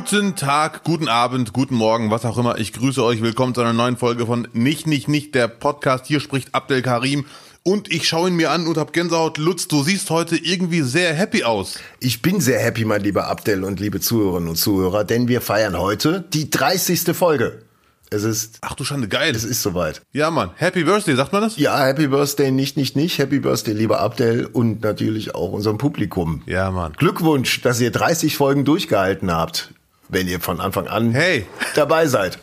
Guten 0.00 0.34
Tag, 0.34 0.82
guten 0.82 1.08
Abend, 1.08 1.52
guten 1.52 1.74
Morgen, 1.74 2.10
was 2.10 2.24
auch 2.24 2.38
immer. 2.38 2.56
Ich 2.58 2.72
grüße 2.72 3.04
euch. 3.04 3.20
Willkommen 3.20 3.54
zu 3.54 3.60
einer 3.60 3.74
neuen 3.74 3.98
Folge 3.98 4.24
von 4.24 4.48
Nicht, 4.54 4.86
Nicht, 4.86 5.08
Nicht, 5.08 5.34
der 5.34 5.46
Podcast. 5.46 6.06
Hier 6.06 6.20
spricht 6.20 6.54
Abdel 6.54 6.80
Karim. 6.80 7.26
Und 7.64 7.92
ich 7.92 8.08
schaue 8.08 8.30
ihn 8.30 8.34
mir 8.34 8.50
an 8.50 8.66
und 8.66 8.78
hab 8.78 8.94
Gänsehaut. 8.94 9.36
Lutz, 9.36 9.68
du 9.68 9.82
siehst 9.82 10.08
heute 10.08 10.38
irgendwie 10.38 10.80
sehr 10.80 11.12
happy 11.12 11.44
aus. 11.44 11.78
Ich 12.00 12.22
bin 12.22 12.40
sehr 12.40 12.60
happy, 12.60 12.86
mein 12.86 13.02
lieber 13.02 13.26
Abdel 13.26 13.62
und 13.62 13.78
liebe 13.78 14.00
Zuhörerinnen 14.00 14.48
und 14.48 14.56
Zuhörer, 14.56 15.04
denn 15.04 15.28
wir 15.28 15.42
feiern 15.42 15.78
heute 15.78 16.24
die 16.32 16.48
30. 16.48 17.14
Folge. 17.14 17.60
Es 18.08 18.24
ist. 18.24 18.56
Ach 18.62 18.74
du 18.74 18.84
Schande, 18.84 19.06
geil. 19.06 19.34
Es 19.36 19.44
ist 19.44 19.60
soweit. 19.60 20.00
Ja, 20.12 20.30
Mann. 20.30 20.50
Happy 20.56 20.82
Birthday, 20.82 21.14
sagt 21.14 21.34
man 21.34 21.42
das? 21.42 21.58
Ja, 21.58 21.78
Happy 21.84 22.08
Birthday, 22.08 22.50
nicht, 22.50 22.78
nicht, 22.78 22.96
nicht. 22.96 23.18
Happy 23.18 23.38
Birthday, 23.38 23.74
lieber 23.74 24.00
Abdel 24.00 24.46
und 24.46 24.82
natürlich 24.82 25.34
auch 25.34 25.52
unserem 25.52 25.76
Publikum. 25.76 26.42
Ja, 26.46 26.70
Mann. 26.70 26.94
Glückwunsch, 26.94 27.60
dass 27.60 27.80
ihr 27.80 27.90
30 27.90 28.38
Folgen 28.38 28.64
durchgehalten 28.64 29.30
habt, 29.30 29.74
wenn 30.10 30.28
ihr 30.28 30.40
von 30.40 30.60
Anfang 30.60 30.88
an 30.88 31.12
hey. 31.12 31.46
dabei 31.74 32.06
seid. 32.06 32.38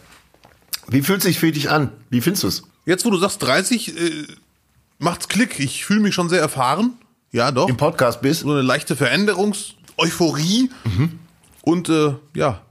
Wie 0.87 1.01
fühlt 1.01 1.21
sich 1.21 1.39
für 1.39 1.51
dich 1.51 1.69
an? 1.69 1.91
Wie 2.09 2.21
findest 2.21 2.43
du's? 2.43 2.63
Jetzt, 2.85 3.05
wo 3.05 3.09
du 3.09 3.17
sagst 3.17 3.43
30, 3.43 3.97
äh, 3.97 4.27
macht's 4.99 5.27
Klick. 5.27 5.59
Ich 5.59 5.85
fühle 5.85 5.99
mich 5.99 6.15
schon 6.15 6.29
sehr 6.29 6.39
erfahren. 6.39 6.93
Ja, 7.31 7.51
doch. 7.51 7.67
Im 7.67 7.77
Podcast 7.77 8.21
bist? 8.21 8.41
So 8.41 8.51
eine 8.51 8.61
leichte 8.61 8.95
Veränderungs-, 8.95 9.73
Euphorie. 9.97 10.69
Mhm. 10.85 11.19
Und 11.61 11.89
äh, 11.89 12.15
ja, 12.33 12.61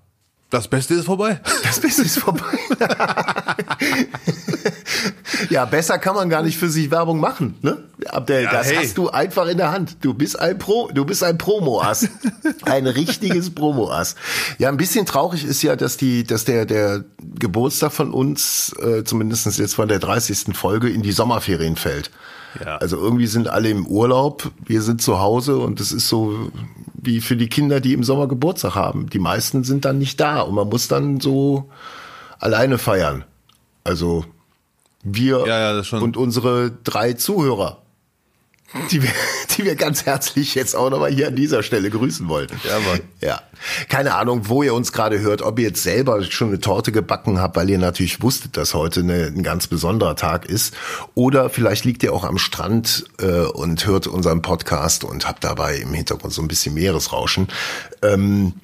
das 0.57 0.69
Beste 0.69 0.95
ist 0.95 1.05
vorbei. 1.05 1.41
Das 1.63 1.81
Beste 1.81 2.03
ist 2.03 2.19
vorbei. 2.19 2.59
ja, 5.51 5.65
besser 5.67 5.99
kann 5.99 6.15
man 6.15 6.31
gar 6.31 6.43
nicht 6.43 6.57
für 6.57 6.71
sich 6.71 6.91
Werbung 6.91 7.21
machen, 7.21 7.57
ne? 7.61 7.85
Abdel, 8.09 8.45
ja, 8.45 8.53
das 8.53 8.69
hey. 8.69 8.77
hast 8.77 8.97
du 8.97 9.11
einfach 9.11 9.47
in 9.49 9.59
der 9.59 9.73
Hand. 9.73 9.99
Du 10.01 10.15
bist 10.15 10.39
ein 10.39 10.59
Pro, 10.59 10.89
du 10.93 11.05
bist 11.05 11.23
ein 11.23 11.37
Promo-Ass. 11.37 12.09
ein 12.63 12.87
richtiges 12.87 13.55
Promo-Ass. 13.55 14.15
Ja, 14.59 14.69
ein 14.69 14.77
bisschen 14.77 15.05
traurig 15.07 15.45
ist 15.45 15.63
ja, 15.63 15.77
dass 15.77 15.97
die, 15.97 16.25
dass 16.25 16.45
der, 16.45 16.65
der 16.65 17.05
Geburtstag 17.39 17.93
von 17.93 18.13
uns, 18.13 18.75
äh, 18.81 19.05
zumindest 19.05 19.59
jetzt 19.59 19.75
von 19.75 19.89
der 19.89 19.99
30. 19.99 20.57
Folge, 20.57 20.89
in 20.89 21.03
die 21.03 21.13
Sommerferien 21.13 21.77
fällt. 21.77 22.11
Ja. 22.65 22.77
Also 22.79 22.97
irgendwie 22.97 23.27
sind 23.27 23.49
alle 23.49 23.71
im 23.71 23.87
Urlaub, 23.87 24.51
wir 24.65 24.83
sind 24.83 25.03
zu 25.03 25.21
Hause 25.21 25.59
und 25.59 25.81
es 25.81 25.93
ist 25.93 26.09
so 26.09 26.51
wie 26.95 27.21
für 27.21 27.37
die 27.37 27.49
Kinder, 27.49 27.81
die 27.81 27.93
im 27.93 28.05
Sommer 28.05 28.27
Geburtstag 28.27 28.75
haben. 28.75 29.09
Die 29.11 29.19
meisten 29.19 29.65
sind 29.65 29.85
dann 29.85 29.99
nicht 29.99 30.21
da 30.21 30.41
und 30.41 30.55
man 30.55 30.69
muss 30.69 30.89
dann 30.89 31.21
so 31.21 31.71
alleine 32.39 32.79
feiern. 32.79 33.25
Also 33.85 34.25
wir 35.03 35.47
ja, 35.47 35.73
ja, 35.73 35.99
und 35.99 36.17
unsere 36.17 36.73
drei 36.83 37.13
Zuhörer 37.13 37.83
die 38.91 39.03
wir, 39.03 39.11
die 39.57 39.65
wir 39.65 39.75
ganz 39.77 40.07
herzlich 40.07 40.55
jetzt 40.55 40.75
auch 40.75 40.91
nochmal 40.91 41.11
hier 41.11 41.29
an 41.29 41.37
dieser 41.37 41.63
Stelle 41.63 41.91
grüßen 41.91 42.29
wollen. 42.29 42.49
Ja, 42.65 42.79
Mann. 42.81 43.01
Ja. 43.21 43.43
Keine 43.89 44.15
Ahnung, 44.15 44.49
wo 44.49 44.63
ihr 44.63 44.75
uns 44.75 44.93
gerade 44.93 45.21
hört, 45.21 45.43
ob 45.43 45.59
ihr 45.59 45.69
jetzt 45.69 45.83
selber 45.83 46.23
schon 46.23 46.49
eine 46.49 46.61
Torte 46.61 46.93
gebacken 46.93 47.41
habt, 47.41 47.57
weil 47.57 47.71
ihr 47.71 47.79
natürlich 47.79 48.23
wusstet, 48.23 48.57
dass 48.57 48.75
heute 48.75 49.01
eine, 49.01 49.27
ein 49.27 49.43
ganz 49.43 49.67
besonderer 49.67 50.17
Tag 50.17 50.47
ist. 50.47 50.75
Oder 51.15 51.51
vielleicht 51.51 51.85
liegt 51.85 52.03
ihr 52.03 52.13
auch 52.13 52.25
am 52.25 52.39
Strand 52.39 53.05
äh, 53.19 53.41
und 53.47 53.87
hört 53.87 54.07
unseren 54.07 54.43
Podcast 54.43 55.05
und 55.05 55.27
habt 55.27 55.45
dabei 55.45 55.77
im 55.77 55.93
Hintergrund 55.93 56.33
so 56.33 56.43
ein 56.43 56.49
bisschen 56.49 56.75
Meeresrauschen. 56.75 57.49
Ähm, 58.03 58.55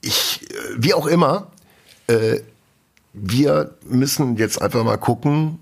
ich, 0.00 0.42
äh, 0.50 0.54
wie 0.76 0.94
auch 0.94 1.06
immer, 1.06 1.52
äh, 2.08 2.40
wir 3.12 3.74
müssen 3.84 4.36
jetzt 4.36 4.60
einfach 4.60 4.82
mal 4.84 4.96
gucken, 4.96 5.58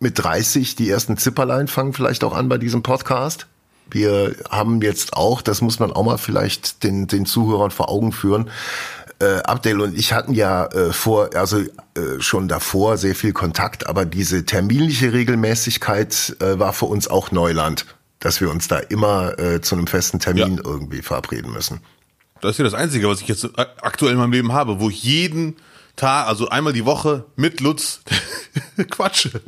mit 0.00 0.22
30 0.22 0.76
die 0.76 0.90
ersten 0.90 1.16
Zipperlein 1.16 1.68
fangen 1.68 1.92
vielleicht 1.92 2.24
auch 2.24 2.34
an 2.34 2.48
bei 2.48 2.58
diesem 2.58 2.82
Podcast. 2.82 3.46
Wir 3.90 4.34
haben 4.50 4.80
jetzt 4.82 5.12
auch, 5.14 5.42
das 5.42 5.60
muss 5.60 5.78
man 5.78 5.92
auch 5.92 6.04
mal 6.04 6.18
vielleicht 6.18 6.82
den, 6.82 7.06
den 7.06 7.26
Zuhörern 7.26 7.70
vor 7.70 7.88
Augen 7.90 8.12
führen, 8.12 8.50
äh, 9.20 9.36
Abdel 9.42 9.80
und 9.80 9.96
ich 9.96 10.12
hatten 10.12 10.34
ja 10.34 10.66
äh, 10.66 10.92
vor, 10.92 11.30
also 11.34 11.58
äh, 11.58 11.68
schon 12.18 12.48
davor 12.48 12.96
sehr 12.96 13.14
viel 13.14 13.32
Kontakt, 13.32 13.86
aber 13.86 14.04
diese 14.04 14.44
terminliche 14.44 15.12
Regelmäßigkeit 15.12 16.36
äh, 16.40 16.58
war 16.58 16.72
für 16.72 16.86
uns 16.86 17.08
auch 17.08 17.30
Neuland, 17.30 17.86
dass 18.18 18.40
wir 18.40 18.50
uns 18.50 18.68
da 18.68 18.78
immer 18.78 19.38
äh, 19.38 19.60
zu 19.60 19.76
einem 19.76 19.86
festen 19.86 20.18
Termin 20.18 20.56
ja. 20.56 20.62
irgendwie 20.64 21.02
verabreden 21.02 21.52
müssen. 21.52 21.80
Das 22.40 22.52
ist 22.52 22.58
ja 22.58 22.64
das 22.64 22.74
Einzige, 22.74 23.08
was 23.08 23.20
ich 23.20 23.28
jetzt 23.28 23.48
aktuell 23.56 24.12
in 24.12 24.18
meinem 24.18 24.32
Leben 24.32 24.52
habe, 24.52 24.80
wo 24.80 24.90
ich 24.90 25.02
jeden 25.02 25.56
Tag, 25.96 26.26
also 26.26 26.48
einmal 26.48 26.72
die 26.72 26.84
Woche 26.84 27.24
mit 27.36 27.60
Lutz 27.60 28.00
quatsche. 28.90 29.40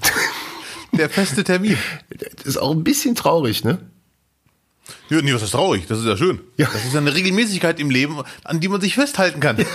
Der 0.97 1.11
feste 1.11 1.45
Termin. 1.45 1.79
Das 2.37 2.47
ist 2.47 2.57
auch 2.57 2.73
ein 2.73 2.85
bisschen 2.85 3.15
traurig, 3.15 3.65
ne? 3.65 3.79
Ja, 5.09 5.21
nee, 5.21 5.35
was 5.35 5.43
ist 5.43 5.51
traurig? 5.53 5.87
Das 5.87 5.99
ist 5.99 6.07
ja 6.07 6.17
schön. 6.17 6.41
Ja. 6.57 6.69
Das 6.73 6.85
ist 6.85 6.93
ja 6.93 7.01
eine 7.01 7.15
Regelmäßigkeit 7.15 7.79
im 7.81 7.91
Leben, 7.91 8.23
an 8.45 8.61
die 8.61 8.69
man 8.69 8.81
sich 8.81 8.95
festhalten 8.95 9.41
kann. 9.41 9.59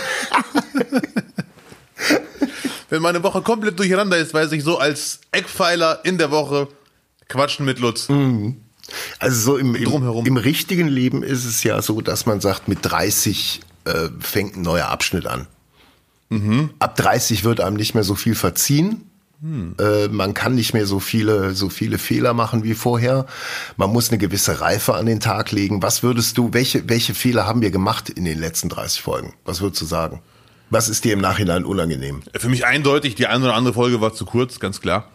Wenn 2.90 3.02
meine 3.02 3.22
Woche 3.22 3.42
komplett 3.42 3.78
durcheinander 3.78 4.16
ist, 4.18 4.34
weiß 4.34 4.52
ich 4.52 4.62
so 4.62 4.78
als 4.78 5.20
Eckpfeiler 5.30 6.00
in 6.04 6.18
der 6.18 6.30
Woche 6.30 6.68
quatschen 7.28 7.64
mit 7.64 7.78
Lutz. 7.78 8.08
Mhm. 8.08 8.60
Also 9.18 9.52
so 9.52 9.56
im, 9.56 9.74
im, 9.74 10.26
im, 10.26 10.36
richtigen 10.36 10.88
Leben 10.88 11.22
ist 11.22 11.46
es 11.46 11.62
ja 11.62 11.80
so, 11.80 12.02
dass 12.02 12.26
man 12.26 12.40
sagt, 12.40 12.68
mit 12.68 12.80
30 12.82 13.60
äh, 13.84 14.08
fängt 14.20 14.56
ein 14.56 14.62
neuer 14.62 14.88
Abschnitt 14.88 15.26
an. 15.26 15.46
Mhm. 16.28 16.70
Ab 16.78 16.96
30 16.96 17.44
wird 17.44 17.60
einem 17.60 17.76
nicht 17.76 17.94
mehr 17.94 18.04
so 18.04 18.14
viel 18.14 18.34
verziehen. 18.34 19.10
Hm. 19.42 19.74
Äh, 19.80 20.06
man 20.06 20.34
kann 20.34 20.54
nicht 20.54 20.72
mehr 20.72 20.86
so 20.86 21.00
viele, 21.00 21.54
so 21.54 21.68
viele 21.68 21.98
Fehler 21.98 22.32
machen 22.32 22.62
wie 22.62 22.74
vorher. 22.74 23.26
Man 23.76 23.90
muss 23.90 24.10
eine 24.10 24.18
gewisse 24.18 24.60
Reife 24.60 24.94
an 24.94 25.06
den 25.06 25.18
Tag 25.18 25.50
legen. 25.50 25.82
Was 25.82 26.04
würdest 26.04 26.38
du, 26.38 26.50
welche, 26.52 26.88
welche 26.88 27.12
Fehler 27.12 27.44
haben 27.44 27.60
wir 27.60 27.72
gemacht 27.72 28.08
in 28.08 28.24
den 28.24 28.38
letzten 28.38 28.68
30 28.68 29.02
Folgen? 29.02 29.34
Was 29.44 29.60
würdest 29.60 29.82
du 29.82 29.86
sagen? 29.86 30.22
Was 30.70 30.88
ist 30.88 31.04
dir 31.04 31.12
im 31.12 31.20
Nachhinein 31.20 31.64
unangenehm? 31.64 32.22
Für 32.36 32.48
mich 32.48 32.64
eindeutig, 32.64 33.16
die 33.16 33.26
eine 33.26 33.44
oder 33.44 33.54
andere 33.54 33.74
Folge 33.74 34.00
war 34.00 34.14
zu 34.14 34.24
kurz, 34.24 34.60
ganz 34.60 34.80
klar. 34.80 35.10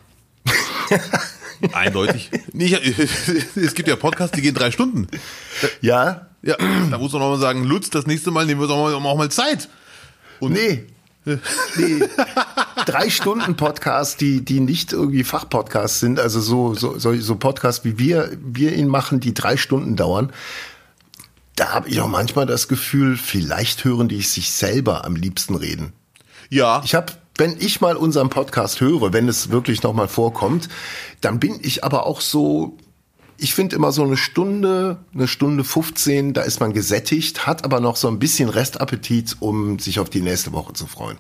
eindeutig. 1.72 2.30
Nee, 2.52 2.76
es 3.56 3.74
gibt 3.74 3.88
ja 3.88 3.96
Podcasts, 3.96 4.36
die 4.36 4.42
gehen 4.42 4.54
drei 4.54 4.72
Stunden. 4.72 5.08
Ja? 5.80 6.28
Ja, 6.44 6.58
da 6.92 6.98
muss 6.98 7.14
man 7.14 7.22
auch 7.22 7.32
mal 7.32 7.40
sagen, 7.40 7.64
Lutz, 7.64 7.90
das 7.90 8.06
nächste 8.06 8.32
Mal 8.32 8.46
nehmen 8.46 8.60
wir 8.60 8.66
uns 8.66 8.74
auch 8.74 9.02
mal, 9.02 9.10
auch 9.10 9.18
mal 9.18 9.32
Zeit. 9.32 9.70
Und 10.40 10.52
nee, 10.52 10.86
Nee, 11.76 12.04
drei 12.86 13.10
Stunden 13.10 13.56
Podcast, 13.56 14.22
die, 14.22 14.44
die 14.46 14.62
nicht 14.62 14.94
irgendwie 14.94 15.24
Fachpodcasts 15.24 16.00
sind, 16.00 16.20
also 16.20 16.40
so, 16.40 16.74
so, 16.74 16.98
so, 16.98 17.36
Podcasts, 17.36 17.84
wie 17.84 18.00
wir, 18.00 18.32
wir 18.42 18.74
ihn 18.74 18.88
machen, 18.88 19.20
die 19.20 19.34
drei 19.34 19.58
Stunden 19.58 19.96
dauern. 19.96 20.32
Da 21.56 21.74
habe 21.74 21.90
ich 21.90 22.00
auch 22.00 22.08
manchmal 22.08 22.46
das 22.46 22.68
Gefühl, 22.68 23.18
vielleicht 23.18 23.84
hören 23.84 24.08
die 24.08 24.22
sich 24.22 24.52
selber 24.52 25.06
am 25.06 25.16
liebsten 25.16 25.56
reden. 25.56 25.92
Ja. 26.50 26.82
Ich 26.86 26.96
habe 26.96 27.14
wenn 27.38 27.56
ich 27.60 27.82
mal 27.82 27.96
unseren 27.96 28.30
Podcast 28.30 28.82
höre, 28.82 29.14
wenn 29.14 29.28
es 29.28 29.52
wirklich 29.52 29.84
noch 29.84 29.94
mal 29.94 30.08
vorkommt, 30.08 30.70
dann 31.22 31.40
bin 31.40 31.60
ich 31.62 31.84
aber 31.84 32.08
auch 32.08 32.20
so 32.22 32.78
ich 33.38 33.54
finde 33.54 33.76
immer 33.76 33.92
so 33.92 34.04
eine 34.04 34.18
Stunde, 34.18 34.98
eine 35.14 35.28
Stunde 35.28 35.64
15, 35.64 36.34
da 36.34 36.42
ist 36.42 36.60
man 36.60 36.74
gesättigt, 36.74 37.46
hat 37.46 37.64
aber 37.64 37.80
noch 37.80 37.96
so 37.96 38.08
ein 38.08 38.20
bisschen 38.20 38.50
Restappetit, 38.50 39.38
um 39.40 39.80
sich 39.80 40.00
auf 40.00 40.10
die 40.10 40.22
nächste 40.22 40.54
Woche 40.54 40.74
zu 40.74 40.88
freuen. 40.88 41.18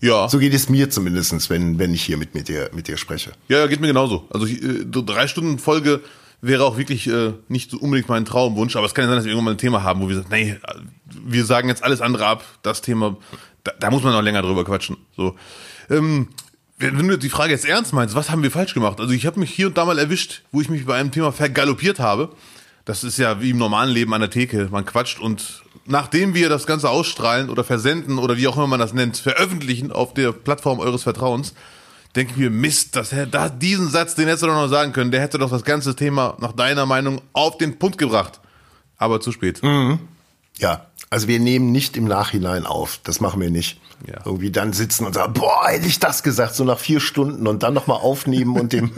Ja. 0.00 0.28
So 0.28 0.38
geht 0.38 0.54
es 0.54 0.68
mir 0.68 0.90
zumindestens, 0.90 1.48
wenn, 1.48 1.78
wenn 1.78 1.94
ich 1.94 2.02
hier 2.02 2.16
mit, 2.16 2.34
mit, 2.34 2.48
dir, 2.48 2.70
mit 2.74 2.88
dir 2.88 2.96
spreche. 2.96 3.32
Ja, 3.48 3.66
geht 3.66 3.80
mir 3.80 3.86
genauso. 3.86 4.26
Also 4.30 4.46
äh, 4.46 4.86
so 4.92 5.02
drei 5.02 5.26
Stunden 5.26 5.58
Folge 5.58 6.00
wäre 6.42 6.64
auch 6.64 6.76
wirklich 6.76 7.06
äh, 7.06 7.32
nicht 7.48 7.70
so 7.70 7.78
unbedingt 7.78 8.08
mein 8.08 8.24
Traumwunsch, 8.24 8.76
aber 8.76 8.86
es 8.86 8.94
kann 8.94 9.04
ja 9.04 9.08
sein, 9.08 9.16
dass 9.16 9.24
wir 9.24 9.30
irgendwann 9.30 9.46
mal 9.46 9.50
ein 9.52 9.58
Thema 9.58 9.82
haben, 9.82 10.00
wo 10.02 10.08
wir 10.08 10.16
sagen, 10.16 10.28
nee, 10.30 10.56
wir 11.24 11.44
sagen 11.44 11.68
jetzt 11.68 11.82
alles 11.82 12.00
andere 12.00 12.26
ab, 12.26 12.44
das 12.62 12.82
Thema, 12.82 13.16
da, 13.64 13.72
da 13.78 13.90
muss 13.90 14.02
man 14.02 14.12
noch 14.12 14.22
länger 14.22 14.42
drüber 14.42 14.64
quatschen. 14.64 14.96
So. 15.16 15.34
Ähm, 15.88 16.28
wenn 16.78 17.08
du 17.08 17.16
die 17.16 17.30
Frage 17.30 17.52
jetzt 17.52 17.64
ernst 17.64 17.92
meinst, 17.92 18.14
was 18.14 18.30
haben 18.30 18.42
wir 18.42 18.50
falsch 18.50 18.74
gemacht? 18.74 19.00
Also 19.00 19.12
ich 19.12 19.26
habe 19.26 19.40
mich 19.40 19.50
hier 19.50 19.68
und 19.68 19.78
da 19.78 19.84
mal 19.84 19.98
erwischt, 19.98 20.42
wo 20.52 20.60
ich 20.60 20.68
mich 20.68 20.84
bei 20.84 20.96
einem 20.96 21.10
Thema 21.10 21.32
vergaloppiert 21.32 22.00
habe. 22.00 22.30
Das 22.84 23.02
ist 23.02 23.18
ja 23.18 23.40
wie 23.40 23.50
im 23.50 23.58
normalen 23.58 23.90
Leben 23.90 24.12
an 24.14 24.20
der 24.20 24.30
Theke. 24.30 24.68
Man 24.70 24.84
quatscht 24.84 25.18
und 25.18 25.62
nachdem 25.86 26.34
wir 26.34 26.48
das 26.48 26.66
Ganze 26.66 26.90
ausstrahlen 26.90 27.50
oder 27.50 27.64
versenden 27.64 28.18
oder 28.18 28.36
wie 28.36 28.46
auch 28.46 28.56
immer 28.56 28.66
man 28.66 28.80
das 28.80 28.92
nennt, 28.92 29.16
veröffentlichen 29.16 29.90
auf 29.90 30.14
der 30.14 30.32
Plattform 30.32 30.78
eures 30.78 31.02
Vertrauens, 31.02 31.54
denke 32.14 32.32
ich 32.32 32.38
mir, 32.38 32.50
Mist, 32.50 32.94
das, 32.94 33.14
da, 33.30 33.48
diesen 33.48 33.88
Satz, 33.88 34.14
den 34.14 34.26
hättest 34.26 34.44
du 34.44 34.46
doch 34.48 34.54
noch 34.54 34.68
sagen 34.68 34.92
können. 34.92 35.10
Der 35.10 35.20
hätte 35.20 35.38
doch 35.38 35.50
das 35.50 35.64
ganze 35.64 35.96
Thema 35.96 36.36
nach 36.40 36.52
deiner 36.52 36.86
Meinung 36.86 37.20
auf 37.32 37.58
den 37.58 37.78
Punkt 37.78 37.98
gebracht. 37.98 38.40
Aber 38.98 39.20
zu 39.20 39.32
spät. 39.32 39.62
Mhm. 39.62 39.98
Ja, 40.58 40.86
also 41.10 41.28
wir 41.28 41.38
nehmen 41.38 41.72
nicht 41.72 41.96
im 41.96 42.04
Nachhinein 42.04 42.66
auf. 42.66 43.00
Das 43.04 43.20
machen 43.20 43.40
wir 43.40 43.50
nicht. 43.50 43.80
Ja. 44.06 44.20
Irgendwie 44.24 44.50
dann 44.50 44.72
sitzen 44.72 45.06
und 45.06 45.14
sagen, 45.14 45.32
boah, 45.32 45.68
hätte 45.68 45.86
ich 45.86 45.98
das 45.98 46.22
gesagt, 46.22 46.54
so 46.54 46.64
nach 46.64 46.78
vier 46.78 47.00
Stunden 47.00 47.46
und 47.46 47.62
dann 47.62 47.74
nochmal 47.74 47.98
aufnehmen 47.98 48.58
und 48.58 48.72
dem 48.72 48.90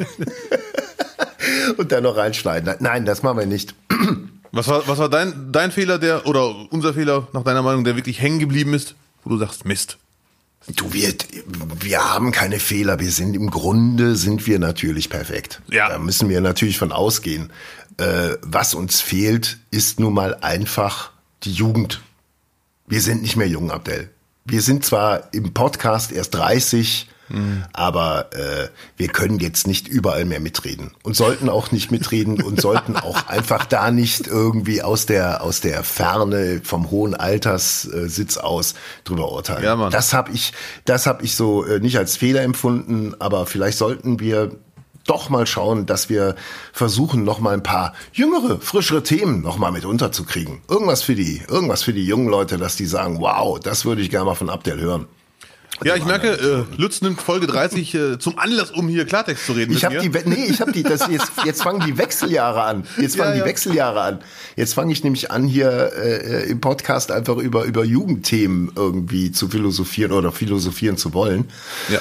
und 1.77 1.93
dann 1.93 2.03
noch 2.03 2.17
reinschneiden. 2.17 2.75
Nein, 2.81 3.05
das 3.05 3.23
machen 3.23 3.39
wir 3.39 3.47
nicht. 3.47 3.75
Was 4.51 4.69
war, 4.69 4.87
was 4.89 4.99
war 4.99 5.09
dein, 5.09 5.53
dein 5.53 5.71
Fehler, 5.71 5.99
der, 5.99 6.27
oder 6.27 6.55
unser 6.71 6.95
Fehler, 6.95 7.29
nach 7.33 7.45
deiner 7.45 7.63
Meinung, 7.63 7.85
der 7.85 7.97
wirklich 7.97 8.21
hängen 8.21 8.39
geblieben 8.39 8.75
ist, 8.75 8.95
wo 9.25 9.31
du 9.31 9.39
sagst, 9.39 9.65
Mist? 9.65 9.99
Du, 10.75 10.93
wir, 10.93 11.15
wir 11.81 12.13
haben 12.13 12.33
keine 12.33 12.59
Fehler. 12.59 12.99
Wir 12.99 13.11
sind 13.11 13.35
im 13.35 13.51
Grunde 13.51 14.17
sind 14.17 14.47
wir 14.47 14.59
natürlich 14.59 15.09
perfekt. 15.09 15.63
Ja. 15.71 15.89
Da 15.89 15.99
müssen 15.99 16.29
wir 16.29 16.41
natürlich 16.41 16.79
von 16.79 16.93
ausgehen. 16.93 17.51
Äh, 17.97 18.37
was 18.43 18.75
uns 18.75 19.01
fehlt, 19.01 19.59
ist 19.71 19.99
nun 20.01 20.13
mal 20.13 20.35
einfach 20.35 21.11
die 21.45 21.53
Jugend. 21.53 22.01
Wir 22.87 23.01
sind 23.01 23.23
nicht 23.23 23.37
mehr 23.37 23.49
jung, 23.49 23.71
Abdel. 23.71 24.11
Wir 24.45 24.63
sind 24.63 24.85
zwar 24.85 25.33
im 25.33 25.53
Podcast 25.53 26.11
erst 26.11 26.35
30, 26.35 27.09
Mhm. 27.29 27.65
Aber 27.73 28.33
äh, 28.33 28.69
wir 28.97 29.09
können 29.09 29.39
jetzt 29.39 29.67
nicht 29.67 29.89
überall 29.89 30.25
mehr 30.25 30.41
mitreden 30.41 30.93
und 31.03 31.15
sollten 31.15 31.49
auch 31.49 31.73
nicht 31.73 31.91
mitreden 31.91 32.43
und 32.43 32.61
sollten 32.61 32.97
auch 32.97 33.27
einfach 33.29 33.67
da 33.67 33.91
nicht 33.91 34.27
irgendwie 34.27 34.83
aus 34.83 35.07
der 35.07 35.43
aus 35.43 35.61
der 35.61 35.85
Ferne 35.85 36.61
vom 36.65 36.91
hohen 36.91 37.15
Alterssitz 37.15 38.37
aus 38.39 38.75
drüber 39.05 39.31
urteilen. 39.33 39.65
Ja, 39.65 39.77
Mann. 39.77 39.91
Das 39.91 40.13
habe 40.15 40.33
ich 40.33 40.53
das 40.85 41.07
habe 41.07 41.25
ich 41.25 41.35
so 41.35 41.65
äh, 41.65 41.81
nicht 41.81 41.99
als 41.99 42.17
Fehler 42.17 42.43
empfunden, 42.43 43.15
aber 43.19 43.47
vielleicht 43.47 43.79
sollten 43.79 44.21
wir 44.21 44.51
doch 45.09 45.29
mal 45.29 45.47
schauen, 45.47 45.87
dass 45.87 46.09
wir 46.09 46.37
versuchen, 46.73 47.25
noch 47.25 47.41
mal 47.41 47.55
ein 47.55 47.63
paar 47.63 47.95
jüngere, 48.13 48.61
frischere 48.61 49.03
Themen 49.03 49.43
noch 49.43 49.59
mal 49.59 49.73
mit 49.73 49.85
unterzukriegen. 49.85 50.61
Irgendwas 50.69 51.03
für 51.03 51.15
die, 51.15 51.43
irgendwas 51.49 51.83
für 51.83 51.93
die 51.93 52.05
jungen 52.05 52.29
Leute, 52.29 52.59
dass 52.59 52.77
die 52.77 52.87
sagen, 52.87 53.21
wow, 53.21 53.59
das 53.59 53.85
würde 53.85 54.03
ich 54.03 54.11
gerne 54.11 54.27
mal 54.27 54.35
von 54.35 54.51
Abdel 54.51 54.81
hören. 54.81 55.07
Ja, 55.85 55.95
ich 55.95 56.05
merke, 56.05 56.33
äh, 56.33 56.81
Lutz 56.81 57.03
nimmt 57.03 57.21
Folge 57.21 57.47
30 57.47 57.95
äh, 57.95 58.19
zum 58.19 58.39
Anlass, 58.39 58.73
um 58.73 58.89
hier 58.89 59.07
Klartext 59.07 59.47
zu 59.47 59.53
reden. 59.53 59.73
Ich 59.73 59.85
habe 59.85 59.99
die, 59.99 60.09
nee, 60.25 60.47
ich 60.47 60.61
habe 60.61 60.73
die, 60.73 60.83
das 60.83 61.07
jetzt, 61.09 61.31
jetzt 61.45 61.63
fangen 61.63 61.87
die 61.87 61.97
Wechseljahre 61.97 62.63
an. 62.63 62.85
Jetzt 62.99 63.17
fangen 63.17 63.31
ja, 63.31 63.37
ja. 63.37 63.43
die 63.45 63.49
Wechseljahre 63.49 64.01
an. 64.01 64.19
Jetzt 64.57 64.75
fange 64.75 64.93
ich 64.93 65.05
nämlich 65.05 65.31
an, 65.31 65.47
hier 65.47 65.93
äh, 65.97 66.51
im 66.51 66.61
Podcast 66.61 67.13
einfach 67.13 67.37
über 67.37 67.65
über 67.65 67.85
Jugendthemen 67.85 68.73
irgendwie 68.75 69.31
zu 69.31 69.49
philosophieren 69.49 70.13
oder 70.13 70.33
philosophieren 70.33 70.97
zu 70.97 71.15
wollen. 71.15 71.49
Ja. 71.89 72.01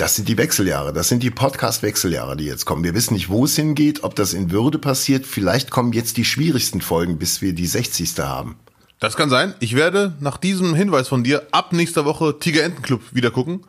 Das 0.00 0.16
sind 0.16 0.28
die 0.30 0.38
Wechseljahre. 0.38 0.94
Das 0.94 1.10
sind 1.10 1.22
die 1.22 1.30
Podcast-Wechseljahre, 1.30 2.34
die 2.34 2.46
jetzt 2.46 2.64
kommen. 2.64 2.82
Wir 2.82 2.94
wissen 2.94 3.12
nicht, 3.12 3.28
wo 3.28 3.44
es 3.44 3.54
hingeht, 3.54 4.02
ob 4.02 4.14
das 4.14 4.32
in 4.32 4.50
Würde 4.50 4.78
passiert. 4.78 5.26
Vielleicht 5.26 5.70
kommen 5.70 5.92
jetzt 5.92 6.16
die 6.16 6.24
schwierigsten 6.24 6.80
Folgen, 6.80 7.18
bis 7.18 7.42
wir 7.42 7.52
die 7.52 7.66
60. 7.66 8.18
haben. 8.20 8.56
Das 8.98 9.14
kann 9.14 9.28
sein. 9.28 9.52
Ich 9.60 9.76
werde 9.76 10.14
nach 10.20 10.38
diesem 10.38 10.74
Hinweis 10.74 11.06
von 11.06 11.22
dir 11.22 11.46
ab 11.50 11.74
nächster 11.74 12.06
Woche 12.06 12.38
Tiger 12.38 12.64
Enten 12.64 12.80
Club 12.80 13.02
wieder 13.12 13.30
gucken. 13.30 13.60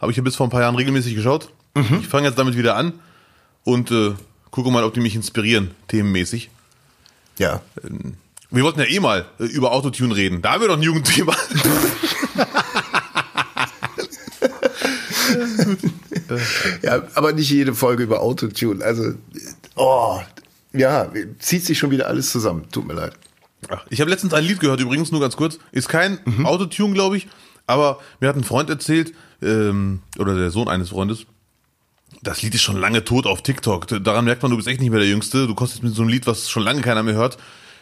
Habe 0.00 0.10
ich 0.10 0.16
ja 0.16 0.24
bis 0.24 0.34
vor 0.34 0.48
ein 0.48 0.50
paar 0.50 0.62
Jahren 0.62 0.74
regelmäßig 0.74 1.14
geschaut. 1.14 1.50
Mhm. 1.76 2.00
Ich 2.00 2.08
fange 2.08 2.26
jetzt 2.26 2.36
damit 2.36 2.56
wieder 2.56 2.74
an 2.74 2.94
und 3.62 3.92
äh, 3.92 4.14
gucke 4.50 4.72
mal, 4.72 4.82
ob 4.82 4.92
die 4.92 5.00
mich 5.00 5.14
inspirieren, 5.14 5.70
themenmäßig. 5.86 6.50
Ja. 7.38 7.62
Ähm, 7.84 8.14
wir 8.50 8.64
wollten 8.64 8.80
ja 8.80 8.86
eh 8.86 8.98
mal 8.98 9.26
äh, 9.38 9.44
über 9.44 9.70
Autotune 9.70 10.16
reden. 10.16 10.42
Da 10.42 10.54
haben 10.54 10.62
wir 10.62 10.68
doch 10.68 10.78
ein 10.78 10.82
Jugendthema. 10.82 11.36
ja, 16.82 17.02
aber 17.14 17.32
nicht 17.32 17.50
jede 17.50 17.74
Folge 17.74 18.02
über 18.02 18.20
Autotune. 18.20 18.84
Also, 18.84 19.14
oh, 19.74 20.20
ja, 20.72 21.10
zieht 21.38 21.64
sich 21.64 21.78
schon 21.78 21.90
wieder 21.90 22.06
alles 22.06 22.30
zusammen. 22.30 22.66
Tut 22.70 22.86
mir 22.86 22.94
leid. 22.94 23.12
Ach, 23.68 23.84
ich 23.90 24.00
habe 24.00 24.10
letztens 24.10 24.34
ein 24.34 24.44
Lied 24.44 24.60
gehört, 24.60 24.80
übrigens 24.80 25.10
nur 25.10 25.20
ganz 25.20 25.36
kurz. 25.36 25.58
Ist 25.72 25.88
kein 25.88 26.18
mhm. 26.24 26.46
Autotune, 26.46 26.94
glaube 26.94 27.16
ich, 27.16 27.28
aber 27.66 27.98
mir 28.20 28.28
hat 28.28 28.36
ein 28.36 28.44
Freund 28.44 28.70
erzählt, 28.70 29.12
ähm, 29.42 30.00
oder 30.18 30.36
der 30.36 30.50
Sohn 30.50 30.68
eines 30.68 30.90
Freundes, 30.90 31.26
das 32.22 32.42
Lied 32.42 32.54
ist 32.54 32.62
schon 32.62 32.76
lange 32.76 33.04
tot 33.04 33.26
auf 33.26 33.42
TikTok. 33.42 33.86
Daran 34.02 34.24
merkt 34.24 34.42
man, 34.42 34.50
du 34.50 34.56
bist 34.56 34.68
echt 34.68 34.80
nicht 34.80 34.90
mehr 34.90 35.00
der 35.00 35.08
Jüngste. 35.08 35.46
Du 35.46 35.54
kostest 35.54 35.82
mit 35.82 35.94
so 35.94 36.02
einem 36.02 36.10
Lied, 36.10 36.26
was 36.26 36.50
schon 36.50 36.62
lange 36.62 36.80
keiner 36.80 37.02
mehr 37.02 37.14
hört, 37.14 37.38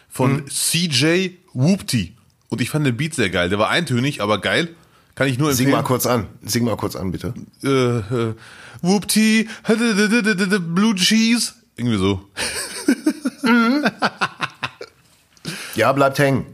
von 0.09 0.37
mhm. 0.37 0.47
CJ 0.47 1.31
Whoopty. 1.53 2.15
Und 2.49 2.61
ich 2.61 2.69
fand 2.69 2.85
den 2.85 2.97
Beat 2.97 3.15
sehr 3.15 3.29
geil. 3.29 3.49
Der 3.49 3.59
war 3.59 3.69
eintönig, 3.69 4.21
aber 4.21 4.39
geil. 4.39 4.69
Kann 5.15 5.27
ich 5.27 5.37
nur 5.37 5.49
empfehlen. 5.49 5.67
Sing 5.67 5.75
mal 5.75 5.83
kurz 5.83 6.05
an. 6.05 6.27
Sing 6.43 6.65
mal 6.65 6.75
kurz 6.75 6.95
an, 6.95 7.11
bitte. 7.11 7.33
Äh, 7.63 7.69
äh, 7.69 8.33
Whoopty, 8.81 9.47
Blue 10.73 10.95
Cheese. 10.95 11.53
Irgendwie 11.77 11.97
so. 11.97 12.21
Mhm. 13.43 13.85
Ja, 15.75 15.91
bleibt 15.91 16.17
hängen. 16.19 16.45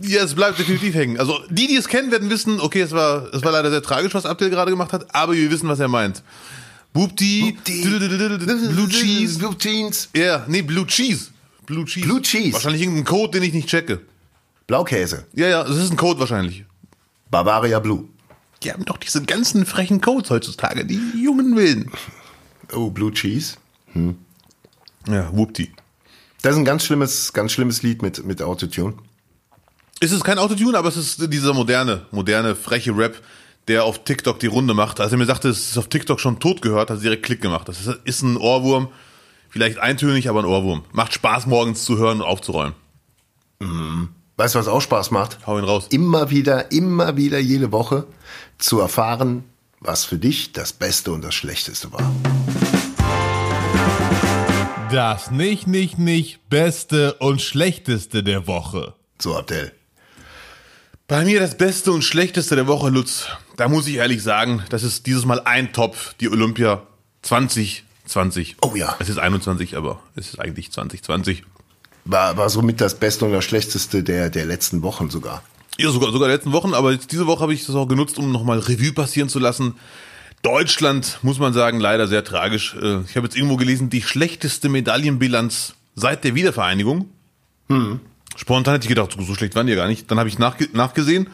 Ja, 0.00 0.22
es 0.22 0.34
bleibt 0.34 0.58
definitiv 0.58 0.94
hängen. 0.94 1.18
Also 1.20 1.38
die, 1.50 1.66
die 1.66 1.76
es 1.76 1.88
kennen, 1.88 2.10
werden 2.10 2.30
wissen, 2.30 2.58
okay, 2.60 2.80
es 2.80 2.92
war, 2.92 3.32
es 3.34 3.44
war 3.44 3.52
leider 3.52 3.70
sehr 3.70 3.82
tragisch, 3.82 4.14
was 4.14 4.24
Abdel 4.24 4.48
gerade 4.48 4.70
gemacht 4.70 4.92
hat, 4.94 5.14
aber 5.14 5.34
wir 5.34 5.50
wissen, 5.50 5.68
was 5.68 5.78
er 5.78 5.88
meint. 5.88 6.22
Boopty, 6.92 7.58
Blue 7.64 8.88
Cheese. 8.88 9.38
Blue 9.38 9.56
Jeans. 9.56 10.08
Ja, 10.16 10.44
nee, 10.48 10.62
Blue 10.62 10.86
Cheese. 10.86 11.26
Blue 11.66 11.84
Cheese. 11.84 12.06
Blue 12.06 12.22
Cheese. 12.22 12.54
Wahrscheinlich 12.54 12.82
irgendein 12.82 13.04
Code, 13.04 13.32
den 13.32 13.42
ich 13.42 13.52
nicht 13.52 13.68
checke. 13.68 14.00
Blaukäse. 14.66 15.26
Ja, 15.34 15.48
ja, 15.48 15.64
das 15.64 15.76
ist 15.76 15.90
ein 15.90 15.96
Code 15.96 16.18
wahrscheinlich. 16.18 16.64
Bavaria 17.30 17.78
Blue. 17.78 18.08
Die 18.62 18.72
haben 18.72 18.84
doch 18.84 18.98
diese 18.98 19.22
ganzen 19.22 19.64
frechen 19.64 20.00
Codes 20.00 20.30
heutzutage, 20.30 20.84
die 20.84 21.00
jungen 21.22 21.56
Wilden. 21.56 21.90
Oh, 22.72 22.90
Blue 22.90 23.12
Cheese. 23.12 23.56
Hm. 23.92 24.16
Ja, 25.08 25.30
Whoopty. 25.32 25.72
Das 26.42 26.52
ist 26.52 26.58
ein 26.58 26.64
ganz 26.64 26.84
schlimmes, 26.84 27.32
ganz 27.32 27.52
schlimmes 27.52 27.82
Lied 27.82 28.02
mit, 28.02 28.24
mit 28.24 28.42
Autotune. 28.42 28.94
Es 30.00 30.12
ist 30.12 30.24
kein 30.24 30.38
Autotune, 30.38 30.78
aber 30.78 30.88
es 30.88 30.96
ist 30.96 31.32
dieser 31.32 31.52
moderne, 31.52 32.06
moderne, 32.10 32.56
freche 32.56 32.96
Rap, 32.96 33.20
der 33.68 33.84
auf 33.84 34.04
TikTok 34.04 34.38
die 34.40 34.46
Runde 34.46 34.72
macht. 34.72 35.00
Als 35.00 35.12
er 35.12 35.18
mir 35.18 35.26
sagte, 35.26 35.48
es 35.48 35.70
ist 35.70 35.78
auf 35.78 35.88
TikTok 35.88 36.20
schon 36.20 36.40
tot 36.40 36.62
gehört, 36.62 36.90
hat 36.90 36.98
er 36.98 37.02
direkt 37.02 37.22
Klick 37.24 37.42
gemacht. 37.42 37.68
Das 37.68 37.86
ist 38.04 38.22
ein 38.22 38.36
Ohrwurm. 38.36 38.88
Vielleicht 39.50 39.78
eintönig, 39.78 40.28
aber 40.28 40.40
ein 40.40 40.46
Ohrwurm. 40.46 40.84
Macht 40.92 41.12
Spaß, 41.12 41.46
morgens 41.46 41.84
zu 41.84 41.98
hören 41.98 42.20
und 42.20 42.26
aufzuräumen. 42.26 42.74
Mhm. 43.58 44.10
Weißt 44.40 44.54
du, 44.54 44.58
was 44.58 44.68
auch 44.68 44.80
Spaß 44.80 45.10
macht? 45.10 45.46
Hau 45.46 45.58
ihn 45.58 45.66
raus. 45.66 45.88
Immer 45.90 46.30
wieder, 46.30 46.72
immer 46.72 47.18
wieder 47.18 47.38
jede 47.38 47.72
Woche 47.72 48.06
zu 48.56 48.80
erfahren, 48.80 49.44
was 49.80 50.06
für 50.06 50.16
dich 50.16 50.52
das 50.52 50.72
Beste 50.72 51.12
und 51.12 51.22
das 51.22 51.34
Schlechteste 51.34 51.92
war. 51.92 52.10
Das 54.90 55.30
nicht, 55.30 55.66
nicht, 55.66 55.98
nicht 55.98 56.48
Beste 56.48 57.12
und 57.18 57.42
Schlechteste 57.42 58.22
der 58.24 58.46
Woche. 58.46 58.94
So, 59.20 59.36
Abdel. 59.36 59.72
Bei 61.06 61.22
mir 61.26 61.38
das 61.38 61.58
Beste 61.58 61.92
und 61.92 62.02
Schlechteste 62.02 62.56
der 62.56 62.66
Woche, 62.66 62.88
Lutz. 62.88 63.26
Da 63.58 63.68
muss 63.68 63.86
ich 63.88 63.96
ehrlich 63.96 64.22
sagen, 64.22 64.64
das 64.70 64.84
ist 64.84 65.04
dieses 65.04 65.26
Mal 65.26 65.42
ein 65.44 65.74
Topf, 65.74 66.14
die 66.14 66.30
Olympia 66.30 66.80
2020. 67.20 68.56
Oh 68.62 68.74
ja. 68.74 68.96
Es 69.00 69.10
ist 69.10 69.18
21, 69.18 69.76
aber 69.76 70.00
es 70.16 70.28
ist 70.28 70.40
eigentlich 70.40 70.72
2020. 70.72 71.44
War, 72.04 72.36
war 72.36 72.48
somit 72.48 72.80
das 72.80 72.94
Beste 72.98 73.24
und 73.24 73.32
das 73.32 73.44
Schlechteste 73.44 74.02
der, 74.02 74.30
der 74.30 74.46
letzten 74.46 74.82
Wochen 74.82 75.10
sogar. 75.10 75.42
Ja, 75.78 75.90
sogar, 75.90 76.12
sogar 76.12 76.28
der 76.28 76.36
letzten 76.36 76.52
Wochen, 76.52 76.74
aber 76.74 76.92
jetzt 76.92 77.12
diese 77.12 77.26
Woche 77.26 77.42
habe 77.42 77.54
ich 77.54 77.64
das 77.66 77.76
auch 77.76 77.86
genutzt, 77.86 78.18
um 78.18 78.32
nochmal 78.32 78.58
Revue 78.58 78.92
passieren 78.92 79.28
zu 79.28 79.38
lassen. 79.38 79.74
Deutschland, 80.42 81.18
muss 81.22 81.38
man 81.38 81.52
sagen, 81.52 81.80
leider 81.80 82.08
sehr 82.08 82.24
tragisch. 82.24 82.74
Äh, 82.74 83.00
ich 83.02 83.16
habe 83.16 83.26
jetzt 83.26 83.36
irgendwo 83.36 83.56
gelesen, 83.56 83.90
die 83.90 84.02
schlechteste 84.02 84.68
Medaillenbilanz 84.68 85.74
seit 85.94 86.24
der 86.24 86.34
Wiedervereinigung. 86.34 87.08
Hm. 87.68 88.00
Spontan 88.36 88.74
hätte 88.74 88.84
ich 88.84 88.88
gedacht, 88.88 89.16
so 89.18 89.34
schlecht 89.34 89.54
waren 89.54 89.66
die 89.66 89.72
ja 89.72 89.78
gar 89.78 89.88
nicht. 89.88 90.10
Dann 90.10 90.18
habe 90.18 90.28
ich 90.28 90.38
nachge 90.38 90.68
nachgesehen. 90.72 91.28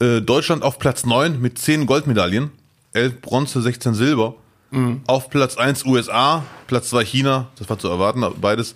Äh, 0.00 0.20
Deutschland 0.20 0.62
auf 0.62 0.78
Platz 0.78 1.04
9 1.04 1.40
mit 1.40 1.58
10 1.58 1.86
Goldmedaillen. 1.86 2.50
11 2.94 3.20
Bronze, 3.20 3.62
16 3.62 3.94
Silber. 3.94 4.34
Mhm. 4.70 5.02
Auf 5.06 5.30
Platz 5.30 5.56
1 5.56 5.84
USA, 5.84 6.44
Platz 6.66 6.90
2 6.90 7.04
China. 7.04 7.48
Das 7.58 7.68
war 7.68 7.78
zu 7.78 7.88
erwarten, 7.88 8.24
beides. 8.40 8.74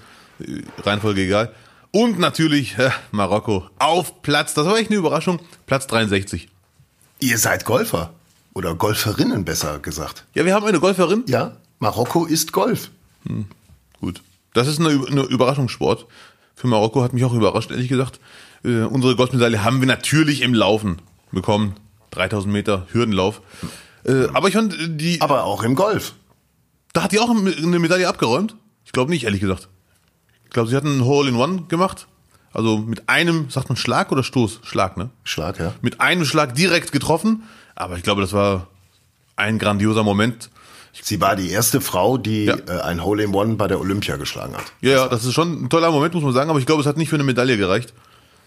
Reihenfolge 0.78 1.22
egal. 1.22 1.52
Und 1.90 2.18
natürlich 2.18 2.76
äh, 2.78 2.90
Marokko 3.10 3.68
auf 3.78 4.22
Platz, 4.22 4.54
das 4.54 4.66
war 4.66 4.76
echt 4.76 4.90
eine 4.90 4.98
Überraschung, 4.98 5.40
Platz 5.66 5.86
63. 5.86 6.48
Ihr 7.20 7.38
seid 7.38 7.64
Golfer. 7.64 8.12
Oder 8.52 8.74
Golferinnen 8.74 9.44
besser 9.44 9.78
gesagt. 9.78 10.24
Ja, 10.34 10.44
wir 10.44 10.54
haben 10.54 10.66
eine 10.66 10.80
Golferin. 10.80 11.24
Ja, 11.26 11.56
Marokko 11.78 12.24
ist 12.24 12.52
Golf. 12.52 12.90
Hm, 13.26 13.46
gut. 14.00 14.22
Das 14.54 14.66
ist 14.66 14.80
eine, 14.80 14.88
eine 14.88 15.22
Überraschungssport. 15.22 16.06
Für 16.54 16.66
Marokko 16.66 17.02
hat 17.02 17.12
mich 17.12 17.24
auch 17.24 17.34
überrascht, 17.34 17.70
ehrlich 17.70 17.88
gesagt. 17.88 18.18
Äh, 18.64 18.82
unsere 18.84 19.14
Goldmedaille 19.14 19.62
haben 19.62 19.80
wir 19.80 19.86
natürlich 19.86 20.40
im 20.40 20.54
Laufen 20.54 21.02
bekommen. 21.32 21.74
3000 22.12 22.52
Meter 22.52 22.86
Hürdenlauf. 22.92 23.42
Äh, 24.04 24.28
aber 24.32 24.48
ich 24.48 24.54
fand 24.54 24.72
äh, 24.72 24.88
die. 24.88 25.20
Aber 25.20 25.44
auch 25.44 25.62
im 25.62 25.74
Golf. 25.74 26.14
Da 26.94 27.02
hat 27.02 27.12
die 27.12 27.18
auch 27.18 27.28
eine 27.28 27.78
Medaille 27.78 28.08
abgeräumt? 28.08 28.56
Ich 28.86 28.92
glaube 28.92 29.10
nicht, 29.10 29.24
ehrlich 29.24 29.40
gesagt. 29.40 29.68
Ich 30.46 30.50
glaube, 30.50 30.68
sie 30.68 30.76
hatten 30.76 30.98
ein 30.98 31.04
Hole 31.04 31.28
in 31.28 31.36
One 31.36 31.64
gemacht. 31.68 32.06
Also 32.52 32.78
mit 32.78 33.08
einem, 33.08 33.50
sagt 33.50 33.68
man 33.68 33.76
Schlag 33.76 34.10
oder 34.10 34.22
Stoß? 34.22 34.60
Schlag, 34.62 34.96
ne? 34.96 35.10
Schlag, 35.24 35.58
ja. 35.58 35.74
Mit 35.82 36.00
einem 36.00 36.24
Schlag 36.24 36.54
direkt 36.54 36.90
getroffen. 36.90 37.42
Aber 37.74 37.96
ich 37.98 38.02
glaube, 38.02 38.22
das 38.22 38.32
war 38.32 38.68
ein 39.36 39.58
grandioser 39.58 40.02
Moment. 40.02 40.48
Sie 41.02 41.20
war 41.20 41.36
die 41.36 41.50
erste 41.50 41.82
Frau, 41.82 42.16
die 42.16 42.46
ja. 42.46 42.56
äh, 42.66 42.80
ein 42.80 43.04
Hole 43.04 43.24
in 43.24 43.34
One 43.34 43.56
bei 43.56 43.66
der 43.68 43.78
Olympia 43.78 44.16
geschlagen 44.16 44.56
hat. 44.56 44.64
Ja, 44.80 44.92
ja, 44.92 45.08
das 45.08 45.26
ist 45.26 45.34
schon 45.34 45.64
ein 45.64 45.68
toller 45.68 45.90
Moment, 45.90 46.14
muss 46.14 46.22
man 46.22 46.32
sagen. 46.32 46.48
Aber 46.48 46.58
ich 46.58 46.64
glaube, 46.64 46.80
es 46.80 46.86
hat 46.86 46.96
nicht 46.96 47.10
für 47.10 47.16
eine 47.16 47.24
Medaille 47.24 47.58
gereicht. 47.58 47.92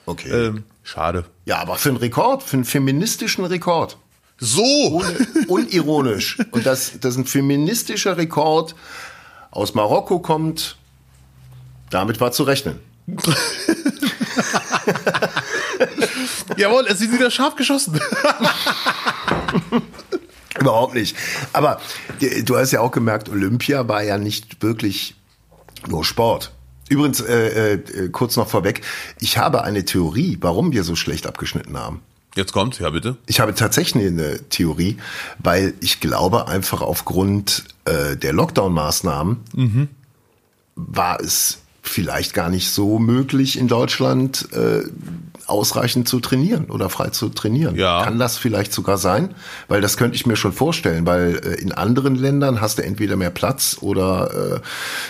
Okay. 0.08 0.29
Ähm, 0.29 0.63
schade. 0.82 1.25
Ja, 1.46 1.60
aber 1.60 1.75
für 1.75 1.89
einen 1.89 2.00
Rekord, 2.00 2.41
für 2.41 2.58
einen 2.58 2.65
feministischen 2.65 3.46
Rekord. 3.46 3.98
So! 4.39 4.63
Ohne, 4.63 5.27
unironisch. 5.48 6.39
Und 6.50 6.65
das, 6.65 7.00
das 7.00 7.15
ein 7.18 7.25
feministischer 7.25 8.18
Rekord 8.18 8.74
aus 9.51 9.75
Marokko 9.75 10.18
kommt, 10.18 10.77
damit 11.89 12.19
war 12.22 12.31
zu 12.31 12.43
rechnen. 12.43 12.79
Jawohl, 16.58 16.86
es 16.88 17.01
ist 17.01 17.12
wieder 17.12 17.31
scharf 17.31 17.55
geschossen. 17.55 18.00
Überhaupt 20.60 20.93
nicht. 20.93 21.15
Aber 21.53 21.79
du 22.43 22.58
hast 22.58 22.72
ja 22.72 22.81
auch 22.81 22.91
gemerkt, 22.91 23.29
Olympia 23.29 23.88
war 23.88 24.03
ja 24.03 24.17
nicht 24.17 24.62
wirklich 24.62 25.15
nur 25.88 26.03
Sport. 26.03 26.51
Übrigens, 26.89 27.22
äh, 27.22 27.75
äh, 27.75 28.10
kurz 28.10 28.36
noch 28.36 28.50
vorweg, 28.50 28.81
ich 29.19 29.38
habe 29.38 29.63
eine 29.63 29.86
Theorie, 29.86 30.38
warum 30.41 30.72
wir 30.72 30.84
so 30.84 30.96
schlecht 30.96 31.27
abgeschnitten 31.27 31.77
haben. 31.77 32.01
Jetzt 32.36 32.51
kommt, 32.51 32.79
ja 32.79 32.89
bitte. 32.89 33.17
Ich 33.25 33.39
habe 33.39 33.53
tatsächlich 33.55 34.08
eine 34.08 34.39
Theorie, 34.50 34.98
weil 35.39 35.74
ich 35.81 36.00
glaube 36.00 36.48
einfach 36.48 36.81
aufgrund 36.81 37.63
äh, 37.86 38.17
der 38.17 38.34
Lockdown-Maßnahmen 38.34 39.38
mhm. 39.55 39.88
war 40.75 41.19
es 41.22 41.60
vielleicht 41.82 42.34
gar 42.34 42.50
nicht 42.50 42.70
so 42.70 43.00
möglich 43.00 43.58
in 43.58 43.68
Deutschland 43.68 44.48
äh, 44.54 44.84
ausreichend 45.48 46.08
zu 46.08 46.20
trainieren 46.20 46.66
oder 46.66 46.90
frei 46.90 47.10
zu 47.10 47.30
trainieren. 47.30 47.76
Ja. 47.76 48.04
Kann 48.04 48.20
das 48.20 48.38
vielleicht 48.38 48.72
sogar 48.72 48.98
sein? 48.98 49.34
Weil 49.68 49.82
das 49.82 49.98
könnte 49.98 50.16
ich 50.16 50.26
mir 50.26 50.36
schon 50.36 50.54
vorstellen, 50.54 51.06
weil 51.06 51.38
äh, 51.44 51.62
in 51.62 51.72
anderen 51.72 52.16
Ländern 52.16 52.62
hast 52.62 52.78
du 52.78 52.84
entweder 52.84 53.16
mehr 53.16 53.32
Platz 53.32 53.78
oder 53.82 54.58
äh, 54.58 54.60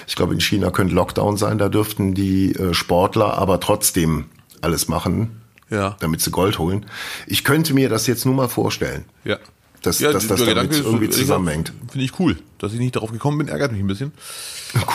ich 0.08 0.16
glaube 0.16 0.34
in 0.34 0.40
China 0.40 0.72
könnte 0.72 0.96
Lockdown 0.96 1.38
sein, 1.38 1.58
da 1.58 1.70
dürften 1.70 2.14
die 2.14 2.56
äh, 2.56 2.74
Sportler 2.74 3.38
aber 3.38 3.60
trotzdem 3.60 4.26
alles 4.62 4.88
machen, 4.88 5.42
ja. 5.70 5.98
damit 6.00 6.22
sie 6.22 6.32
Gold 6.32 6.60
holen. 6.60 6.86
Ich 7.28 7.44
könnte 7.44 7.74
mir 7.74 7.90
das 7.90 8.08
jetzt 8.08 8.26
nur 8.26 8.36
mal 8.36 8.50
vorstellen. 8.50 9.06
Ja. 9.24 9.38
Dass, 9.81 10.00
ja, 10.00 10.12
dass 10.12 10.27
das 10.27 10.43
damit 10.43 10.74
irgendwie 10.74 11.09
zusammenhängt. 11.09 11.71
Finde 11.89 12.05
ich 12.05 12.19
cool. 12.19 12.38
Dass 12.57 12.74
ich 12.74 12.79
nicht 12.79 12.95
darauf 12.95 13.12
gekommen 13.12 13.38
bin, 13.38 13.48
ärgert 13.48 13.71
mich 13.71 13.81
ein 13.81 13.88
bisschen. 13.88 14.12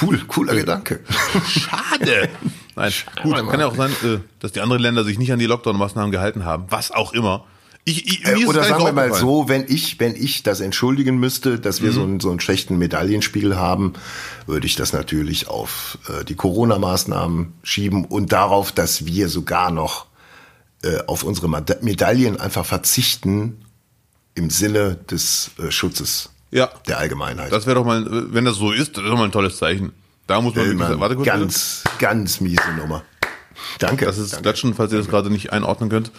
Cool, 0.01 0.21
cooler 0.29 0.55
Gedanke. 0.55 1.01
Schade. 1.49 2.29
Nein, 2.77 2.93
gut, 3.25 3.35
kann 3.35 3.59
ja 3.59 3.67
auch 3.67 3.75
sein, 3.75 3.91
äh, 4.05 4.19
dass 4.39 4.53
die 4.53 4.61
anderen 4.61 4.81
Länder 4.81 5.03
sich 5.03 5.19
nicht 5.19 5.33
an 5.33 5.41
die 5.41 5.47
Lockdown-Maßnahmen 5.47 6.13
gehalten 6.13 6.45
haben, 6.45 6.67
was 6.69 6.93
auch 6.93 7.13
immer. 7.13 7.45
Ich, 7.85 8.07
ich, 8.07 8.25
äh, 8.25 8.47
oder 8.47 8.65
sagen 8.65 8.85
wir 8.85 8.93
mal 8.93 9.13
so, 9.13 9.49
wenn 9.49 9.65
ich, 9.69 10.01
wenn 10.01 10.15
ich 10.15 10.43
das 10.43 10.61
entschuldigen 10.61 11.19
müsste, 11.19 11.59
dass 11.59 11.83
wir 11.83 11.91
mhm. 11.91 11.95
so, 11.95 12.03
einen, 12.03 12.21
so 12.21 12.31
einen 12.31 12.41
schlechten 12.41 12.79
Medaillenspiegel 12.79 13.57
haben, 13.57 13.93
würde 14.47 14.67
ich 14.67 14.77
das 14.77 14.93
natürlich 14.93 15.49
auf 15.49 15.99
äh, 16.09 16.25
die 16.25 16.35
Corona-Maßnahmen 16.35 17.53
schieben 17.63 18.05
und 18.05 18.33
darauf, 18.33 18.73
dass 18.73 19.07
wir 19.07 19.29
sogar 19.29 19.71
noch 19.71 20.07
äh, 20.83 20.99
auf 21.07 21.25
unsere 21.25 21.49
Medaillen 21.49 22.41
einfach 22.41 22.65
verzichten 22.65 23.64
im 24.35 24.51
Sinne 24.51 24.97
des 24.97 25.51
äh, 25.59 25.71
Schutzes 25.71 26.31
ja. 26.51 26.71
der 26.89 26.99
Allgemeinheit. 26.99 27.53
Das 27.53 27.67
wäre 27.67 27.77
doch 27.77 27.85
mal, 27.85 28.05
wenn 28.33 28.45
das 28.45 28.57
so 28.57 28.73
ist, 28.73 28.97
das 28.97 29.05
ist 29.05 29.11
doch 29.11 29.19
mal 29.19 29.25
ein 29.25 29.33
tolles 29.33 29.59
Zeichen. 29.59 29.93
Da 30.27 30.41
muss 30.41 30.55
man 30.55 30.65
wirklich 30.65 30.89
sagen, 30.89 31.01
warte 31.01 31.17
kurz. 31.17 31.27
Ganz, 31.27 31.81
bitte. 31.85 31.97
ganz 31.99 32.41
miese 32.41 32.73
Nummer. 32.79 33.03
Danke. 33.79 34.07
Das 34.07 34.19
ist 34.19 34.33
danke. 34.33 34.43
Klatschen, 34.43 34.75
falls 34.75 34.93
ihr 34.93 34.99
das 34.99 35.09
gerade 35.09 35.31
nicht 35.31 35.53
einordnen 35.53 35.91
könnt. 35.91 36.11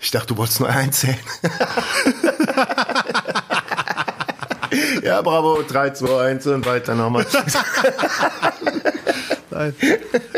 Ich 0.00 0.10
dachte, 0.10 0.28
du 0.28 0.36
wolltest 0.36 0.60
nur 0.60 0.68
einzählen. 0.68 1.18
ja, 5.02 5.20
bravo, 5.22 5.64
3, 5.66 5.90
2, 5.90 6.20
1 6.20 6.46
und 6.46 6.66
weiter 6.66 6.94
nochmal. 6.94 7.26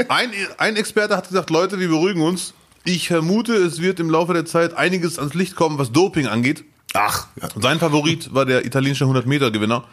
Ein, 0.08 0.30
ein 0.56 0.76
Experte 0.76 1.14
hat 1.14 1.28
gesagt, 1.28 1.50
Leute, 1.50 1.78
wir 1.78 1.88
beruhigen 1.88 2.22
uns. 2.22 2.54
Ich 2.84 3.08
vermute, 3.08 3.54
es 3.54 3.82
wird 3.82 4.00
im 4.00 4.08
Laufe 4.08 4.32
der 4.32 4.46
Zeit 4.46 4.72
einiges 4.72 5.18
ans 5.18 5.34
Licht 5.34 5.56
kommen, 5.56 5.78
was 5.78 5.92
Doping 5.92 6.26
angeht. 6.26 6.64
Ach. 6.94 7.28
Sein 7.56 7.78
Favorit 7.78 8.34
war 8.34 8.46
der 8.46 8.64
italienische 8.64 9.04
100-Meter-Gewinner. 9.04 9.84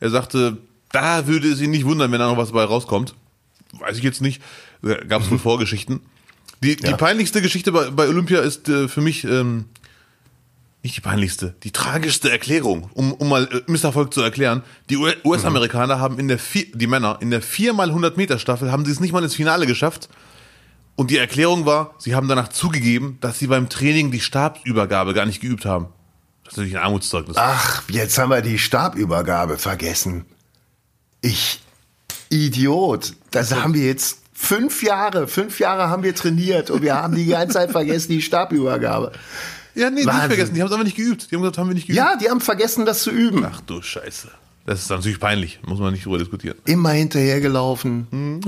Er 0.00 0.10
sagte, 0.10 0.58
da 0.92 1.26
würde 1.26 1.48
es 1.48 1.60
ihn 1.60 1.70
nicht 1.70 1.84
wundern, 1.84 2.12
wenn 2.12 2.20
da 2.20 2.28
noch 2.28 2.36
was 2.36 2.52
bei 2.52 2.64
rauskommt. 2.64 3.14
Weiß 3.72 3.96
ich 3.96 4.04
jetzt 4.04 4.20
nicht. 4.20 4.40
Gab 5.08 5.22
es 5.22 5.30
wohl 5.30 5.38
Vorgeschichten. 5.38 6.00
Die, 6.62 6.76
ja. 6.80 6.90
die 6.90 6.94
peinlichste 6.94 7.42
Geschichte 7.42 7.72
bei, 7.72 7.90
bei 7.90 8.08
Olympia 8.08 8.40
ist 8.40 8.68
äh, 8.68 8.88
für 8.88 9.00
mich 9.00 9.24
ähm, 9.24 9.66
nicht 10.82 10.96
die 10.96 11.00
peinlichste, 11.00 11.54
die 11.62 11.72
tragischste 11.72 12.30
Erklärung, 12.30 12.90
um, 12.94 13.12
um 13.14 13.28
mal 13.28 13.48
äh, 13.50 13.70
Misserfolg 13.70 14.14
zu 14.14 14.20
erklären. 14.20 14.62
Die 14.90 14.96
US-Amerikaner 14.96 15.96
mhm. 15.96 16.00
haben 16.00 16.18
in 16.18 16.28
der 16.28 16.38
vier, 16.38 16.66
die 16.72 16.86
Männer 16.86 17.18
in 17.20 17.30
der 17.30 17.42
4 17.42 17.72
mal 17.72 17.88
100 17.88 18.16
Meter 18.16 18.38
Staffel 18.38 18.70
haben 18.70 18.84
sie 18.84 18.92
es 18.92 19.00
nicht 19.00 19.12
mal 19.12 19.22
ins 19.22 19.34
Finale 19.34 19.66
geschafft. 19.66 20.08
Und 20.96 21.10
die 21.10 21.18
Erklärung 21.18 21.66
war, 21.66 21.94
sie 21.98 22.14
haben 22.14 22.28
danach 22.28 22.48
zugegeben, 22.48 23.18
dass 23.20 23.38
sie 23.38 23.48
beim 23.48 23.68
Training 23.68 24.12
die 24.12 24.20
Stabsübergabe 24.20 25.12
gar 25.12 25.26
nicht 25.26 25.40
geübt 25.40 25.64
haben. 25.64 25.88
Das 26.54 26.58
ist 26.58 26.66
natürlich 26.66 26.76
ein 26.76 26.84
Armutszeugnis. 26.84 27.36
Ach, 27.36 27.82
jetzt 27.88 28.16
haben 28.16 28.30
wir 28.30 28.40
die 28.40 28.60
Stabübergabe 28.60 29.58
vergessen. 29.58 30.24
Ich 31.20 31.60
Idiot. 32.30 33.14
Das 33.32 33.52
haben 33.52 33.74
wir 33.74 33.84
jetzt 33.84 34.18
fünf 34.32 34.84
Jahre, 34.84 35.26
fünf 35.26 35.58
Jahre 35.58 35.88
haben 35.88 36.04
wir 36.04 36.14
trainiert 36.14 36.70
und 36.70 36.82
wir 36.82 36.94
haben 36.94 37.16
die 37.16 37.26
ganze 37.26 37.54
Zeit 37.54 37.72
vergessen 37.72 38.12
die 38.12 38.22
Stabübergabe. 38.22 39.10
Ja, 39.74 39.90
nee, 39.90 40.06
Wahnsinn. 40.06 40.14
nicht 40.14 40.26
vergessen. 40.26 40.54
Die 40.54 40.60
haben 40.60 40.68
es 40.68 40.72
aber 40.74 40.84
nicht 40.84 40.96
geübt. 40.96 41.28
Die 41.28 41.34
haben 41.34 41.42
gesagt, 41.42 41.58
haben 41.58 41.68
wir 41.70 41.74
nicht 41.74 41.88
geübt. 41.88 41.96
Ja, 41.96 42.14
die 42.14 42.30
haben 42.30 42.40
vergessen, 42.40 42.86
das 42.86 43.02
zu 43.02 43.10
üben. 43.10 43.44
Ach 43.44 43.60
du 43.62 43.82
Scheiße. 43.82 44.28
Das 44.64 44.80
ist 44.80 44.90
natürlich 44.90 45.18
peinlich. 45.18 45.58
Muss 45.66 45.80
man 45.80 45.92
nicht 45.92 46.06
drüber 46.06 46.18
diskutieren. 46.18 46.56
Immer 46.66 46.90
hinterhergelaufen. 46.90 48.06
Hm. 48.10 48.40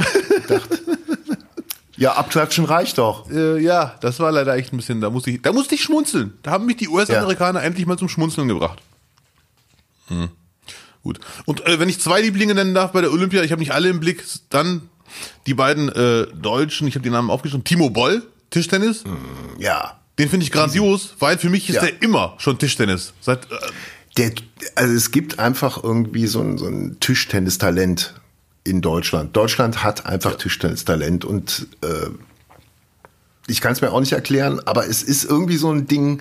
Ja, 1.97 2.13
abklatschen 2.13 2.65
reicht 2.65 2.99
doch. 2.99 3.31
Äh, 3.31 3.61
ja, 3.61 3.97
das 4.01 4.21
war 4.21 4.31
leider 4.33 4.55
echt 4.57 4.73
ein 4.73 4.77
bisschen, 4.77 5.01
da 5.01 5.11
musste 5.11 5.31
ich, 5.31 5.43
da 5.43 5.53
musste 5.53 5.75
ich 5.75 5.83
schmunzeln. 5.83 6.35
Da 6.43 6.51
haben 6.51 6.67
mich 6.67 6.77
die 6.77 6.89
US-Amerikaner 6.89 7.61
ja. 7.61 7.67
endlich 7.67 7.87
mal 7.87 7.99
zum 7.99 8.09
Schmunzeln 8.09 8.49
gebracht. 8.49 8.81
Hm. 10.09 10.29
Gut. 11.03 11.21
Und 11.45 11.65
äh, 11.67 11.79
wenn 11.79 11.89
ich 11.89 12.01
zwei 12.01 12.21
Lieblinge 12.21 12.55
nennen 12.55 12.75
darf 12.75 12.93
bei 12.93 13.01
der 13.01 13.13
Olympia, 13.13 13.43
ich 13.43 13.53
habe 13.53 13.61
nicht 13.61 13.73
alle 13.73 13.89
im 13.89 14.01
Blick, 14.01 14.25
dann 14.51 14.89
die 15.47 15.55
beiden 15.55 15.89
äh, 15.89 16.27
Deutschen, 16.35 16.87
ich 16.89 16.95
habe 16.95 17.03
die 17.03 17.11
Namen 17.11 17.31
aufgeschrieben, 17.31 17.65
Timo 17.65 17.91
Boll, 17.91 18.23
Tischtennis. 18.51 19.05
Hm, 19.05 19.17
ja. 19.59 19.99
Den 20.19 20.31
finde 20.31 20.45
ich 20.45 20.53
grandios, 20.53 21.15
weil 21.19 21.37
für 21.37 21.51
mich 21.51 21.69
ist 21.69 21.77
ja. 21.77 21.83
der 21.83 22.03
immer 22.03 22.35
schon 22.39 22.59
Tischtennis. 22.59 23.13
Seit, 23.21 23.45
äh, 23.51 23.57
der, 24.17 24.33
also 24.75 24.95
es 24.95 25.11
gibt 25.11 25.39
einfach 25.39 25.83
irgendwie 25.83 26.27
so 26.27 26.41
ein, 26.41 26.59
so 26.59 26.67
ein 26.67 26.99
Tischtennistalent 27.01 28.15
in 28.67 28.81
Deutschland. 28.81 29.37
Deutschland 29.37 29.83
hat 29.83 30.07
einfach. 30.07 30.37
Tischtennistalent 30.37 31.25
und 31.25 31.69
äh, 31.83 32.11
ich 33.47 33.61
kann 33.61 33.73
es 33.73 33.81
mir 33.81 33.93
auch 33.93 34.01
nicht 34.01 34.13
erklären, 34.13 34.61
aber 34.65 34.89
es 34.89 35.03
ist 35.03 35.25
irgendwie 35.25 35.57
so 35.57 35.71
ein 35.71 35.87
Ding, 35.87 36.21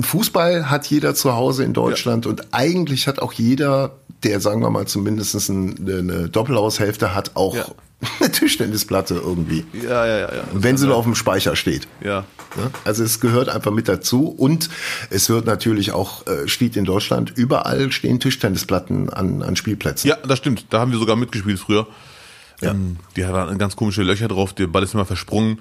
Fußball 0.00 0.70
hat 0.70 0.86
jeder 0.86 1.14
zu 1.14 1.34
Hause 1.34 1.64
in 1.64 1.72
Deutschland 1.72 2.24
ja. 2.24 2.30
und 2.30 2.52
eigentlich 2.52 3.06
hat 3.06 3.18
auch 3.18 3.32
jeder, 3.32 3.96
der 4.22 4.40
sagen 4.40 4.62
wir 4.62 4.70
mal 4.70 4.86
zumindest 4.86 5.50
eine, 5.50 6.28
Doppelhaushälfte 6.28 7.14
hat, 7.14 7.32
auch 7.34 7.54
ja. 7.54 7.66
eine 8.20 8.30
Tischtennisplatte 8.32 9.14
irgendwie. 9.14 9.64
Ja, 9.72 10.06
ja, 10.06 10.18
ja. 10.18 10.34
ja. 10.34 10.44
Wenn 10.52 10.76
sie 10.76 10.86
nur 10.86 10.96
auf 10.96 11.04
dem 11.04 11.14
Speicher 11.14 11.56
steht. 11.56 11.88
Ja. 12.02 12.24
Also 12.84 13.02
es 13.04 13.20
gehört 13.20 13.48
einfach 13.48 13.70
mit 13.70 13.88
dazu 13.88 14.28
und 14.28 14.68
es 15.10 15.28
wird 15.28 15.46
natürlich 15.46 15.92
auch, 15.92 16.26
äh, 16.26 16.48
steht 16.48 16.76
in 16.76 16.84
Deutschland, 16.84 17.32
überall 17.36 17.92
stehen 17.92 18.20
Tischtennisplatten 18.20 19.10
an, 19.10 19.42
an 19.42 19.56
Spielplätzen. 19.56 20.08
Ja, 20.08 20.16
das 20.16 20.38
stimmt. 20.38 20.66
Da 20.70 20.80
haben 20.80 20.92
wir 20.92 20.98
sogar 20.98 21.16
mitgespielt 21.16 21.58
früher. 21.58 21.86
Ja. 22.60 22.72
Ähm, 22.72 22.96
die 23.16 23.24
hatten 23.24 23.58
ganz 23.58 23.76
komische 23.76 24.02
Löcher 24.02 24.28
drauf, 24.28 24.52
der 24.52 24.66
Ball 24.66 24.82
ist 24.82 24.94
immer 24.94 25.06
versprungen. 25.06 25.58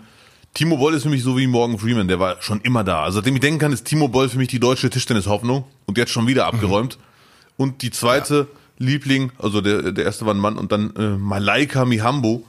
Timo 0.53 0.77
Boll 0.77 0.93
ist 0.93 1.03
für 1.03 1.10
mich 1.10 1.24
so 1.24 1.38
wie 1.38 1.48
Morgan 1.48 1.77
Freeman, 1.77 2.08
der 2.08 2.20
war 2.20 2.41
schon 2.41 2.60
immer 2.62 2.84
da. 2.84 3.03
Also 3.03 3.20
seitdem 3.20 3.36
ich 3.36 3.41
denken 3.41 3.60
kann, 3.60 3.72
ist 3.72 3.86
Timo 3.86 4.08
Boll 4.10 4.27
für 4.27 4.38
mich 4.38 4.50
die 4.50 4.60
deutsche 4.60 4.89
Tischtennis-Hoffnung 4.89 5.63
und 5.86 5.98
jetzt 5.98 6.12
schon 6.12 6.27
wieder 6.27 6.46
abgeräumt. 6.46 6.98
Mhm. 6.98 7.03
Und 7.58 7.81
die 7.81 7.91
zweite 7.91 8.36
ja. 8.36 8.86
Liebling, 8.86 9.31
also 9.38 9.62
der, 9.62 9.91
der 9.91 10.03
erste 10.03 10.25
war 10.25 10.34
ein 10.34 10.39
Mann 10.39 10.58
und 10.58 10.72
dann 10.72 10.93
äh, 10.96 11.17
Malaika 11.17 11.86
Mihambo. 11.86 12.43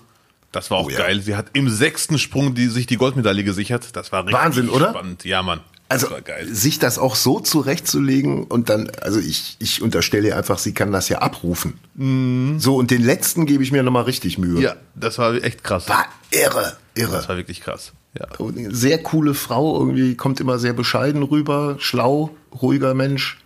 Das 0.50 0.71
war 0.71 0.78
auch 0.78 0.90
oh, 0.90 0.94
geil. 0.94 1.18
Ja. 1.18 1.23
Sie 1.23 1.37
hat 1.37 1.47
im 1.52 1.71
sechsten 1.71 2.18
Sprung 2.18 2.54
die, 2.54 2.66
sich 2.66 2.87
die 2.87 2.97
Goldmedaille 2.97 3.44
gesichert. 3.44 3.94
Das 3.94 4.11
war 4.12 4.23
richtig 4.26 4.40
Wahnsinn, 4.40 4.68
oder? 4.68 4.90
spannend. 4.90 5.25
Ja, 5.25 5.42
Mann. 5.42 5.61
Also 5.93 6.09
sich 6.51 6.79
das 6.79 6.99
auch 6.99 7.17
so 7.17 7.39
zurechtzulegen 7.39 8.45
und 8.45 8.71
dann, 8.71 8.91
also 9.03 9.21
ich, 9.21 9.57
ich 9.59 9.83
unterstelle 9.83 10.35
einfach, 10.35 10.57
sie 10.57 10.73
kann 10.73 10.91
das 10.91 11.11
ja 11.11 11.19
abrufen. 11.19 11.79
Mhm. 11.97 12.59
So, 12.59 12.77
und 12.77 12.91
den 12.91 13.03
letzten 13.03 13.45
gebe 13.45 13.63
ich 13.63 13.73
mir 13.73 13.83
nochmal 13.83 14.05
richtig 14.05 14.39
Mühe. 14.39 14.59
Ja, 14.63 14.77
das 14.95 15.19
war 15.19 15.35
echt 15.35 15.63
krass. 15.63 15.91
War 15.91 16.07
irre, 16.31 16.79
irre. 16.95 17.13
Das 17.13 17.29
war 17.29 17.37
wirklich 17.37 17.61
krass. 17.61 17.93
Ja. 18.19 18.27
Sehr 18.71 19.03
coole 19.03 19.35
Frau, 19.35 19.79
irgendwie 19.79 20.15
kommt 20.17 20.41
immer 20.41 20.59
sehr 20.59 20.73
bescheiden 20.73 21.23
rüber, 21.23 21.77
schlau, 21.79 22.31
ruhiger 22.55 22.95
Mensch 22.95 23.39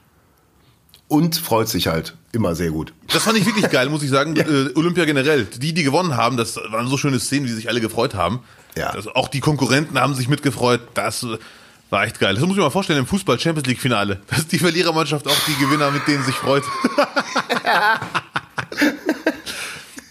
und 1.09 1.37
freut 1.37 1.69
sich 1.69 1.88
halt 1.88 2.17
immer 2.31 2.55
sehr 2.55 2.71
gut. 2.71 2.93
Das 3.12 3.25
fand 3.25 3.38
ich 3.38 3.47
wirklich 3.47 3.71
geil, 3.71 3.88
muss 3.88 4.05
ich 4.05 4.11
sagen. 4.11 4.37
Ja. 4.37 4.45
Äh, 4.45 4.71
Olympia 4.76 5.05
generell. 5.05 5.47
Die, 5.47 5.73
die 5.75 5.83
gewonnen 5.83 6.17
haben, 6.17 6.37
das 6.37 6.57
waren 6.71 6.87
so 6.87 6.97
schöne 6.97 7.19
Szenen, 7.19 7.47
wie 7.47 7.53
sich 7.53 7.69
alle 7.69 7.81
gefreut 7.81 8.15
haben. 8.15 8.41
Ja. 8.76 8.91
Also 8.91 9.15
auch 9.15 9.26
die 9.26 9.41
Konkurrenten 9.41 9.99
haben 9.99 10.15
sich 10.15 10.29
mitgefreut. 10.29 10.81
Das 10.95 11.26
war 11.90 12.05
echt 12.05 12.19
geil. 12.19 12.35
Das 12.35 12.43
muss 12.43 12.52
ich 12.52 12.57
mir 12.57 12.64
mal 12.64 12.71
vorstellen 12.71 12.99
im 13.00 13.07
Fußball 13.07 13.38
Champions 13.38 13.69
League 13.69 13.81
Finale. 13.81 14.21
Dass 14.28 14.47
die 14.47 14.59
Verlierermannschaft 14.59 15.26
auch 15.26 15.38
die 15.47 15.55
Gewinner, 15.57 15.90
mit 15.90 16.07
denen 16.07 16.25
sich 16.25 16.35
freut. 16.35 16.64
ja, 17.64 18.00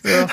ja. 0.03 0.27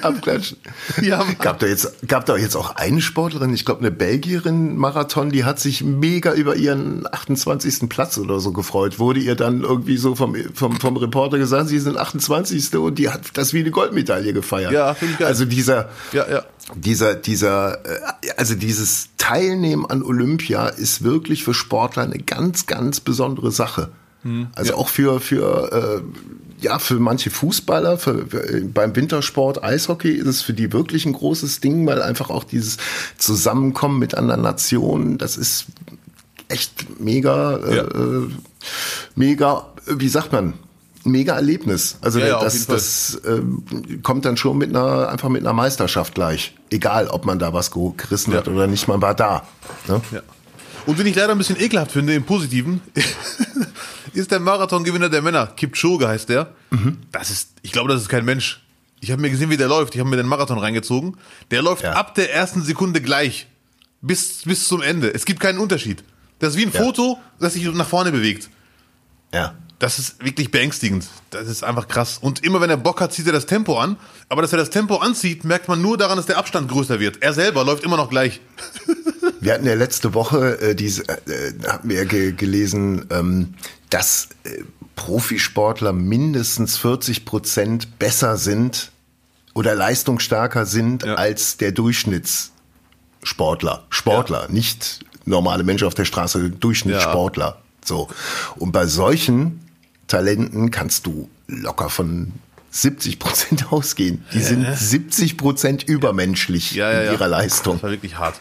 Abklatschen. 0.04 0.58
Ja, 1.02 1.24
gab 1.38 1.58
da 1.58 1.66
jetzt, 1.66 2.06
gab 2.06 2.26
da 2.26 2.36
jetzt 2.36 2.56
auch 2.56 2.76
eine 2.76 3.00
Sportlerin, 3.00 3.52
ich 3.54 3.64
glaube 3.64 3.80
eine 3.80 3.90
Belgierin 3.90 4.76
Marathon, 4.76 5.30
die 5.30 5.44
hat 5.44 5.58
sich 5.58 5.82
mega 5.82 6.32
über 6.32 6.56
ihren 6.56 7.06
28. 7.12 7.88
Platz 7.88 8.18
oder 8.18 8.40
so 8.40 8.52
gefreut. 8.52 8.98
Wurde 8.98 9.20
ihr 9.20 9.34
dann 9.34 9.62
irgendwie 9.62 9.96
so 9.96 10.14
vom, 10.14 10.36
vom, 10.54 10.80
vom 10.80 10.96
Reporter 10.96 11.38
gesagt, 11.38 11.68
sie 11.68 11.78
sind 11.78 11.96
28. 11.96 12.74
und 12.74 12.98
die 12.98 13.08
hat 13.08 13.22
das 13.34 13.52
wie 13.52 13.60
eine 13.60 13.70
Goldmedaille 13.70 14.32
gefeiert. 14.32 14.72
Ja, 14.72 14.94
finde 14.94 15.12
ich 15.12 15.18
geil. 15.18 15.28
Also 15.28 15.44
dieser, 15.44 15.88
ja, 16.12 16.28
ja. 16.30 16.44
dieser, 16.74 17.14
dieser, 17.14 17.84
äh, 17.84 18.00
also 18.36 18.54
dieses 18.54 19.10
Teilnehmen 19.16 19.86
an 19.86 20.02
Olympia 20.02 20.68
ist 20.68 21.02
wirklich 21.02 21.44
für 21.44 21.54
Sportler 21.54 22.02
eine 22.02 22.18
ganz, 22.18 22.66
ganz 22.66 23.00
besondere 23.00 23.52
Sache. 23.52 23.90
Mhm. 24.22 24.48
Also 24.54 24.72
ja. 24.72 24.78
auch 24.78 24.88
für, 24.88 25.20
für, 25.20 26.02
äh, 26.02 26.49
ja, 26.60 26.78
für 26.78 26.98
manche 26.98 27.30
Fußballer, 27.30 27.98
für, 27.98 28.26
für, 28.26 28.62
beim 28.62 28.94
Wintersport, 28.94 29.62
Eishockey 29.62 30.10
ist 30.10 30.26
es 30.26 30.42
für 30.42 30.52
die 30.52 30.72
wirklich 30.72 31.06
ein 31.06 31.12
großes 31.12 31.60
Ding, 31.60 31.86
weil 31.86 32.02
einfach 32.02 32.30
auch 32.30 32.44
dieses 32.44 32.76
Zusammenkommen 33.18 33.98
mit 33.98 34.14
anderen 34.14 34.42
Nationen, 34.42 35.18
das 35.18 35.36
ist 35.36 35.66
echt 36.48 37.00
mega, 37.00 37.56
äh, 37.58 37.76
ja. 37.76 37.84
äh, 37.84 38.28
mega, 39.14 39.66
wie 39.86 40.08
sagt 40.08 40.32
man, 40.32 40.54
mega 41.04 41.34
Erlebnis. 41.34 41.96
Also 42.00 42.18
ja, 42.18 42.26
ja, 42.26 42.40
das, 42.40 42.66
das 42.66 43.20
äh, 43.24 43.40
kommt 44.02 44.24
dann 44.24 44.36
schon 44.36 44.58
mit 44.58 44.70
einer 44.70 45.08
einfach 45.08 45.28
mit 45.28 45.42
einer 45.42 45.52
Meisterschaft 45.52 46.14
gleich. 46.14 46.54
Egal, 46.70 47.08
ob 47.08 47.24
man 47.24 47.38
da 47.38 47.52
was 47.52 47.70
gerissen 47.70 48.34
hat 48.34 48.48
oder 48.48 48.66
nicht, 48.66 48.88
man 48.88 49.00
war 49.00 49.14
da. 49.14 49.46
Ne? 49.88 50.00
Ja. 50.12 50.20
Und 50.86 50.98
wenn 50.98 51.06
ich 51.06 51.14
leider 51.14 51.32
ein 51.32 51.38
bisschen 51.38 51.60
ekelhaft 51.60 51.92
finde, 51.92 52.14
im 52.14 52.24
Positiven, 52.24 52.80
ist 54.14 54.30
der 54.30 54.40
Marathongewinner 54.40 55.08
der 55.08 55.22
Männer. 55.22 55.46
Kipchoge 55.48 56.08
heißt 56.08 56.28
der. 56.28 56.54
Mhm. 56.70 56.98
Das 57.12 57.30
ist, 57.30 57.50
ich 57.62 57.72
glaube, 57.72 57.92
das 57.92 58.02
ist 58.02 58.08
kein 58.08 58.24
Mensch. 58.24 58.62
Ich 59.00 59.10
habe 59.10 59.22
mir 59.22 59.30
gesehen, 59.30 59.50
wie 59.50 59.56
der 59.56 59.68
läuft. 59.68 59.94
Ich 59.94 60.00
habe 60.00 60.10
mir 60.10 60.16
den 60.16 60.26
Marathon 60.26 60.58
reingezogen. 60.58 61.16
Der 61.50 61.62
läuft 61.62 61.82
ja. 61.82 61.92
ab 61.92 62.14
der 62.14 62.34
ersten 62.34 62.62
Sekunde 62.62 63.00
gleich. 63.00 63.46
Bis, 64.02 64.42
bis 64.44 64.68
zum 64.68 64.82
Ende. 64.82 65.12
Es 65.12 65.24
gibt 65.24 65.40
keinen 65.40 65.58
Unterschied. 65.58 66.04
Das 66.38 66.50
ist 66.50 66.56
wie 66.58 66.66
ein 66.66 66.72
ja. 66.72 66.82
Foto, 66.82 67.18
das 67.38 67.54
sich 67.54 67.64
nach 67.72 67.88
vorne 67.88 68.12
bewegt. 68.12 68.50
Ja. 69.32 69.54
Das 69.78 69.98
ist 69.98 70.22
wirklich 70.22 70.50
beängstigend. 70.50 71.06
Das 71.30 71.48
ist 71.48 71.64
einfach 71.64 71.88
krass. 71.88 72.18
Und 72.20 72.44
immer 72.44 72.60
wenn 72.60 72.68
er 72.68 72.76
Bock 72.76 73.00
hat, 73.00 73.14
zieht 73.14 73.26
er 73.26 73.32
das 73.32 73.46
Tempo 73.46 73.78
an. 73.78 73.96
Aber 74.28 74.42
dass 74.42 74.52
er 74.52 74.58
das 74.58 74.68
Tempo 74.68 74.96
anzieht, 74.96 75.44
merkt 75.44 75.68
man 75.68 75.80
nur 75.80 75.96
daran, 75.96 76.18
dass 76.18 76.26
der 76.26 76.36
Abstand 76.36 76.70
größer 76.70 77.00
wird. 77.00 77.22
Er 77.22 77.32
selber 77.32 77.64
läuft 77.64 77.82
immer 77.84 77.96
noch 77.96 78.10
gleich. 78.10 78.40
Wir 79.40 79.54
hatten 79.54 79.66
ja 79.66 79.74
letzte 79.74 80.14
Woche 80.14 80.60
äh, 80.60 80.74
diese, 80.74 81.08
äh, 81.08 81.52
haben 81.66 81.88
wir 81.88 82.04
ge 82.04 82.32
gelesen, 82.32 83.06
ähm, 83.10 83.54
dass 83.88 84.28
äh, 84.44 84.62
Profisportler 84.96 85.92
mindestens 85.92 86.76
40 86.76 87.24
Prozent 87.24 87.98
besser 87.98 88.36
sind 88.36 88.90
oder 89.54 89.74
leistungsstärker 89.74 90.66
sind 90.66 91.04
ja. 91.04 91.14
als 91.14 91.56
der 91.56 91.72
Durchschnittssportler. 91.72 93.84
Sportler, 93.88 94.42
ja. 94.42 94.52
nicht 94.52 95.00
normale 95.24 95.64
Menschen 95.64 95.86
auf 95.86 95.94
der 95.94 96.04
Straße, 96.04 96.50
Durchschnittssportler. 96.50 97.46
Ja. 97.46 97.56
So. 97.84 98.08
Und 98.56 98.72
bei 98.72 98.86
solchen 98.86 99.60
Talenten 100.06 100.70
kannst 100.70 101.06
du 101.06 101.30
locker 101.46 101.88
von 101.88 102.32
70 102.70 103.18
Prozent 103.18 103.72
ausgehen. 103.76 104.24
Die 104.34 104.40
sind 104.40 104.66
70 104.70 105.36
Prozent 105.36 105.82
übermenschlich 105.82 106.72
ja, 106.72 106.92
ja, 106.92 107.02
in 107.02 107.12
ihrer 107.12 107.28
Leistung. 107.28 107.76
Das 107.76 107.84
war 107.84 107.90
wirklich 107.90 108.18
hart. 108.18 108.40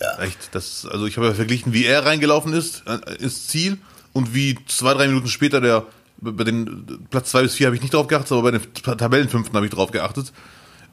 Ja. 0.00 0.22
Echt, 0.22 0.48
das, 0.52 0.86
also 0.86 1.06
ich 1.06 1.16
habe 1.16 1.26
ja 1.26 1.34
verglichen, 1.34 1.72
wie 1.72 1.84
er 1.84 2.06
reingelaufen 2.06 2.54
ist, 2.54 2.84
äh, 2.86 3.14
ins 3.16 3.48
Ziel 3.48 3.78
und 4.12 4.34
wie 4.34 4.58
zwei, 4.66 4.94
drei 4.94 5.08
Minuten 5.08 5.28
später 5.28 5.60
der, 5.60 5.84
bei 6.18 6.44
den 6.44 7.06
Platz 7.10 7.30
zwei 7.30 7.42
bis 7.42 7.54
vier 7.54 7.66
habe 7.66 7.76
ich 7.76 7.82
nicht 7.82 7.94
drauf 7.94 8.06
geachtet, 8.06 8.32
aber 8.32 8.50
bei 8.50 8.58
den 8.58 8.72
Tabellenfünften 8.72 9.54
habe 9.54 9.66
ich 9.66 9.72
drauf 9.72 9.90
geachtet. 9.90 10.32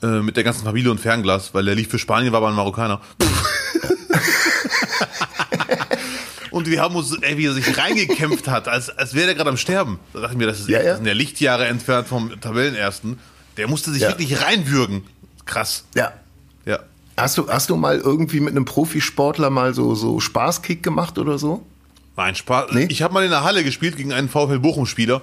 Äh, 0.03 0.21
mit 0.21 0.37
der 0.37 0.43
ganzen 0.43 0.63
Familie 0.63 0.91
und 0.91 0.99
Fernglas, 0.99 1.55
weil 1.55 1.65
der 1.65 1.73
lief 1.73 1.89
für 1.89 1.97
Spanien, 1.97 2.31
war 2.31 2.37
aber 2.37 2.49
ein 2.49 2.55
Marokkaner. 2.55 3.01
und 6.51 6.69
wir 6.69 6.81
haben 6.81 6.95
uns, 6.95 7.17
ey, 7.21 7.37
wie 7.37 7.47
er 7.47 7.53
sich 7.53 7.77
reingekämpft 7.77 8.47
hat, 8.47 8.67
als, 8.67 8.95
als 8.95 9.15
wäre 9.15 9.29
er 9.29 9.35
gerade 9.35 9.49
am 9.49 9.57
Sterben. 9.57 9.99
Da 10.13 10.19
dachte 10.19 10.33
ich 10.33 10.37
mir, 10.37 10.45
das 10.45 10.59
ist, 10.59 10.69
ja, 10.69 10.79
ja. 10.79 10.89
das 10.89 10.97
sind 10.97 11.07
ja 11.07 11.13
Lichtjahre 11.13 11.65
entfernt 11.65 12.07
vom 12.07 12.39
Tabellenersten. 12.39 13.17
Der 13.57 13.67
musste 13.67 13.91
sich 13.91 14.03
ja. 14.03 14.09
wirklich 14.09 14.39
reinwürgen. 14.39 15.03
Krass. 15.45 15.85
Ja. 15.95 16.13
Hast 17.17 17.37
du, 17.37 17.49
hast 17.49 17.69
du 17.69 17.75
mal 17.75 17.97
irgendwie 17.97 18.39
mit 18.39 18.51
einem 18.51 18.65
Profisportler 18.65 19.49
mal 19.49 19.73
so, 19.73 19.95
so 19.95 20.19
Spaßkick 20.19 20.83
gemacht 20.83 21.17
oder 21.17 21.39
so? 21.39 21.65
Nein, 22.15 22.35
Spaß. 22.35 22.71
Nee? 22.71 22.87
Ich 22.89 23.01
habe 23.01 23.13
mal 23.13 23.23
in 23.23 23.31
der 23.31 23.43
Halle 23.43 23.63
gespielt 23.63 23.97
gegen 23.97 24.13
einen 24.13 24.29
VfL 24.29 24.59
Bochum-Spieler. 24.59 25.21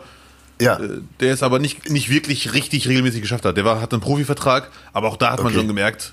Ja. 0.61 0.79
Äh, 0.79 1.01
der 1.21 1.33
es 1.33 1.43
aber 1.43 1.59
nicht, 1.59 1.91
nicht 1.91 2.09
wirklich 2.09 2.53
richtig 2.53 2.89
regelmäßig 2.89 3.21
geschafft 3.21 3.45
hat. 3.45 3.57
Der 3.57 3.65
war, 3.65 3.81
hat 3.81 3.93
einen 3.93 4.03
Profivertrag, 4.03 4.71
aber 4.93 5.09
auch 5.09 5.17
da 5.17 5.31
hat 5.31 5.39
okay. 5.39 5.45
man 5.45 5.55
schon 5.55 5.69
gemerkt, 5.69 6.13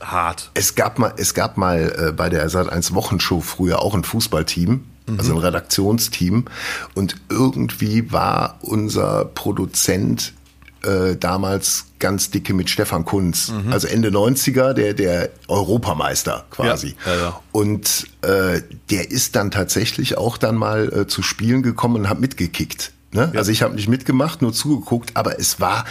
hart. 0.00 0.50
Es 0.54 0.74
gab 0.74 0.98
mal, 0.98 1.12
es 1.16 1.34
gab 1.34 1.56
mal 1.56 2.08
äh, 2.08 2.12
bei 2.12 2.28
der 2.28 2.48
Sat 2.48 2.68
1 2.68 2.94
Wochenshow 2.94 3.40
früher 3.40 3.80
auch 3.80 3.94
ein 3.94 4.04
Fußballteam, 4.04 4.84
mhm. 5.06 5.18
also 5.18 5.32
ein 5.32 5.38
Redaktionsteam. 5.38 6.44
Und 6.94 7.16
irgendwie 7.28 8.12
war 8.12 8.58
unser 8.62 9.24
Produzent 9.26 10.32
äh, 10.84 11.16
damals 11.16 11.86
ganz 11.98 12.30
dicke 12.30 12.54
mit 12.54 12.70
Stefan 12.70 13.04
Kunz. 13.04 13.50
Mhm. 13.50 13.72
Also 13.72 13.88
Ende 13.88 14.10
90er, 14.10 14.72
der, 14.72 14.94
der 14.94 15.30
Europameister 15.48 16.44
quasi. 16.50 16.96
Ja, 17.06 17.14
ja, 17.14 17.20
ja. 17.20 17.40
Und 17.52 18.06
äh, 18.22 18.62
der 18.90 19.10
ist 19.10 19.36
dann 19.36 19.50
tatsächlich 19.50 20.18
auch 20.18 20.36
dann 20.36 20.56
mal 20.56 20.92
äh, 20.92 21.06
zu 21.06 21.22
Spielen 21.22 21.62
gekommen 21.62 21.96
und 21.96 22.08
hat 22.08 22.20
mitgekickt. 22.20 22.92
Ne? 23.12 23.32
Also 23.36 23.52
ich 23.52 23.62
habe 23.62 23.74
nicht 23.74 23.88
mitgemacht, 23.88 24.42
nur 24.42 24.52
zugeguckt, 24.52 25.16
aber 25.16 25.38
es 25.38 25.60
war 25.60 25.84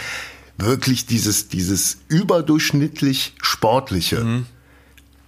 wirklich 0.58 1.06
dieses, 1.06 1.48
dieses 1.48 1.98
überdurchschnittlich 2.08 3.34
sportliche. 3.40 4.22
Mhm. 4.22 4.46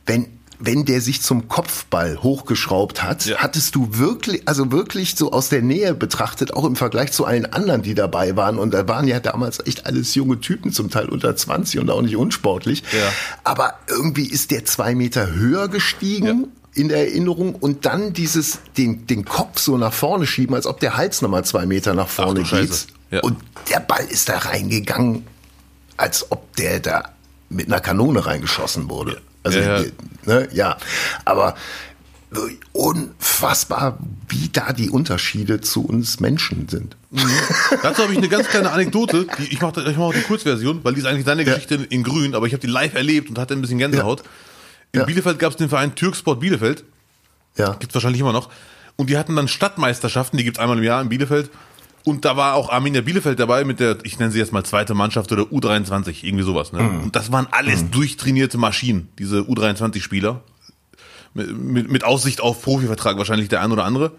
Wenn, 0.07 0.27
wenn 0.65 0.85
der 0.85 1.01
sich 1.01 1.23
zum 1.23 1.49
Kopfball 1.49 2.23
hochgeschraubt 2.23 3.03
hat, 3.03 3.27
ja. 3.27 3.37
hattest 3.39 3.75
du 3.75 3.89
wirklich, 3.93 4.43
also 4.47 4.73
wirklich 4.73 5.17
so 5.17 5.33
aus 5.33 5.49
der 5.49 5.63
Nähe 5.63 5.95
betrachtet, 5.95 6.55
auch 6.55 6.65
im 6.65 6.77
Vergleich 6.77 7.13
zu 7.13 7.25
allen 7.25 7.53
anderen, 7.53 7.83
die 7.83 7.95
dabei 7.95 8.37
waren. 8.37 8.59
Und 8.59 8.75
da 8.75 8.89
waren 8.89 9.07
ja 9.07 9.21
damals 9.21 9.65
echt 9.67 9.87
alles 9.87 10.15
junge 10.15 10.41
Typen, 10.41 10.73
zum 10.73 10.91
Teil 10.91 11.09
unter 11.09 11.35
20 11.35 11.81
und 11.81 11.91
auch 11.91 12.03
nicht 12.03 12.17
unsportlich. 12.17 12.83
Ja. 12.93 13.13
Aber 13.45 13.75
irgendwie 13.89 14.27
ist 14.27 14.51
der 14.51 14.65
zwei 14.65 14.95
Meter 14.95 15.33
höher 15.33 15.69
gestiegen. 15.69 16.27
Ja 16.27 16.49
in 16.77 16.89
der 16.89 16.99
Erinnerung 16.99 17.55
und 17.55 17.87
dann 17.87 18.15
dieses 18.15 18.59
den 18.77 19.07
den 19.07 19.25
Kopf 19.25 19.61
so 19.61 19.79
nach 19.79 19.93
vorne 19.93 20.27
schieben, 20.27 20.57
als 20.57 20.67
ob 20.67 20.81
der 20.81 20.97
Hals 20.97 21.23
nochmal 21.23 21.45
zwei 21.45 21.67
Meter 21.67 21.95
nach 21.95 22.09
vorne 22.09 22.43
geht. 22.43 22.89
Ja. 23.13 23.21
Und 23.21 23.37
der 23.71 23.79
Ball 23.79 24.05
ist 24.05 24.29
da 24.29 24.39
reingegangen, 24.39 25.25
als 25.97 26.33
ob 26.33 26.57
der 26.57 26.81
da 26.81 27.14
mit 27.55 27.67
einer 27.67 27.81
Kanone 27.81 28.27
reingeschossen 28.27 28.89
wurde. 28.91 29.21
Also, 29.43 29.59
ja, 29.59 29.81
ja. 29.81 29.85
Ne, 30.25 30.49
ja. 30.53 30.77
aber 31.25 31.55
unfassbar, 32.73 33.99
wie 34.29 34.49
da 34.49 34.73
die 34.73 34.91
Unterschiede 34.91 35.61
zu 35.61 35.85
uns 35.85 36.21
Menschen 36.21 36.69
sind. 36.69 36.97
Mhm. 37.11 37.31
Dazu 37.83 38.03
habe 38.03 38.13
ich 38.13 38.19
eine 38.19 38.29
ganz 38.29 38.49
kleine 38.49 38.73
Anekdote. 38.73 39.27
Die, 39.39 39.53
ich 39.53 39.61
mache 39.61 39.89
ich 39.89 39.97
mach 39.97 40.13
die 40.13 40.23
Kurzversion, 40.23 40.81
weil 40.83 40.95
die 40.95 41.01
ist 41.01 41.07
eigentlich 41.07 41.25
deine 41.25 41.45
Geschichte 41.45 41.75
in 41.89 42.03
grün, 42.03 42.35
aber 42.35 42.47
ich 42.47 42.53
habe 42.53 42.61
die 42.61 42.67
live 42.67 42.95
erlebt 42.95 43.29
und 43.29 43.39
hatte 43.39 43.55
ein 43.55 43.61
bisschen 43.61 43.79
Gänsehaut. 43.79 44.23
In 44.93 45.01
ja. 45.01 45.07
Bielefeld 45.07 45.39
gab 45.39 45.53
es 45.53 45.57
den 45.57 45.69
Verein 45.69 45.95
Türksport 45.95 46.41
Bielefeld. 46.41 46.85
Ja. 47.57 47.75
Gibt 47.75 47.95
wahrscheinlich 47.95 48.21
immer 48.21 48.33
noch. 48.33 48.51
Und 48.97 49.11
die 49.11 49.19
hatten 49.19 49.37
dann 49.37 49.49
Stadtmeisterschaften, 49.49 50.37
die 50.37 50.45
gibt 50.45 50.57
es 50.57 50.63
einmal 50.63 50.79
im 50.79 50.85
Jahr 50.85 51.03
in 51.03 51.09
Bielefeld. 51.09 51.51
Und 52.05 52.27
da 52.27 52.37
war 52.37 52.55
auch 52.55 52.71
Arminia 52.71 53.01
Bielefeld 53.01 53.41
dabei 53.41 53.65
mit 53.65 53.81
der, 53.81 53.97
ich 54.03 54.19
nenne 54.19 54.31
sie 54.31 54.39
jetzt 54.39 54.53
mal 54.53 54.63
zweite 54.63 54.93
Mannschaft 54.93 55.33
oder 55.33 55.45
U23, 55.45 56.23
irgendwie 56.23 56.45
sowas. 56.45 56.73
Ne? 56.73 56.83
Mhm. 56.83 57.05
Und 57.05 57.17
das 57.17 57.33
waren 57.33 57.49
alles 57.51 57.83
mhm. 57.83 57.91
durchtrainierte 57.93 58.59
Maschinen, 58.59 59.09
diese 59.19 59.41
U23-Spieler. 59.41 60.43
Mit, 61.33 61.59
mit, 61.59 61.91
mit, 61.91 62.05
Aussicht 62.05 62.41
auf 62.41 62.63
Profivertrag 62.63 63.17
wahrscheinlich 63.17 63.49
der 63.49 63.63
ein 63.63 63.73
oder 63.73 63.85
andere. 63.85 64.13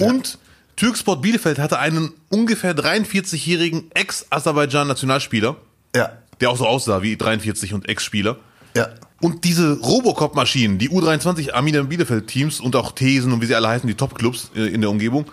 Ja. 0.00 0.08
Und 0.08 0.38
Türksport 0.76 1.20
Bielefeld 1.20 1.58
hatte 1.58 1.78
einen 1.78 2.10
ungefähr 2.30 2.74
43-jährigen 2.74 3.90
Ex-Aserbaidschan-Nationalspieler. 3.92 5.56
Ja. 5.94 6.12
Der 6.40 6.50
auch 6.50 6.56
so 6.56 6.66
aussah 6.66 7.02
wie 7.02 7.18
43 7.18 7.74
und 7.74 7.86
Ex-Spieler. 7.86 8.36
Ja. 8.74 8.88
Und 9.20 9.44
diese 9.44 9.78
Robocop-Maschinen, 9.78 10.78
die 10.78 10.88
U23 10.88 11.52
Arminia 11.52 11.82
Bielefeld 11.82 12.28
Teams 12.28 12.60
und 12.60 12.74
auch 12.74 12.92
Thesen 12.92 13.32
und 13.32 13.42
wie 13.42 13.46
sie 13.46 13.54
alle 13.54 13.68
heißen, 13.68 13.86
die 13.86 13.94
Top-Clubs 13.94 14.52
äh, 14.56 14.66
in 14.68 14.80
der 14.80 14.88
Umgebung, 14.88 15.26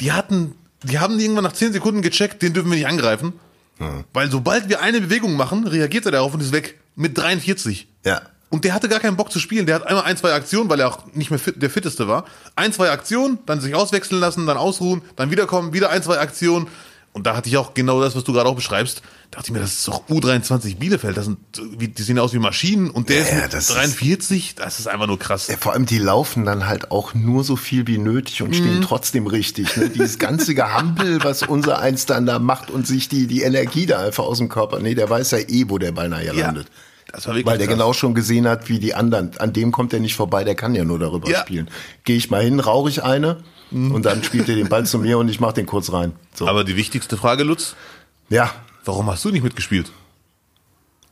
die 0.00 0.12
hatten 0.12 0.54
die 0.82 0.98
haben 0.98 1.18
irgendwann 1.18 1.44
nach 1.44 1.52
10 1.52 1.72
Sekunden 1.72 2.02
gecheckt, 2.02 2.42
den 2.42 2.52
dürfen 2.52 2.70
wir 2.70 2.76
nicht 2.76 2.86
angreifen. 2.86 3.34
Hm. 3.78 4.04
Weil 4.12 4.30
sobald 4.30 4.68
wir 4.68 4.80
eine 4.80 5.00
Bewegung 5.00 5.36
machen, 5.36 5.66
reagiert 5.66 6.06
er 6.06 6.12
darauf 6.12 6.34
und 6.34 6.40
ist 6.40 6.52
weg. 6.52 6.78
Mit 6.96 7.16
43. 7.16 7.88
Ja. 8.04 8.22
Und 8.50 8.64
der 8.64 8.74
hatte 8.74 8.88
gar 8.88 9.00
keinen 9.00 9.16
Bock 9.16 9.30
zu 9.30 9.38
spielen. 9.38 9.64
Der 9.66 9.76
hat 9.76 9.86
einmal 9.86 10.04
ein, 10.04 10.16
zwei 10.16 10.32
Aktionen, 10.32 10.68
weil 10.68 10.80
er 10.80 10.88
auch 10.88 11.06
nicht 11.14 11.30
mehr 11.30 11.38
fit, 11.38 11.62
der 11.62 11.70
fitteste 11.70 12.08
war. 12.08 12.24
Ein, 12.56 12.72
zwei 12.72 12.90
Aktionen, 12.90 13.38
dann 13.46 13.60
sich 13.60 13.74
auswechseln 13.74 14.20
lassen, 14.20 14.46
dann 14.46 14.56
ausruhen, 14.56 15.02
dann 15.16 15.30
wiederkommen, 15.30 15.72
wieder 15.72 15.90
ein, 15.90 16.02
zwei 16.02 16.18
Aktionen. 16.18 16.66
Und 17.12 17.26
da 17.26 17.36
hatte 17.36 17.48
ich 17.48 17.56
auch 17.56 17.74
genau 17.74 18.00
das, 18.00 18.16
was 18.16 18.24
du 18.24 18.32
gerade 18.32 18.48
auch 18.48 18.56
beschreibst. 18.56 19.02
Da 19.30 19.38
dachte 19.38 19.50
ich 19.50 19.52
mir, 19.52 19.60
das 19.60 19.74
ist 19.74 19.86
doch 19.88 20.08
U23 20.08 20.76
Bielefeld. 20.76 21.16
Das 21.16 21.26
sind, 21.26 21.38
die 21.56 22.02
sehen 22.02 22.18
aus 22.18 22.32
wie 22.32 22.38
Maschinen 22.38 22.90
und 22.90 23.08
der 23.08 23.18
ja, 23.18 23.44
ist 23.46 23.68
mit 23.68 23.76
43. 23.76 24.48
Ist, 24.48 24.58
das 24.58 24.80
ist 24.80 24.88
einfach 24.88 25.06
nur 25.06 25.18
krass. 25.18 25.46
Ja, 25.46 25.56
vor 25.56 25.72
allem, 25.72 25.86
die 25.86 25.98
laufen 25.98 26.44
dann 26.44 26.66
halt 26.66 26.90
auch 26.90 27.14
nur 27.14 27.44
so 27.44 27.54
viel 27.54 27.86
wie 27.86 27.98
nötig 27.98 28.42
und 28.42 28.56
stehen 28.56 28.78
mhm. 28.78 28.82
trotzdem 28.82 29.28
richtig. 29.28 29.76
Ne? 29.76 29.88
Dieses 29.88 30.18
ganze 30.18 30.54
Gehampel, 30.54 31.22
was 31.22 31.44
unser 31.44 31.78
Eins 31.78 32.06
dann 32.06 32.26
da 32.26 32.38
macht 32.40 32.70
und 32.70 32.86
sich 32.86 33.08
die, 33.08 33.28
die 33.28 33.42
Energie 33.42 33.86
da 33.86 34.00
einfach 34.00 34.24
aus 34.24 34.38
dem 34.38 34.48
Körper. 34.48 34.80
Nee, 34.80 34.94
der 34.94 35.08
weiß 35.08 35.30
ja 35.30 35.38
eh, 35.38 35.66
wo 35.68 35.78
der 35.78 35.92
Ball 35.92 36.08
nachher 36.08 36.34
ja. 36.34 36.46
landet. 36.46 36.66
Das 37.12 37.26
Weil 37.26 37.42
der 37.42 37.58
krass. 37.58 37.68
genau 37.68 37.92
schon 37.92 38.14
gesehen 38.14 38.46
hat, 38.46 38.68
wie 38.68 38.78
die 38.78 38.94
anderen. 38.94 39.36
An 39.38 39.52
dem 39.52 39.72
kommt 39.72 39.92
er 39.92 40.00
nicht 40.00 40.14
vorbei, 40.14 40.44
der 40.44 40.54
kann 40.54 40.74
ja 40.74 40.84
nur 40.84 40.98
darüber 40.98 41.28
ja. 41.28 41.40
spielen. 41.40 41.68
Gehe 42.04 42.16
ich 42.16 42.30
mal 42.30 42.42
hin, 42.42 42.60
rauche 42.60 42.88
ich 42.88 43.02
eine 43.02 43.42
Mhm. 43.70 43.92
Und 43.92 44.06
dann 44.06 44.22
spielt 44.22 44.48
er 44.48 44.56
den 44.56 44.68
Ball 44.68 44.86
zu 44.86 44.98
mir 44.98 45.18
und 45.18 45.28
ich 45.28 45.40
mache 45.40 45.54
den 45.54 45.66
kurz 45.66 45.92
rein. 45.92 46.12
So. 46.34 46.48
Aber 46.48 46.64
die 46.64 46.76
wichtigste 46.76 47.16
Frage, 47.16 47.44
Lutz? 47.44 47.76
Ja. 48.28 48.50
Warum 48.84 49.10
hast 49.10 49.24
du 49.24 49.30
nicht 49.30 49.42
mitgespielt? 49.42 49.92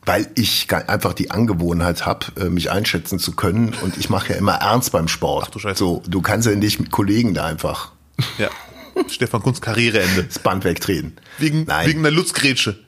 Weil 0.05 0.27
ich 0.35 0.67
einfach 0.73 1.13
die 1.13 1.29
Angewohnheit 1.29 2.05
habe, 2.05 2.27
äh, 2.39 2.45
mich 2.45 2.71
einschätzen 2.71 3.19
zu 3.19 3.35
können 3.35 3.75
und 3.81 3.97
ich 3.97 4.09
mache 4.09 4.33
ja 4.33 4.39
immer 4.39 4.53
ernst 4.55 4.91
beim 4.91 5.07
Sport. 5.07 5.45
Ach 5.47 5.51
du 5.51 5.59
Scheiße. 5.59 5.77
So, 5.77 6.01
du 6.07 6.21
kannst 6.21 6.47
ja 6.47 6.55
nicht 6.55 6.79
mit 6.79 6.89
Kollegen 6.91 7.33
da 7.33 7.45
einfach 7.45 7.91
Ja. 8.37 8.49
Stefan 9.07 9.41
Kunz 9.41 9.61
Karriereende. 9.61 10.23
Das 10.23 10.39
Band 10.39 10.63
wegtreten. 10.63 11.17
Wegen, 11.37 11.65
Nein. 11.65 11.87
wegen 11.87 11.99
einer 11.99 12.11
Lutzgrätsche. 12.11 12.79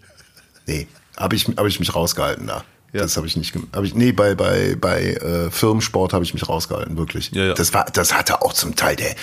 Nee, 0.67 0.87
habe 1.17 1.35
ich, 1.35 1.47
hab 1.47 1.65
ich 1.65 1.79
mich 1.79 1.93
rausgehalten 1.95 2.47
da. 2.47 2.63
Ja. 2.93 3.01
Das 3.01 3.15
habe 3.15 3.27
ich 3.27 3.37
nicht 3.37 3.53
gemacht. 3.53 3.69
Ich, 3.83 3.95
nee, 3.95 4.11
bei, 4.11 4.35
bei, 4.35 4.75
bei 4.79 5.13
äh, 5.13 5.49
Firmensport 5.49 6.13
habe 6.13 6.25
ich 6.25 6.33
mich 6.33 6.47
rausgehalten, 6.49 6.97
wirklich. 6.97 7.31
Ja, 7.31 7.45
ja. 7.45 7.53
Das 7.53 7.73
war, 7.73 7.85
das 7.85 8.13
hatte 8.13 8.41
auch 8.41 8.53
zum 8.53 8.75
Teil 8.75 8.97
der, 8.97 9.15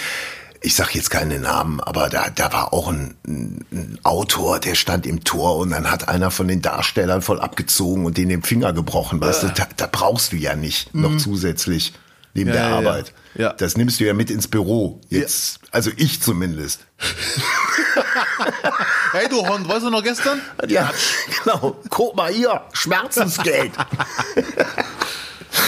ich 0.61 0.75
sag 0.75 0.95
jetzt 0.95 1.11
keine 1.11 1.39
Namen, 1.39 1.81
aber 1.81 2.09
da, 2.09 2.31
da 2.31 2.53
war 2.53 2.73
auch 2.73 2.89
ein, 2.89 3.15
ein 3.27 3.99
Autor, 4.03 4.59
der 4.59 4.75
stand 4.75 5.07
im 5.07 5.25
Tor 5.25 5.59
und 5.59 5.71
dann 5.71 5.91
hat 5.91 6.09
einer 6.09 6.31
von 6.31 6.49
den 6.49 6.63
Darstellern 6.63 7.23
voll 7.23 7.41
abgezogen 7.41 8.05
und 8.05 8.17
den 8.17 8.29
den 8.29 8.43
Finger 8.43 8.73
gebrochen. 8.73 9.21
Weißt 9.21 9.43
ja. 9.43 9.49
du, 9.51 9.55
da, 9.55 9.69
da 9.77 9.89
brauchst 9.91 10.33
du 10.33 10.37
ja 10.37 10.57
nicht 10.57 10.95
mhm. 10.95 11.03
noch 11.03 11.17
zusätzlich 11.17 11.93
neben 12.35 12.51
ja, 12.51 12.57
der 12.57 12.67
Arbeit. 12.67 13.13
Ja. 13.35 13.53
Das 13.53 13.77
nimmst 13.77 14.01
du 14.01 14.05
ja 14.05 14.15
mit 14.15 14.31
ins 14.31 14.49
Büro. 14.49 15.01
Jetzt, 15.09 15.61
also 15.71 15.91
ich 15.97 16.21
zumindest. 16.21 16.87
hey 19.13 19.29
du 19.29 19.47
Hund, 19.47 19.69
weißt 19.69 19.87
du 19.87 19.91
noch 19.91 20.03
gestern? 20.03 20.41
Ja, 20.67 20.91
genau. 21.45 21.77
Guck 21.89 22.17
mal 22.17 22.33
hier, 22.33 22.63
Schmerzensgeld. 22.73 23.73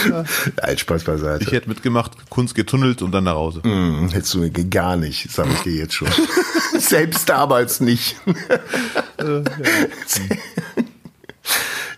Nein, 0.61 0.77
Spaß 0.77 1.03
beiseite. 1.03 1.43
Ich 1.43 1.51
hätte 1.51 1.69
mitgemacht, 1.69 2.29
Kunst 2.29 2.55
getunnelt 2.55 3.01
und 3.01 3.11
dann 3.11 3.25
nach 3.25 3.35
Hause. 3.35 3.65
Mm, 3.67 4.09
hättest 4.09 4.33
du 4.33 4.49
gar 4.69 4.95
nicht, 4.97 5.31
sag 5.31 5.47
ich 5.51 5.59
dir 5.61 5.73
jetzt 5.73 5.93
schon. 5.93 6.07
Selbst 6.77 7.29
damals 7.29 7.79
nicht. 7.79 8.15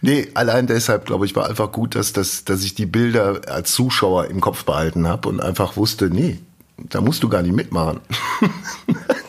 nee, 0.02 0.28
allein 0.34 0.68
deshalb, 0.68 1.06
glaube 1.06 1.26
ich, 1.26 1.36
war 1.36 1.50
einfach 1.50 1.72
gut, 1.72 1.96
dass, 1.96 2.14
dass, 2.14 2.46
dass 2.46 2.64
ich 2.64 2.76
die 2.76 2.86
Bilder 2.86 3.42
als 3.48 3.72
Zuschauer 3.72 4.28
im 4.28 4.42
Kopf 4.42 4.66
behalten 4.66 5.08
habe 5.08 5.30
und 5.30 5.40
einfach 5.40 5.78
wusste, 5.78 6.10
nee, 6.10 6.40
da 6.78 7.02
musst 7.02 7.24
du 7.24 7.30
gar 7.30 7.42
nicht 7.42 7.56
mitmachen. 7.56 8.02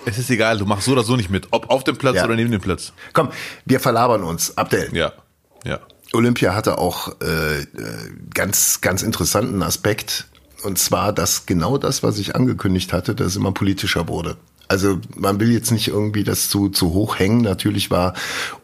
es 0.06 0.18
ist 0.18 0.30
egal, 0.30 0.58
du 0.58 0.66
machst 0.66 0.86
so 0.86 0.92
oder 0.92 1.04
so 1.04 1.16
nicht 1.16 1.30
mit, 1.30 1.48
ob 1.50 1.70
auf 1.70 1.84
dem 1.84 1.96
Platz 1.96 2.16
ja. 2.16 2.24
oder 2.24 2.36
neben 2.36 2.50
dem 2.50 2.60
Platz. 2.60 2.92
Komm, 3.12 3.30
wir 3.64 3.80
verlabern 3.80 4.22
uns. 4.22 4.56
Abdel. 4.56 4.88
Ja, 4.92 5.12
ja. 5.64 5.80
Olympia 6.14 6.54
hatte 6.54 6.78
auch 6.78 7.08
äh, 7.20 7.66
ganz, 8.32 8.80
ganz 8.80 9.02
interessanten 9.02 9.62
Aspekt. 9.62 10.26
Und 10.62 10.78
zwar, 10.78 11.12
dass 11.12 11.46
genau 11.46 11.76
das, 11.76 12.02
was 12.02 12.18
ich 12.18 12.34
angekündigt 12.34 12.92
hatte, 12.92 13.14
dass 13.14 13.28
es 13.28 13.36
immer 13.36 13.52
politischer 13.52 14.08
wurde. 14.08 14.36
Also 14.66 14.98
man 15.14 15.40
will 15.40 15.52
jetzt 15.52 15.70
nicht 15.70 15.88
irgendwie 15.88 16.24
das 16.24 16.48
zu, 16.48 16.70
zu 16.70 16.94
hoch 16.94 17.18
hängen. 17.18 17.42
Natürlich 17.42 17.90
war 17.90 18.14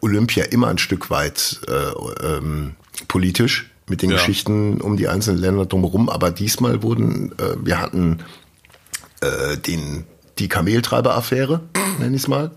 Olympia 0.01 0.45
immer 0.45 0.67
ein 0.67 0.79
Stück 0.79 1.11
weit 1.11 1.61
äh, 1.67 2.25
ähm, 2.25 2.75
politisch 3.07 3.69
mit 3.87 4.01
den 4.01 4.09
ja. 4.09 4.17
Geschichten 4.17 4.81
um 4.81 4.97
die 4.97 5.07
einzelnen 5.07 5.39
Länder 5.39 5.67
drumherum. 5.67 6.09
Aber 6.09 6.31
diesmal 6.31 6.81
wurden, 6.81 7.33
äh, 7.37 7.55
wir 7.63 7.79
hatten 7.79 8.19
äh, 9.21 9.57
den 9.57 10.05
die 10.41 10.47
Kameltreiber-Affäre, 10.47 11.61
nenne 11.99 12.15
ich 12.15 12.23
es 12.23 12.27
mal. 12.27 12.51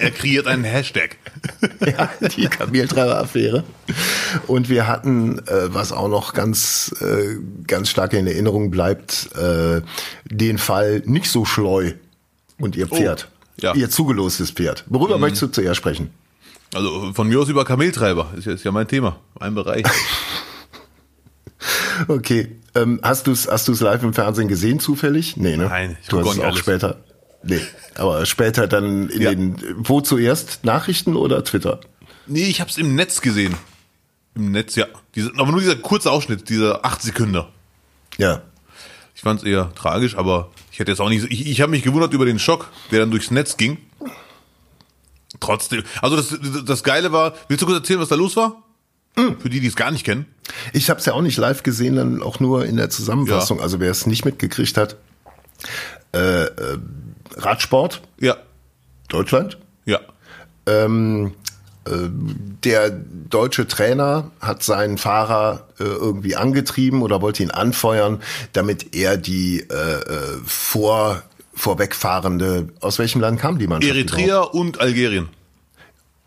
Er 0.00 0.10
kreiert 0.10 0.48
einen 0.48 0.64
Hashtag. 0.64 1.16
ja, 1.86 2.10
die 2.36 2.48
Kameltreiber-Affäre. 2.48 3.62
Und 4.48 4.68
wir 4.68 4.88
hatten, 4.88 5.38
äh, 5.46 5.72
was 5.72 5.92
auch 5.92 6.08
noch 6.08 6.34
ganz, 6.34 6.92
äh, 7.00 7.36
ganz 7.66 7.90
stark 7.90 8.12
in 8.12 8.26
Erinnerung 8.26 8.70
bleibt, 8.72 9.30
äh, 9.36 9.82
den 10.24 10.58
Fall 10.58 11.02
nicht 11.06 11.30
so 11.30 11.44
schleu 11.44 11.92
und 12.58 12.76
ihr 12.76 12.88
oh, 12.90 12.96
Pferd. 12.96 13.28
Oh, 13.30 13.62
ja. 13.62 13.74
Ihr 13.74 13.88
zugelostes 13.88 14.50
Pferd. 14.50 14.84
Worüber 14.88 15.14
mhm. 15.14 15.20
möchtest 15.22 15.42
du 15.42 15.46
zuerst 15.46 15.76
sprechen? 15.76 16.10
Also 16.74 17.12
von 17.14 17.28
mir 17.28 17.38
aus 17.38 17.48
über 17.48 17.64
Kameltreiber. 17.64 18.32
Ist 18.36 18.46
ja, 18.46 18.52
ist 18.52 18.64
ja 18.64 18.72
mein 18.72 18.88
Thema, 18.88 19.16
mein 19.38 19.54
Bereich. 19.54 19.84
okay. 22.08 22.56
Ähm, 22.74 23.00
hast 23.02 23.26
du 23.26 23.32
es 23.32 23.48
hast 23.48 23.68
du's 23.68 23.80
live 23.80 24.02
im 24.02 24.14
Fernsehen 24.14 24.48
gesehen 24.48 24.80
zufällig? 24.80 25.36
Nee, 25.36 25.56
ne? 25.56 25.66
Nein, 25.66 25.96
ich 26.00 26.08
du 26.08 26.20
hast 26.20 26.34
es 26.34 26.38
auch 26.38 26.44
alles. 26.44 26.58
später. 26.58 26.96
Nee, 27.42 27.60
aber 27.94 28.26
später 28.26 28.66
dann 28.66 29.08
in 29.08 29.22
ja. 29.22 29.30
den, 29.30 29.56
wo 29.76 30.00
zuerst? 30.00 30.64
Nachrichten 30.64 31.16
oder 31.16 31.42
Twitter? 31.42 31.80
Nee, 32.26 32.44
ich 32.44 32.60
habe 32.60 32.70
es 32.70 32.78
im 32.78 32.94
Netz 32.94 33.20
gesehen. 33.22 33.54
Im 34.34 34.52
Netz, 34.52 34.76
ja. 34.76 34.86
Diese, 35.14 35.32
aber 35.36 35.50
nur 35.50 35.60
dieser 35.60 35.76
kurze 35.76 36.10
Ausschnitt, 36.10 36.48
dieser 36.48 36.84
acht 36.84 37.02
Sekunden. 37.02 37.44
Ja. 38.18 38.42
Ich 39.14 39.22
fand 39.22 39.40
es 39.40 39.46
eher 39.46 39.72
tragisch, 39.74 40.16
aber 40.16 40.50
ich 40.70 40.78
hätte 40.78 40.92
jetzt 40.92 41.00
auch 41.00 41.08
nicht, 41.08 41.24
ich, 41.30 41.46
ich 41.46 41.60
habe 41.60 41.70
mich 41.70 41.82
gewundert 41.82 42.12
über 42.12 42.26
den 42.26 42.38
Schock, 42.38 42.68
der 42.90 43.00
dann 43.00 43.10
durchs 43.10 43.30
Netz 43.30 43.56
ging. 43.56 43.78
Trotzdem, 45.40 45.82
also 46.02 46.16
das, 46.16 46.38
das 46.64 46.84
Geile 46.84 47.12
war, 47.12 47.34
willst 47.48 47.62
du 47.62 47.66
kurz 47.66 47.78
erzählen, 47.78 48.00
was 48.00 48.08
da 48.08 48.14
los 48.14 48.36
war? 48.36 48.62
Mhm. 49.16 49.38
Für 49.40 49.50
die, 49.50 49.60
die 49.60 49.66
es 49.66 49.76
gar 49.76 49.90
nicht 49.90 50.04
kennen. 50.04 50.26
Ich 50.72 50.90
habe 50.90 51.00
es 51.00 51.06
ja 51.06 51.12
auch 51.12 51.22
nicht 51.22 51.36
live 51.36 51.62
gesehen, 51.62 51.96
dann 51.96 52.22
auch 52.22 52.40
nur 52.40 52.64
in 52.64 52.76
der 52.76 52.90
Zusammenfassung. 52.90 53.58
Ja. 53.58 53.64
Also 53.64 53.80
wer 53.80 53.90
es 53.90 54.06
nicht 54.06 54.24
mitgekriegt 54.24 54.76
hat, 54.76 54.96
äh, 56.12 56.44
äh, 56.44 56.78
Radsport. 57.36 58.02
Ja. 58.18 58.36
Deutschland. 59.08 59.58
Ja. 59.84 60.00
Ähm, 60.66 61.34
äh, 61.84 61.90
der 62.64 62.90
deutsche 62.90 63.66
Trainer 63.66 64.30
hat 64.40 64.62
seinen 64.62 64.98
Fahrer 64.98 65.68
äh, 65.78 65.84
irgendwie 65.84 66.36
angetrieben 66.36 67.02
oder 67.02 67.22
wollte 67.22 67.42
ihn 67.42 67.50
anfeuern, 67.50 68.22
damit 68.52 68.94
er 68.94 69.16
die 69.16 69.60
äh, 69.60 70.00
vor 70.44 71.22
vorwegfahrende 71.54 72.68
aus 72.80 72.98
welchem 72.98 73.20
Land 73.20 73.40
kam 73.40 73.58
die 73.58 73.66
Mannschaft? 73.66 73.94
Eritrea 73.94 74.40
und 74.40 74.80
Algerien. 74.80 75.28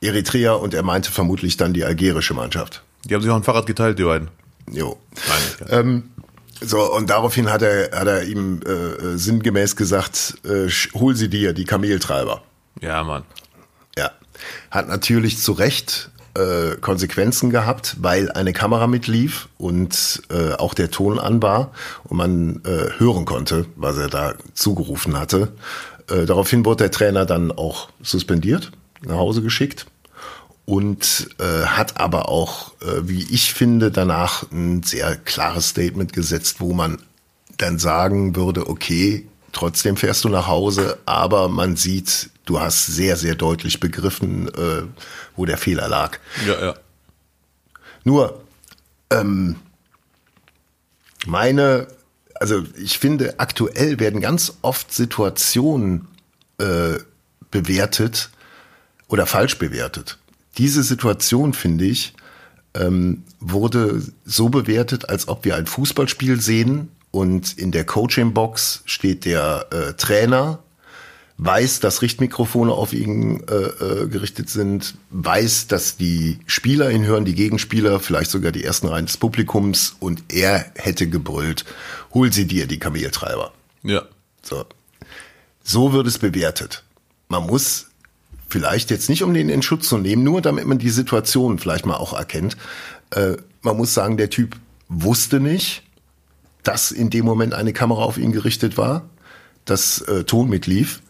Eritrea 0.05 0.53
und 0.53 0.73
er 0.73 0.83
meinte 0.83 1.11
vermutlich 1.11 1.57
dann 1.57 1.73
die 1.73 1.83
algerische 1.83 2.33
Mannschaft. 2.33 2.83
Die 3.05 3.13
haben 3.13 3.21
sich 3.21 3.31
auch 3.31 3.35
ein 3.35 3.43
Fahrrad 3.43 3.65
geteilt, 3.65 3.99
die 3.99 4.03
beiden. 4.03 4.29
Jo. 4.71 4.97
Nein, 5.27 5.69
ähm, 5.69 6.03
so, 6.61 6.93
und 6.93 7.09
daraufhin 7.09 7.51
hat 7.51 7.61
er, 7.61 7.91
hat 7.91 8.07
er 8.07 8.23
ihm 8.23 8.61
äh, 8.65 8.71
äh, 8.71 9.17
sinngemäß 9.17 9.75
gesagt, 9.75 10.35
äh, 10.45 10.69
hol 10.93 11.15
sie 11.15 11.29
dir, 11.29 11.53
die 11.53 11.65
Kameltreiber. 11.65 12.41
Ja, 12.79 13.03
Mann. 13.03 13.23
Ja. 13.97 14.11
Hat 14.71 14.87
natürlich 14.87 15.39
zu 15.39 15.51
Recht 15.51 16.09
äh, 16.35 16.77
Konsequenzen 16.77 17.49
gehabt, 17.49 17.97
weil 17.99 18.31
eine 18.31 18.53
Kamera 18.53 18.87
mitlief 18.87 19.49
und 19.57 20.23
äh, 20.29 20.53
auch 20.53 20.73
der 20.73 20.89
Ton 20.89 21.19
an 21.19 21.41
war 21.41 21.71
und 22.05 22.17
man 22.17 22.61
äh, 22.65 22.97
hören 22.97 23.25
konnte, 23.25 23.65
was 23.75 23.97
er 23.97 24.07
da 24.07 24.33
zugerufen 24.53 25.19
hatte. 25.19 25.51
Äh, 26.09 26.25
daraufhin 26.25 26.65
wurde 26.65 26.85
der 26.85 26.91
Trainer 26.91 27.25
dann 27.25 27.51
auch 27.51 27.89
suspendiert, 28.01 28.71
nach 29.05 29.17
Hause 29.17 29.41
geschickt 29.41 29.85
und 30.65 31.29
äh, 31.39 31.65
hat 31.65 31.99
aber 31.99 32.29
auch, 32.29 32.71
äh, 32.81 33.07
wie 33.07 33.23
ich 33.23 33.53
finde, 33.53 33.91
danach 33.91 34.49
ein 34.51 34.83
sehr 34.83 35.15
klares 35.15 35.69
Statement 35.69 36.13
gesetzt, 36.13 36.57
wo 36.59 36.73
man 36.73 37.01
dann 37.57 37.79
sagen 37.79 38.35
würde, 38.35 38.69
okay, 38.69 39.27
trotzdem 39.51 39.97
fährst 39.97 40.23
du 40.23 40.29
nach 40.29 40.47
Hause, 40.47 40.97
aber 41.05 41.49
man 41.49 41.75
sieht, 41.75 42.29
du 42.45 42.59
hast 42.59 42.87
sehr, 42.87 43.17
sehr 43.17 43.35
deutlich 43.35 43.79
begriffen, 43.79 44.47
äh, 44.47 44.83
wo 45.35 45.45
der 45.45 45.57
Fehler 45.57 45.87
lag. 45.87 46.17
Ja, 46.47 46.61
ja. 46.61 46.73
Nur, 48.05 48.41
ähm, 49.09 49.57
meine, 51.25 51.87
also 52.35 52.63
ich 52.77 52.99
finde, 52.99 53.39
aktuell 53.39 53.99
werden 53.99 54.21
ganz 54.21 54.57
oft 54.61 54.93
Situationen 54.93 56.07
äh, 56.57 56.99
bewertet 57.51 58.29
oder 59.07 59.25
falsch 59.25 59.57
bewertet 59.57 60.17
diese 60.57 60.83
Situation, 60.83 61.53
finde 61.53 61.85
ich, 61.85 62.13
ähm, 62.75 63.23
wurde 63.39 64.01
so 64.25 64.49
bewertet, 64.49 65.09
als 65.09 65.27
ob 65.27 65.45
wir 65.45 65.55
ein 65.55 65.67
Fußballspiel 65.67 66.41
sehen 66.41 66.89
und 67.11 67.57
in 67.57 67.71
der 67.71 67.85
Coaching-Box 67.85 68.81
steht 68.85 69.25
der 69.25 69.67
äh, 69.71 69.93
Trainer, 69.93 70.59
weiß, 71.37 71.79
dass 71.79 72.01
Richtmikrofone 72.01 72.71
auf 72.71 72.93
ihn 72.93 73.43
äh, 73.47 73.53
äh, 73.53 74.07
gerichtet 74.07 74.49
sind, 74.49 74.95
weiß, 75.09 75.67
dass 75.67 75.97
die 75.97 76.39
Spieler 76.45 76.89
ihn 76.91 77.05
hören, 77.05 77.25
die 77.25 77.35
Gegenspieler, 77.35 77.99
vielleicht 77.99 78.31
sogar 78.31 78.51
die 78.51 78.63
ersten 78.63 78.87
Reihen 78.87 79.05
des 79.05 79.17
Publikums 79.17 79.95
und 79.99 80.23
er 80.29 80.65
hätte 80.75 81.07
gebrüllt, 81.07 81.65
hol 82.13 82.31
sie 82.31 82.45
dir, 82.45 82.67
die 82.67 82.79
Kameltreiber. 82.79 83.51
Ja. 83.83 84.03
So. 84.41 84.65
So 85.63 85.93
wird 85.93 86.07
es 86.07 86.17
bewertet. 86.17 86.83
Man 87.29 87.47
muss 87.47 87.87
vielleicht 88.53 88.91
jetzt 88.91 89.09
nicht, 89.09 89.23
um 89.23 89.33
den 89.33 89.49
in 89.49 89.63
Schutz 89.63 89.89
zu 89.89 89.97
nehmen, 89.97 90.23
nur 90.23 90.39
damit 90.39 90.67
man 90.67 90.77
die 90.77 90.91
Situation 90.91 91.57
vielleicht 91.57 91.87
mal 91.87 91.95
auch 91.95 92.13
erkennt. 92.13 92.55
Äh, 93.09 93.37
man 93.63 93.77
muss 93.77 93.95
sagen, 93.95 94.15
der 94.15 94.29
Typ 94.29 94.55
wusste 94.89 95.39
nicht, 95.39 95.81
dass 96.61 96.91
in 96.91 97.09
dem 97.09 97.25
Moment 97.25 97.55
eine 97.55 97.73
Kamera 97.73 98.03
auf 98.03 98.19
ihn 98.19 98.31
gerichtet 98.31 98.77
war, 98.77 99.09
dass 99.65 100.01
äh, 100.01 100.23
Ton 100.23 100.49
mitlief 100.49 101.01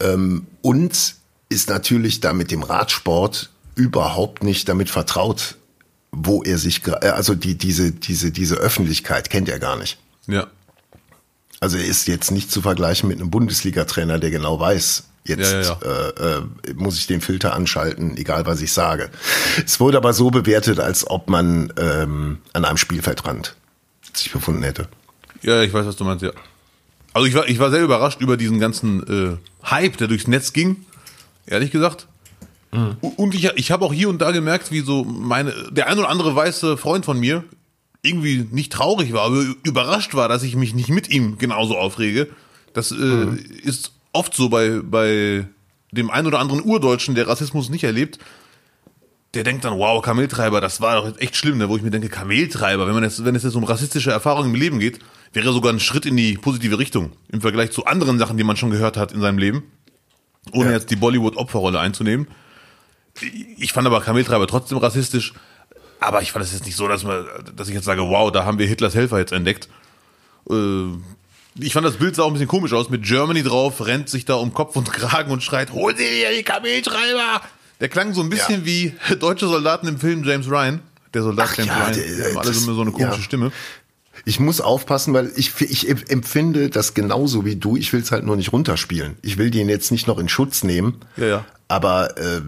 ähm, 0.00 0.48
und 0.60 1.14
ist 1.48 1.68
natürlich 1.68 2.18
da 2.18 2.32
mit 2.32 2.50
dem 2.50 2.64
Radsport 2.64 3.50
überhaupt 3.76 4.42
nicht 4.42 4.68
damit 4.68 4.90
vertraut, 4.90 5.56
wo 6.10 6.42
er 6.42 6.58
sich, 6.58 6.84
äh, 6.84 7.06
also 7.10 7.36
die, 7.36 7.56
diese, 7.56 7.92
diese, 7.92 8.32
diese 8.32 8.56
Öffentlichkeit 8.56 9.30
kennt 9.30 9.48
er 9.48 9.60
gar 9.60 9.76
nicht. 9.76 10.00
Ja. 10.26 10.48
Also 11.60 11.76
er 11.76 11.84
ist 11.84 12.08
jetzt 12.08 12.32
nicht 12.32 12.50
zu 12.50 12.60
vergleichen 12.60 13.08
mit 13.08 13.20
einem 13.20 13.30
Bundesliga-Trainer, 13.30 14.18
der 14.18 14.32
genau 14.32 14.58
weiß, 14.58 15.04
Jetzt 15.24 15.52
ja, 15.52 15.60
ja, 15.60 15.78
ja. 15.82 16.08
Äh, 16.08 16.38
äh, 16.38 16.74
muss 16.74 16.98
ich 16.98 17.06
den 17.06 17.20
Filter 17.20 17.54
anschalten, 17.54 18.16
egal 18.16 18.46
was 18.46 18.62
ich 18.62 18.72
sage. 18.72 19.10
Es 19.64 19.78
wurde 19.78 19.98
aber 19.98 20.12
so 20.12 20.30
bewertet, 20.30 20.80
als 20.80 21.08
ob 21.08 21.28
man 21.28 21.72
ähm, 21.76 22.38
an 22.52 22.64
einem 22.64 22.78
Spielfeldrand 22.78 23.54
sich 24.14 24.32
befunden 24.32 24.62
hätte. 24.62 24.88
Ja, 25.42 25.62
ich 25.62 25.72
weiß, 25.72 25.86
was 25.86 25.96
du 25.96 26.04
meinst, 26.04 26.22
ja. 26.22 26.32
Also 27.12 27.26
ich 27.26 27.34
war, 27.34 27.48
ich 27.48 27.58
war 27.58 27.70
sehr 27.70 27.82
überrascht 27.82 28.20
über 28.20 28.36
diesen 28.36 28.60
ganzen 28.60 29.38
äh, 29.62 29.66
Hype, 29.68 29.96
der 29.98 30.08
durchs 30.08 30.26
Netz 30.26 30.52
ging, 30.52 30.84
ehrlich 31.46 31.70
gesagt. 31.70 32.06
Mhm. 32.72 32.96
Und 33.00 33.34
ich, 33.34 33.44
ich 33.56 33.70
habe 33.70 33.84
auch 33.84 33.92
hier 33.92 34.08
und 34.08 34.20
da 34.22 34.30
gemerkt, 34.30 34.70
wie 34.70 34.80
so 34.80 35.04
meine, 35.04 35.52
der 35.70 35.88
ein 35.88 35.98
oder 35.98 36.08
andere 36.08 36.34
weiße 36.34 36.76
Freund 36.76 37.04
von 37.04 37.18
mir 37.18 37.44
irgendwie 38.02 38.46
nicht 38.50 38.72
traurig 38.72 39.12
war, 39.12 39.22
aber 39.22 39.44
überrascht 39.64 40.14
war, 40.14 40.28
dass 40.28 40.42
ich 40.42 40.56
mich 40.56 40.74
nicht 40.74 40.88
mit 40.88 41.08
ihm 41.08 41.36
genauso 41.36 41.76
aufrege. 41.76 42.28
Das 42.72 42.92
äh, 42.92 42.94
mhm. 42.94 43.38
ist 43.62 43.92
oft 44.12 44.34
so 44.34 44.48
bei, 44.48 44.80
bei 44.82 45.46
dem 45.92 46.10
ein 46.10 46.26
oder 46.26 46.38
anderen 46.38 46.62
Urdeutschen, 46.62 47.14
der 47.14 47.28
Rassismus 47.28 47.68
nicht 47.68 47.84
erlebt. 47.84 48.18
Der 49.34 49.44
denkt 49.44 49.64
dann, 49.64 49.78
wow, 49.78 50.02
Kameltreiber, 50.02 50.60
das 50.60 50.80
war 50.80 50.96
doch 50.96 51.18
echt 51.18 51.36
schlimm, 51.36 51.58
ne? 51.58 51.68
wo 51.68 51.76
ich 51.76 51.82
mir 51.82 51.90
denke, 51.90 52.08
Kameltreiber, 52.08 52.86
wenn 52.86 52.94
man 52.94 53.04
jetzt, 53.04 53.24
wenn 53.24 53.36
es 53.36 53.44
jetzt 53.44 53.54
um 53.54 53.62
rassistische 53.62 54.10
Erfahrungen 54.10 54.52
im 54.52 54.60
Leben 54.60 54.80
geht, 54.80 54.98
wäre 55.32 55.52
sogar 55.52 55.72
ein 55.72 55.78
Schritt 55.78 56.04
in 56.04 56.16
die 56.16 56.34
positive 56.34 56.78
Richtung 56.78 57.12
im 57.30 57.40
Vergleich 57.40 57.70
zu 57.70 57.86
anderen 57.86 58.18
Sachen, 58.18 58.36
die 58.36 58.44
man 58.44 58.56
schon 58.56 58.70
gehört 58.70 58.96
hat 58.96 59.12
in 59.12 59.20
seinem 59.20 59.38
Leben, 59.38 59.70
ohne 60.52 60.70
ja. 60.70 60.76
jetzt 60.76 60.90
die 60.90 60.96
Bollywood-Opferrolle 60.96 61.78
einzunehmen. 61.78 62.26
Ich 63.56 63.72
fand 63.72 63.86
aber 63.86 64.00
Kameltreiber 64.00 64.48
trotzdem 64.48 64.78
rassistisch, 64.78 65.32
aber 66.00 66.22
ich 66.22 66.32
fand 66.32 66.44
es 66.44 66.52
jetzt 66.52 66.64
nicht 66.64 66.76
so, 66.76 66.88
dass, 66.88 67.04
man, 67.04 67.24
dass 67.54 67.68
ich 67.68 67.74
jetzt 67.74 67.84
sage, 67.84 68.02
wow, 68.02 68.32
da 68.32 68.44
haben 68.44 68.58
wir 68.58 68.66
Hitlers 68.66 68.94
Helfer 68.94 69.18
jetzt 69.18 69.32
entdeckt. 69.32 69.68
Äh, 70.48 70.54
ich 71.60 71.72
fand 71.72 71.86
das 71.86 71.96
Bild 71.96 72.16
sah 72.16 72.22
auch 72.22 72.28
ein 72.28 72.32
bisschen 72.32 72.48
komisch 72.48 72.72
aus, 72.72 72.90
mit 72.90 73.02
Germany 73.02 73.42
drauf, 73.42 73.86
rennt 73.86 74.08
sich 74.08 74.24
da 74.24 74.34
um 74.34 74.52
Kopf 74.52 74.76
und 74.76 74.92
Kragen 74.92 75.30
und 75.30 75.42
schreit, 75.42 75.72
hol 75.72 75.96
sie 75.96 76.04
dir 76.04 76.36
die 76.36 76.42
Kameltreiber! 76.42 77.42
Der 77.80 77.88
klang 77.88 78.12
so 78.12 78.20
ein 78.20 78.28
bisschen 78.28 78.60
ja. 78.60 78.66
wie 78.66 78.94
deutsche 79.20 79.46
Soldaten 79.46 79.88
im 79.88 79.98
Film 79.98 80.22
James 80.24 80.48
Ryan. 80.48 80.80
Der 81.14 81.22
Soldat 81.22 81.48
Ach 81.50 81.56
James 81.56 81.70
ja, 81.70 81.84
Ryan. 81.84 81.92
Die 81.94 82.24
haben 82.24 82.38
alle 82.38 82.52
so 82.52 82.80
eine 82.80 82.92
komische 82.92 83.16
ja. 83.16 83.22
Stimme. 83.22 83.52
Ich 84.26 84.38
muss 84.38 84.60
aufpassen, 84.60 85.14
weil 85.14 85.32
ich, 85.36 85.58
ich 85.60 85.88
empfinde 85.88 86.68
das 86.68 86.92
genauso 86.92 87.44
wie 87.46 87.56
du. 87.56 87.76
Ich 87.76 87.92
will 87.92 88.00
es 88.00 88.12
halt 88.12 88.24
nur 88.24 88.36
nicht 88.36 88.52
runterspielen. 88.52 89.16
Ich 89.22 89.38
will 89.38 89.50
den 89.50 89.68
jetzt 89.68 89.90
nicht 89.92 90.06
noch 90.06 90.18
in 90.18 90.28
Schutz 90.28 90.62
nehmen. 90.62 91.00
Ja, 91.16 91.26
ja. 91.26 91.44
Aber 91.68 92.18
äh, 92.18 92.42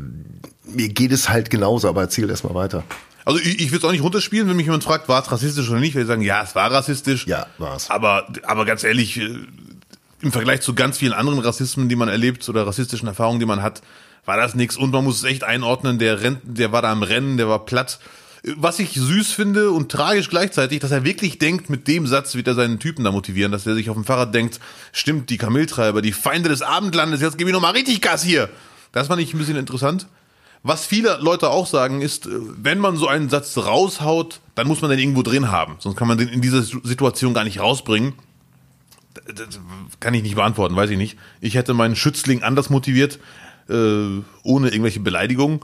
mir 0.64 0.88
geht 0.90 1.12
es 1.12 1.30
halt 1.30 1.48
genauso. 1.48 1.88
Aber 1.88 2.02
erzähl 2.02 2.28
erst 2.28 2.44
mal 2.44 2.54
weiter. 2.54 2.84
Also 3.24 3.38
ich, 3.38 3.60
ich 3.60 3.70
will 3.70 3.78
es 3.78 3.84
auch 3.84 3.92
nicht 3.92 4.02
runterspielen, 4.02 4.48
wenn 4.48 4.56
mich 4.56 4.66
jemand 4.66 4.84
fragt, 4.84 5.08
war 5.08 5.22
es 5.22 5.30
rassistisch 5.30 5.68
oder 5.70 5.80
nicht, 5.80 5.94
will 5.94 6.02
ich 6.02 6.08
sagen, 6.08 6.22
ja, 6.22 6.42
es 6.42 6.54
war 6.54 6.70
rassistisch. 6.70 7.26
Ja, 7.26 7.46
war 7.58 7.76
es. 7.76 7.90
Aber, 7.90 8.26
aber 8.44 8.64
ganz 8.64 8.84
ehrlich, 8.84 9.18
äh, 9.18 9.36
im 10.22 10.32
Vergleich 10.32 10.60
zu 10.60 10.74
ganz 10.74 10.98
vielen 10.98 11.12
anderen 11.12 11.40
Rassismen, 11.40 11.88
die 11.88 11.96
man 11.96 12.08
erlebt 12.08 12.48
oder 12.48 12.66
rassistischen 12.66 13.08
Erfahrungen, 13.08 13.40
die 13.40 13.46
man 13.46 13.62
hat, 13.62 13.82
war 14.24 14.36
das 14.36 14.54
nichts. 14.54 14.76
Und 14.76 14.92
man 14.92 15.04
muss 15.04 15.18
es 15.18 15.24
echt 15.24 15.44
einordnen, 15.44 15.98
der 15.98 16.22
rennt, 16.22 16.40
der 16.44 16.72
war 16.72 16.82
da 16.82 16.92
am 16.92 17.02
Rennen, 17.02 17.36
der 17.36 17.48
war 17.48 17.64
platt. 17.64 17.98
Was 18.56 18.80
ich 18.80 18.94
süß 18.94 19.32
finde 19.32 19.70
und 19.70 19.90
tragisch 19.90 20.28
gleichzeitig, 20.28 20.80
dass 20.80 20.90
er 20.90 21.04
wirklich 21.04 21.38
denkt, 21.38 21.70
mit 21.70 21.86
dem 21.86 22.08
Satz 22.08 22.34
wird 22.34 22.48
er 22.48 22.54
seinen 22.54 22.80
Typen 22.80 23.04
da 23.04 23.12
motivieren, 23.12 23.52
dass 23.52 23.66
er 23.66 23.74
sich 23.74 23.88
auf 23.88 23.94
dem 23.94 24.04
Fahrrad 24.04 24.34
denkt, 24.34 24.58
stimmt, 24.92 25.30
die 25.30 25.38
Kameltreiber, 25.38 26.02
die 26.02 26.12
Feinde 26.12 26.48
des 26.48 26.62
Abendlandes, 26.62 27.20
jetzt 27.20 27.38
gebe 27.38 27.50
ich 27.50 27.54
noch 27.54 27.62
mal 27.62 27.70
richtig 27.70 28.00
Gas 28.00 28.24
hier. 28.24 28.48
Das 28.90 29.06
fand 29.06 29.22
ich 29.22 29.32
ein 29.32 29.38
bisschen 29.38 29.56
interessant. 29.56 30.06
Was 30.64 30.86
viele 30.86 31.18
Leute 31.20 31.50
auch 31.50 31.66
sagen 31.66 32.02
ist, 32.02 32.26
äh, 32.26 32.30
wenn 32.30 32.78
man 32.78 32.96
so 32.96 33.08
einen 33.08 33.28
Satz 33.28 33.56
raushaut, 33.58 34.40
dann 34.54 34.68
muss 34.68 34.80
man 34.80 34.90
den 34.90 34.98
irgendwo 34.98 35.22
drin 35.22 35.50
haben. 35.50 35.76
Sonst 35.78 35.96
kann 35.96 36.08
man 36.08 36.18
den 36.18 36.28
in 36.28 36.40
dieser 36.40 36.62
Situation 36.62 37.34
gar 37.34 37.44
nicht 37.44 37.60
rausbringen. 37.60 38.14
Das 39.26 39.60
kann 40.00 40.14
ich 40.14 40.22
nicht 40.22 40.36
beantworten, 40.36 40.76
weiß 40.76 40.90
ich 40.90 40.96
nicht. 40.96 41.18
Ich 41.40 41.54
hätte 41.54 41.74
meinen 41.74 41.96
Schützling 41.96 42.42
anders 42.42 42.70
motiviert, 42.70 43.18
äh, 43.68 44.22
ohne 44.42 44.68
irgendwelche 44.68 45.00
Beleidigungen. 45.00 45.60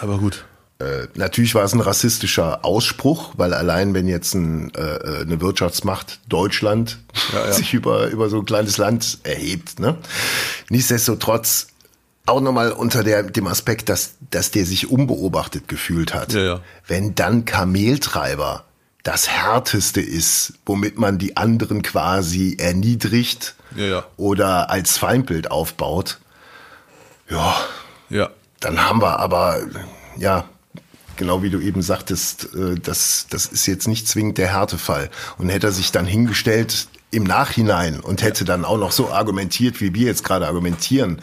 Aber 0.00 0.18
gut. 0.18 0.44
Äh, 0.78 1.08
natürlich 1.14 1.54
war 1.54 1.62
es 1.62 1.74
ein 1.74 1.80
rassistischer 1.80 2.64
Ausspruch, 2.64 3.34
weil 3.36 3.52
allein 3.52 3.92
wenn 3.92 4.08
jetzt 4.08 4.34
ein, 4.34 4.72
äh, 4.74 5.20
eine 5.20 5.40
Wirtschaftsmacht 5.40 6.20
Deutschland 6.28 6.98
ja, 7.34 7.46
ja. 7.46 7.52
sich 7.52 7.74
über, 7.74 8.08
über 8.08 8.30
so 8.30 8.38
ein 8.38 8.46
kleines 8.46 8.78
Land 8.78 9.18
erhebt, 9.24 9.78
ne? 9.78 9.98
Nichtsdestotrotz 10.70 11.66
auch 12.26 12.40
nochmal 12.40 12.72
unter 12.72 13.02
der, 13.02 13.24
dem 13.24 13.46
Aspekt, 13.46 13.88
dass, 13.88 14.14
dass 14.30 14.50
der 14.50 14.66
sich 14.66 14.90
unbeobachtet 14.90 15.68
gefühlt 15.68 16.14
hat. 16.14 16.32
Ja, 16.32 16.40
ja. 16.40 16.60
Wenn 16.86 17.14
dann 17.14 17.44
Kameltreiber 17.44 18.64
das 19.02 19.28
härteste 19.28 20.00
ist, 20.00 20.54
womit 20.66 20.98
man 20.98 21.18
die 21.18 21.36
anderen 21.36 21.82
quasi 21.82 22.56
erniedrigt 22.58 23.54
ja, 23.74 24.04
oder 24.16 24.70
als 24.70 24.98
Feindbild 24.98 25.50
aufbaut, 25.50 26.18
ja, 27.28 27.56
ja. 28.10 28.30
dann 28.60 28.84
haben 28.84 29.00
wir 29.00 29.18
aber, 29.18 29.60
ja, 30.16 30.48
genau 31.16 31.42
wie 31.42 31.50
du 31.50 31.60
eben 31.60 31.82
sagtest, 31.82 32.48
äh, 32.54 32.74
das, 32.74 33.26
das 33.30 33.46
ist 33.46 33.66
jetzt 33.66 33.88
nicht 33.88 34.08
zwingend 34.08 34.38
der 34.38 34.52
Härtefall. 34.52 35.10
Und 35.38 35.48
hätte 35.48 35.68
er 35.68 35.72
sich 35.72 35.92
dann 35.92 36.06
hingestellt 36.06 36.88
im 37.10 37.24
Nachhinein 37.24 38.00
und 38.00 38.22
hätte 38.22 38.44
dann 38.44 38.64
auch 38.64 38.78
noch 38.78 38.92
so 38.92 39.10
argumentiert, 39.10 39.80
wie 39.80 39.94
wir 39.94 40.06
jetzt 40.06 40.24
gerade 40.24 40.46
argumentieren, 40.46 41.20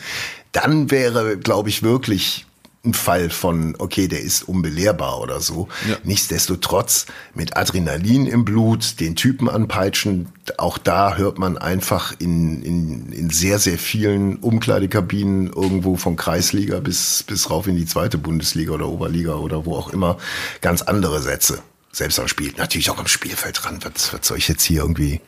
dann 0.52 0.92
wäre, 0.92 1.38
glaube 1.38 1.70
ich, 1.70 1.84
wirklich 1.84 2.46
ein 2.88 2.94
Fall 2.94 3.30
von, 3.30 3.76
okay, 3.80 4.08
der 4.08 4.22
ist 4.22 4.48
unbelehrbar 4.48 5.20
oder 5.20 5.42
so. 5.42 5.68
Ja. 5.90 5.98
Nichtsdestotrotz 6.04 7.06
mit 7.34 7.58
Adrenalin 7.58 8.26
im 8.26 8.46
Blut, 8.46 9.00
den 9.00 9.16
Typen 9.16 9.50
anpeitschen, 9.50 10.30
auch 10.58 10.78
da 10.78 11.16
hört 11.18 11.38
man 11.38 11.58
einfach 11.58 12.14
in, 12.20 12.64
in, 12.64 13.12
in 13.12 13.30
sehr, 13.30 13.60
sehr 13.60 13.78
vielen 13.78 14.38
Umkleidekabinen 14.38 15.48
irgendwo 15.48 15.98
von 15.98 16.16
Kreisliga 16.16 16.80
bis, 16.80 17.24
bis 17.24 17.50
rauf 17.50 17.68
in 17.68 17.76
die 17.76 17.86
zweite 17.86 18.18
Bundesliga 18.18 18.72
oder 18.72 18.88
Oberliga 18.88 19.36
oder 19.36 19.66
wo 19.66 19.76
auch 19.76 19.90
immer 19.90 20.18
ganz 20.62 20.82
andere 20.82 21.22
Sätze. 21.22 21.60
Selbst 21.92 22.20
am 22.20 22.28
Spiel, 22.28 22.54
natürlich 22.58 22.90
auch 22.90 23.00
am 23.00 23.08
Spielfeld 23.08 23.66
ran. 23.66 23.80
Was, 23.82 24.14
was 24.14 24.28
soll 24.28 24.38
ich 24.38 24.48
jetzt 24.48 24.64
hier 24.64 24.82
irgendwie 24.82 25.20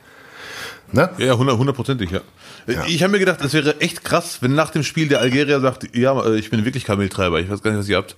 Ne? 0.91 1.09
Ja, 1.17 1.37
hundertprozentig, 1.37 2.09
ja. 2.09 2.21
Ja. 2.71 2.85
Ich 2.87 3.03
habe 3.03 3.11
mir 3.11 3.19
gedacht, 3.19 3.39
es 3.41 3.53
wäre 3.53 3.79
echt 3.81 4.03
krass, 4.03 4.39
wenn 4.41 4.55
nach 4.55 4.69
dem 4.69 4.83
Spiel 4.83 5.07
der 5.07 5.19
Algerier 5.19 5.59
sagt, 5.59 5.95
ja, 5.95 6.19
äh, 6.25 6.37
ich 6.37 6.49
bin 6.49 6.65
wirklich 6.65 6.85
Kameltreiber, 6.85 7.39
ich 7.39 7.49
weiß 7.49 7.61
gar 7.61 7.71
nicht, 7.71 7.79
was 7.79 7.89
ihr 7.89 7.97
habt. 7.97 8.15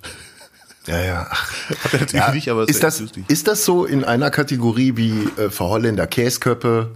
Ja, 0.87 0.99
ja. 0.99 1.29
Hat 1.83 1.93
er 1.93 1.99
natürlich 1.99 2.13
ja, 2.13 2.31
nicht, 2.31 2.49
aber 2.49 2.67
ist 2.67 2.83
das, 2.83 3.03
ist 3.27 3.47
das 3.47 3.65
so 3.65 3.85
in 3.85 4.03
einer 4.03 4.31
Kategorie 4.31 4.97
wie 4.97 5.29
äh, 5.37 5.49
für 5.49 5.65
Holländer 5.65 6.07
Käsköppe, 6.07 6.91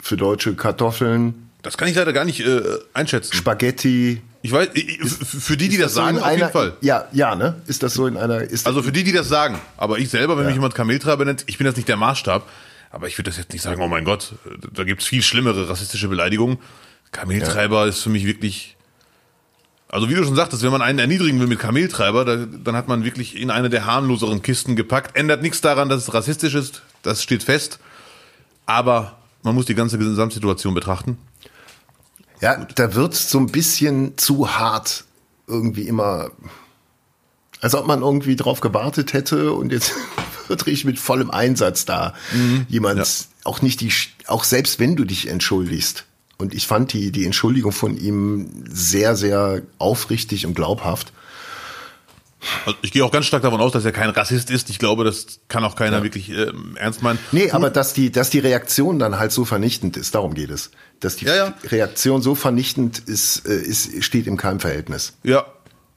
für 0.00 0.16
deutsche 0.16 0.54
Kartoffeln? 0.54 1.50
Das 1.62 1.76
kann 1.76 1.88
ich 1.88 1.96
leider 1.96 2.12
gar 2.12 2.24
nicht 2.24 2.40
äh, 2.40 2.62
einschätzen. 2.94 3.34
Spaghetti. 3.34 4.22
Ich 4.42 4.52
weiß, 4.52 4.68
für 5.40 5.56
die, 5.56 5.68
die 5.68 5.76
das, 5.76 5.86
das 5.86 5.94
sagen, 5.94 6.18
so 6.18 6.22
auf 6.22 6.28
einer, 6.28 6.38
jeden 6.38 6.52
Fall. 6.52 6.76
Ja, 6.80 7.06
ja, 7.12 7.34
ne? 7.34 7.56
Ist 7.66 7.82
das 7.82 7.94
so 7.94 8.06
in 8.06 8.16
einer. 8.16 8.46
Also 8.64 8.82
für 8.82 8.92
die, 8.92 9.02
die 9.02 9.10
das 9.10 9.28
sagen. 9.28 9.58
Aber 9.76 9.98
ich 9.98 10.08
selber, 10.08 10.36
wenn 10.36 10.44
ja. 10.44 10.50
mich 10.50 10.56
jemand 10.56 10.76
Kameltreiber 10.76 11.24
nennt, 11.24 11.44
ich 11.46 11.58
bin 11.58 11.64
das 11.64 11.74
nicht 11.74 11.88
der 11.88 11.96
Maßstab. 11.96 12.48
Aber 12.90 13.08
ich 13.08 13.18
würde 13.18 13.30
das 13.30 13.38
jetzt 13.38 13.52
nicht 13.52 13.62
sagen, 13.62 13.80
oh 13.82 13.88
mein 13.88 14.04
Gott, 14.04 14.34
da 14.72 14.84
gibt 14.84 15.02
es 15.02 15.08
viel 15.08 15.22
schlimmere 15.22 15.68
rassistische 15.68 16.08
Beleidigungen. 16.08 16.58
Kameltreiber 17.12 17.82
ja. 17.82 17.86
ist 17.86 18.02
für 18.02 18.10
mich 18.10 18.26
wirklich. 18.26 18.76
Also 19.88 20.08
wie 20.08 20.14
du 20.14 20.24
schon 20.24 20.34
sagtest, 20.34 20.62
wenn 20.62 20.72
man 20.72 20.82
einen 20.82 20.98
erniedrigen 20.98 21.38
will 21.38 21.46
mit 21.46 21.60
Kameltreiber, 21.60 22.24
da, 22.24 22.36
dann 22.36 22.74
hat 22.74 22.88
man 22.88 23.04
wirklich 23.04 23.36
in 23.36 23.50
eine 23.50 23.70
der 23.70 23.86
harmloseren 23.86 24.42
Kisten 24.42 24.74
gepackt. 24.74 25.16
Ändert 25.16 25.42
nichts 25.42 25.60
daran, 25.60 25.88
dass 25.88 26.02
es 26.02 26.14
rassistisch 26.14 26.54
ist, 26.54 26.82
das 27.02 27.22
steht 27.22 27.44
fest. 27.44 27.78
Aber 28.66 29.16
man 29.42 29.54
muss 29.54 29.66
die 29.66 29.76
ganze 29.76 29.96
Gesamtsituation 29.96 30.74
betrachten. 30.74 31.18
Ja, 32.40 32.56
Gut. 32.56 32.72
da 32.74 32.94
wird 32.94 33.14
so 33.14 33.38
ein 33.38 33.46
bisschen 33.46 34.18
zu 34.18 34.58
hart 34.58 35.04
irgendwie 35.46 35.86
immer, 35.86 36.30
als 37.60 37.74
ob 37.74 37.86
man 37.86 38.02
irgendwie 38.02 38.36
drauf 38.36 38.60
gewartet 38.60 39.12
hätte 39.12 39.52
und 39.52 39.72
jetzt 39.72 39.92
wirklich 40.48 40.84
mit 40.84 40.98
vollem 40.98 41.30
Einsatz 41.30 41.84
da. 41.84 42.14
Mhm. 42.32 42.66
Jemand, 42.68 42.98
ja. 42.98 43.04
auch 43.44 43.62
nicht 43.62 43.80
die, 43.80 43.92
auch 44.26 44.44
selbst 44.44 44.78
wenn 44.78 44.96
du 44.96 45.04
dich 45.04 45.28
entschuldigst. 45.28 46.04
Und 46.38 46.54
ich 46.54 46.66
fand 46.66 46.92
die, 46.92 47.12
die 47.12 47.24
Entschuldigung 47.24 47.72
von 47.72 47.96
ihm 47.96 48.64
sehr, 48.68 49.16
sehr 49.16 49.62
aufrichtig 49.78 50.44
und 50.46 50.54
glaubhaft. 50.54 51.12
Also 52.64 52.78
ich 52.82 52.92
gehe 52.92 53.04
auch 53.04 53.10
ganz 53.10 53.26
stark 53.26 53.42
davon 53.42 53.60
aus, 53.60 53.72
dass 53.72 53.84
er 53.84 53.92
kein 53.92 54.10
Rassist 54.10 54.50
ist. 54.50 54.70
Ich 54.70 54.78
glaube, 54.78 55.04
das 55.04 55.40
kann 55.48 55.64
auch 55.64 55.74
keiner 55.74 55.98
ja. 55.98 56.02
wirklich 56.02 56.30
äh, 56.30 56.52
ernst 56.76 57.02
meinen. 57.02 57.18
Nee, 57.32 57.50
aber 57.50 57.70
dass 57.70 57.94
die, 57.94 58.12
dass 58.12 58.30
die 58.30 58.38
Reaktion 58.38 58.98
dann 58.98 59.18
halt 59.18 59.32
so 59.32 59.44
vernichtend 59.44 59.96
ist, 59.96 60.14
darum 60.14 60.34
geht 60.34 60.50
es. 60.50 60.70
Dass 61.00 61.16
die 61.16 61.24
ja, 61.24 61.34
ja. 61.34 61.54
Reaktion 61.64 62.22
so 62.22 62.34
vernichtend 62.34 62.98
ist, 62.98 63.46
äh, 63.48 63.56
ist, 63.56 64.04
steht 64.04 64.26
in 64.26 64.36
keinem 64.36 64.60
Verhältnis. 64.60 65.14
Ja, 65.22 65.46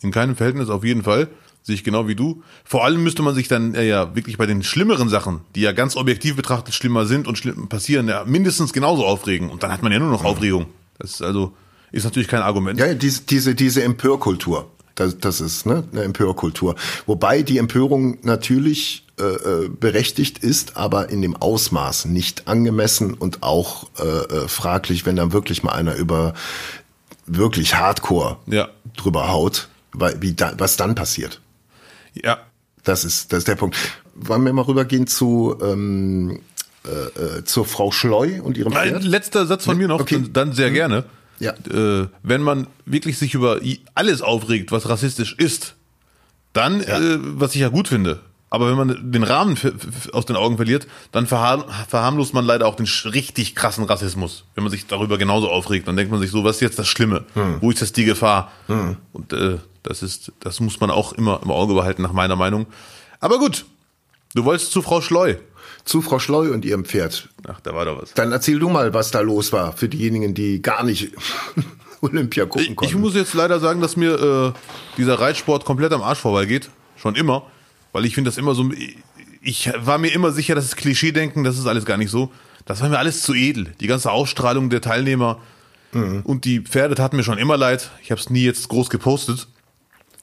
in 0.02 0.12
keinem 0.12 0.36
Verhältnis 0.36 0.70
auf 0.70 0.84
jeden 0.84 1.04
Fall. 1.04 1.28
Sehe 1.70 1.76
ich 1.76 1.84
genau 1.84 2.08
wie 2.08 2.16
du. 2.16 2.42
Vor 2.64 2.84
allem 2.84 3.04
müsste 3.04 3.22
man 3.22 3.36
sich 3.36 3.48
dann 3.48 3.76
äh, 3.76 3.88
ja 3.88 4.16
wirklich 4.16 4.40
bei 4.40 4.48
den 4.48 4.64
schlimmeren 4.64 5.08
Sachen, 5.08 5.42
die 5.54 5.62
ja 5.62 5.72
ganz 5.72 5.96
objektiv 5.96 6.36
betrachtet 6.36 6.74
schlimmer 6.74 7.06
sind 7.06 7.28
und 7.28 7.38
schlimm 7.38 7.70
passieren, 7.70 8.08
ja 8.08 8.26
mindestens 8.26 8.74
genauso 8.74 9.06
aufregen. 9.06 9.52
Und 9.52 9.62
dann 9.62 9.72
hat 9.72 9.84
man 9.84 9.92
ja 9.92 10.00
nur 10.00 10.10
noch 10.10 10.24
Aufregung. 10.24 10.66
Das 10.98 11.12
ist 11.12 11.22
also 11.22 11.54
ist 11.92 12.06
natürlich 12.06 12.28
kein 12.28 12.42
Argument. 12.42 12.80
Ja, 12.80 12.92
diese, 12.96 13.22
diese, 13.22 13.54
diese 13.54 13.84
Empörkultur. 13.84 14.72
Das, 14.96 15.20
das 15.20 15.42
ist 15.42 15.68
ne, 15.68 15.84
eine 15.92 16.02
Empörkultur. 16.02 16.74
Wobei 17.06 17.44
die 17.44 17.60
Empörung 17.60 18.18
natürlich 18.24 19.06
äh, 19.20 19.26
äh, 19.26 19.70
berechtigt 19.70 20.40
ist, 20.40 20.76
aber 20.76 21.10
in 21.10 21.22
dem 21.22 21.36
Ausmaß 21.36 22.06
nicht 22.06 22.48
angemessen 22.48 23.14
und 23.14 23.44
auch 23.44 23.90
äh, 24.00 24.08
äh 24.08 24.48
fraglich, 24.48 25.06
wenn 25.06 25.16
dann 25.16 25.34
wirklich 25.34 25.62
mal 25.62 25.74
einer 25.74 25.94
über 25.94 26.34
wirklich 27.28 27.76
Hardcore 27.76 28.38
ja. 28.48 28.70
drüber 28.98 29.32
haut, 29.32 29.70
wie 30.20 30.34
da, 30.34 30.54
was 30.58 30.78
dann 30.78 30.96
passiert. 30.96 31.42
Ja. 32.24 32.40
Das 32.84 33.04
ist, 33.04 33.34
das 33.34 33.40
ist 33.40 33.48
der 33.48 33.56
Punkt. 33.56 33.78
Wollen 34.16 34.44
wir 34.46 34.54
mal 34.54 34.64
rübergehen 34.64 35.06
zu 35.08 35.58
ähm, 35.62 36.40
äh, 36.86 37.40
äh, 37.40 37.44
zur 37.44 37.66
Frau 37.66 37.92
Schleu 37.92 38.42
und 38.42 38.58
ihrem 38.58 38.74
Pferd? 38.74 38.96
Ein 38.96 39.02
letzter 39.02 39.46
Satz 39.46 39.66
von 39.66 39.78
mir 39.78 39.88
noch, 39.88 40.00
okay. 40.00 40.16
dann, 40.16 40.34
dann 40.34 40.54
sehr 40.54 40.70
mhm. 40.70 40.74
gerne. 40.74 41.04
Ja. 41.40 41.54
Äh, 41.72 42.08
wenn 42.24 42.42
man 42.42 42.68
wirklich 42.86 43.18
sich 43.18 43.34
über 43.34 43.60
alles 43.96 44.22
aufregt, 44.22 44.72
was 44.72 44.90
rassistisch 44.90 45.36
ist, 45.38 45.76
dann, 46.54 46.82
ja. 46.82 47.00
äh, 47.00 47.20
was 47.20 47.56
ich 47.56 47.62
ja 47.62 47.70
gut 47.70 47.88
finde, 47.88 48.20
aber 48.50 48.70
wenn 48.70 48.78
man 48.78 49.12
den 49.12 49.24
Rahmen 49.24 49.58
aus 50.12 50.26
den 50.26 50.36
Augen 50.36 50.58
verliert, 50.58 50.88
dann 51.12 51.28
verharmlost 51.28 52.34
man 52.34 52.46
leider 52.46 52.66
auch 52.68 52.76
den 52.76 52.88
richtig 53.06 53.56
krassen 53.56 53.84
Rassismus. 53.84 54.46
Wenn 54.56 54.64
man 54.64 54.72
sich 54.72 54.88
darüber 54.88 55.18
genauso 55.18 55.50
aufregt, 55.50 55.88
dann 55.88 55.96
denkt 55.96 56.12
man 56.12 56.20
sich 56.20 56.32
so, 56.32 56.44
was 56.44 56.56
ist 56.56 56.62
jetzt 56.62 56.80
das 56.80 56.88
Schlimme? 56.88 57.26
Hm. 57.34 57.58
Wo 57.62 57.70
ist 57.70 57.82
jetzt 57.82 57.98
die 57.98 58.06
Gefahr? 58.06 58.52
Hm. 58.68 58.98
Und 59.14 59.34
äh, 59.34 59.58
das 59.84 60.02
ist, 60.02 60.32
das 60.40 60.60
muss 60.60 60.80
man 60.80 60.90
auch 60.90 61.14
immer 61.14 61.42
im 61.44 61.52
Auge 61.52 61.76
behalten, 61.76 62.02
nach 62.02 62.12
meiner 62.12 62.36
Meinung. 62.36 62.66
Aber 63.20 63.38
gut, 63.38 63.66
du 64.34 64.46
wolltest 64.46 64.72
zu 64.72 64.82
Frau 64.82 65.02
Schleu. 65.02 65.36
Zu 65.86 66.02
Frau 66.02 66.20
Schleu 66.20 66.52
und 66.52 66.66
ihrem 66.66 66.86
Pferd. 66.86 67.30
Ach, 67.48 67.60
da 67.62 67.74
war 67.74 67.86
doch 67.86 68.02
was. 68.02 68.14
Dann 68.14 68.32
erzähl 68.32 68.60
du 68.60 68.70
mal, 68.70 68.94
was 68.94 69.12
da 69.12 69.22
los 69.22 69.54
war 69.54 69.74
für 69.74 69.90
diejenigen, 69.90 70.34
die 70.34 70.62
gar 70.62 70.84
nicht 70.84 71.12
Olympia 72.02 72.46
gucken 72.46 72.76
konnten. 72.76 72.86
Ich, 72.86 72.98
ich 72.98 72.98
muss 72.98 73.14
jetzt 73.14 73.34
leider 73.34 73.60
sagen, 73.60 73.80
dass 73.80 73.96
mir 73.96 74.54
äh, 74.56 74.60
dieser 74.98 75.20
Reitsport 75.20 75.66
komplett 75.66 75.94
am 75.94 76.02
Arsch 76.02 76.20
vorbeigeht. 76.20 76.70
Schon 76.98 77.16
immer. 77.16 77.44
Weil 77.92 78.06
ich 78.06 78.16
finde 78.16 78.30
das 78.30 78.38
immer 78.38 78.56
so. 78.56 78.70
Ich 79.42 79.72
war 79.78 79.98
mir 79.98 80.10
immer 80.10 80.32
sicher, 80.32 80.56
dass 80.56 80.66
es 80.66 80.76
Klischee-Denken, 80.76 81.44
das 81.44 81.58
ist 81.58 81.66
alles 81.66 81.86
gar 81.86 81.98
nicht 81.98 82.12
so. 82.12 82.32
Das 82.66 82.82
war 82.82 82.90
mir 82.90 83.00
alles 83.00 83.24
zu 83.24 83.34
edel. 83.34 83.74
Die 83.80 83.88
ganze 83.88 84.12
Ausstrahlung 84.12 84.70
der 84.70 84.82
Teilnehmer 84.82 85.40
mhm. 85.94 86.22
und 86.24 86.46
die 86.46 86.60
Pferde 86.60 86.96
taten 86.96 87.16
mir 87.16 87.24
schon 87.24 87.38
immer 87.38 87.58
leid. 87.58 87.90
Ich 88.04 88.12
habe 88.12 88.20
es 88.20 88.30
nie 88.30 88.44
jetzt 88.44 88.68
groß 88.70 88.90
gepostet. 88.90 89.48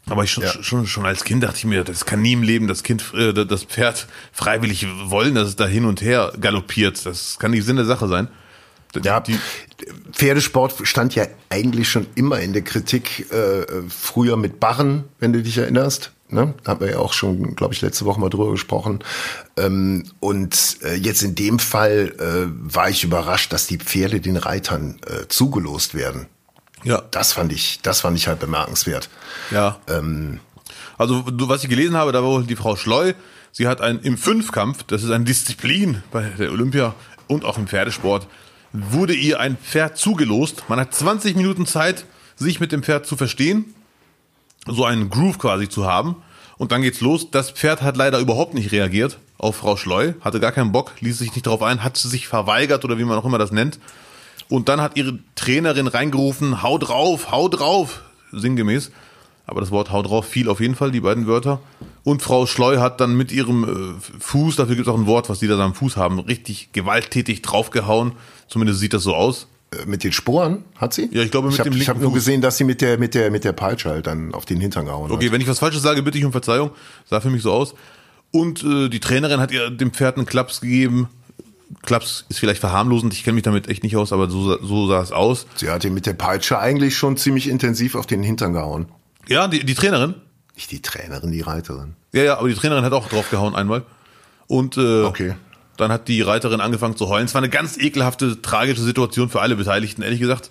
Aber 0.09 0.23
ich 0.23 0.31
schon, 0.31 0.45
ja. 0.45 0.63
schon, 0.63 0.87
schon 0.87 1.05
als 1.05 1.25
Kind 1.25 1.43
dachte 1.43 1.59
ich 1.59 1.65
mir, 1.65 1.83
das 1.83 2.05
kann 2.07 2.23
nie 2.23 2.35
im 2.35 2.45
Leben 2.45 2.69
das 2.69 2.85
Kind, 2.85 3.13
äh, 3.15 3.33
das 3.33 3.65
Pferd 3.65 4.07
freiwillig 4.33 4.87
wollen, 5.07 5.35
dass 5.35 5.49
es 5.49 5.57
da 5.57 5.67
hin 5.67 5.85
und 5.85 6.01
her 6.01 6.33
galoppiert. 6.41 7.05
Das 7.05 7.39
kann 7.41 7.51
nicht 7.51 7.65
Sinn 7.65 7.77
der 7.77 7.87
Sache 7.87 8.07
sein. 8.07 8.29
Ja, 9.03 9.21
die 9.21 9.39
Pferdesport 10.13 10.75
stand 10.85 11.15
ja 11.15 11.27
eigentlich 11.51 11.89
schon 11.89 12.07
immer 12.15 12.41
in 12.41 12.53
der 12.53 12.63
Kritik, 12.63 13.31
äh, 13.33 13.67
früher 13.89 14.37
mit 14.37 14.61
Barren, 14.61 15.05
wenn 15.19 15.33
du 15.33 15.43
dich 15.43 15.59
erinnerst. 15.59 16.13
Ne? 16.29 16.55
Haben 16.67 16.81
wir 16.81 16.91
ja 16.91 16.99
auch 16.99 17.13
schon, 17.13 17.55
glaube 17.55 17.73
ich, 17.73 17.83
letzte 17.83 18.05
Woche 18.05 18.19
mal 18.19 18.31
drüber 18.31 18.51
gesprochen. 18.51 18.99
Ähm, 19.57 20.05
und 20.19 20.79
äh, 20.83 20.95
jetzt 20.95 21.23
in 21.23 21.37
dem 21.37 21.59
Fall 21.61 22.15
äh, 22.19 22.51
war 22.75 22.91
ich 22.91 23.05
überrascht, 23.05 23.53
dass 23.53 23.69
die 23.69 23.79
Pferde 23.79 24.21
den 24.21 24.37
Reitern 24.37 24.99
äh, 25.07 25.29
zugelost 25.29 25.95
werden. 25.95 26.27
Ja. 26.83 27.03
Das 27.13 27.33
fand 27.33 27.53
ich, 27.53 27.81
das 27.83 28.01
fand 28.01 28.17
ich 28.19 28.27
halt 28.27 28.41
bemerkenswert. 28.41 29.09
Ja. 29.53 29.79
Ähm, 29.89 30.41
also, 30.99 31.25
was 31.27 31.63
ich 31.63 31.71
gelesen 31.71 31.97
habe, 31.97 32.11
da 32.11 32.25
war 32.25 32.43
die 32.43 32.57
Frau 32.57 32.75
Schleu, 32.75 33.13
sie 33.53 33.69
hat 33.69 33.81
ein, 33.81 34.01
im 34.01 34.19
Fünfkampf, 34.19 34.83
das 34.85 35.05
ist 35.05 35.11
eine 35.11 35.25
Disziplin 35.25 36.03
bei 36.11 36.23
der 36.23 36.51
Olympia 36.51 36.95
und 37.29 37.45
auch 37.45 37.57
im 37.57 37.69
Pferdesport, 37.69 38.27
wurde 38.73 39.15
ihr 39.15 39.39
ein 39.39 39.57
Pferd 39.57 39.97
zugelost. 39.97 40.65
Man 40.69 40.81
hat 40.81 40.93
20 40.93 41.37
Minuten 41.37 41.67
Zeit, 41.67 42.05
sich 42.35 42.61
mit 42.61 42.73
dem 42.73 42.83
Pferd 42.83 43.07
zu 43.07 43.17
verstehen 43.17 43.76
so 44.67 44.85
einen 44.85 45.11
Groove 45.11 45.39
quasi 45.39 45.69
zu 45.69 45.87
haben. 45.87 46.17
Und 46.59 46.73
dann 46.73 46.83
geht's 46.83 47.01
los. 47.01 47.31
Das 47.31 47.51
Pferd 47.51 47.83
hat 47.83 47.97
leider 47.97 48.19
überhaupt 48.19 48.55
nicht 48.55 48.73
reagiert 48.73 49.19
auf 49.39 49.57
Frau 49.57 49.77
Schleu, 49.77 50.15
hatte 50.21 50.41
gar 50.41 50.53
keinen 50.53 50.73
Bock, 50.73 50.93
ließ 51.01 51.19
sich 51.19 51.35
nicht 51.35 51.47
darauf 51.47 51.63
ein, 51.63 51.85
hat 51.85 51.97
sich 51.97 52.27
verweigert 52.27 52.85
oder 52.85 52.99
wie 52.99 53.05
man 53.05 53.19
auch 53.19 53.25
immer 53.25 53.39
das 53.39 53.53
nennt. 53.53 53.79
Und 54.49 54.69
dann 54.69 54.81
hat 54.81 54.97
ihre 54.97 55.19
Trainerin 55.35 55.89
reingerufen, 55.89 56.63
hau 56.63 56.79
drauf, 56.79 57.31
hau 57.31 57.49
drauf, 57.49 58.03
sinngemäß. 58.33 58.93
Aber 59.49 59.61
das 59.61 59.71
Wort 59.71 59.93
hau 59.93 60.03
drauf 60.03 60.27
fiel 60.27 60.49
auf 60.49 60.61
jeden 60.61 60.75
Fall, 60.75 60.91
die 60.91 61.01
beiden 61.01 61.27
Wörter. 61.27 61.61
Und 62.03 62.23
Frau 62.23 62.47
Schleu 62.47 62.79
hat 62.79 63.01
dann 63.01 63.17
mit 63.17 63.31
ihrem 63.31 63.65
äh, 63.99 64.21
Fuß, 64.21 64.57
dafür 64.57 64.75
gibt 64.75 64.89
es 64.89 64.93
auch 64.93 64.99
ein 64.99 65.07
Wort, 65.07 65.29
was 65.29 65.39
die 65.39 65.47
da 65.47 65.59
am 65.59 65.75
Fuß 65.75 65.97
haben, 65.97 66.19
richtig 66.19 66.73
gewalttätig 66.73 67.43
draufgehauen. 67.43 68.13
Zumindest 68.49 68.81
sieht 68.81 68.93
das 68.93 69.03
so 69.03 69.15
aus. 69.15 69.47
Äh, 69.73 69.87
mit 69.87 70.05
den 70.05 70.13
Sporen 70.13 70.65
hat 70.77 70.95
sie? 70.95 71.09
Ja, 71.13 71.23
ich 71.23 71.31
glaube 71.31 71.49
mit 71.49 71.55
ich 71.55 71.61
hab, 71.61 71.65
dem 71.65 71.73
linken 71.73 71.83
Ich 71.83 71.89
habe 71.89 72.01
nur 72.01 72.13
gesehen, 72.13 72.41
dass 72.41 72.57
sie 72.57 72.65
mit 72.65 72.81
der 72.81 72.99
mit 72.99 73.15
der 73.15 73.31
mit 73.31 73.45
der 73.45 73.53
Peitsche 73.53 73.91
halt 73.91 74.07
dann 74.07 74.33
auf 74.33 74.45
den 74.45 74.61
Hintern 74.61 74.87
gehauen 74.87 75.05
okay, 75.05 75.13
hat. 75.13 75.17
Okay, 75.17 75.33
wenn 75.33 75.41
ich 75.41 75.49
was 75.49 75.59
Falsches 75.59 75.83
sage, 75.83 76.03
bitte 76.03 76.19
ich 76.19 76.25
um 76.25 76.33
Verzeihung. 76.33 76.71
Sah 77.05 77.21
für 77.21 77.31
mich 77.31 77.43
so 77.43 77.53
aus. 77.53 77.75
Und 78.31 78.63
äh, 78.63 78.89
die 78.89 79.01
Trainerin 79.01 79.41
hat 79.41 79.51
ihr 79.51 79.71
dem 79.71 79.93
Pferd 79.93 80.17
einen 80.17 80.27
Klaps 80.27 80.61
gegeben. 80.61 81.09
Klaps 81.83 82.25
ist 82.29 82.39
vielleicht 82.39 82.61
verharmlosend, 82.61 83.13
ich 83.13 83.25
kenne 83.25 83.35
mich 83.35 83.43
damit 83.43 83.69
echt 83.69 83.83
nicht 83.83 83.97
aus, 83.97 84.13
aber 84.13 84.31
so, 84.31 84.63
so 84.63 84.87
sah 84.87 85.01
es 85.01 85.11
aus. 85.11 85.47
Sie 85.57 85.69
hat 85.69 85.85
ihn 85.85 85.95
mit 85.95 86.07
der 86.07 86.13
Peitsche 86.13 86.61
eigentlich 86.61 86.97
schon 86.97 87.17
ziemlich 87.17 87.49
intensiv 87.49 87.97
auf 87.97 88.07
den 88.07 88.23
Hintern 88.23 88.53
gehauen. 88.53 88.87
Ja, 89.27 89.49
die, 89.49 89.65
die 89.65 89.75
Trainerin? 89.75 90.15
Nicht 90.55 90.71
die 90.71 90.81
Trainerin, 90.81 91.33
die 91.33 91.41
Reiterin. 91.41 91.95
Ja, 92.13 92.23
ja, 92.23 92.39
aber 92.39 92.49
die 92.49 92.55
Trainerin 92.55 92.85
hat 92.85 92.93
auch 92.93 93.09
drauf 93.09 93.31
gehauen 93.31 93.57
einmal. 93.57 93.83
Und 94.47 94.77
äh, 94.77 95.03
okay. 95.03 95.35
Dann 95.77 95.93
hat 95.93 96.09
die 96.09 96.23
Reiterin 96.23 96.61
angefangen 96.61 96.97
zu 96.97 97.09
heulen. 97.09 97.27
Es 97.27 97.35
war 97.35 97.41
eine 97.41 97.51
ganz 97.51 97.77
ekelhafte, 97.77 98.41
tragische 98.41 98.83
Situation 98.83 99.29
für 99.29 99.41
alle 99.41 99.57
Beteiligten, 99.57 100.03
ehrlich 100.03 100.21
gesagt. 100.21 100.51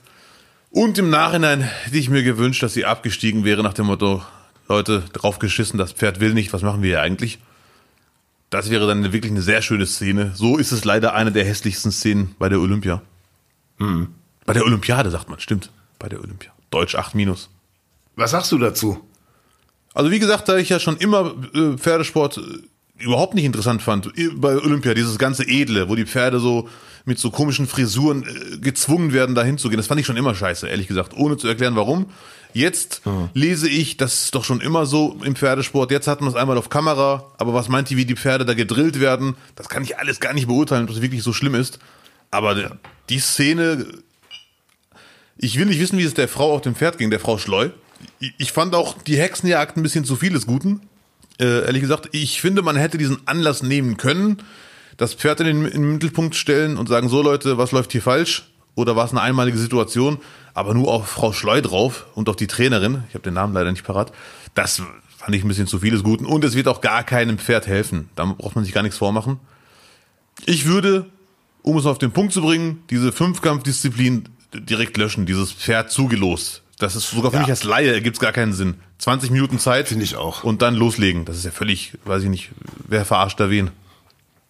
Und 0.69 0.97
im 0.97 1.09
Nachhinein 1.09 1.61
hätte 1.61 1.97
ich 1.97 2.09
mir 2.09 2.23
gewünscht, 2.23 2.61
dass 2.61 2.73
sie 2.73 2.85
abgestiegen 2.85 3.45
wäre 3.45 3.63
nach 3.63 3.73
dem 3.73 3.85
Motto, 3.85 4.23
Leute, 4.67 5.03
drauf 5.13 5.39
geschissen, 5.39 5.77
das 5.77 5.93
Pferd 5.93 6.19
will 6.19 6.33
nicht, 6.33 6.51
was 6.51 6.63
machen 6.63 6.81
wir 6.81 6.89
hier 6.89 7.01
eigentlich? 7.01 7.39
Das 8.49 8.69
wäre 8.69 8.87
dann 8.87 9.11
wirklich 9.13 9.31
eine 9.31 9.41
sehr 9.41 9.61
schöne 9.61 9.85
Szene. 9.85 10.31
So 10.35 10.57
ist 10.57 10.71
es 10.71 10.85
leider 10.85 11.13
eine 11.13 11.31
der 11.31 11.45
hässlichsten 11.45 11.91
Szenen 11.91 12.35
bei 12.39 12.49
der 12.49 12.59
Olympia. 12.59 13.01
Mhm. 13.77 14.09
Bei 14.45 14.53
der 14.53 14.63
Olympiade, 14.65 15.09
sagt 15.09 15.29
man, 15.29 15.39
stimmt. 15.39 15.71
Bei 15.99 16.09
der 16.09 16.19
Olympia. 16.21 16.51
Deutsch 16.69 16.95
8 16.95 17.15
minus. 17.15 17.49
Was 18.15 18.31
sagst 18.31 18.51
du 18.51 18.57
dazu? 18.57 18.99
Also 19.93 20.11
wie 20.11 20.19
gesagt, 20.19 20.47
da 20.49 20.57
ich 20.57 20.69
ja 20.69 20.79
schon 20.79 20.97
immer 20.97 21.35
äh, 21.53 21.77
Pferdesport 21.77 22.39
überhaupt 22.97 23.33
nicht 23.33 23.45
interessant 23.45 23.81
fand 23.81 24.11
bei 24.35 24.55
Olympia, 24.55 24.93
dieses 24.93 25.17
ganze 25.17 25.43
Edle, 25.47 25.89
wo 25.89 25.95
die 25.95 26.05
Pferde 26.05 26.39
so 26.39 26.69
mit 27.05 27.19
so 27.19 27.29
komischen 27.29 27.67
Frisuren 27.67 28.23
äh, 28.23 28.57
gezwungen 28.57 29.13
werden, 29.13 29.35
da 29.35 29.43
hinzugehen. 29.43 29.77
Das 29.77 29.87
fand 29.87 29.99
ich 29.99 30.07
schon 30.07 30.17
immer 30.17 30.33
scheiße, 30.33 30.67
ehrlich 30.67 30.87
gesagt, 30.87 31.13
ohne 31.15 31.37
zu 31.37 31.47
erklären, 31.47 31.75
warum. 31.75 32.07
Jetzt 32.53 33.05
mhm. 33.05 33.29
lese 33.33 33.69
ich, 33.69 33.97
das 33.97 34.25
ist 34.25 34.35
doch 34.35 34.43
schon 34.43 34.61
immer 34.61 34.85
so 34.85 35.17
im 35.23 35.35
Pferdesport. 35.35 35.91
Jetzt 35.91 36.07
hat 36.07 36.21
man 36.21 36.29
es 36.29 36.35
einmal 36.35 36.57
auf 36.57 36.69
Kamera, 36.69 37.31
aber 37.37 37.53
was 37.53 37.67
meint 37.67 37.89
die, 37.89 37.97
wie 37.97 38.05
die 38.05 38.15
Pferde 38.15 38.45
da 38.45 38.53
gedrillt 38.53 38.99
werden? 38.99 39.35
Das 39.55 39.69
kann 39.69 39.83
ich 39.83 39.99
alles 39.99 40.19
gar 40.19 40.33
nicht 40.33 40.47
beurteilen, 40.47 40.83
ob 40.83 40.89
das 40.89 41.01
wirklich 41.01 41.21
so 41.21 41.33
schlimm 41.33 41.53
ist. 41.53 41.79
Aber 42.31 42.77
die 43.09 43.19
Szene, 43.19 43.85
ich 45.37 45.59
will 45.59 45.65
nicht 45.65 45.79
wissen, 45.79 45.99
wie 45.99 46.03
es 46.03 46.13
der 46.13 46.27
Frau 46.27 46.53
auf 46.53 46.61
dem 46.61 46.75
Pferd 46.75 46.97
ging, 46.97 47.09
der 47.09 47.19
Frau 47.19 47.37
Schleu. 47.37 47.69
Ich 48.37 48.51
fand 48.51 48.73
auch 48.73 49.01
die 49.03 49.17
Hexenjagd 49.17 49.77
ein 49.77 49.83
bisschen 49.83 50.05
zu 50.05 50.15
viel 50.15 50.31
des 50.31 50.47
Guten 50.47 50.81
äh, 51.39 51.65
ehrlich 51.65 51.81
gesagt, 51.81 52.09
ich 52.11 52.41
finde, 52.41 52.61
man 52.61 52.75
hätte 52.75 52.97
diesen 52.97 53.19
Anlass 53.25 53.63
nehmen 53.63 53.97
können, 53.97 54.37
das 54.97 55.13
Pferd 55.13 55.41
in 55.41 55.47
den, 55.47 55.65
in 55.65 55.81
den 55.81 55.93
Mittelpunkt 55.93 56.35
stellen 56.35 56.77
und 56.77 56.87
sagen, 56.87 57.09
so 57.09 57.21
Leute, 57.21 57.57
was 57.57 57.71
läuft 57.71 57.91
hier 57.91 58.01
falsch? 58.01 58.49
Oder 58.75 58.95
war 58.95 59.05
es 59.05 59.11
eine 59.11 59.21
einmalige 59.21 59.57
Situation? 59.57 60.19
Aber 60.53 60.73
nur 60.73 60.91
auf 60.91 61.07
Frau 61.07 61.33
Schleu 61.33 61.61
drauf 61.61 62.05
und 62.15 62.29
auf 62.29 62.35
die 62.35 62.47
Trainerin, 62.47 63.03
ich 63.09 63.13
habe 63.13 63.23
den 63.23 63.33
Namen 63.33 63.53
leider 63.53 63.71
nicht 63.71 63.85
parat, 63.85 64.11
das 64.53 64.81
fand 65.17 65.35
ich 65.35 65.43
ein 65.43 65.47
bisschen 65.47 65.67
zu 65.67 65.79
vieles 65.79 66.03
Guten. 66.03 66.25
Und 66.25 66.43
es 66.43 66.55
wird 66.55 66.67
auch 66.67 66.81
gar 66.81 67.03
keinem 67.03 67.37
Pferd 67.37 67.67
helfen. 67.67 68.09
Da 68.15 68.25
braucht 68.25 68.55
man 68.55 68.63
sich 68.63 68.73
gar 68.73 68.83
nichts 68.83 68.97
vormachen. 68.97 69.39
Ich 70.45 70.65
würde, 70.65 71.05
um 71.61 71.77
es 71.77 71.85
auf 71.85 71.97
den 71.97 72.11
Punkt 72.11 72.33
zu 72.33 72.41
bringen, 72.41 72.83
diese 72.89 73.11
Fünfkampfdisziplin 73.11 74.29
direkt 74.53 74.97
löschen, 74.97 75.25
dieses 75.25 75.51
Pferd 75.51 75.91
zugelost. 75.91 76.61
Das 76.77 76.95
ist 76.95 77.09
sogar 77.09 77.31
für 77.31 77.37
ja. 77.37 77.41
mich 77.43 77.49
als 77.49 77.63
Laie, 77.63 78.01
gibt 78.01 78.17
es 78.17 78.21
gar 78.21 78.33
keinen 78.33 78.53
Sinn. 78.53 78.75
20 78.99 79.31
Minuten 79.31 79.59
Zeit. 79.59 79.87
Finde 79.87 80.03
ich 80.03 80.15
auch. 80.17 80.43
Und 80.43 80.61
dann 80.61 80.75
loslegen. 80.75 81.25
Das 81.25 81.37
ist 81.37 81.45
ja 81.45 81.51
völlig, 81.51 81.93
weiß 82.03 82.23
ich 82.23 82.29
nicht, 82.29 82.51
wer 82.87 83.05
verarscht 83.05 83.39
da 83.39 83.49
wen. 83.49 83.71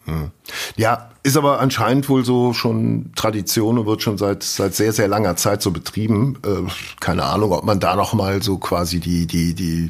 Hm. 0.06 0.32
Ja, 0.76 1.10
ist 1.24 1.38
aber 1.38 1.60
anscheinend 1.60 2.10
wohl 2.10 2.24
so 2.24 2.54
schon 2.54 3.12
Tradition 3.16 3.80
und 3.80 3.86
wird 3.88 4.04
schon 4.04 4.18
seit 4.18 4.44
seit 4.44 4.76
sehr 4.76 4.94
sehr 4.94 5.08
langer 5.08 5.36
Zeit 5.36 5.62
so 5.62 5.72
betrieben. 5.72 6.38
Äh, 6.46 6.70
keine 7.00 7.24
Ahnung, 7.24 7.52
ob 7.52 7.64
man 7.64 7.80
da 7.80 7.96
noch 7.96 8.14
mal 8.14 8.42
so 8.44 8.58
quasi 8.58 9.00
die 9.00 9.26
die 9.26 9.56
die 9.56 9.90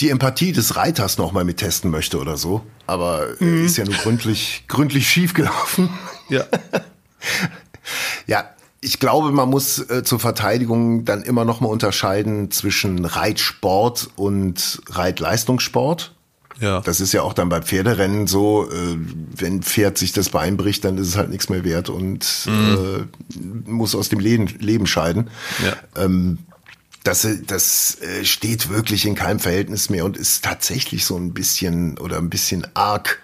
die 0.00 0.10
Empathie 0.10 0.52
des 0.52 0.76
Reiters 0.76 1.18
noch 1.18 1.30
mal 1.30 1.44
mit 1.44 1.58
testen 1.58 1.90
möchte 1.90 2.18
oder 2.18 2.36
so. 2.36 2.62
Aber 2.86 3.28
mhm. 3.38 3.64
ist 3.64 3.76
ja 3.76 3.84
nur 3.84 3.94
gründlich 3.94 4.64
gründlich 4.66 5.08
schief 5.08 5.32
gelaufen. 5.34 5.90
Ja. 6.28 6.44
ja, 8.26 8.50
ich 8.80 8.98
glaube, 8.98 9.30
man 9.30 9.48
muss 9.50 9.78
äh, 9.90 10.02
zur 10.04 10.18
Verteidigung 10.18 11.04
dann 11.04 11.22
immer 11.22 11.44
noch 11.44 11.60
mal 11.60 11.68
unterscheiden 11.68 12.50
zwischen 12.50 13.04
Reitsport 13.04 14.10
und 14.16 14.80
Reitleistungssport. 14.88 16.14
Ja. 16.60 16.80
Das 16.80 17.00
ist 17.00 17.12
ja 17.12 17.22
auch 17.22 17.32
dann 17.32 17.48
bei 17.48 17.62
Pferderennen 17.62 18.26
so, 18.26 18.70
äh, 18.70 18.96
wenn 19.36 19.62
Pferd 19.62 19.98
sich 19.98 20.12
das 20.12 20.28
Bein 20.30 20.56
bricht, 20.56 20.84
dann 20.84 20.98
ist 20.98 21.08
es 21.08 21.16
halt 21.16 21.30
nichts 21.30 21.48
mehr 21.48 21.64
wert 21.64 21.88
und 21.88 22.46
mhm. 22.46 23.08
äh, 23.66 23.70
muss 23.70 23.94
aus 23.94 24.08
dem 24.08 24.18
Leben, 24.18 24.46
Leben 24.58 24.86
scheiden. 24.86 25.30
Ja. 25.64 26.04
Ähm, 26.04 26.38
das, 27.02 27.26
das 27.46 27.98
äh, 28.02 28.24
steht 28.24 28.68
wirklich 28.68 29.06
in 29.06 29.14
keinem 29.14 29.40
Verhältnis 29.40 29.88
mehr 29.88 30.04
und 30.04 30.18
ist 30.18 30.44
tatsächlich 30.44 31.06
so 31.06 31.16
ein 31.16 31.32
bisschen 31.32 31.96
oder 31.98 32.18
ein 32.18 32.28
bisschen 32.28 32.66
arg 32.74 33.20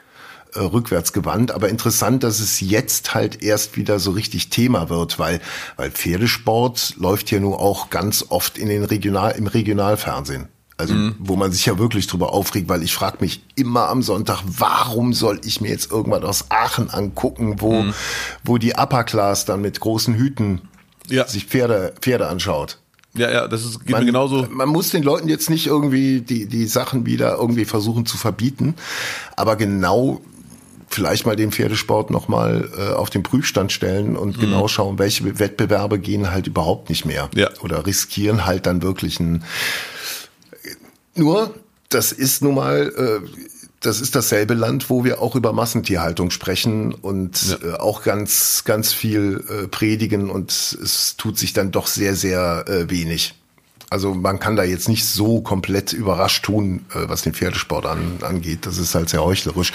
äh, 0.56 0.60
rückwärts 0.60 1.12
gewandt. 1.12 1.52
Aber 1.52 1.68
interessant, 1.68 2.22
dass 2.22 2.40
es 2.40 2.60
jetzt 2.60 3.14
halt 3.14 3.42
erst 3.42 3.76
wieder 3.76 3.98
so 3.98 4.10
richtig 4.12 4.48
Thema 4.50 4.88
wird, 4.88 5.18
weil, 5.18 5.40
weil 5.76 5.90
Pferdesport 5.90 6.94
läuft 6.98 7.30
ja 7.30 7.40
nur 7.40 7.60
auch 7.60 7.90
ganz 7.90 8.24
oft 8.28 8.58
in 8.58 8.68
den 8.68 8.84
Regional, 8.84 9.32
im 9.32 9.46
Regionalfernsehen. 9.46 10.48
Also 10.78 10.92
mhm. 10.92 11.14
wo 11.18 11.36
man 11.36 11.52
sich 11.52 11.64
ja 11.64 11.78
wirklich 11.78 12.06
drüber 12.06 12.34
aufregt, 12.34 12.68
weil 12.68 12.82
ich 12.82 12.92
frage 12.92 13.18
mich 13.20 13.42
immer 13.54 13.88
am 13.88 14.02
Sonntag, 14.02 14.42
warum 14.46 15.14
soll 15.14 15.40
ich 15.42 15.62
mir 15.62 15.70
jetzt 15.70 15.90
irgendwas 15.90 16.22
aus 16.22 16.50
Aachen 16.50 16.90
angucken, 16.90 17.60
wo, 17.60 17.82
mhm. 17.82 17.94
wo 18.44 18.58
die 18.58 18.74
Upper 18.74 19.04
Class 19.04 19.46
dann 19.46 19.62
mit 19.62 19.80
großen 19.80 20.14
Hüten 20.14 20.60
ja. 21.08 21.26
sich 21.26 21.46
Pferde, 21.46 21.94
Pferde 22.00 22.28
anschaut. 22.28 22.78
Ja, 23.14 23.30
ja, 23.30 23.48
das 23.48 23.64
ist, 23.64 23.80
geht 23.80 23.90
man, 23.90 24.00
mir 24.00 24.06
genauso. 24.06 24.46
Man 24.50 24.68
muss 24.68 24.90
den 24.90 25.02
Leuten 25.02 25.28
jetzt 25.28 25.48
nicht 25.48 25.66
irgendwie 25.66 26.20
die, 26.20 26.46
die 26.46 26.66
Sachen 26.66 27.06
wieder 27.06 27.36
irgendwie 27.36 27.64
versuchen 27.64 28.04
zu 28.04 28.18
verbieten, 28.18 28.74
aber 29.36 29.56
genau 29.56 30.20
vielleicht 30.88 31.26
mal 31.26 31.36
den 31.36 31.52
Pferdesport 31.52 32.10
nochmal 32.10 32.70
äh, 32.78 32.94
auf 32.94 33.10
den 33.10 33.22
Prüfstand 33.22 33.72
stellen 33.72 34.16
und 34.16 34.36
mhm. 34.36 34.40
genau 34.40 34.68
schauen, 34.68 34.98
welche 34.98 35.38
Wettbewerbe 35.38 35.98
gehen 35.98 36.30
halt 36.30 36.46
überhaupt 36.46 36.88
nicht 36.88 37.04
mehr. 37.04 37.28
Ja. 37.34 37.50
Oder 37.62 37.86
riskieren 37.86 38.46
halt 38.46 38.66
dann 38.66 38.82
wirklich 38.82 39.20
ein 39.20 39.44
nur, 41.16 41.54
das 41.88 42.12
ist 42.12 42.42
nun 42.42 42.54
mal, 42.54 42.92
äh, 42.96 43.28
das 43.80 44.00
ist 44.00 44.14
dasselbe 44.14 44.54
Land, 44.54 44.90
wo 44.90 45.04
wir 45.04 45.20
auch 45.22 45.34
über 45.34 45.52
Massentierhaltung 45.52 46.30
sprechen 46.30 46.92
und 46.92 47.42
ja. 47.62 47.74
äh, 47.74 47.74
auch 47.78 48.02
ganz, 48.02 48.64
ganz 48.64 48.92
viel 48.92 49.44
äh, 49.48 49.66
predigen 49.68 50.30
und 50.30 50.50
es 50.50 51.16
tut 51.16 51.38
sich 51.38 51.52
dann 51.52 51.72
doch 51.72 51.86
sehr, 51.86 52.14
sehr 52.14 52.64
äh, 52.68 52.90
wenig. 52.90 53.34
Also 53.96 54.12
man 54.12 54.38
kann 54.38 54.56
da 54.56 54.62
jetzt 54.62 54.90
nicht 54.90 55.06
so 55.06 55.40
komplett 55.40 55.94
überrascht 55.94 56.44
tun, 56.44 56.84
äh, 56.90 57.08
was 57.08 57.22
den 57.22 57.32
Pferdesport 57.32 57.86
an, 57.86 58.18
angeht. 58.20 58.66
Das 58.66 58.76
ist 58.76 58.94
halt 58.94 59.08
sehr 59.08 59.24
heuchlerisch. 59.24 59.72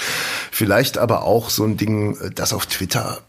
Vielleicht 0.51 0.99
aber 0.99 1.23
auch 1.23 1.49
so 1.49 1.63
ein 1.63 1.75
Ding, 1.75 2.15
äh, 2.17 2.29
das 2.29 2.53
auf 2.53 2.67
Twitter 2.67 3.23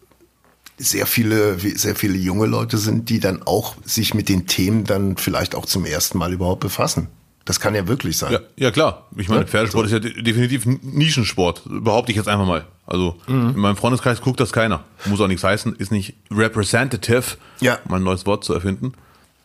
sehr 0.76 1.06
viele, 1.06 1.58
sehr 1.58 1.96
viele 1.96 2.18
junge 2.18 2.44
Leute 2.44 2.76
sind, 2.76 3.08
die 3.08 3.20
dann 3.20 3.42
auch 3.42 3.74
sich 3.86 4.12
mit 4.12 4.28
den 4.28 4.46
Themen 4.46 4.84
dann 4.84 5.16
vielleicht 5.16 5.54
auch 5.54 5.64
zum 5.64 5.86
ersten 5.86 6.18
Mal 6.18 6.34
überhaupt 6.34 6.60
befassen. 6.60 7.08
Das 7.46 7.58
kann 7.58 7.74
ja 7.74 7.88
wirklich 7.88 8.18
sein. 8.18 8.34
Ja, 8.34 8.40
ja 8.56 8.70
klar. 8.70 9.06
Ich 9.16 9.30
meine, 9.30 9.40
ja? 9.40 9.46
Pferdesport 9.46 9.88
so. 9.88 9.96
ist 9.96 10.04
ja 10.04 10.22
definitiv 10.22 10.66
Nischensport. 10.66 11.62
Behaupte 11.64 12.12
ich 12.12 12.16
jetzt 12.18 12.28
einfach 12.28 12.46
mal. 12.46 12.66
Also 12.84 13.16
mhm. 13.26 13.52
in 13.54 13.60
meinem 13.60 13.76
Freundeskreis 13.76 14.20
guckt 14.20 14.40
das 14.40 14.52
keiner. 14.52 14.84
Muss 15.06 15.22
auch 15.22 15.28
nichts 15.28 15.42
heißen. 15.42 15.74
Ist 15.76 15.90
nicht 15.90 16.16
representative, 16.30 17.38
ja. 17.60 17.78
mal 17.88 17.96
ein 17.96 18.02
neues 18.02 18.26
Wort 18.26 18.44
zu 18.44 18.52
erfinden. 18.52 18.92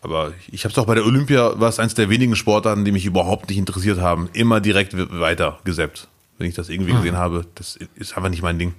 Aber 0.08 0.34
ich 0.50 0.64
habe 0.64 0.72
es 0.72 0.78
auch 0.78 0.86
bei 0.86 0.96
der 0.96 1.06
Olympia, 1.06 1.60
war 1.60 1.68
es 1.68 1.80
eines 1.80 1.94
der 1.94 2.10
wenigen 2.10 2.38
Sportarten, 2.38 2.86
die 2.86 2.94
mich 2.94 3.06
überhaupt 3.06 3.50
nicht 3.50 3.58
interessiert 3.58 4.00
haben, 4.00 4.30
immer 4.32 4.62
direkt 4.62 4.94
weiter 5.20 5.60
gesappt. 5.66 6.08
Wenn 6.38 6.48
ich 6.48 6.56
das 6.56 6.70
irgendwie 6.70 6.94
mhm. 6.94 6.98
gesehen 6.98 7.18
habe, 7.18 7.46
das 7.56 7.78
ist 7.96 8.16
einfach 8.16 8.30
nicht 8.30 8.42
mein 8.42 8.58
Ding. 8.58 8.74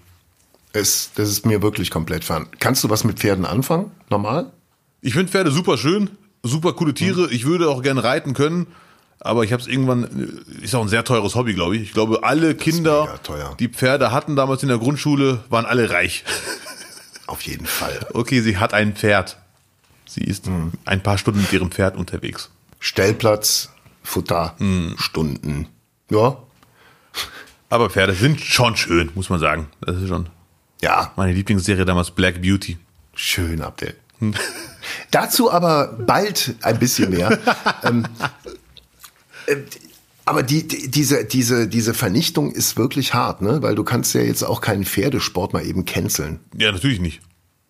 Es, 0.73 1.11
das 1.15 1.29
ist 1.29 1.45
mir 1.45 1.61
wirklich 1.61 1.91
komplett 1.91 2.25
fern. 2.25 2.47
Kannst 2.61 2.83
du 2.83 2.89
was 2.89 3.05
mit 3.05 3.19
Pferden 3.19 3.45
anfangen? 3.45 3.91
Normal? 4.09 4.51
Ich 5.03 5.13
finde 5.13 5.31
Pferde 5.31 5.51
super 5.51 5.77
schön, 5.77 6.11
super 6.43 6.73
coole 6.73 6.95
Tiere. 6.95 7.23
Mhm. 7.23 7.29
Ich 7.33 7.45
würde 7.45 7.69
auch 7.69 7.83
gerne 7.83 8.03
reiten 8.03 8.33
können. 8.33 8.67
Aber 9.21 9.45
ich 9.45 9.53
habe 9.53 9.61
es 9.61 9.69
irgendwann, 9.69 10.41
äh, 10.61 10.65
ist 10.65 10.75
auch 10.75 10.83
ein 10.83 10.89
sehr 10.89 11.05
teures 11.05 11.35
Hobby, 11.35 11.53
glaube 11.53 11.77
ich. 11.77 11.83
Ich 11.83 11.93
glaube, 11.93 12.23
alle 12.23 12.55
Kinder, 12.55 13.19
die 13.59 13.69
Pferde 13.69 14.13
hatten 14.13 14.35
damals 14.35 14.63
in 14.63 14.69
der 14.69 14.79
Grundschule, 14.79 15.45
waren 15.51 15.67
alle 15.67 15.91
reich. 15.91 16.25
Auf 17.27 17.43
jeden 17.43 17.67
Fall. 17.67 18.07
Okay, 18.15 18.41
sie 18.41 18.57
hat 18.57 18.73
ein 18.73 18.95
Pferd. 18.95 19.37
Sie 20.19 20.25
ist 20.25 20.47
mhm. 20.47 20.73
ein 20.85 21.03
paar 21.03 21.17
Stunden 21.17 21.41
mit 21.41 21.53
ihrem 21.53 21.71
Pferd 21.71 21.97
unterwegs. 21.97 22.51
Stellplatz, 22.81 23.71
Futter, 24.03 24.57
mhm. 24.59 24.95
Stunden. 24.99 25.69
Ja. 26.11 26.39
Aber 27.69 27.91
Pferde 27.91 28.15
sind 28.15 28.41
schon 28.41 28.77
schön, 28.77 29.11
muss 29.15 29.31
man 29.31 29.39
sagen. 29.39 29.69
Das 29.81 29.97
ist 29.97 30.09
schon. 30.09 30.29
Ja. 30.83 31.13
Meine 31.17 31.33
Lieblingsserie 31.33 31.85
damals 31.85 32.11
Black 32.11 32.43
Beauty. 32.43 32.79
Schön, 33.15 33.63
Abdel. 33.63 33.95
Dazu 35.11 35.53
aber 35.53 35.87
bald 36.07 36.57
ein 36.63 36.79
bisschen 36.79 37.11
mehr. 37.11 37.39
ähm, 37.85 38.05
äh, 39.47 39.57
aber 40.25 40.43
die, 40.43 40.67
die, 40.67 40.91
diese, 40.91 41.25
diese, 41.25 41.69
diese 41.69 41.95
Vernichtung 41.95 42.51
ist 42.53 42.77
wirklich 42.77 43.15
hart, 43.15 43.41
ne? 43.41 43.63
Weil 43.63 43.75
du 43.75 43.85
kannst 43.85 44.15
ja 44.15 44.21
jetzt 44.21 44.43
auch 44.43 44.61
keinen 44.61 44.85
Pferdesport 44.85 45.53
mal 45.53 45.65
eben 45.65 45.85
canceln. 45.85 46.41
Ja, 46.57 46.73
natürlich 46.73 47.01
nicht. 47.01 47.21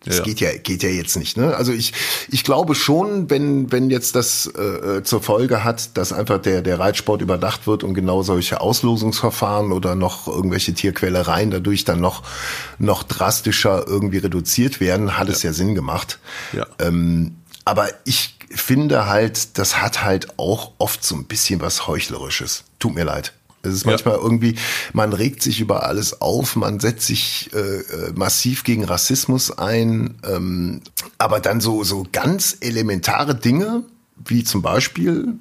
Das 0.05 0.19
ja. 0.19 0.23
geht 0.23 0.39
ja 0.39 0.55
geht 0.55 0.81
ja 0.81 0.89
jetzt 0.89 1.17
nicht. 1.17 1.35
Ne? 1.35 1.55
Also 1.55 1.73
ich 1.73 1.93
ich 2.29 2.45
glaube 2.45 2.73
schon, 2.73 3.29
wenn 3.29 3.69
wenn 3.71 3.89
jetzt 3.89 4.15
das 4.15 4.49
äh, 4.57 4.61
äh, 4.61 5.03
zur 5.03 5.21
Folge 5.21 5.65
hat, 5.65 5.97
dass 5.97 6.13
einfach 6.13 6.41
der 6.41 6.61
der 6.61 6.79
Reitsport 6.79 7.21
überdacht 7.21 7.67
wird 7.67 7.83
und 7.83 7.95
genau 7.95 8.23
solche 8.23 8.61
Auslosungsverfahren 8.61 9.73
oder 9.73 9.95
noch 9.95 10.27
irgendwelche 10.27 10.73
Tierquälereien 10.73 11.51
dadurch 11.51 11.83
dann 11.83 11.99
noch 11.99 12.23
noch 12.77 13.03
drastischer 13.03 13.85
irgendwie 13.87 14.19
reduziert 14.19 14.79
werden, 14.79 15.17
hat 15.17 15.27
ja. 15.27 15.33
es 15.33 15.43
ja 15.43 15.51
Sinn 15.51 15.75
gemacht. 15.75 16.19
Ja. 16.53 16.65
Ähm, 16.79 17.35
aber 17.65 17.89
ich 18.05 18.37
finde 18.49 19.05
halt, 19.07 19.57
das 19.57 19.81
hat 19.81 20.03
halt 20.03 20.39
auch 20.39 20.71
oft 20.77 21.03
so 21.03 21.15
ein 21.15 21.25
bisschen 21.25 21.59
was 21.61 21.87
Heuchlerisches. 21.87 22.63
Tut 22.79 22.95
mir 22.95 23.03
leid. 23.03 23.33
Es 23.61 23.73
ist 23.73 23.85
manchmal 23.85 24.15
ja. 24.15 24.21
irgendwie, 24.21 24.55
man 24.93 25.11
regt 25.11 25.43
sich 25.43 25.59
über 25.59 25.83
alles 25.83 26.21
auf, 26.21 26.55
man 26.55 26.79
setzt 26.79 27.07
sich 27.07 27.49
äh, 27.53 27.57
äh, 27.57 28.13
massiv 28.15 28.63
gegen 28.63 28.85
Rassismus 28.85 29.51
ein, 29.57 30.15
ähm, 30.25 30.81
aber 31.17 31.39
dann 31.39 31.59
so, 31.59 31.83
so 31.83 32.05
ganz 32.11 32.57
elementare 32.61 33.35
Dinge, 33.35 33.83
wie 34.25 34.43
zum 34.43 34.61
Beispiel 34.61 35.33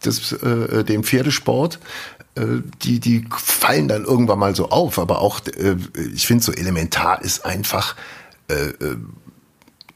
das, 0.00 0.32
äh, 0.32 0.84
den 0.84 1.04
Pferdesport, 1.04 1.78
äh, 2.36 2.62
die, 2.82 3.00
die 3.00 3.26
fallen 3.36 3.88
dann 3.88 4.04
irgendwann 4.04 4.38
mal 4.38 4.54
so 4.54 4.70
auf. 4.70 4.98
Aber 4.98 5.20
auch, 5.20 5.40
äh, 5.46 5.76
ich 6.14 6.26
finde, 6.26 6.44
so 6.44 6.52
elementar 6.52 7.22
ist 7.22 7.44
einfach, 7.44 7.96
äh, 8.48 8.68
äh 8.68 8.96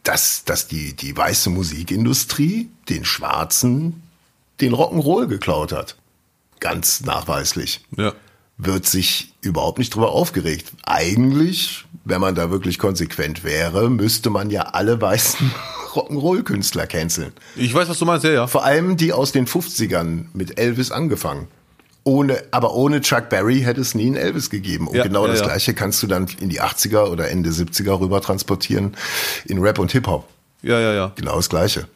dass, 0.03 0.45
dass 0.45 0.66
die, 0.66 0.95
die 0.95 1.14
weiße 1.14 1.51
Musikindustrie 1.51 2.70
den 2.88 3.05
Schwarzen 3.05 4.03
den 4.62 4.74
Rock'n'Roll 4.74 5.26
geklaut 5.26 5.72
hat. 5.72 5.97
Ganz 6.61 7.01
nachweislich. 7.01 7.81
Ja. 7.97 8.13
Wird 8.59 8.87
sich 8.87 9.33
überhaupt 9.41 9.79
nicht 9.79 9.95
drüber 9.95 10.13
aufgeregt. 10.13 10.73
Eigentlich, 10.85 11.87
wenn 12.05 12.21
man 12.21 12.35
da 12.35 12.51
wirklich 12.51 12.79
konsequent 12.79 13.43
wäre, 13.43 13.89
müsste 13.91 14.31
man 14.31 14.51
ja 14.51 14.63
alle 14.63 15.01
weißen 15.01 15.51
Rock'n'Roll-Künstler 15.95 16.87
canceln. 16.87 17.33
Ich 17.57 17.75
weiß, 17.75 17.89
was 17.89 17.99
du 17.99 18.05
meinst, 18.05 18.25
ja, 18.25 18.31
ja. 18.31 18.47
Vor 18.47 18.65
allem 18.65 18.97
die 18.97 19.13
aus 19.13 19.33
den 19.33 19.47
50ern 19.47 20.27
mit 20.35 20.59
Elvis 20.59 20.93
angefangen. 20.93 21.49
Ohne, 22.05 22.43
aber 22.51 22.75
ohne 22.75 23.03
Chuck 23.03 23.29
Berry 23.29 23.61
hätte 23.61 23.81
es 23.81 23.95
nie 23.95 24.07
einen 24.07 24.17
Elvis 24.17 24.49
gegeben. 24.49 24.89
Und 24.89 24.97
ja, 24.97 25.03
genau 25.03 25.27
ja, 25.27 25.33
das 25.33 25.41
ja. 25.41 25.47
Gleiche 25.47 25.75
kannst 25.75 26.03
du 26.03 26.07
dann 26.07 26.29
in 26.41 26.49
die 26.49 26.61
80er 26.61 27.05
oder 27.05 27.31
Ende 27.31 27.51
70er 27.51 28.01
rüber 28.01 28.21
transportieren 28.21 28.97
in 29.47 29.59
Rap 29.59 29.79
und 29.79 29.93
Hip-Hop. 29.93 30.27
Ja, 30.63 30.81
ja, 30.81 30.93
ja. 30.93 31.13
Genau 31.17 31.37
das 31.37 31.49
Gleiche. 31.49 31.89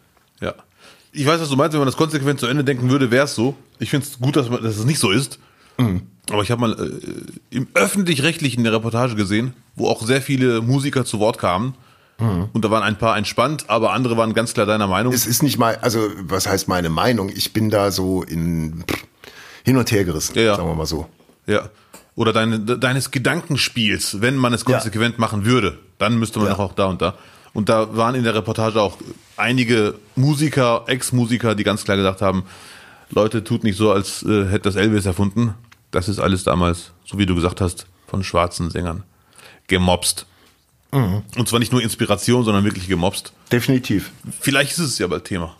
Ich 1.15 1.27
weiß, 1.27 1.41
was 1.41 1.49
du 1.49 1.57
meinst, 1.57 1.73
wenn 1.73 1.81
man 1.81 1.87
das 1.87 1.97
konsequent 1.97 2.41
zu 2.41 2.47
Ende 2.47 2.65
denken 2.65 2.91
würde, 2.91 3.11
wäre 3.11 3.25
es 3.25 3.35
so. 3.35 3.57
Ich 3.79 3.91
finde 3.91 4.07
es 4.07 4.19
gut, 4.19 4.37
dass, 4.37 4.51
man, 4.51 4.63
dass 4.63 4.77
es 4.77 4.85
nicht 4.85 4.99
so 4.99 5.11
ist. 5.11 5.39
Mhm. 5.79 6.03
Aber 6.31 6.43
ich 6.43 6.51
habe 6.51 6.61
mal 6.61 6.73
äh, 6.73 7.57
im 7.57 7.69
öffentlich-rechtlichen 7.75 8.61
eine 8.61 8.73
Reportage 8.73 9.15
gesehen, 9.15 9.55
wo 9.77 9.89
auch 9.89 10.03
sehr 10.03 10.23
viele 10.23 10.61
Musiker 10.61 11.05
zu 11.05 11.21
Wort 11.21 11.39
kamen. 11.39 11.75
Mhm. 12.19 12.49
Und 12.53 12.65
da 12.65 12.71
waren 12.71 12.83
ein 12.83 12.99
paar 12.99 13.17
entspannt, 13.17 13.65
aber 13.69 13.93
andere 13.93 14.17
waren 14.17 14.35
ganz 14.35 14.55
klar 14.55 14.67
deiner 14.67 14.87
Meinung. 14.87 15.13
Es 15.13 15.27
ist 15.27 15.43
nicht 15.43 15.59
mal, 15.59 15.77
also 15.77 16.09
was 16.23 16.47
heißt 16.47 16.69
meine 16.69 16.89
Meinung? 16.89 17.29
Ich 17.29 17.53
bin 17.53 17.71
da 17.71 17.91
so 17.91 18.23
in 18.23 18.85
hin 19.65 19.77
und 19.77 19.91
her 19.91 20.05
gerissen, 20.05 20.37
ja, 20.37 20.43
ja. 20.43 20.57
sagen 20.57 20.69
wir 20.69 20.75
mal 20.75 20.87
so. 20.87 21.09
Ja. 21.47 21.69
Oder 22.17 22.33
deine, 22.33 22.61
deines 22.61 23.11
Gedankenspiels, 23.11 24.21
wenn 24.21 24.37
man 24.37 24.53
es 24.53 24.65
konsequent 24.65 25.15
ja. 25.15 25.21
machen 25.21 25.45
würde, 25.45 25.79
dann 25.99 26.19
müsste 26.19 26.39
man 26.39 26.49
ja. 26.49 26.59
auch 26.59 26.75
da 26.75 26.87
und 26.87 27.03
da. 27.03 27.15
Und 27.55 27.69
da 27.69 27.97
waren 27.97 28.15
in 28.17 28.25
der 28.25 28.35
Reportage 28.35 28.83
auch 28.83 28.99
einige 29.37 29.95
Musiker, 30.17 30.85
Ex-Musiker, 30.87 31.55
die 31.55 31.65
ganz 31.65 31.85
klar 31.85 31.97
gesagt 31.97 32.21
haben, 32.21 32.45
Leute, 33.11 33.45
tut 33.45 33.65
nicht 33.65 33.79
so, 33.79 33.93
als 33.93 34.23
äh, 34.25 34.47
hätte 34.47 34.65
das 34.65 34.77
Elvis 34.77 35.07
erfunden. 35.07 35.55
Das 35.91 36.09
ist 36.09 36.19
alles 36.19 36.43
damals, 36.43 36.91
so 37.05 37.17
wie 37.17 37.27
du 37.27 37.35
gesagt 37.35 37.61
hast, 37.61 37.87
von 38.09 38.25
schwarzen 38.25 38.71
Sängern 38.71 39.05
gemobst. 39.69 40.27
Mhm. 40.93 41.23
Und 41.37 41.49
zwar 41.49 41.61
nicht 41.61 41.73
nur 41.73 41.81
Inspiration, 41.81 42.45
sondern 42.45 42.65
wirklich 42.65 42.89
gemobst. 42.89 43.33
Definitiv. 43.53 44.11
Vielleicht 44.41 44.73
ist 44.73 44.79
es 44.79 44.99
ja 44.99 45.07
bald 45.07 45.25
Thema. 45.25 45.57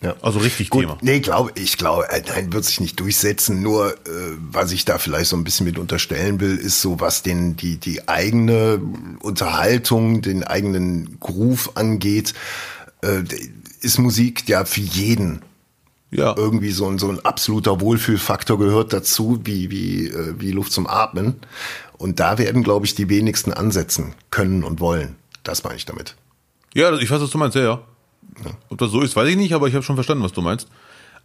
Ja. 0.00 0.14
Also 0.22 0.38
richtig 0.38 0.70
Gut, 0.70 0.82
Thema. 0.82 0.98
Nee, 1.00 1.20
glaube 1.20 1.52
ich 1.56 1.76
glaube, 1.76 2.08
äh, 2.10 2.22
nein, 2.28 2.52
wird 2.52 2.64
sich 2.64 2.80
nicht 2.80 3.00
durchsetzen. 3.00 3.62
Nur 3.62 3.92
äh, 3.92 3.96
was 4.38 4.70
ich 4.70 4.84
da 4.84 4.98
vielleicht 4.98 5.30
so 5.30 5.36
ein 5.36 5.44
bisschen 5.44 5.66
mit 5.66 5.78
unterstellen 5.78 6.40
will, 6.40 6.56
ist 6.56 6.80
so, 6.80 7.00
was 7.00 7.22
den 7.22 7.56
die 7.56 7.78
die 7.78 8.08
eigene 8.08 8.80
Unterhaltung, 9.20 10.22
den 10.22 10.44
eigenen 10.44 11.18
Groove 11.18 11.76
angeht, 11.76 12.34
äh, 13.02 13.22
ist 13.80 13.98
Musik 13.98 14.48
ja 14.48 14.64
für 14.64 14.80
jeden 14.80 15.42
ja. 16.12 16.34
irgendwie 16.36 16.70
so 16.70 16.88
ein 16.88 16.98
so 16.98 17.08
ein 17.08 17.24
absoluter 17.24 17.80
Wohlfühlfaktor 17.80 18.56
gehört 18.56 18.92
dazu, 18.92 19.40
wie 19.44 19.70
wie 19.70 20.06
äh, 20.06 20.34
wie 20.38 20.52
Luft 20.52 20.72
zum 20.72 20.86
Atmen. 20.86 21.40
Und 21.96 22.20
da 22.20 22.38
werden, 22.38 22.62
glaube 22.62 22.86
ich, 22.86 22.94
die 22.94 23.08
wenigsten 23.08 23.52
ansetzen 23.52 24.14
können 24.30 24.62
und 24.62 24.78
wollen. 24.78 25.16
Das 25.42 25.64
meine 25.64 25.74
ich 25.74 25.86
damit. 25.86 26.14
Ja, 26.72 26.96
ich 26.96 27.10
weiß, 27.10 27.20
was 27.20 27.30
du 27.30 27.38
meinst, 27.38 27.56
ja, 27.56 27.62
ja. 27.62 27.82
Ob 28.68 28.78
das 28.78 28.90
so 28.90 29.00
ist, 29.00 29.16
weiß 29.16 29.28
ich 29.28 29.36
nicht, 29.36 29.52
aber 29.52 29.68
ich 29.68 29.74
habe 29.74 29.82
schon 29.82 29.96
verstanden, 29.96 30.24
was 30.24 30.32
du 30.32 30.42
meinst. 30.42 30.68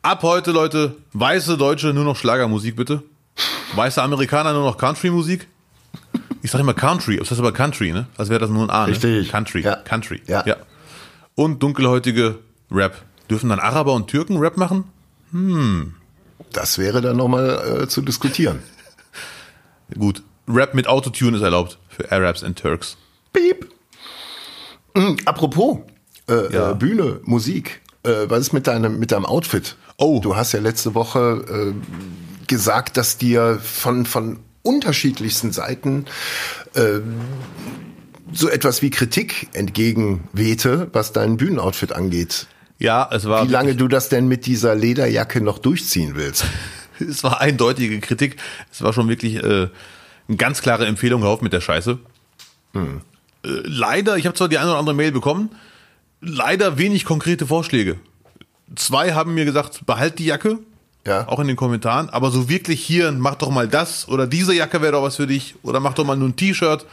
Ab 0.01 0.23
heute, 0.23 0.51
Leute, 0.51 0.95
weiße 1.13 1.57
Deutsche 1.57 1.93
nur 1.93 2.03
noch 2.03 2.17
Schlagermusik, 2.17 2.75
bitte. 2.75 3.03
Weiße 3.75 4.01
Amerikaner 4.01 4.53
nur 4.53 4.63
noch 4.63 4.77
Country-Musik. 4.77 5.47
Ich 6.41 6.51
sage 6.51 6.61
immer 6.61 6.73
Country, 6.73 7.17
das 7.17 7.31
heißt 7.31 7.39
aber 7.39 7.53
Country, 7.53 7.93
ne? 7.93 8.07
Als 8.17 8.29
wäre 8.29 8.39
das 8.39 8.49
nur 8.49 8.63
ein 8.63 8.69
A, 8.69 8.85
ne? 8.85 8.91
Richtig. 8.91 9.29
Country, 9.29 9.61
ja. 9.61 9.77
Country. 9.77 10.21
Ja. 10.27 10.43
ja. 10.45 10.57
Und 11.35 11.63
dunkelhäutige 11.63 12.39
Rap. 12.69 13.01
Dürfen 13.29 13.49
dann 13.49 13.59
Araber 13.59 13.93
und 13.93 14.07
Türken 14.07 14.37
Rap 14.37 14.57
machen? 14.57 14.83
Hm. 15.31 15.93
Das 16.51 16.77
wäre 16.77 17.01
dann 17.01 17.17
nochmal 17.17 17.83
äh, 17.83 17.87
zu 17.87 18.01
diskutieren. 18.01 18.59
Gut. 19.97 20.21
Rap 20.47 20.73
mit 20.73 20.87
Autotune 20.87 21.37
ist 21.37 21.43
erlaubt 21.43 21.77
für 21.87 22.11
Arabs 22.11 22.43
and 22.43 22.59
Turks. 22.59 22.97
Piep. 23.31 23.69
Mhm, 24.95 25.17
apropos 25.25 25.79
äh, 26.29 26.53
ja. 26.53 26.71
äh, 26.71 26.75
Bühne, 26.75 27.19
Musik. 27.23 27.81
Äh, 28.03 28.27
was 28.27 28.39
ist 28.41 28.53
mit 28.53 28.67
deinem, 28.67 28.99
mit 28.99 29.11
deinem 29.11 29.25
Outfit? 29.25 29.77
Oh. 29.97 30.19
Du 30.21 30.35
hast 30.35 30.51
ja 30.51 30.59
letzte 30.59 30.95
Woche 30.95 31.73
äh, 31.73 32.47
gesagt, 32.47 32.97
dass 32.97 33.17
dir 33.17 33.59
von, 33.61 34.05
von 34.05 34.39
unterschiedlichsten 34.63 35.51
Seiten 35.51 36.05
äh, 36.73 36.99
so 38.31 38.49
etwas 38.49 38.81
wie 38.81 38.89
Kritik 38.89 39.49
entgegenwehte, 39.53 40.89
was 40.93 41.11
dein 41.11 41.37
Bühnenoutfit 41.37 41.93
angeht. 41.93 42.47
Ja, 42.79 43.07
es 43.11 43.25
war. 43.25 43.47
Wie 43.47 43.51
lange 43.51 43.75
du 43.75 43.87
das 43.87 44.09
denn 44.09 44.27
mit 44.27 44.45
dieser 44.45 44.75
Lederjacke 44.75 45.41
noch 45.41 45.59
durchziehen 45.59 46.15
willst? 46.15 46.45
es 46.99 47.23
war 47.23 47.39
eindeutige 47.41 47.99
Kritik. 47.99 48.37
Es 48.71 48.81
war 48.81 48.93
schon 48.93 49.07
wirklich 49.07 49.35
äh, 49.35 49.69
eine 50.27 50.37
ganz 50.37 50.61
klare 50.61 50.85
Empfehlung, 50.85 51.23
auf 51.23 51.41
mit 51.41 51.53
der 51.53 51.61
Scheiße. 51.61 51.99
Hm. 52.73 53.01
Äh, 53.45 53.47
leider, 53.63 54.17
ich 54.17 54.25
habe 54.25 54.35
zwar 54.35 54.49
die 54.49 54.57
eine 54.57 54.71
oder 54.71 54.79
andere 54.79 54.95
Mail 54.95 55.11
bekommen, 55.11 55.49
leider 56.23 56.77
wenig 56.77 57.05
konkrete 57.05 57.47
Vorschläge. 57.47 57.97
Zwei 58.75 59.13
haben 59.13 59.33
mir 59.33 59.45
gesagt, 59.45 59.85
behalt 59.85 60.19
die 60.19 60.25
Jacke. 60.25 60.59
Ja. 61.05 61.27
Auch 61.27 61.39
in 61.39 61.47
den 61.47 61.57
Kommentaren. 61.57 62.09
Aber 62.09 62.31
so 62.31 62.47
wirklich 62.47 62.81
hier, 62.81 63.11
mach 63.11 63.35
doch 63.35 63.49
mal 63.49 63.67
das 63.67 64.07
oder 64.07 64.25
diese 64.25 64.53
Jacke 64.53 64.81
wäre 64.81 64.93
doch 64.93 65.03
was 65.03 65.17
für 65.17 65.27
dich. 65.27 65.55
Oder 65.61 65.79
mach 65.79 65.93
doch 65.93 66.05
mal 66.05 66.15
nur 66.15 66.29
ein 66.29 66.35
T-Shirt 66.35 66.85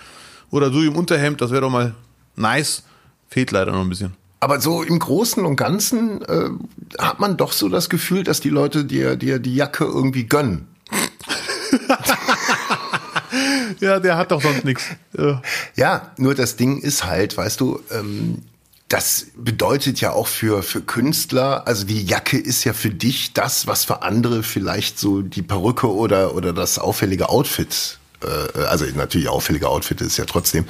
oder 0.51 0.73
so 0.73 0.83
im 0.83 0.97
Unterhemd, 0.97 1.41
das 1.41 1.53
wäre 1.53 1.63
doch 1.63 1.71
mal 1.71 1.95
nice. 2.35 2.83
Fehlt 3.29 3.53
leider 3.53 3.71
noch 3.71 3.83
ein 3.83 3.89
bisschen. 3.89 4.15
Aber 4.41 4.61
so 4.61 4.83
im 4.83 4.99
Großen 4.99 5.45
und 5.45 5.57
Ganzen 5.57 6.23
äh, 6.23 6.51
hat 6.99 7.21
man 7.21 7.37
doch 7.37 7.53
so 7.53 7.69
das 7.69 7.89
Gefühl, 7.89 8.25
dass 8.25 8.41
die 8.41 8.49
Leute 8.49 8.85
dir, 8.85 9.17
dir 9.17 9.39
die 9.39 9.55
Jacke 9.55 9.85
irgendwie 9.85 10.25
gönnen. 10.25 10.67
ja, 13.81 14.01
der 14.01 14.17
hat 14.17 14.33
doch 14.33 14.43
sonst 14.43 14.65
nichts. 14.65 14.87
Ja. 15.17 15.41
ja. 15.77 16.11
nur 16.17 16.35
das 16.35 16.57
Ding 16.57 16.81
ist 16.81 17.05
halt, 17.05 17.37
weißt 17.37 17.61
du, 17.61 17.81
ähm, 17.93 18.43
das 18.91 19.29
bedeutet 19.37 20.01
ja 20.01 20.13
auch 20.13 20.27
für, 20.27 20.65
für 20.65 20.81
Künstler, 20.81 21.67
also 21.67 21.87
die 21.87 22.05
Jacke 22.05 22.37
ist 22.37 22.65
ja 22.65 22.73
für 22.73 22.91
dich 22.91 23.33
das, 23.33 23.69
was 23.69 23.85
für 23.85 24.03
andere 24.03 24.43
vielleicht 24.43 24.99
so 24.99 25.23
die 25.23 25.43
Perücke 25.43 25.95
oder, 25.95 26.35
oder 26.35 26.53
das 26.53 26.81
auffällige 26.81 27.29
Outfit, 27.29 28.01
äh, 28.25 28.63
also 28.65 28.85
natürlich 28.97 29.29
auffällige 29.29 29.69
Outfit 29.69 30.01
ist 30.01 30.17
ja 30.17 30.25
trotzdem. 30.25 30.65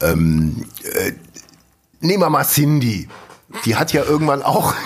Ähm, 0.00 0.66
äh, 0.82 1.12
nehmen 2.00 2.20
wir 2.20 2.30
mal 2.30 2.44
Cindy. 2.44 3.08
Die 3.64 3.76
hat 3.76 3.92
ja 3.92 4.02
irgendwann 4.02 4.42
auch 4.42 4.74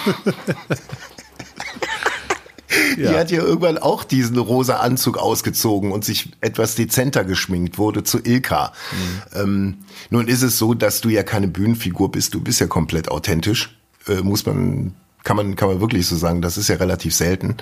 Die 2.97 3.03
ja. 3.03 3.19
hat 3.19 3.31
ja 3.31 3.43
irgendwann 3.43 3.79
auch 3.79 4.05
diesen 4.05 4.39
rosa 4.39 4.77
Anzug 4.77 5.19
ausgezogen 5.19 5.93
und 5.93 6.05
sich 6.05 6.31
etwas 6.41 6.75
dezenter 6.75 7.25
geschminkt, 7.25 7.79
wurde 7.79 8.05
zu 8.05 8.19
Ilka. 8.23 8.73
Mhm. 8.93 9.41
Ähm, 9.41 9.75
nun 10.11 10.29
ist 10.29 10.43
es 10.43 10.59
so, 10.59 10.75
dass 10.75 11.01
du 11.01 11.09
ja 11.09 11.23
keine 11.23 11.49
Bühnenfigur 11.49 12.11
bist, 12.11 12.35
du 12.35 12.41
bist 12.41 12.61
ja 12.61 12.67
komplett 12.67 13.11
authentisch, 13.11 13.79
äh, 14.07 14.23
muss 14.23 14.47
man 14.47 14.95
kann 15.23 15.37
man 15.37 15.55
kann 15.55 15.69
man 15.69 15.81
wirklich 15.81 16.07
so 16.07 16.17
sagen, 16.17 16.41
das 16.41 16.57
ist 16.57 16.69
ja 16.69 16.77
relativ 16.77 17.15
selten. 17.15 17.57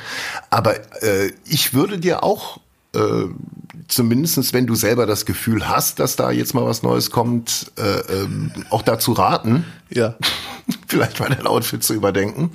Aber 0.50 0.76
äh, 1.02 1.32
ich 1.44 1.74
würde 1.74 1.98
dir 1.98 2.22
auch 2.22 2.60
äh, 2.94 3.24
zumindestens 3.88 4.52
wenn 4.52 4.66
du 4.66 4.74
selber 4.74 5.06
das 5.06 5.26
Gefühl 5.26 5.68
hast, 5.68 5.98
dass 5.98 6.16
da 6.16 6.30
jetzt 6.30 6.54
mal 6.54 6.64
was 6.64 6.82
Neues 6.82 7.10
kommt, 7.10 7.72
äh, 7.76 7.82
ähm, 8.12 8.52
auch 8.70 8.82
dazu 8.82 9.12
raten, 9.12 9.64
ja. 9.90 10.16
vielleicht 10.86 11.20
mal 11.20 11.28
dein 11.28 11.46
Outfit 11.46 11.82
zu 11.82 11.94
überdenken. 11.94 12.52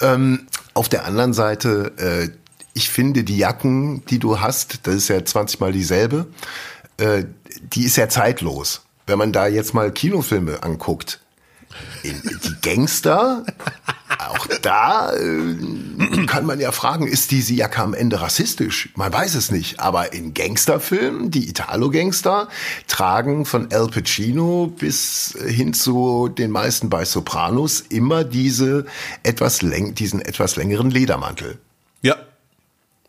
Ähm, 0.00 0.46
auf 0.74 0.88
der 0.88 1.06
anderen 1.06 1.34
Seite, 1.34 1.92
äh, 1.98 2.30
ich 2.74 2.90
finde 2.90 3.24
die 3.24 3.38
Jacken, 3.38 4.04
die 4.06 4.18
du 4.18 4.40
hast, 4.40 4.86
das 4.86 4.94
ist 4.94 5.08
ja 5.08 5.24
20 5.24 5.60
Mal 5.60 5.72
dieselbe, 5.72 6.26
äh, 6.96 7.24
die 7.72 7.84
ist 7.84 7.96
ja 7.96 8.08
zeitlos. 8.08 8.82
Wenn 9.06 9.18
man 9.18 9.32
da 9.32 9.46
jetzt 9.46 9.74
mal 9.74 9.92
Kinofilme 9.92 10.62
anguckt, 10.62 11.20
die 12.04 12.54
Gangster, 12.62 13.44
auch 14.18 14.46
da 14.62 15.12
äh, 15.14 16.26
kann 16.26 16.46
man 16.46 16.60
ja 16.60 16.72
fragen, 16.72 17.06
ist 17.06 17.30
diese 17.30 17.54
Jacke 17.54 17.82
am 17.82 17.94
Ende 17.94 18.20
rassistisch? 18.20 18.90
Man 18.96 19.12
weiß 19.12 19.34
es 19.34 19.50
nicht. 19.50 19.80
Aber 19.80 20.12
in 20.12 20.34
Gangsterfilmen, 20.34 21.30
die 21.30 21.48
Italo-Gangster, 21.48 22.48
tragen 22.86 23.44
von 23.44 23.72
Al 23.72 23.88
Pacino 23.88 24.66
bis 24.66 25.36
hin 25.46 25.74
zu 25.74 26.28
den 26.28 26.50
meisten 26.50 26.90
bei 26.90 27.04
Sopranos 27.04 27.80
immer 27.80 28.24
diese 28.24 28.86
etwas 29.22 29.62
läng 29.62 29.94
diesen 29.94 30.20
etwas 30.20 30.56
längeren 30.56 30.90
Ledermantel. 30.90 31.58
Ja. 32.02 32.16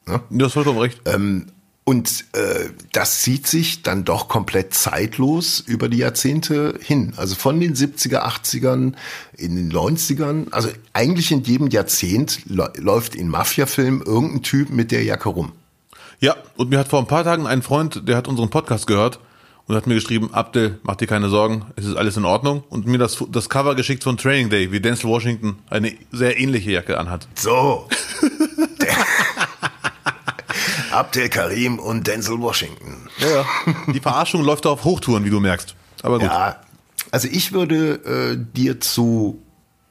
ja? 0.07 0.21
Du 0.29 0.45
hast 0.45 0.53
vollkommen 0.53 0.79
recht. 0.79 1.01
Ähm, 1.05 1.47
und 1.87 2.25
äh, 2.33 2.69
das 2.93 3.21
zieht 3.21 3.45
sich 3.45 3.83
dann 3.83 4.05
doch 4.05 4.27
komplett 4.27 4.73
zeitlos 4.73 5.59
über 5.59 5.87
die 5.87 5.99
Jahrzehnte 5.99 6.79
hin. 6.81 7.13
Also 7.15 7.35
von 7.35 7.59
den 7.59 7.75
70er, 7.75 8.23
80ern, 8.23 8.93
in 9.37 9.55
den 9.55 9.71
90ern, 9.71 10.51
also 10.51 10.69
eigentlich 10.93 11.31
in 11.31 11.43
jedem 11.43 11.67
Jahrzehnt 11.67 12.39
läuft 12.47 13.13
in 13.13 13.29
Mafia-Filmen 13.29 14.01
irgendein 14.01 14.41
Typ 14.41 14.71
mit 14.71 14.91
der 14.91 15.03
Jacke 15.03 15.29
rum. 15.29 15.51
Ja, 16.19 16.35
und 16.57 16.71
mir 16.71 16.79
hat 16.79 16.87
vor 16.87 16.99
ein 16.99 17.07
paar 17.07 17.23
Tagen 17.23 17.45
ein 17.45 17.61
Freund, 17.61 18.07
der 18.07 18.17
hat 18.17 18.27
unseren 18.27 18.49
Podcast 18.49 18.87
gehört 18.87 19.19
und 19.67 19.75
hat 19.75 19.85
mir 19.85 19.93
geschrieben, 19.93 20.33
Abdel, 20.33 20.79
mach 20.81 20.95
dir 20.95 21.07
keine 21.07 21.29
Sorgen, 21.29 21.65
es 21.75 21.85
ist 21.85 21.95
alles 21.95 22.17
in 22.17 22.25
Ordnung. 22.25 22.63
Und 22.69 22.87
mir 22.87 22.97
das, 22.97 23.23
das 23.29 23.47
Cover 23.47 23.75
geschickt 23.75 24.03
von 24.03 24.17
Training 24.17 24.49
Day, 24.49 24.71
wie 24.71 24.79
Denzel 24.79 25.07
Washington 25.07 25.57
eine 25.69 25.93
sehr 26.11 26.39
ähnliche 26.39 26.71
Jacke 26.71 26.97
anhat. 26.97 27.27
So. 27.35 27.87
Abdel 30.95 31.29
Karim 31.29 31.79
und 31.79 32.07
Denzel 32.07 32.39
Washington. 32.39 33.09
Ja, 33.17 33.45
die 33.91 33.99
Verarschung 33.99 34.43
läuft 34.43 34.65
auf 34.65 34.83
Hochtouren, 34.83 35.25
wie 35.25 35.29
du 35.29 35.39
merkst. 35.39 35.75
Aber 36.01 36.19
gut. 36.19 36.29
Ja, 36.29 36.61
also 37.11 37.27
ich 37.29 37.51
würde 37.51 38.35
äh, 38.35 38.57
dir 38.57 38.79
zu 38.79 39.41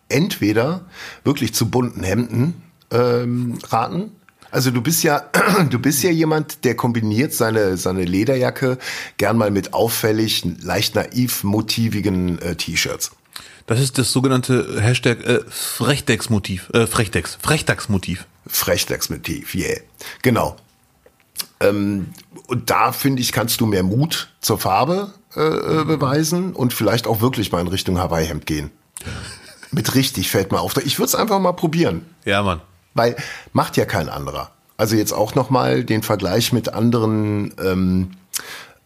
entweder 0.09 0.87
wirklich 1.25 1.55
zu 1.55 1.71
bunten 1.71 2.03
Hemden 2.03 2.63
ähm, 2.91 3.59
raten. 3.69 4.13
Also 4.51 4.71
du 4.71 4.81
bist 4.81 5.03
ja, 5.03 5.31
du 5.71 5.79
bist 5.79 6.03
ja 6.03 6.11
jemand, 6.11 6.65
der 6.65 6.77
kombiniert 6.77 7.33
seine 7.33 7.77
seine 7.77 8.05
Lederjacke 8.05 8.79
gern 9.17 9.37
mal 9.37 9.51
mit 9.51 9.75
auffällig, 9.75 10.45
leicht 10.63 10.95
naiv 10.95 11.45
motivigen 11.45 12.39
äh, 12.41 12.57
T-Shirts. 12.57 13.13
Das 13.67 13.81
ist 13.81 13.99
das 13.99 14.13
sogenannte 14.13 14.81
Hashtag 14.81 15.25
äh, 15.25 15.41
Frechdecks-Motiv, 15.49 16.71
äh, 16.75 16.87
Frechdecks, 16.87 17.39
Frechdachs-Motiv. 17.41 18.27
Frechdachs-Motiv, 18.47 19.55
yeah. 19.55 19.81
Genau. 20.23 20.57
Ähm, 21.69 22.07
und 22.47 22.71
da 22.71 22.93
finde 22.93 23.23
ich, 23.23 23.33
kannst 23.33 23.61
du 23.61 23.67
mehr 23.67 23.83
Mut 23.83 24.29
zur 24.41 24.59
Farbe 24.59 25.13
äh, 25.37 25.41
äh, 25.41 25.85
beweisen 25.85 26.53
und 26.53 26.73
vielleicht 26.73 27.07
auch 27.07 27.21
wirklich 27.21 27.51
mal 27.53 27.61
in 27.61 27.69
Richtung 27.69 27.99
Hawaii-Hemd 27.99 28.47
gehen. 28.47 28.71
Mit 29.71 29.95
richtig 29.95 30.31
fällt 30.31 30.53
mir 30.53 30.61
auf. 30.61 30.77
Ich 30.85 30.99
würde 30.99 31.07
es 31.07 31.15
einfach 31.15 31.41
mal 31.41 31.53
probieren. 31.53 32.05
Ja, 32.25 32.43
Mann. 32.43 32.61
Weil 32.95 33.17
macht 33.53 33.77
ja 33.77 33.85
kein 33.85 34.09
anderer. 34.09 34.53
Also 34.77 34.97
jetzt 34.97 35.13
auch 35.13 35.35
noch 35.35 35.51
mal 35.51 35.85
den 35.85 36.03
Vergleich 36.03 36.53
mit 36.53 36.69
anderen, 36.69 37.55
ähm, 37.63 38.13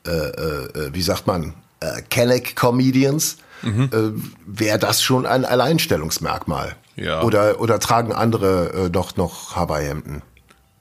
äh, 0.07 0.11
äh, 0.11 0.95
wie 0.95 1.03
sagt 1.03 1.26
man, 1.26 1.55
äh, 1.81 2.03
Kelleck-Comedians. 2.09 3.39
Mhm. 3.62 3.91
Äh, 3.93 4.20
Wäre 4.47 4.79
das 4.79 5.03
schon 5.03 5.26
ein 5.26 5.45
Alleinstellungsmerkmal? 5.45 6.76
Ja. 6.97 7.22
Oder, 7.22 7.61
oder 7.61 7.79
tragen 7.81 8.12
andere 8.12 8.87
äh, 8.87 8.91
doch 8.91 9.16
noch 9.16 9.57
Hawaii-Hemden? 9.57 10.22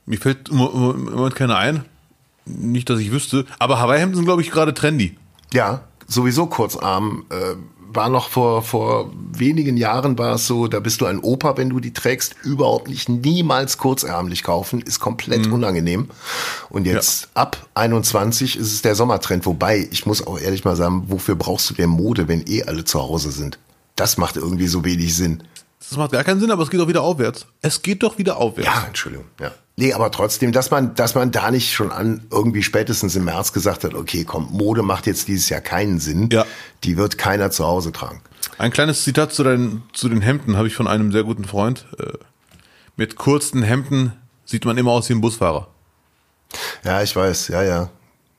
Mir 0.08 0.18
fällt 0.18 0.50
im 0.50 0.58
Moment 0.58 1.36
keiner 1.36 1.58
ein. 1.58 1.86
Nicht, 2.46 2.90
dass 2.90 3.00
ich 3.00 3.12
wüsste. 3.12 3.46
Aber 3.60 3.80
Hawaii-Hemden 3.80 4.16
sind, 4.16 4.26
glaube 4.26 4.42
ich, 4.42 4.52
gerade 4.52 4.74
trendy. 4.74 5.18
Ja, 5.54 5.82
sowieso 6.08 6.48
kurzarm. 6.48 7.26
Äh, 7.30 7.56
war 7.94 8.10
noch 8.10 8.30
vor, 8.30 8.64
vor 8.64 9.12
wenigen 9.34 9.76
Jahren 9.76 10.18
war 10.18 10.36
es 10.36 10.48
so, 10.48 10.68
da 10.68 10.80
bist 10.80 11.02
du 11.02 11.06
ein 11.06 11.20
Opa, 11.20 11.58
wenn 11.58 11.70
du 11.70 11.80
die 11.80 11.94
trägst, 11.94 12.36
überhaupt 12.44 12.88
nicht, 12.88 13.10
niemals 13.10 13.78
kurzärmlich 13.78 14.44
kaufen, 14.44 14.82
ist 14.82 15.00
komplett 15.00 15.48
mhm. 15.48 15.54
unangenehm. 15.54 16.10
Und 16.70 16.86
jetzt 16.86 17.24
ja. 17.24 17.30
ab 17.42 17.68
21 17.74 18.58
ist 18.58 18.74
es 18.74 18.82
der 18.82 18.96
Sommertrend, 18.96 19.46
wobei, 19.46 19.88
ich 19.92 20.06
muss 20.06 20.26
auch 20.26 20.40
ehrlich 20.40 20.64
mal 20.64 20.76
sagen, 20.76 21.06
wofür 21.08 21.36
brauchst 21.36 21.70
du 21.70 21.74
denn 21.74 21.90
Mode, 21.90 22.28
wenn 22.28 22.46
eh 22.48 22.64
alle 22.64 22.86
zu 22.86 23.02
Hause 23.02 23.32
sind? 23.32 23.60
Das 23.96 24.18
macht 24.18 24.38
irgendwie 24.38 24.68
so 24.68 24.86
wenig 24.86 25.16
Sinn. 25.16 25.44
Das 25.80 25.98
macht 25.98 26.12
gar 26.12 26.24
keinen 26.24 26.40
Sinn, 26.40 26.52
aber 26.52 26.64
es 26.64 26.70
geht 26.70 26.80
doch 26.80 26.88
wieder 26.88 27.02
aufwärts. 27.02 27.48
Es 27.62 27.82
geht 27.82 28.04
doch 28.04 28.18
wieder 28.18 28.38
aufwärts. 28.38 28.68
Ja, 28.68 28.86
Entschuldigung, 28.86 29.26
ja. 29.40 29.52
Nee, 29.80 29.94
aber 29.94 30.10
trotzdem, 30.10 30.52
dass 30.52 30.72
man, 30.72 30.96
dass 30.96 31.14
man 31.14 31.32
da 31.32 31.52
nicht 31.52 31.72
schon 31.72 31.92
an 31.92 32.26
irgendwie 32.32 32.64
spätestens 32.64 33.16
im 33.16 33.26
März 33.26 33.54
gesagt 33.54 33.84
hat, 33.84 33.94
okay, 33.94 34.24
komm, 34.26 34.50
Mode 34.52 34.82
macht 34.82 35.06
jetzt 35.06 35.28
dieses 35.28 35.50
Jahr 35.50 35.62
keinen 35.62 36.00
Sinn. 36.00 36.30
Ja. 36.32 36.48
Die 36.84 36.98
wird 36.98 37.20
keiner 37.20 37.52
zu 37.52 37.64
Hause 37.64 37.92
tragen. 37.92 38.22
Ein 38.58 38.72
kleines 38.72 39.04
Zitat 39.04 39.34
zu, 39.34 39.44
den, 39.44 39.84
zu 39.94 40.10
den 40.10 40.22
Hemden 40.22 40.58
habe 40.58 40.68
ich 40.68 40.74
von 40.74 40.88
einem 40.88 41.12
sehr 41.12 41.24
guten 41.24 41.46
Freund. 41.46 41.86
Äh, 42.00 42.14
mit 42.96 43.18
kurzen 43.18 43.62
Hemden 43.62 44.14
sieht 44.46 44.66
man 44.66 44.80
immer 44.80 44.92
aus 44.92 45.10
wie 45.10 45.14
ein 45.14 45.22
Busfahrer. 45.22 45.68
Ja, 46.84 47.04
ich 47.04 47.16
weiß, 47.16 47.50
ja, 47.50 47.62
ja. 47.62 47.92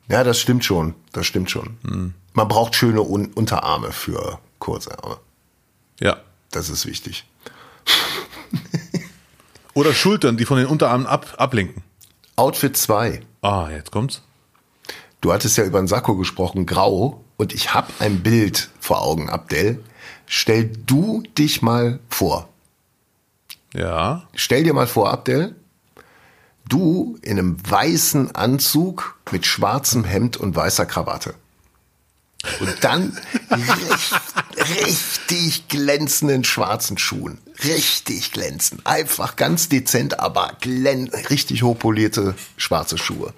Ja, 0.09 0.25
das 0.25 0.41
stimmt 0.41 0.65
schon. 0.65 0.95
Das 1.13 1.25
stimmt 1.25 1.53
schon. 1.53 1.79
Hm. 1.87 2.15
Man 2.33 2.49
braucht 2.49 2.75
schöne 2.75 3.03
Un 3.03 3.27
Unterarme 3.27 3.93
für 3.93 4.41
kurze 4.59 4.99
Arme. 5.05 5.19
Ja. 6.01 6.17
Das 6.51 6.69
ist 6.69 6.85
wichtig. 6.87 7.27
Oder 9.79 9.95
Schultern, 9.95 10.37
die 10.37 10.45
von 10.45 10.57
den 10.59 10.67
Unterarmen 10.67 11.07
ab, 11.07 11.37
ablenken. 11.37 11.85
Outfit 12.35 12.77
2. 12.77 13.21
Ah, 13.43 13.69
jetzt 13.71 13.93
kommt's. 13.93 14.23
Du 15.21 15.33
hattest 15.33 15.57
ja 15.57 15.63
über 15.63 15.79
einen 15.79 15.87
Sakko 15.87 16.17
gesprochen, 16.17 16.67
grau. 16.67 17.23
Und 17.37 17.55
ich 17.55 17.75
habe 17.75 17.87
ein 18.01 18.25
Bild 18.25 18.71
vor 18.81 19.03
Augen, 19.03 19.31
Abdel. 19.31 19.85
Stell 20.27 20.69
du 20.85 21.23
dich 21.39 21.63
mal 21.63 22.01
vor. 22.09 22.49
Ja. 23.73 24.27
Stell 24.35 24.65
dir 24.65 24.75
mal 24.75 24.89
vor, 24.89 25.13
Abdel, 25.13 25.55
du 26.69 27.17
in 27.23 27.39
einem 27.39 27.57
weißen 27.71 28.35
Anzug 28.35 29.17
mit 29.31 29.47
schwarzem 29.47 30.03
Hemd 30.03 30.37
und 30.37 30.57
weißer 30.57 30.87
Krawatte. 30.87 31.35
Und 32.61 32.77
dann 32.83 33.17
richtig, 33.51 34.13
richtig 34.87 35.69
glänzenden 35.69 36.45
schwarzen 36.45 36.97
Schuhen. 36.97 37.39
Richtig 37.65 38.31
glänzend. 38.33 38.87
Einfach 38.87 39.35
ganz 39.35 39.69
dezent, 39.69 40.21
aber 40.21 40.57
richtig 41.31 41.63
hochpolierte 41.63 42.35
schwarze 42.57 42.97
Schuhe. 42.97 43.35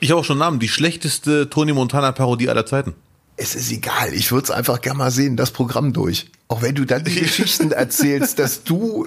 Ich 0.00 0.10
habe 0.10 0.20
auch 0.20 0.24
schon 0.24 0.34
einen 0.34 0.40
Namen. 0.40 0.58
Die 0.58 0.68
schlechteste 0.68 1.48
Tony 1.48 1.72
Montana 1.72 2.12
Parodie 2.12 2.50
aller 2.50 2.66
Zeiten. 2.66 2.94
Es 3.36 3.54
ist 3.54 3.72
egal. 3.72 4.12
Ich 4.12 4.30
würde 4.30 4.44
es 4.44 4.50
einfach 4.50 4.80
gerne 4.82 4.98
mal 4.98 5.10
sehen, 5.10 5.36
das 5.36 5.50
Programm 5.50 5.94
durch. 5.94 6.30
Auch 6.48 6.60
wenn 6.60 6.74
du 6.74 6.84
dann 6.84 7.04
die 7.04 7.14
Geschichten 7.20 7.72
erzählst, 7.72 8.38
dass 8.38 8.64
du, 8.64 9.06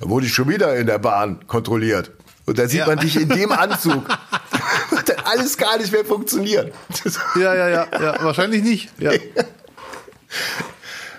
da 0.00 0.08
wurde 0.08 0.26
ich 0.26 0.32
schon 0.32 0.48
wieder 0.48 0.74
in 0.76 0.86
der 0.86 0.98
Bahn 0.98 1.46
kontrolliert. 1.46 2.10
Und 2.46 2.58
da 2.58 2.66
sieht 2.66 2.80
ja. 2.80 2.86
man 2.86 2.98
dich 2.98 3.16
in 3.16 3.28
dem 3.28 3.52
Anzug. 3.52 4.08
Alles 5.30 5.56
gar 5.56 5.78
nicht 5.78 5.92
mehr 5.92 6.04
funktioniert. 6.04 6.72
Ja, 7.36 7.54
ja, 7.54 7.68
ja, 7.68 7.86
ja, 7.92 8.22
wahrscheinlich 8.22 8.62
nicht. 8.62 8.90
Ja. 8.98 9.12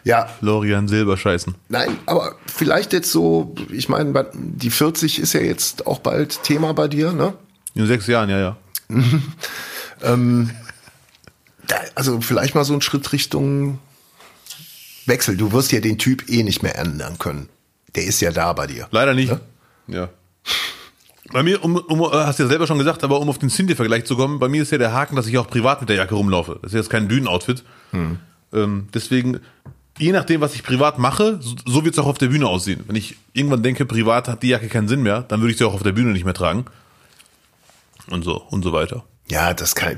ja. 0.03 0.28
Florian 0.39 0.88
Silberscheißen. 0.88 1.55
Nein, 1.70 1.97
aber 2.05 2.36
vielleicht 2.45 2.93
jetzt 2.93 3.12
so, 3.12 3.55
ich 3.72 3.89
meine, 3.89 4.30
die 4.34 4.70
40 4.70 5.20
ist 5.20 5.34
ja 5.34 5.41
jetzt 5.41 5.88
auch 5.88 5.99
bald 5.99 6.43
Thema 6.43 6.74
bei 6.74 6.88
dir, 6.88 7.14
ne? 7.14 7.34
In 7.74 7.88
sechs 7.88 8.07
Jahren, 8.07 8.30
ja, 8.30 8.39
ja. 8.39 8.57
ähm, 10.03 10.51
also 11.95 12.20
vielleicht 12.20 12.55
mal 12.55 12.66
so 12.66 12.74
ein 12.74 12.82
Schritt 12.82 13.14
Richtung 13.14 13.80
Wechsel. 15.05 15.38
Du 15.38 15.51
wirst 15.51 15.72
ja 15.72 15.80
den 15.80 15.97
Typ 15.97 16.30
eh 16.30 16.43
nicht 16.43 16.64
mehr 16.64 16.78
ändern 16.78 17.18
können. 17.18 17.49
Der 17.95 18.05
ist 18.05 18.22
ja 18.22 18.32
da 18.32 18.53
bei 18.53 18.68
dir. 18.68 18.88
Leider 18.91 19.14
nicht. 19.14 19.32
Ne? 19.32 19.41
Ja. 19.88 20.09
Bei 21.32 21.43
mir, 21.43 21.63
um, 21.63 21.77
um, 21.77 22.11
hast 22.11 22.39
du 22.39 22.43
ja 22.43 22.49
selber 22.49 22.67
schon 22.67 22.77
gesagt, 22.77 23.03
aber 23.03 23.19
um 23.19 23.29
auf 23.29 23.38
den 23.38 23.49
Cindy-Vergleich 23.49 24.05
zu 24.05 24.17
kommen, 24.17 24.39
bei 24.39 24.49
mir 24.49 24.61
ist 24.63 24.71
ja 24.71 24.77
der 24.77 24.93
Haken, 24.93 25.15
dass 25.15 25.27
ich 25.27 25.38
auch 25.38 25.47
privat 25.47 25.82
mit 25.82 25.89
der 25.89 25.95
Jacke 25.97 26.15
rumlaufe. 26.15 26.59
Das 26.61 26.71
ist 26.71 26.77
jetzt 26.77 26.89
kein 26.89 27.07
Dünenoutfit. 27.07 27.63
Hm. 27.91 28.17
Ähm, 28.53 28.88
deswegen, 28.93 29.39
je 29.97 30.11
nachdem, 30.11 30.41
was 30.41 30.55
ich 30.55 30.63
privat 30.63 30.99
mache, 30.99 31.39
so, 31.41 31.55
so 31.65 31.86
wird 31.86 31.95
es 31.95 31.99
auch 31.99 32.07
auf 32.07 32.17
der 32.17 32.27
Bühne 32.27 32.47
aussehen. 32.47 32.84
Wenn 32.88 32.95
ich 32.95 33.17
irgendwann 33.34 33.63
denke, 33.63 33.86
privat 33.86 34.27
hat 34.27 34.43
die 34.43 34.49
Jacke 34.49 34.67
keinen 34.67 34.88
Sinn 34.88 35.03
mehr, 35.03 35.21
dann 35.21 35.39
würde 35.41 35.51
ich 35.51 35.57
sie 35.57 35.65
auch 35.65 35.73
auf 35.73 35.84
der 35.84 35.93
Bühne 35.93 36.11
nicht 36.11 36.25
mehr 36.25 36.34
tragen. 36.34 36.65
Und 38.09 38.23
so, 38.23 38.41
und 38.49 38.63
so 38.63 38.73
weiter. 38.73 39.03
Ja, 39.29 39.53
das 39.53 39.75
kann, 39.75 39.97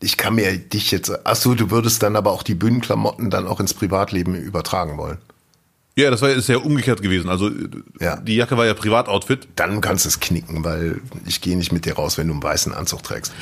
ich 0.00 0.16
kann 0.16 0.34
mir 0.34 0.58
dich 0.58 0.90
jetzt, 0.90 1.12
ach 1.24 1.36
so, 1.36 1.54
du 1.54 1.70
würdest 1.70 2.02
dann 2.02 2.16
aber 2.16 2.32
auch 2.32 2.42
die 2.42 2.56
Bühnenklamotten 2.56 3.30
dann 3.30 3.46
auch 3.46 3.60
ins 3.60 3.74
Privatleben 3.74 4.34
übertragen 4.34 4.98
wollen. 4.98 5.18
Ja, 5.94 6.10
das 6.10 6.22
war 6.22 6.30
ist 6.30 6.48
ja 6.48 6.56
umgekehrt 6.56 7.02
gewesen. 7.02 7.28
Also 7.28 7.50
ja. 8.00 8.16
die 8.16 8.36
Jacke 8.36 8.56
war 8.56 8.64
ja 8.64 8.72
Privatoutfit. 8.72 9.48
Dann 9.56 9.80
kannst 9.82 10.06
du 10.06 10.08
es 10.08 10.20
knicken, 10.20 10.64
weil 10.64 11.02
ich 11.26 11.40
gehe 11.42 11.56
nicht 11.56 11.70
mit 11.70 11.84
dir 11.84 11.94
raus, 11.94 12.16
wenn 12.16 12.28
du 12.28 12.32
einen 12.32 12.42
weißen 12.42 12.72
Anzug 12.72 13.02
trägst. 13.02 13.32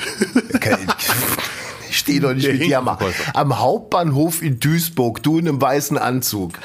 ich 1.89 1.99
stehe 1.99 2.21
doch 2.21 2.35
nicht 2.35 2.47
Der 2.47 2.55
mit 2.55 2.63
dir 2.65 2.79
am, 2.79 2.89
am, 3.35 3.59
Hauptbahnhof 3.59 4.43
in 4.43 4.59
Duisburg, 4.59 5.23
du 5.23 5.39
in 5.39 5.47
einem 5.47 5.61
weißen 5.61 5.97
Anzug. 5.97 6.59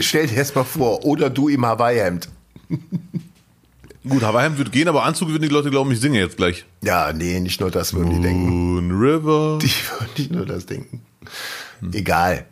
Stell 0.00 0.26
dir 0.26 0.36
erst 0.36 0.56
mal 0.56 0.64
vor. 0.64 1.04
Oder 1.04 1.30
du 1.30 1.48
im 1.48 1.64
Hawaii-Hemd. 1.64 2.28
Gut, 4.08 4.22
Hawaii-Hemd 4.22 4.58
würde 4.58 4.70
gehen, 4.70 4.88
aber 4.88 5.04
Anzug 5.04 5.28
würden 5.28 5.42
die 5.42 5.48
Leute 5.48 5.70
glauben, 5.70 5.92
ich 5.92 6.00
singe 6.00 6.18
jetzt 6.18 6.38
gleich. 6.38 6.64
Ja, 6.82 7.12
nee, 7.12 7.38
nicht 7.38 7.60
nur 7.60 7.70
das 7.70 7.92
würden 7.94 8.14
die 8.14 8.20
denken. 8.20 8.48
Moon 8.48 8.90
River. 8.90 9.58
Die 9.60 9.68
würden 9.68 10.10
nicht 10.16 10.30
nur 10.32 10.46
das 10.46 10.66
denken. 10.66 11.02
Hm. 11.80 11.92
Egal. 11.92 12.46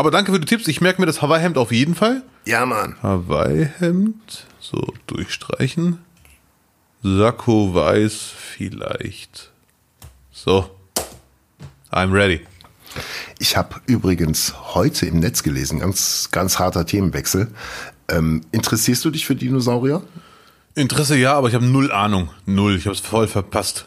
Aber 0.00 0.10
danke 0.10 0.32
für 0.32 0.40
die 0.40 0.46
Tipps. 0.46 0.66
Ich 0.66 0.80
merke 0.80 0.98
mir 1.02 1.06
das 1.06 1.20
Hawaii-Hemd 1.20 1.58
auf 1.58 1.72
jeden 1.72 1.94
Fall. 1.94 2.22
Ja, 2.46 2.64
Mann. 2.64 2.96
Hawaii-Hemd. 3.02 4.46
So, 4.58 4.94
durchstreichen. 5.06 5.98
Sakko 7.02 7.74
weiß 7.74 8.32
vielleicht. 8.34 9.50
So. 10.32 10.70
I'm 11.92 12.14
ready. 12.14 12.40
Ich 13.38 13.58
habe 13.58 13.78
übrigens 13.84 14.54
heute 14.72 15.04
im 15.04 15.18
Netz 15.18 15.42
gelesen, 15.42 15.80
ganz, 15.80 16.30
ganz 16.30 16.58
harter 16.58 16.86
Themenwechsel. 16.86 17.48
Ähm, 18.08 18.40
interessierst 18.52 19.04
du 19.04 19.10
dich 19.10 19.26
für 19.26 19.36
Dinosaurier? 19.36 20.02
Interesse 20.74 21.18
ja, 21.18 21.34
aber 21.34 21.48
ich 21.48 21.54
habe 21.54 21.66
null 21.66 21.92
Ahnung. 21.92 22.30
Null. 22.46 22.76
Ich 22.76 22.86
habe 22.86 22.94
es 22.94 23.00
voll 23.00 23.28
verpasst. 23.28 23.86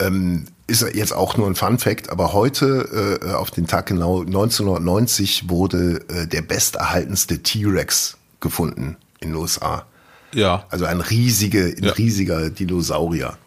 Ähm, 0.00 0.46
ist 0.66 0.82
jetzt 0.94 1.12
auch 1.12 1.36
nur 1.36 1.46
ein 1.46 1.54
Fun 1.54 1.78
Fact, 1.78 2.10
aber 2.10 2.32
heute, 2.32 3.20
äh, 3.22 3.32
auf 3.32 3.50
den 3.50 3.66
Tag 3.66 3.86
genau 3.86 4.22
1990, 4.22 5.48
wurde 5.48 6.04
äh, 6.08 6.26
der 6.26 6.42
besterhaltenste 6.42 7.42
T-Rex 7.42 8.16
gefunden 8.40 8.96
in 9.20 9.30
den 9.30 9.36
USA. 9.36 9.86
Ja. 10.32 10.66
Also 10.70 10.86
ein, 10.86 11.00
riesige, 11.00 11.74
ein 11.76 11.84
ja. 11.84 11.92
riesiger 11.92 12.50
Dinosaurier. 12.50 13.38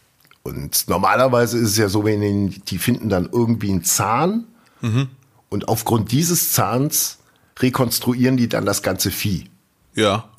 Und 0.43 0.88
normalerweise 0.88 1.58
ist 1.58 1.72
es 1.72 1.78
ja 1.78 1.89
so, 1.89 2.06
wenn 2.06 2.50
die, 2.50 2.60
die 2.60 2.78
finden 2.78 3.10
dann 3.10 3.28
irgendwie 3.32 3.72
einen 3.72 3.84
Zahn 3.84 4.45
mhm. 4.82 5.10
und 5.50 5.68
aufgrund 5.68 6.12
dieses 6.12 6.54
Zahns 6.54 7.18
rekonstruieren 7.60 8.38
die 8.38 8.48
dann 8.48 8.66
das 8.66 8.82
ganze 8.82 9.12
Vieh. 9.12 9.50
Ja. 9.95 10.30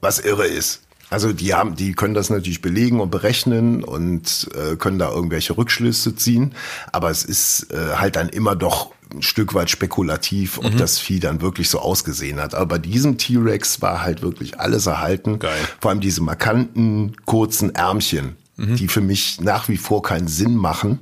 Was 0.00 0.20
irre 0.20 0.46
ist. 0.46 0.82
Also 1.10 1.32
die 1.32 1.54
haben, 1.54 1.74
die 1.74 1.92
können 1.92 2.14
das 2.14 2.30
natürlich 2.30 2.60
belegen 2.60 3.00
und 3.00 3.10
berechnen 3.10 3.82
und 3.82 4.48
äh, 4.54 4.76
können 4.76 4.98
da 4.98 5.10
irgendwelche 5.10 5.56
Rückschlüsse 5.56 6.14
ziehen, 6.16 6.54
aber 6.92 7.10
es 7.10 7.24
ist 7.24 7.72
äh, 7.72 7.96
halt 7.96 8.16
dann 8.16 8.28
immer 8.28 8.56
doch 8.56 8.92
ein 9.10 9.22
Stück 9.22 9.54
weit 9.54 9.70
spekulativ, 9.70 10.58
ob 10.58 10.74
mhm. 10.74 10.76
das 10.76 10.98
Vieh 10.98 11.18
dann 11.18 11.40
wirklich 11.40 11.70
so 11.70 11.78
ausgesehen 11.78 12.40
hat. 12.40 12.54
Aber 12.54 12.66
bei 12.66 12.78
diesem 12.78 13.16
T-Rex 13.16 13.80
war 13.80 14.02
halt 14.02 14.22
wirklich 14.22 14.60
alles 14.60 14.86
erhalten. 14.86 15.38
Geil. 15.38 15.58
Vor 15.80 15.90
allem 15.90 16.00
diese 16.00 16.22
markanten, 16.22 17.16
kurzen 17.24 17.74
Ärmchen, 17.74 18.36
mhm. 18.56 18.76
die 18.76 18.88
für 18.88 19.00
mich 19.00 19.40
nach 19.40 19.68
wie 19.68 19.78
vor 19.78 20.02
keinen 20.02 20.28
Sinn 20.28 20.56
machen. 20.56 20.98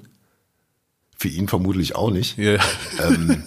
Für 1.19 1.29
ihn 1.29 1.49
vermutlich 1.49 1.97
auch 1.97 2.11
nicht. 2.11 2.37
Yeah. 2.37 2.62
Ähm, 3.03 3.43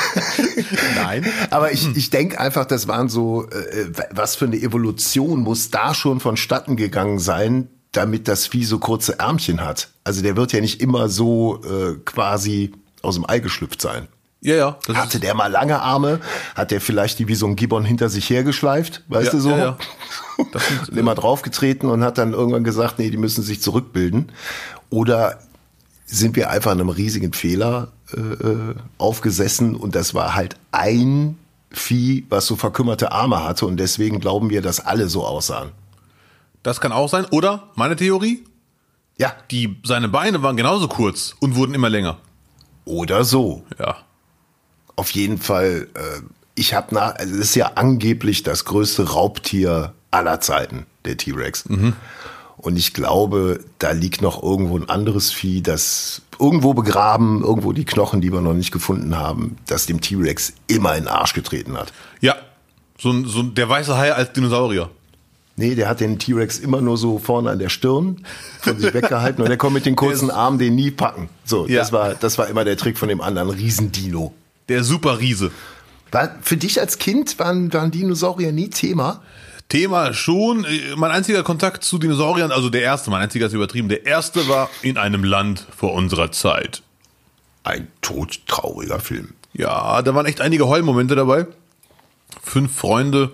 Nein. 0.94 1.26
Aber 1.50 1.72
ich, 1.72 1.94
ich 1.94 2.08
denke 2.10 2.40
einfach, 2.40 2.64
das 2.64 2.88
waren 2.88 3.08
so, 3.08 3.48
äh, 3.50 3.90
was 4.10 4.36
für 4.36 4.46
eine 4.46 4.56
Evolution 4.56 5.40
muss 5.40 5.70
da 5.70 5.92
schon 5.92 6.20
vonstatten 6.20 6.76
gegangen 6.76 7.18
sein, 7.18 7.68
damit 7.92 8.28
das 8.28 8.46
Vieh 8.46 8.64
so 8.64 8.78
kurze 8.78 9.18
Ärmchen 9.18 9.60
hat. 9.60 9.88
Also 10.04 10.22
der 10.22 10.36
wird 10.36 10.52
ja 10.52 10.60
nicht 10.60 10.80
immer 10.80 11.08
so 11.08 11.60
äh, 11.64 11.96
quasi 12.04 12.72
aus 13.02 13.16
dem 13.16 13.28
Ei 13.28 13.40
geschlüpft 13.40 13.82
sein. 13.82 14.08
Ja, 14.42 14.54
ja. 14.54 14.78
Hatte 14.94 15.20
der 15.20 15.34
mal 15.34 15.48
lange 15.48 15.80
Arme? 15.80 16.20
Hat 16.54 16.70
der 16.70 16.80
vielleicht 16.80 17.18
die 17.18 17.28
wie 17.28 17.34
so 17.34 17.46
ein 17.46 17.56
Gibbon 17.56 17.84
hinter 17.84 18.08
sich 18.08 18.30
hergeschleift? 18.30 19.04
Weißt 19.08 19.26
ja, 19.26 19.32
du 19.32 19.40
so? 19.40 19.50
Ja, 19.50 19.58
ja. 19.58 19.78
Das 20.52 20.66
sind, 20.66 20.96
immer 20.96 21.14
draufgetreten 21.14 21.90
und 21.90 22.02
hat 22.02 22.16
dann 22.16 22.32
irgendwann 22.32 22.64
gesagt, 22.64 22.98
nee, 22.98 23.10
die 23.10 23.18
müssen 23.18 23.42
sich 23.42 23.60
zurückbilden. 23.60 24.32
Oder 24.88 25.38
sind 26.10 26.36
wir 26.36 26.50
einfach 26.50 26.72
einem 26.72 26.88
riesigen 26.88 27.32
Fehler 27.32 27.92
äh, 28.14 28.20
äh, 28.20 28.74
aufgesessen 28.98 29.76
und 29.76 29.94
das 29.94 30.14
war 30.14 30.34
halt 30.34 30.56
ein 30.72 31.38
Vieh, 31.72 32.26
was 32.28 32.46
so 32.46 32.56
verkümmerte 32.56 33.12
Arme 33.12 33.44
hatte 33.44 33.64
und 33.64 33.76
deswegen 33.76 34.18
glauben 34.18 34.50
wir, 34.50 34.60
dass 34.60 34.80
alle 34.80 35.08
so 35.08 35.24
aussahen. 35.24 35.70
Das 36.64 36.80
kann 36.80 36.90
auch 36.90 37.08
sein. 37.08 37.26
Oder 37.30 37.68
meine 37.76 37.94
Theorie? 37.94 38.44
Ja. 39.16 39.34
Die, 39.52 39.76
seine 39.84 40.08
Beine 40.08 40.42
waren 40.42 40.56
genauso 40.56 40.88
kurz 40.88 41.36
und 41.38 41.54
wurden 41.54 41.74
immer 41.74 41.88
länger. 41.88 42.18
Oder 42.84 43.24
so. 43.24 43.64
Ja. 43.78 43.98
Auf 44.96 45.12
jeden 45.12 45.38
Fall, 45.38 45.88
äh, 45.94 46.22
ich 46.56 46.74
habe 46.74 46.94
nach, 46.94 47.14
also 47.14 47.34
es 47.34 47.40
ist 47.40 47.54
ja 47.54 47.72
angeblich 47.76 48.42
das 48.42 48.64
größte 48.64 49.10
Raubtier 49.10 49.94
aller 50.10 50.40
Zeiten, 50.40 50.86
der 51.04 51.16
T-Rex. 51.16 51.68
Mhm. 51.68 51.94
Und 52.60 52.76
ich 52.76 52.92
glaube, 52.92 53.60
da 53.78 53.92
liegt 53.92 54.20
noch 54.20 54.42
irgendwo 54.42 54.76
ein 54.76 54.88
anderes 54.88 55.32
Vieh, 55.32 55.62
das 55.62 56.20
irgendwo 56.38 56.74
begraben, 56.74 57.42
irgendwo 57.42 57.72
die 57.72 57.86
Knochen, 57.86 58.20
die 58.20 58.32
wir 58.32 58.42
noch 58.42 58.52
nicht 58.52 58.70
gefunden 58.70 59.16
haben, 59.16 59.56
das 59.66 59.86
dem 59.86 60.02
T-Rex 60.02 60.52
immer 60.66 60.94
in 60.96 61.04
den 61.04 61.08
Arsch 61.08 61.32
getreten 61.32 61.78
hat. 61.78 61.92
Ja, 62.20 62.36
so, 62.98 63.10
ein, 63.10 63.24
so 63.24 63.42
der 63.42 63.66
weiße 63.66 63.96
Hai 63.96 64.12
als 64.12 64.32
Dinosaurier. 64.32 64.90
Nee, 65.56 65.74
der 65.74 65.88
hat 65.88 66.00
den 66.00 66.18
T-Rex 66.18 66.58
immer 66.58 66.82
nur 66.82 66.98
so 66.98 67.18
vorne 67.18 67.50
an 67.50 67.58
der 67.58 67.70
Stirn 67.70 68.24
von 68.60 68.78
sich 68.78 68.92
weggehalten 68.92 69.42
und 69.42 69.48
der 69.48 69.56
konnte 69.56 69.74
mit 69.74 69.86
den 69.86 69.96
kurzen 69.96 70.30
Armen 70.30 70.58
den 70.58 70.74
nie 70.74 70.90
packen. 70.90 71.30
So, 71.44 71.66
ja. 71.66 71.78
das 71.78 71.92
war, 71.92 72.14
das 72.14 72.36
war 72.36 72.48
immer 72.48 72.64
der 72.64 72.76
Trick 72.76 72.98
von 72.98 73.08
dem 73.08 73.22
anderen 73.22 73.48
Riesendino. 73.48 74.34
Der 74.68 74.84
Superriese. 74.84 75.50
War, 76.12 76.34
für 76.42 76.58
dich 76.58 76.78
als 76.80 76.98
Kind 76.98 77.38
waren, 77.38 77.72
waren 77.72 77.90
Dinosaurier 77.90 78.52
nie 78.52 78.68
Thema? 78.68 79.22
Thema 79.70 80.12
schon. 80.12 80.66
Mein 80.96 81.10
einziger 81.10 81.42
Kontakt 81.42 81.82
zu 81.82 81.98
Dinosauriern, 81.98 82.52
also 82.52 82.68
der 82.68 82.82
erste, 82.82 83.10
mein 83.10 83.22
einziger 83.22 83.46
ist 83.46 83.54
übertrieben, 83.54 83.88
der 83.88 84.04
erste 84.04 84.46
war 84.48 84.68
in 84.82 84.98
einem 84.98 85.24
Land 85.24 85.66
vor 85.74 85.94
unserer 85.94 86.30
Zeit. 86.30 86.82
Ein 87.64 87.88
todtrauriger 88.02 89.00
Film. 89.00 89.32
Ja, 89.54 90.02
da 90.02 90.14
waren 90.14 90.26
echt 90.26 90.42
einige 90.42 90.68
Heulmomente 90.68 91.14
dabei. 91.14 91.46
Fünf 92.42 92.76
Freunde 92.76 93.30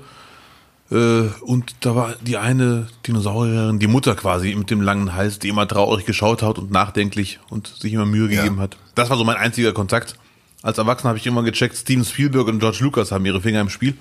Äh, 0.91 1.29
und 1.41 1.75
da 1.81 1.97
war 1.97 2.15
die 2.21 2.37
eine 2.37 2.87
Dinosaurierin, 3.07 3.81
die 3.81 3.89
Mutter 3.89 4.15
quasi 4.15 4.55
mit 4.55 4.71
dem 4.71 4.81
langen 4.81 5.15
Hals, 5.15 5.41
die 5.41 5.49
immer 5.49 5.67
traurig 5.67 6.07
geschaut 6.07 6.43
hat 6.43 6.59
und 6.59 6.71
nachdenklich 6.71 7.41
und 7.51 7.67
sich 7.67 7.93
immer 7.93 8.07
Mühe 8.07 8.29
gegeben 8.29 8.57
ja. 8.57 8.63
hat. 8.63 8.77
Das 8.95 9.11
war 9.11 9.17
so 9.17 9.25
mein 9.25 9.37
einziger 9.37 9.73
Kontakt. 9.73 10.15
Als 10.63 10.79
Erwachsener 10.79 11.09
habe 11.09 11.19
ich 11.19 11.27
immer 11.27 11.43
gecheckt, 11.43 11.77
Steven 11.77 12.05
Spielberg 12.05 12.47
und 12.47 12.61
George 12.61 12.79
Lucas 12.81 13.11
haben 13.11 13.27
ihre 13.27 13.41
Finger 13.41 13.61
im 13.61 13.69
Spiel 13.69 13.97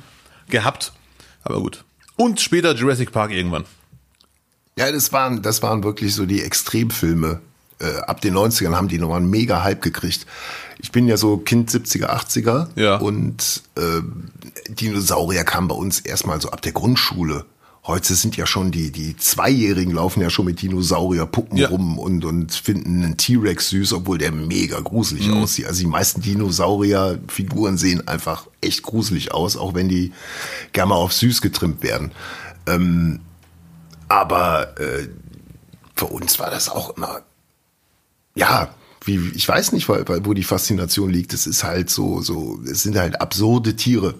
gehabt. 0.49 0.93
Aber 1.43 1.59
gut. 1.59 1.83
Und 2.17 2.39
später 2.39 2.73
Jurassic 2.73 3.11
Park 3.11 3.31
irgendwann. 3.31 3.65
Ja, 4.77 4.91
das 4.91 5.11
waren, 5.13 5.41
das 5.41 5.61
waren 5.61 5.83
wirklich 5.83 6.13
so 6.13 6.25
die 6.25 6.41
Extremfilme. 6.41 7.41
Äh, 7.79 7.97
ab 8.01 8.21
den 8.21 8.35
90ern 8.35 8.73
haben 8.73 8.87
die 8.87 8.97
nochmal 8.97 9.17
einen 9.17 9.29
mega 9.29 9.63
Hype 9.63 9.81
gekriegt. 9.81 10.25
Ich 10.79 10.91
bin 10.91 11.07
ja 11.07 11.17
so 11.17 11.37
Kind 11.37 11.69
70er, 11.69 12.07
80er 12.07 12.67
ja. 12.75 12.97
und 12.97 13.63
äh, 13.75 14.01
Dinosaurier 14.69 15.43
kamen 15.43 15.67
bei 15.67 15.75
uns 15.75 15.99
erstmal 15.99 16.39
so 16.39 16.49
ab 16.51 16.61
der 16.61 16.71
Grundschule. 16.73 17.45
Heute 17.87 18.15
sind 18.15 18.35
ja 18.35 18.47
schon 18.47 18.71
die, 18.71 18.91
die 18.91 19.15
Zweijährigen 19.15 19.93
laufen 19.93 20.19
ja 20.19 20.31
schon 20.31 20.45
mit 20.45 20.59
Dinosaurierpuppen 20.59 21.57
ja. 21.57 21.67
rum 21.67 21.99
und, 21.99 22.25
und 22.25 22.51
finden 22.51 23.03
einen 23.03 23.17
T-Rex 23.17 23.69
süß, 23.69 23.93
obwohl 23.93 24.17
der 24.17 24.31
mega 24.31 24.79
gruselig 24.79 25.27
mhm. 25.27 25.43
aussieht. 25.43 25.67
Also 25.67 25.81
die 25.81 25.87
meisten 25.87 26.21
Dinosaurierfiguren 26.21 27.77
sehen 27.77 28.07
einfach 28.07 28.47
echt 28.59 28.81
gruselig 28.81 29.33
aus, 29.33 29.55
auch 29.55 29.75
wenn 29.75 29.87
die 29.87 30.13
gerne 30.71 30.89
mal 30.89 30.95
auf 30.95 31.13
süß 31.13 31.41
getrimmt 31.41 31.83
werden. 31.83 32.11
Ähm, 32.65 33.19
aber 34.07 34.79
äh, 34.79 35.07
für 35.95 36.07
uns 36.07 36.39
war 36.39 36.49
das 36.49 36.69
auch 36.69 36.97
immer, 36.97 37.21
ja, 38.33 38.73
wie, 39.03 39.31
ich 39.35 39.47
weiß 39.47 39.73
nicht, 39.73 39.87
wo 39.87 40.33
die 40.33 40.43
Faszination 40.43 41.11
liegt. 41.11 41.33
Es 41.33 41.45
ist 41.45 41.63
halt 41.63 41.91
so, 41.91 42.21
so, 42.21 42.59
es 42.65 42.81
sind 42.81 42.97
halt 42.97 43.21
absurde 43.21 43.75
Tiere. 43.75 44.15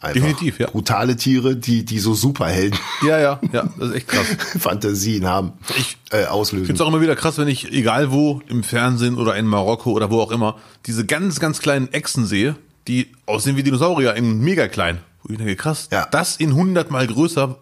Einfach 0.00 0.14
Definitiv, 0.20 0.58
ja. 0.58 0.68
Brutale 0.68 1.16
Tiere, 1.16 1.56
die, 1.56 1.84
die 1.84 1.98
so 1.98 2.12
Superhelden. 2.12 2.78
Ja, 3.02 3.18
ja, 3.18 3.40
ja, 3.52 3.68
das 3.78 3.88
ist 3.88 3.94
echt 3.94 4.08
krass. 4.08 4.26
Fantasien 4.58 5.26
haben, 5.26 5.52
ich 5.78 5.96
äh, 6.10 6.26
auslösen. 6.26 6.64
Ich 6.64 6.66
finde 6.66 6.82
es 6.82 6.86
auch 6.86 6.88
immer 6.88 7.00
wieder 7.00 7.16
krass, 7.16 7.38
wenn 7.38 7.48
ich, 7.48 7.72
egal 7.72 8.12
wo, 8.12 8.42
im 8.48 8.62
Fernsehen 8.62 9.16
oder 9.16 9.36
in 9.36 9.46
Marokko 9.46 9.92
oder 9.92 10.10
wo 10.10 10.20
auch 10.20 10.30
immer, 10.30 10.58
diese 10.84 11.06
ganz, 11.06 11.40
ganz 11.40 11.60
kleinen 11.60 11.90
Echsen 11.92 12.26
sehe, 12.26 12.56
die 12.88 13.10
aussehen 13.24 13.56
wie 13.56 13.62
Dinosaurier 13.62 14.14
in 14.14 14.40
mega 14.40 14.68
klein. 14.68 14.98
Wo 15.22 15.32
ich 15.32 15.38
denke, 15.38 15.56
krass, 15.56 15.88
ja. 15.90 16.06
das 16.10 16.36
in 16.36 16.54
hundertmal 16.54 17.06
größer 17.06 17.56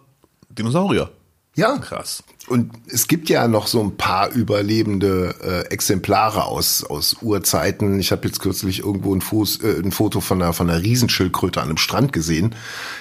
Dinosaurier. 0.49 1.09
Ja. 1.55 1.77
Krass. 1.77 2.23
Und 2.47 2.71
es 2.87 3.07
gibt 3.07 3.29
ja 3.29 3.47
noch 3.47 3.65
so 3.65 3.81
ein 3.81 3.97
paar 3.97 4.29
überlebende 4.29 5.35
äh, 5.41 5.73
Exemplare 5.73 6.45
aus, 6.45 6.83
aus 6.83 7.17
Urzeiten. 7.21 7.99
Ich 7.99 8.11
habe 8.11 8.27
jetzt 8.27 8.39
kürzlich 8.39 8.79
irgendwo 8.79 9.15
ein, 9.15 9.21
Fuß, 9.21 9.61
äh, 9.63 9.81
ein 9.83 9.91
Foto 9.91 10.21
von 10.21 10.41
einer, 10.41 10.53
von 10.53 10.69
einer 10.69 10.81
Riesenschildkröte 10.81 11.61
an 11.61 11.69
einem 11.69 11.77
Strand 11.77 12.13
gesehen. 12.13 12.53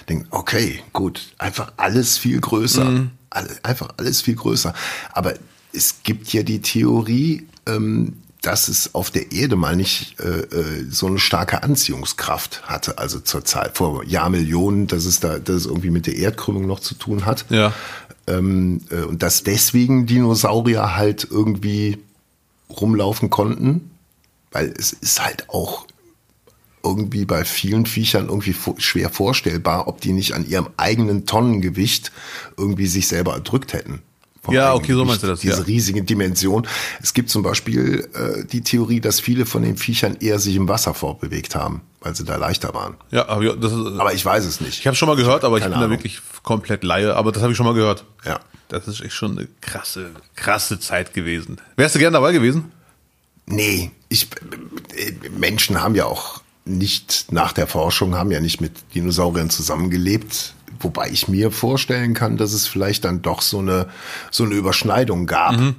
Denk, 0.09 0.27
okay, 0.31 0.81
gut, 0.93 1.35
einfach 1.39 1.73
alles 1.77 2.17
viel 2.17 2.41
größer. 2.41 2.85
Mhm. 2.85 3.11
All, 3.29 3.49
einfach 3.63 3.91
alles 3.99 4.23
viel 4.23 4.37
größer. 4.37 4.73
Aber 5.13 5.35
es 5.73 6.03
gibt 6.05 6.33
ja 6.33 6.43
die 6.43 6.63
Theorie, 6.63 7.47
ähm, 7.67 8.15
dass 8.45 8.69
es 8.69 8.95
auf 8.95 9.11
der 9.11 9.33
Erde 9.33 9.57
mal 9.57 9.75
nicht 9.75 10.21
äh, 10.21 10.41
äh, 10.41 10.87
so 10.91 11.07
eine 11.07 11.19
starke 11.19 11.63
Anziehungskraft 11.63 12.63
hatte, 12.65 12.99
also 12.99 13.21
zur 13.21 13.45
Zeit 13.45 13.77
vor 13.77 14.05
Jahrmillionen, 14.05 14.87
dass 14.87 15.07
es 15.07 15.21
da, 15.21 15.39
dass 15.39 15.57
es 15.57 15.67
irgendwie 15.67 15.91
mit 15.91 16.07
der 16.07 16.17
Erdkrümmung 16.17 16.67
noch 16.67 16.81
zu 16.81 16.95
tun 16.95 17.25
hat. 17.25 17.47
Ja. 17.49 17.73
Ähm, 18.27 18.81
äh, 18.91 19.03
und 19.03 19.23
dass 19.23 19.43
deswegen 19.43 20.07
Dinosaurier 20.07 20.97
halt 20.97 21.29
irgendwie 21.31 21.99
rumlaufen 22.71 23.31
konnten, 23.31 23.91
weil 24.51 24.73
es 24.79 24.93
ist 24.93 25.23
halt 25.23 25.49
auch 25.51 25.87
irgendwie 26.83 27.25
bei 27.25 27.45
vielen 27.45 27.87
Viechern 27.87 28.29
irgendwie 28.29 28.55
schwer 28.79 29.09
vorstellbar, 29.09 29.89
ob 29.89 30.01
die 30.01 30.13
nicht 30.13 30.35
an 30.35 30.47
ihrem 30.47 30.69
eigenen 30.77 31.27
Tonnengewicht 31.27 32.13
irgendwie 32.57 32.87
sich 32.87 33.09
selber 33.09 33.33
erdrückt 33.35 33.73
hätten. 33.73 34.03
Ja, 34.53 34.75
okay, 34.75 34.93
so 34.93 35.05
meinst 35.05 35.23
du 35.23 35.27
das. 35.27 35.41
Diese 35.41 35.59
ja. 35.59 35.63
riesige 35.63 36.03
Dimension. 36.03 36.67
Es 37.03 37.15
gibt 37.15 37.31
zum 37.31 37.43
Beispiel 37.43 38.09
äh, 38.15 38.45
die 38.45 38.63
Theorie, 38.63 39.01
dass 39.01 39.21
viele 39.21 39.47
von 39.47 39.63
den 39.63 39.77
Viechern 39.77 40.17
eher 40.21 40.39
sich 40.39 40.57
im 40.57 40.69
Wasser 40.69 40.95
fortbewegt 40.95 41.55
haben, 41.55 41.83
weil 42.01 42.15
sie 42.15 42.25
da 42.25 42.37
leichter 42.37 42.75
waren. 42.75 42.97
Ja, 43.11 43.29
aber, 43.29 43.57
das 43.57 43.73
ist, 43.73 43.79
aber 43.79 44.13
ich 44.13 44.25
weiß 44.25 44.45
es 44.45 44.61
nicht. 44.61 44.79
Ich 44.79 44.87
habe 44.87 44.97
schon 44.97 45.09
mal 45.09 45.17
gehört, 45.17 45.45
aber 45.45 45.59
ich 45.59 45.65
bin 45.65 45.73
Ahnung. 45.73 45.89
da 45.89 45.91
wirklich 45.91 46.21
komplett 46.43 46.85
Laie. 46.85 47.15
Aber 47.15 47.33
das 47.33 47.43
habe 47.43 47.53
ich 47.53 47.57
schon 47.57 47.67
mal 47.67 47.75
gehört. 47.75 48.05
Ja. 48.25 48.41
Das 48.69 48.89
ist 48.89 49.01
echt 49.03 49.15
schon 49.15 49.39
eine 49.39 49.49
krasse, 49.61 50.11
krasse 50.37 50.81
Zeit 50.81 51.15
gewesen. 51.15 51.61
Wärst 51.77 51.95
du 51.95 51.99
gern 51.99 52.13
dabei 52.13 52.33
gewesen? 52.33 52.73
Nee, 53.47 53.91
ich, 54.09 54.29
äh, 54.97 55.13
Menschen 55.39 55.83
haben 55.83 55.95
ja 55.95 56.07
auch 56.07 56.44
nicht 56.65 57.27
nach 57.31 57.53
der 57.53 57.67
Forschung, 57.67 58.15
haben 58.15 58.31
ja 58.31 58.41
nicht 58.41 58.61
mit 58.61 58.73
Dinosauriern 58.95 59.51
zusammengelebt 59.51 60.55
Wobei 60.81 61.09
ich 61.09 61.29
mir 61.29 61.51
vorstellen 61.51 62.15
kann, 62.15 62.37
dass 62.37 62.53
es 62.53 62.67
vielleicht 62.67 63.05
dann 63.05 63.23
doch 63.23 63.43
so 63.43 63.59
eine, 63.59 63.89
so 64.31 64.45
eine 64.45 64.55
Überschneidung 64.55 65.27
gab. 65.27 65.57
Mhm. 65.57 65.77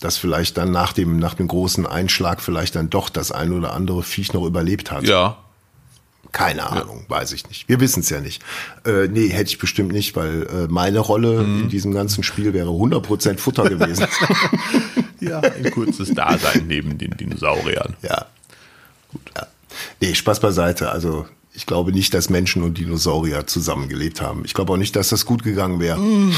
Dass 0.00 0.16
vielleicht 0.16 0.56
dann 0.56 0.70
nach 0.70 0.92
dem, 0.92 1.18
nach 1.18 1.34
dem 1.34 1.48
großen 1.48 1.84
Einschlag 1.86 2.40
vielleicht 2.40 2.76
dann 2.76 2.88
doch 2.88 3.08
das 3.08 3.32
ein 3.32 3.52
oder 3.52 3.72
andere 3.72 4.04
Viech 4.04 4.32
noch 4.32 4.44
überlebt 4.44 4.92
hat. 4.92 5.02
Ja. 5.04 5.38
Keine 6.30 6.68
Ahnung, 6.68 7.06
ja. 7.08 7.16
weiß 7.16 7.32
ich 7.32 7.48
nicht. 7.48 7.68
Wir 7.68 7.80
wissen 7.80 8.00
es 8.00 8.10
ja 8.10 8.20
nicht. 8.20 8.44
Äh, 8.84 9.08
nee, 9.08 9.28
hätte 9.28 9.50
ich 9.50 9.58
bestimmt 9.58 9.92
nicht, 9.92 10.14
weil 10.14 10.42
äh, 10.42 10.68
meine 10.68 11.00
Rolle 11.00 11.42
mhm. 11.42 11.62
in 11.62 11.68
diesem 11.68 11.92
ganzen 11.92 12.22
Spiel 12.22 12.52
wäre 12.52 12.70
100% 12.70 13.38
Futter 13.38 13.68
gewesen. 13.68 14.06
ja, 15.20 15.40
ein 15.40 15.70
kurzes 15.72 16.14
Dasein 16.14 16.66
neben 16.68 16.96
den 16.98 17.16
Dinosauriern. 17.16 17.96
Ja. 18.02 18.26
Gut. 19.10 19.22
Ja. 19.36 19.46
Nee, 20.00 20.14
Spaß 20.14 20.40
beiseite. 20.40 20.90
Also 20.90 21.26
ich 21.54 21.66
glaube 21.66 21.92
nicht, 21.92 22.14
dass 22.14 22.30
Menschen 22.30 22.62
und 22.62 22.78
Dinosaurier 22.78 23.46
zusammengelebt 23.46 24.20
haben. 24.20 24.44
Ich 24.44 24.54
glaube 24.54 24.72
auch 24.72 24.76
nicht, 24.76 24.94
dass 24.94 25.08
das 25.08 25.26
gut 25.26 25.42
gegangen 25.42 25.80
wäre. 25.80 25.98
Mm, 25.98 26.32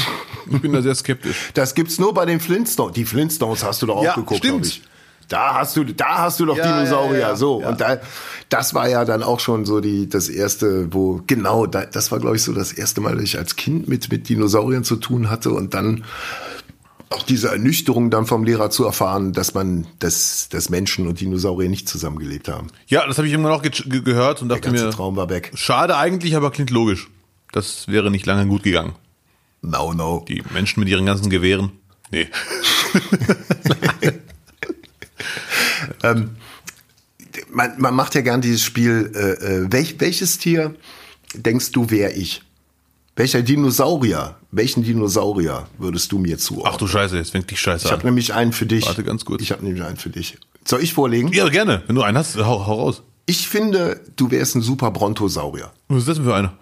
ich 0.49 0.61
bin 0.61 0.73
da 0.73 0.81
sehr 0.81 0.95
skeptisch. 0.95 1.35
Das 1.53 1.75
gibt's 1.75 1.99
nur 1.99 2.13
bei 2.13 2.25
den 2.25 2.39
Flintstones. 2.39 2.93
Die 2.93 3.05
Flintstones 3.05 3.63
hast 3.63 3.81
du 3.81 3.85
doch 3.85 3.97
auch 3.97 4.03
ja, 4.03 4.15
geguckt, 4.15 4.41
glaube 4.41 4.65
ich. 4.65 4.81
Da 5.27 5.53
hast 5.53 5.77
du, 5.77 5.85
da 5.85 6.23
hast 6.23 6.39
du 6.41 6.45
doch 6.45 6.57
ja, 6.57 6.63
Dinosaurier. 6.63 7.19
Ja, 7.19 7.35
so. 7.35 7.65
Und 7.65 7.79
da, 7.79 7.99
das 8.49 8.73
war 8.73 8.89
ja 8.89 9.05
dann 9.05 9.23
auch 9.23 9.39
schon 9.39 9.63
so 9.63 9.79
die, 9.79 10.09
das 10.09 10.27
erste, 10.27 10.93
wo, 10.93 11.21
genau, 11.25 11.67
da, 11.67 11.85
das 11.85 12.11
war, 12.11 12.19
glaube 12.19 12.35
ich, 12.35 12.43
so 12.43 12.51
das 12.51 12.73
erste 12.73 12.99
Mal, 12.99 13.15
dass 13.15 13.23
ich 13.23 13.37
als 13.37 13.55
Kind 13.55 13.87
mit, 13.87 14.11
mit 14.11 14.27
Dinosauriern 14.27 14.83
zu 14.83 14.97
tun 14.97 15.29
hatte 15.29 15.51
und 15.51 15.73
dann 15.73 16.03
auch 17.11 17.23
diese 17.23 17.49
Ernüchterung 17.49 18.09
dann 18.09 18.25
vom 18.25 18.43
Lehrer 18.43 18.69
zu 18.69 18.85
erfahren, 18.85 19.33
dass 19.33 19.53
man, 19.53 19.87
dass, 19.99 20.49
dass 20.49 20.69
Menschen 20.69 21.07
und 21.07 21.19
Dinosaurier 21.19 21.69
nicht 21.69 21.89
zusammengelebt 21.89 22.47
haben. 22.47 22.67
Ja, 22.87 23.05
das 23.05 23.17
habe 23.17 23.27
ich 23.27 23.33
irgendwann 23.33 23.53
auch 23.53 23.61
ge 23.61 23.71
gehört 24.01 24.41
und 24.41 24.49
dachte 24.49 24.61
Der 24.61 24.71
ganze 24.71 24.85
mir, 24.85 24.91
Traum 24.91 25.15
war 25.15 25.29
weg. 25.29 25.51
Schade 25.55 25.97
eigentlich, 25.97 26.35
aber 26.35 26.51
klingt 26.51 26.69
logisch. 26.69 27.09
Das 27.51 27.87
wäre 27.87 28.09
nicht 28.11 28.25
lange 28.25 28.47
gut 28.47 28.63
gegangen. 28.63 28.93
No, 29.61 29.93
no. 29.93 30.25
Die 30.27 30.41
Menschen 30.53 30.79
mit 30.79 30.89
ihren 30.89 31.05
ganzen 31.05 31.29
Gewehren. 31.29 31.71
Nee. 32.11 32.27
ähm, 36.03 36.31
man, 37.49 37.79
man 37.79 37.93
macht 37.93 38.15
ja 38.15 38.21
gern 38.21 38.41
dieses 38.41 38.63
Spiel, 38.63 39.11
äh, 39.13 39.63
äh 39.63 39.67
welch, 39.71 39.99
welches 39.99 40.37
Tier 40.37 40.75
denkst 41.35 41.71
du, 41.71 41.89
wäre 41.89 42.13
ich? 42.13 42.41
Welcher 43.15 43.41
Dinosaurier, 43.41 44.37
welchen 44.51 44.83
Dinosaurier 44.83 45.67
würdest 45.77 46.11
du 46.11 46.17
mir 46.17 46.37
zuordnen? 46.37 46.73
Ach 46.73 46.77
du 46.77 46.87
Scheiße, 46.87 47.17
jetzt 47.17 47.31
fängt 47.31 47.51
die 47.51 47.57
Scheiße 47.57 47.85
an. 47.85 47.89
Ich 47.89 47.91
habe 47.91 48.05
nämlich 48.05 48.33
einen 48.33 48.53
für 48.53 48.65
dich. 48.65 48.85
Warte 48.85 49.03
ganz 49.03 49.25
kurz. 49.25 49.41
Ich 49.41 49.51
habe 49.51 49.65
nämlich 49.65 49.83
einen 49.83 49.97
für 49.97 50.09
dich. 50.09 50.37
Soll 50.63 50.81
ich 50.81 50.93
vorlegen? 50.93 51.31
Ja, 51.33 51.49
gerne. 51.49 51.83
Wenn 51.87 51.95
du 51.95 52.03
einen 52.03 52.17
hast, 52.17 52.37
hau, 52.37 52.65
hau 52.65 52.75
raus. 52.75 53.03
Ich 53.25 53.47
finde, 53.47 54.01
du 54.15 54.31
wärst 54.31 54.55
ein 54.55 54.61
super 54.61 54.91
Brontosaurier. 54.91 55.71
Was 55.89 55.99
ist 55.99 56.07
das 56.07 56.17
denn 56.17 56.25
für 56.25 56.35
einer? 56.35 56.53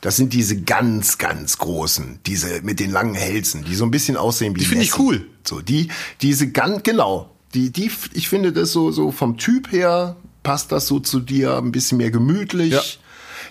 Das 0.00 0.16
sind 0.16 0.32
diese 0.32 0.60
ganz, 0.60 1.18
ganz 1.18 1.58
großen, 1.58 2.18
diese 2.26 2.62
mit 2.62 2.80
den 2.80 2.90
langen 2.90 3.14
Hälsen, 3.14 3.64
die 3.64 3.74
so 3.74 3.84
ein 3.84 3.90
bisschen 3.90 4.16
aussehen 4.16 4.54
wie 4.56 4.60
Die 4.60 4.66
finde 4.66 4.84
ich 4.84 4.98
cool. 4.98 5.26
So, 5.46 5.60
die, 5.60 5.88
diese 6.22 6.50
ganz, 6.50 6.82
genau. 6.82 7.30
Die, 7.54 7.70
die, 7.70 7.90
ich 8.14 8.28
finde 8.28 8.52
das 8.52 8.72
so, 8.72 8.90
so 8.90 9.12
vom 9.12 9.36
Typ 9.36 9.70
her 9.70 10.16
passt 10.42 10.72
das 10.72 10.88
so 10.88 10.98
zu 10.98 11.20
dir, 11.20 11.56
ein 11.58 11.70
bisschen 11.70 11.98
mehr 11.98 12.10
gemütlich. 12.10 12.72
Ja. 12.72 12.82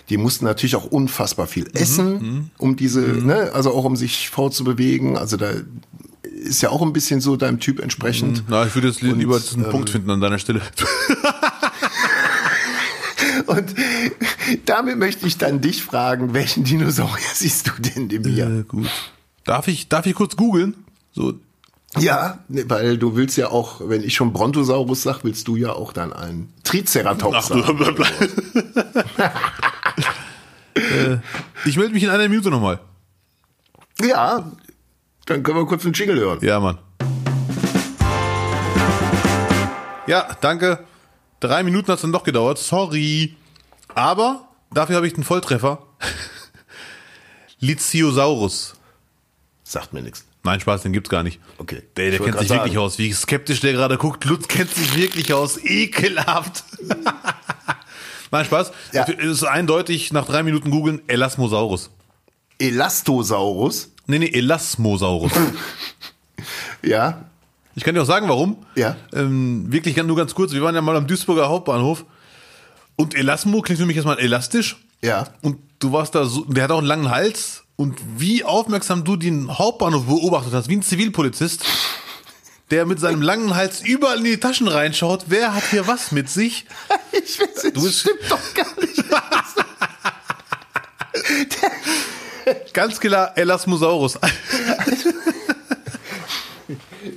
Die 0.08 0.16
mussten 0.16 0.44
natürlich 0.44 0.76
auch 0.76 0.84
unfassbar 0.84 1.46
viel 1.46 1.64
mhm, 1.64 1.70
essen, 1.74 2.12
mhm. 2.12 2.50
um 2.58 2.76
diese, 2.76 3.00
mhm. 3.00 3.26
ne, 3.26 3.50
also 3.52 3.72
auch 3.72 3.84
um 3.84 3.96
sich 3.96 4.30
fortzubewegen. 4.30 5.16
Also 5.16 5.36
da 5.36 5.52
ist 6.22 6.62
ja 6.62 6.70
auch 6.70 6.82
ein 6.82 6.92
bisschen 6.92 7.20
so 7.20 7.36
deinem 7.36 7.60
Typ 7.60 7.80
entsprechend. 7.80 8.38
Mhm. 8.38 8.44
Na, 8.48 8.66
ich 8.66 8.74
würde 8.74 8.88
jetzt 8.88 9.02
Und, 9.02 9.18
lieber 9.18 9.36
einen 9.36 9.64
ähm, 9.64 9.70
Punkt 9.70 9.90
finden 9.90 10.10
an 10.10 10.20
deiner 10.20 10.38
Stelle. 10.38 10.60
Und 13.46 13.74
damit 14.66 14.98
möchte 14.98 15.26
ich 15.26 15.38
dann 15.38 15.60
dich 15.60 15.82
fragen, 15.82 16.34
welchen 16.34 16.64
Dinosaurier 16.64 17.24
siehst 17.34 17.68
du 17.68 17.72
denn 17.80 18.08
in 18.10 18.22
mir? 18.22 18.46
Äh, 18.46 18.62
gut. 18.62 18.88
Darf 19.44 19.68
ich, 19.68 19.88
darf 19.88 20.06
ich 20.06 20.14
kurz 20.14 20.36
googeln? 20.36 20.74
So. 21.12 21.34
Ja, 21.98 22.38
ne, 22.48 22.64
weil 22.68 22.96
du 22.96 23.16
willst 23.16 23.36
ja 23.36 23.50
auch, 23.50 23.82
wenn 23.84 24.02
ich 24.02 24.14
schon 24.14 24.32
Brontosaurus 24.32 25.02
sag, 25.02 25.24
willst 25.24 25.46
du 25.48 25.56
ja 25.56 25.72
auch 25.72 25.92
dann 25.92 26.12
einen 26.12 26.52
Triceratops 26.64 27.36
Ach, 27.36 27.42
sagen. 27.42 27.96
äh, 31.02 31.18
ich 31.68 31.76
melde 31.76 31.92
mich 31.94 32.02
in 32.02 32.10
einer 32.10 32.28
Minute 32.28 32.50
nochmal. 32.50 32.80
Ja, 34.00 34.52
dann 35.26 35.42
können 35.42 35.58
wir 35.58 35.66
kurz 35.66 35.84
einen 35.84 35.94
Jingle 35.94 36.18
hören. 36.18 36.38
Ja, 36.42 36.58
Mann. 36.60 36.78
Ja, 40.06 40.36
danke. 40.40 40.84
Drei 41.40 41.62
Minuten 41.62 41.88
hat 41.88 41.96
es 41.96 42.02
dann 42.02 42.12
doch 42.12 42.24
gedauert. 42.24 42.58
Sorry. 42.58 43.36
Aber 43.94 44.48
dafür 44.72 44.96
habe 44.96 45.06
ich 45.06 45.14
einen 45.14 45.24
Volltreffer. 45.24 45.86
Liziosaurus. 47.60 48.74
Sagt 49.62 49.92
mir 49.92 50.02
nichts. 50.02 50.24
Nein, 50.44 50.58
Spaß, 50.58 50.82
den 50.82 50.92
gibt's 50.92 51.08
gar 51.08 51.22
nicht. 51.22 51.40
Okay. 51.58 51.82
Der, 51.96 52.10
der 52.10 52.18
kennt 52.18 52.38
sich 52.38 52.48
sagen. 52.48 52.62
wirklich 52.62 52.78
aus. 52.78 52.98
Wie 52.98 53.12
skeptisch 53.12 53.60
der 53.60 53.72
gerade 53.72 53.96
guckt. 53.96 54.24
Lutz 54.24 54.48
kennt 54.48 54.70
sich 54.70 54.96
wirklich 54.96 55.32
aus. 55.32 55.58
Ekelhaft. 55.62 56.64
Nein, 58.32 58.46
Spaß. 58.46 58.72
Ja. 58.92 59.04
Es 59.06 59.40
ist 59.40 59.44
eindeutig 59.44 60.12
nach 60.12 60.26
drei 60.26 60.42
Minuten 60.42 60.70
googeln 60.70 61.02
Elasmosaurus. 61.06 61.90
Elastosaurus? 62.58 63.90
Nee, 64.06 64.20
nee, 64.20 64.30
Elasmosaurus. 64.32 65.32
ja. 66.82 67.26
Ich 67.74 67.84
kann 67.84 67.94
dir 67.94 68.02
auch 68.02 68.06
sagen, 68.06 68.28
warum. 68.28 68.56
Ja. 68.74 68.96
Ähm, 69.12 69.70
wirklich 69.70 69.96
nur 70.02 70.16
ganz 70.16 70.34
kurz. 70.34 70.52
Wir 70.52 70.62
waren 70.62 70.74
ja 70.74 70.80
mal 70.80 70.96
am 70.96 71.06
Duisburger 71.06 71.48
Hauptbahnhof. 71.48 72.06
Und 72.96 73.14
Elasmo 73.14 73.60
klingt 73.60 73.80
für 73.80 73.86
mich 73.86 73.96
erstmal 73.96 74.18
elastisch. 74.18 74.76
Ja. 75.02 75.28
Und 75.42 75.58
du 75.78 75.92
warst 75.92 76.14
da 76.14 76.24
so, 76.24 76.44
der 76.46 76.64
hat 76.64 76.70
auch 76.70 76.78
einen 76.78 76.86
langen 76.86 77.10
Hals. 77.10 77.64
Und 77.76 77.98
wie 78.16 78.44
aufmerksam 78.44 79.04
du 79.04 79.16
den 79.16 79.58
Hauptbahnhof 79.58 80.06
beobachtet 80.06 80.54
hast, 80.54 80.68
wie 80.68 80.76
ein 80.76 80.82
Zivilpolizist, 80.82 81.64
der 82.72 82.86
mit 82.86 82.98
seinem 82.98 83.20
langen 83.20 83.54
Hals 83.54 83.82
überall 83.82 84.18
in 84.18 84.24
die 84.24 84.38
Taschen 84.38 84.66
reinschaut, 84.66 85.26
wer 85.28 85.54
hat 85.54 85.64
hier 85.70 85.86
was 85.86 86.10
mit 86.10 86.28
sich? 86.28 86.66
Ich 87.12 87.38
weiß, 87.38 87.72
du 87.74 87.84
das 87.84 88.00
stimmt 88.00 88.20
doch 88.30 88.54
gar 88.54 88.80
nicht. 88.80 89.04
Ganz 92.72 93.00
klar, 93.00 93.36
Elasmosaurus. 93.36 94.18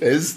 es 0.00 0.36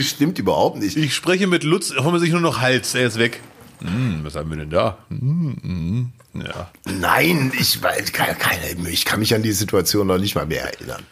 stimmt 0.00 0.40
überhaupt 0.40 0.78
nicht. 0.78 0.96
Ich 0.96 1.14
spreche 1.14 1.46
mit 1.46 1.62
Lutz, 1.62 1.94
holen 1.94 2.12
wir 2.12 2.18
sich 2.18 2.32
nur 2.32 2.40
noch 2.40 2.60
Hals, 2.60 2.96
er 2.96 3.06
ist 3.06 3.20
weg. 3.20 3.40
Hm, 3.80 4.24
was 4.24 4.34
haben 4.34 4.50
wir 4.50 4.56
denn 4.56 4.70
da? 4.70 4.98
Hm, 5.08 5.56
hm, 5.62 6.12
ja. 6.42 6.68
Nein, 6.84 7.52
ich, 7.58 7.80
keine, 7.80 8.90
ich 8.90 9.04
kann 9.04 9.20
mich 9.20 9.36
an 9.36 9.44
die 9.44 9.52
Situation 9.52 10.08
noch 10.08 10.18
nicht 10.18 10.34
mal 10.34 10.46
mehr 10.46 10.64
erinnern. 10.64 11.04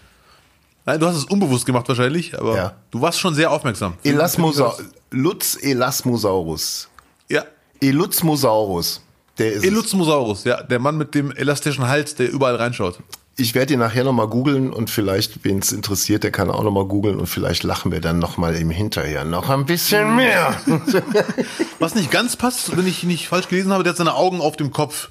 Nein, 0.87 0.99
du 0.99 1.07
hast 1.07 1.17
es 1.17 1.25
unbewusst 1.25 1.67
gemacht 1.67 1.89
wahrscheinlich, 1.89 2.39
aber 2.39 2.57
ja. 2.57 2.77
du 2.91 3.01
warst 3.01 3.21
schon 3.21 3.35
sehr 3.35 3.51
aufmerksam. 3.51 3.95
Elasmosa 4.03 4.75
Lutz 5.11 5.59
Elasmosaurus. 5.61 6.89
Ja. 7.29 7.45
Elutzmosaurus. 7.81 9.03
Der 9.39 9.53
ist 9.53 9.65
Elutzmosaurus, 9.65 10.45
ja, 10.45 10.63
der 10.63 10.79
Mann 10.79 10.99
mit 10.99 11.15
dem 11.15 11.33
elastischen 11.33 11.87
Hals, 11.87 12.15
der 12.15 12.31
überall 12.31 12.57
reinschaut. 12.57 12.99
Ich 13.37 13.55
werde 13.55 13.73
ihn 13.73 13.79
nachher 13.79 14.05
nochmal 14.05 14.29
googeln 14.29 14.71
und 14.71 14.91
vielleicht, 14.91 15.45
wen 15.45 15.61
es 15.61 15.73
interessiert, 15.73 16.25
der 16.25 16.31
kann 16.31 16.51
auch 16.51 16.63
nochmal 16.63 16.85
googeln 16.85 17.19
und 17.19 17.27
vielleicht 17.27 17.63
lachen 17.63 17.91
wir 17.91 18.01
dann 18.01 18.19
nochmal 18.19 18.55
im 18.57 18.69
Hinterher 18.69 19.25
noch 19.25 19.49
ein 19.49 19.65
bisschen 19.65 20.15
mehr. 20.15 20.61
Was 21.79 21.95
nicht 21.95 22.11
ganz 22.11 22.37
passt, 22.37 22.77
wenn 22.77 22.87
ich 22.87 23.03
nicht 23.05 23.29
falsch 23.29 23.49
gelesen 23.49 23.73
habe, 23.73 23.83
der 23.83 23.93
hat 23.93 23.97
seine 23.97 24.15
Augen 24.15 24.43
auf 24.43 24.57
dem 24.57 24.73
Kopf. 24.73 25.09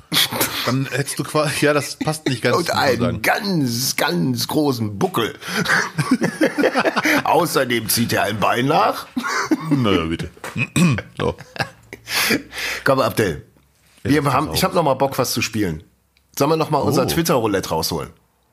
Dann 0.65 0.88
hättest 0.91 1.17
du 1.17 1.24
quasi, 1.24 1.65
ja, 1.65 1.74
das 1.74 1.95
passt 1.95 2.28
nicht 2.28 2.43
ganz. 2.43 2.55
Und 2.57 2.72
einen 2.72 3.24
ganz, 3.24 3.95
ganz 3.95 4.47
großen 4.47 4.99
Buckel. 4.99 5.34
Außerdem 7.24 7.89
zieht 7.89 8.13
er 8.13 8.24
ein 8.24 8.39
Bein 8.39 8.67
nach. 8.67 9.07
Na 9.72 10.05
bitte. 10.05 10.30
so. 11.17 11.36
Komm, 12.84 12.99
Abdel. 12.99 13.45
Wir 14.03 14.24
haben, 14.26 14.53
ich 14.53 14.63
habe 14.63 14.76
noch 14.76 14.84
mal 14.84 14.93
Bock, 14.93 15.17
was 15.17 15.32
zu 15.32 15.41
spielen. 15.41 15.84
Sollen 16.40 16.52
wir 16.52 16.56
noch 16.56 16.70
mal 16.70 16.82
oh. 16.82 16.86
unser 16.86 17.06
Twitter-Roulette 17.06 17.68
rausholen? 17.68 18.12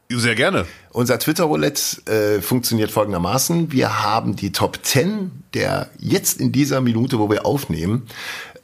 Sehr 0.09 0.34
gerne. 0.34 0.66
Unser 0.91 1.20
Twitter-Roulette 1.20 2.11
äh, 2.11 2.43
funktioniert 2.43 2.91
folgendermaßen. 2.91 3.70
Wir 3.70 4.03
haben 4.03 4.34
die 4.34 4.51
Top 4.51 4.80
10 4.82 5.45
der 5.55 5.89
jetzt 5.97 6.41
in 6.41 6.51
dieser 6.51 6.80
Minute, 6.80 7.20
wo 7.20 7.30
wir 7.30 7.47
aufnehmen, 7.47 8.09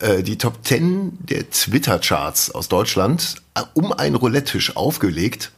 äh, 0.01 0.25
die 0.25 0.39
Top 0.39 0.65
10 0.65 1.19
der 1.21 1.49
Twitter-Charts 1.49 2.51
aus 2.51 2.67
Deutschland 2.67 3.37
äh, 3.55 3.63
um 3.75 3.93
einen 3.93 4.17
Roulette-Tisch 4.17 4.75
aufgelegt. 4.77 5.53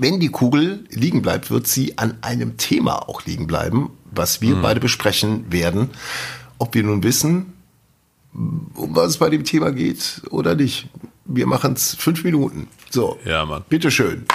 Wenn 0.00 0.18
die 0.18 0.30
Kugel 0.30 0.84
liegen 0.90 1.22
bleibt, 1.22 1.52
wird 1.52 1.68
sie 1.68 1.96
an 1.96 2.18
einem 2.22 2.56
Thema 2.56 3.08
auch 3.08 3.24
liegen 3.24 3.46
bleiben, 3.46 3.90
was 4.10 4.40
wir 4.40 4.56
hm. 4.56 4.62
beide 4.62 4.80
besprechen 4.80 5.52
werden. 5.52 5.90
Ob 6.58 6.74
wir 6.74 6.82
nun 6.82 7.04
wissen, 7.04 7.52
um 8.32 8.96
was 8.96 9.10
es 9.10 9.18
bei 9.18 9.30
dem 9.30 9.44
Thema 9.44 9.70
geht 9.70 10.22
oder 10.30 10.56
nicht. 10.56 10.88
Wir 11.32 11.46
machen 11.46 11.74
es 11.74 11.94
fünf 11.94 12.24
Minuten. 12.24 12.66
So. 12.90 13.20
Ja, 13.24 13.46
Mann. 13.46 13.62
Bitteschön. 13.68 14.26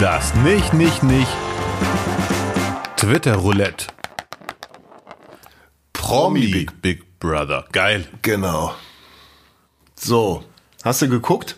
Das 0.00 0.34
nicht, 0.34 0.74
nicht, 0.74 1.04
nicht. 1.04 1.30
Twitter 2.96 3.36
Roulette. 3.36 3.86
Promi 5.92 6.48
Big, 6.48 6.82
Big 6.82 7.20
Brother. 7.20 7.66
Geil. 7.70 8.08
Genau. 8.22 8.74
So. 9.94 10.42
Hast 10.82 11.02
du 11.02 11.08
geguckt? 11.08 11.56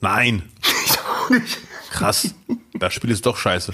Nein. 0.00 0.42
Ich 0.84 0.98
auch 1.00 1.30
nicht. 1.30 1.58
Krass. 1.90 2.34
Das 2.74 2.94
Spiel 2.94 3.10
ist 3.10 3.26
doch 3.26 3.36
scheiße. 3.36 3.72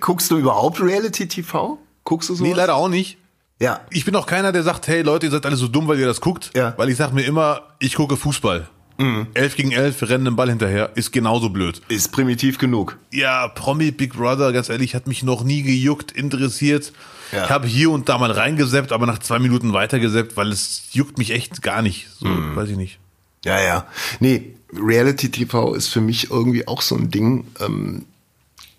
Guckst 0.00 0.30
du 0.30 0.36
überhaupt 0.36 0.80
Reality 0.80 1.26
TV? 1.26 1.78
Guckst 2.04 2.28
du 2.28 2.34
so? 2.34 2.44
Nee, 2.44 2.52
leider 2.52 2.74
auch 2.74 2.88
nicht. 2.88 3.16
Ja. 3.60 3.80
Ich 3.90 4.04
bin 4.04 4.16
auch 4.16 4.26
keiner, 4.26 4.52
der 4.52 4.62
sagt, 4.62 4.88
hey 4.88 5.02
Leute, 5.02 5.26
ihr 5.26 5.32
seid 5.32 5.46
alle 5.46 5.56
so 5.56 5.68
dumm, 5.68 5.88
weil 5.88 5.98
ihr 5.98 6.06
das 6.06 6.20
guckt. 6.20 6.50
Ja. 6.54 6.74
Weil 6.76 6.90
ich 6.90 6.96
sag 6.96 7.12
mir 7.12 7.22
immer, 7.22 7.62
ich 7.78 7.94
gucke 7.94 8.16
Fußball. 8.16 8.68
Mhm. 8.96 9.26
11 9.34 9.56
gegen 9.56 9.72
11, 9.72 10.00
wir 10.00 10.08
rennen 10.08 10.24
den 10.24 10.36
Ball 10.36 10.48
hinterher, 10.48 10.90
ist 10.94 11.12
genauso 11.12 11.48
blöd. 11.50 11.82
Ist 11.88 12.12
primitiv 12.12 12.58
genug. 12.58 12.96
Ja, 13.10 13.48
Promi 13.48 13.90
Big 13.90 14.14
Brother, 14.14 14.52
ganz 14.52 14.68
ehrlich, 14.68 14.94
hat 14.94 15.08
mich 15.08 15.24
noch 15.24 15.42
nie 15.42 15.62
gejuckt, 15.62 16.12
interessiert. 16.12 16.92
Ja. 17.32 17.44
Ich 17.44 17.50
habe 17.50 17.66
hier 17.66 17.90
und 17.90 18.08
da 18.08 18.18
mal 18.18 18.30
reingeseppt, 18.30 18.92
aber 18.92 19.06
nach 19.06 19.18
zwei 19.18 19.40
Minuten 19.40 19.72
weitergeseppt, 19.72 20.36
weil 20.36 20.52
es 20.52 20.88
juckt 20.92 21.18
mich 21.18 21.32
echt 21.32 21.62
gar 21.62 21.82
nicht. 21.82 22.08
So, 22.20 22.26
mhm. 22.28 22.54
weiß 22.54 22.68
ich 22.68 22.76
nicht. 22.76 23.00
Ja, 23.44 23.60
ja. 23.60 23.86
Nee, 24.20 24.54
Reality 24.72 25.30
TV 25.30 25.74
ist 25.74 25.88
für 25.88 26.00
mich 26.00 26.30
irgendwie 26.30 26.68
auch 26.68 26.80
so 26.80 26.94
ein 26.94 27.10
Ding. 27.10 27.46
Ähm, 27.60 28.06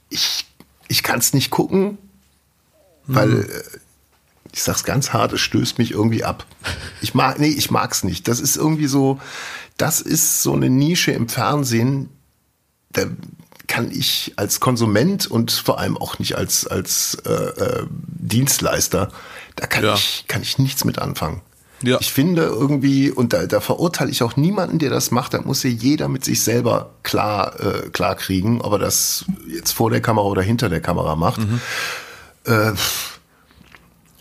ich 0.10 0.46
ich 0.88 1.04
kann 1.04 1.20
es 1.20 1.34
nicht 1.34 1.50
gucken, 1.50 1.98
weil 3.08 3.30
mhm. 3.30 3.42
Äh, 3.42 3.80
ich 4.56 4.64
sag's 4.64 4.86
ganz 4.86 5.12
hart, 5.12 5.34
es 5.34 5.42
stößt 5.42 5.78
mich 5.80 5.92
irgendwie 5.92 6.24
ab. 6.24 6.46
Ich 7.02 7.14
mag, 7.14 7.40
nee, 7.40 7.50
ich 7.50 7.72
mag's 7.72 8.06
nicht. 8.06 8.30
Das 8.30 8.40
ist 8.40 8.56
irgendwie 8.56 8.88
so, 8.88 9.20
das 9.76 10.00
ist 10.00 10.44
so 10.44 10.54
eine 10.54 10.70
Nische 10.70 11.12
im 11.12 11.28
Fernsehen, 11.28 12.10
da 12.94 13.04
kann 13.68 13.92
ich 13.92 14.32
als 14.38 14.62
Konsument 14.62 15.28
und 15.28 15.52
vor 15.52 15.78
allem 15.78 15.98
auch 15.98 16.20
nicht 16.20 16.38
als, 16.38 16.66
als 16.66 17.18
äh, 17.26 17.32
äh, 17.32 17.86
Dienstleister, 17.92 19.12
da 19.58 19.68
kann, 19.68 19.84
ja. 19.84 19.96
ich, 19.96 20.24
kann 20.30 20.42
ich 20.42 20.58
nichts 20.58 20.86
mit 20.86 21.00
anfangen. 21.00 21.42
Ja. 21.82 21.98
Ich 22.00 22.14
finde 22.14 22.44
irgendwie, 22.44 23.12
und 23.12 23.34
da, 23.34 23.48
da 23.48 23.60
verurteile 23.60 24.10
ich 24.10 24.24
auch 24.24 24.38
niemanden, 24.38 24.80
der 24.80 24.90
das 24.90 25.12
macht, 25.12 25.34
da 25.34 25.42
muss 25.42 25.64
ja 25.64 25.70
jeder 25.70 26.08
mit 26.08 26.24
sich 26.24 26.42
selber 26.42 26.92
klar, 27.04 27.60
äh, 27.60 27.90
klar 27.90 28.16
kriegen, 28.16 28.62
ob 28.62 28.72
er 28.72 28.80
das 28.80 29.26
jetzt 29.50 29.74
vor 29.74 29.90
der 29.90 30.00
Kamera 30.00 30.26
oder 30.26 30.42
hinter 30.42 30.70
der 30.70 30.80
Kamera 30.80 31.18
macht. 31.18 31.42
Mhm. 31.42 31.60
Äh, 32.46 32.72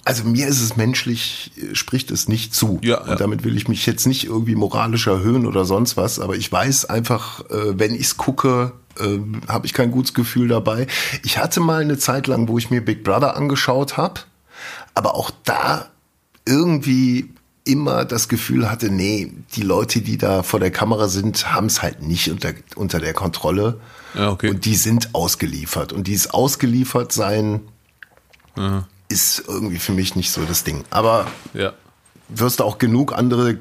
also 0.04 0.24
mir 0.24 0.46
ist 0.46 0.60
es 0.60 0.76
menschlich, 0.76 1.52
äh, 1.56 1.74
spricht 1.74 2.10
es 2.10 2.28
nicht 2.28 2.54
zu. 2.54 2.78
Ja, 2.82 3.00
und 3.00 3.20
damit 3.20 3.44
will 3.44 3.56
ich 3.56 3.68
mich 3.68 3.86
jetzt 3.86 4.06
nicht 4.06 4.24
irgendwie 4.24 4.54
moralisch 4.54 5.06
erhöhen 5.06 5.46
oder 5.46 5.64
sonst 5.64 5.96
was, 5.96 6.18
aber 6.18 6.36
ich 6.36 6.50
weiß 6.50 6.86
einfach, 6.86 7.40
äh, 7.50 7.78
wenn 7.78 7.94
ich 7.94 8.02
es 8.02 8.16
gucke, 8.16 8.72
äh, 8.98 9.18
habe 9.48 9.66
ich 9.66 9.72
kein 9.72 9.90
gutes 9.90 10.14
Gefühl 10.14 10.48
dabei. 10.48 10.86
Ich 11.22 11.38
hatte 11.38 11.60
mal 11.60 11.82
eine 11.82 11.98
Zeit 11.98 12.26
lang, 12.26 12.48
wo 12.48 12.58
ich 12.58 12.70
mir 12.70 12.84
Big 12.84 13.02
Brother 13.02 13.36
angeschaut 13.36 13.96
habe, 13.96 14.20
aber 14.94 15.14
auch 15.14 15.30
da 15.44 15.88
irgendwie 16.46 17.30
immer 17.64 18.04
das 18.04 18.28
Gefühl 18.28 18.70
hatte, 18.70 18.90
nee, 18.90 19.32
die 19.54 19.62
Leute, 19.62 20.02
die 20.02 20.18
da 20.18 20.42
vor 20.42 20.60
der 20.60 20.70
Kamera 20.70 21.08
sind, 21.08 21.54
haben 21.54 21.66
es 21.66 21.80
halt 21.80 22.02
nicht 22.02 22.30
unter, 22.30 22.52
unter 22.76 23.00
der 23.00 23.14
Kontrolle. 23.14 23.80
Ja, 24.12 24.30
okay. 24.30 24.50
Und 24.50 24.66
die 24.66 24.74
sind 24.74 25.14
ausgeliefert. 25.14 25.94
Und 25.94 26.06
dieses 26.06 26.30
ausgeliefert 26.30 27.12
sein, 27.12 27.62
mhm 28.54 28.84
ist 29.14 29.44
irgendwie 29.46 29.78
für 29.78 29.92
mich 29.92 30.16
nicht 30.16 30.32
so 30.32 30.42
das 30.44 30.64
Ding. 30.64 30.84
Aber 30.90 31.28
ja. 31.54 31.72
wirst 32.28 32.58
du 32.58 32.64
auch 32.64 32.78
genug 32.78 33.16
andere 33.16 33.56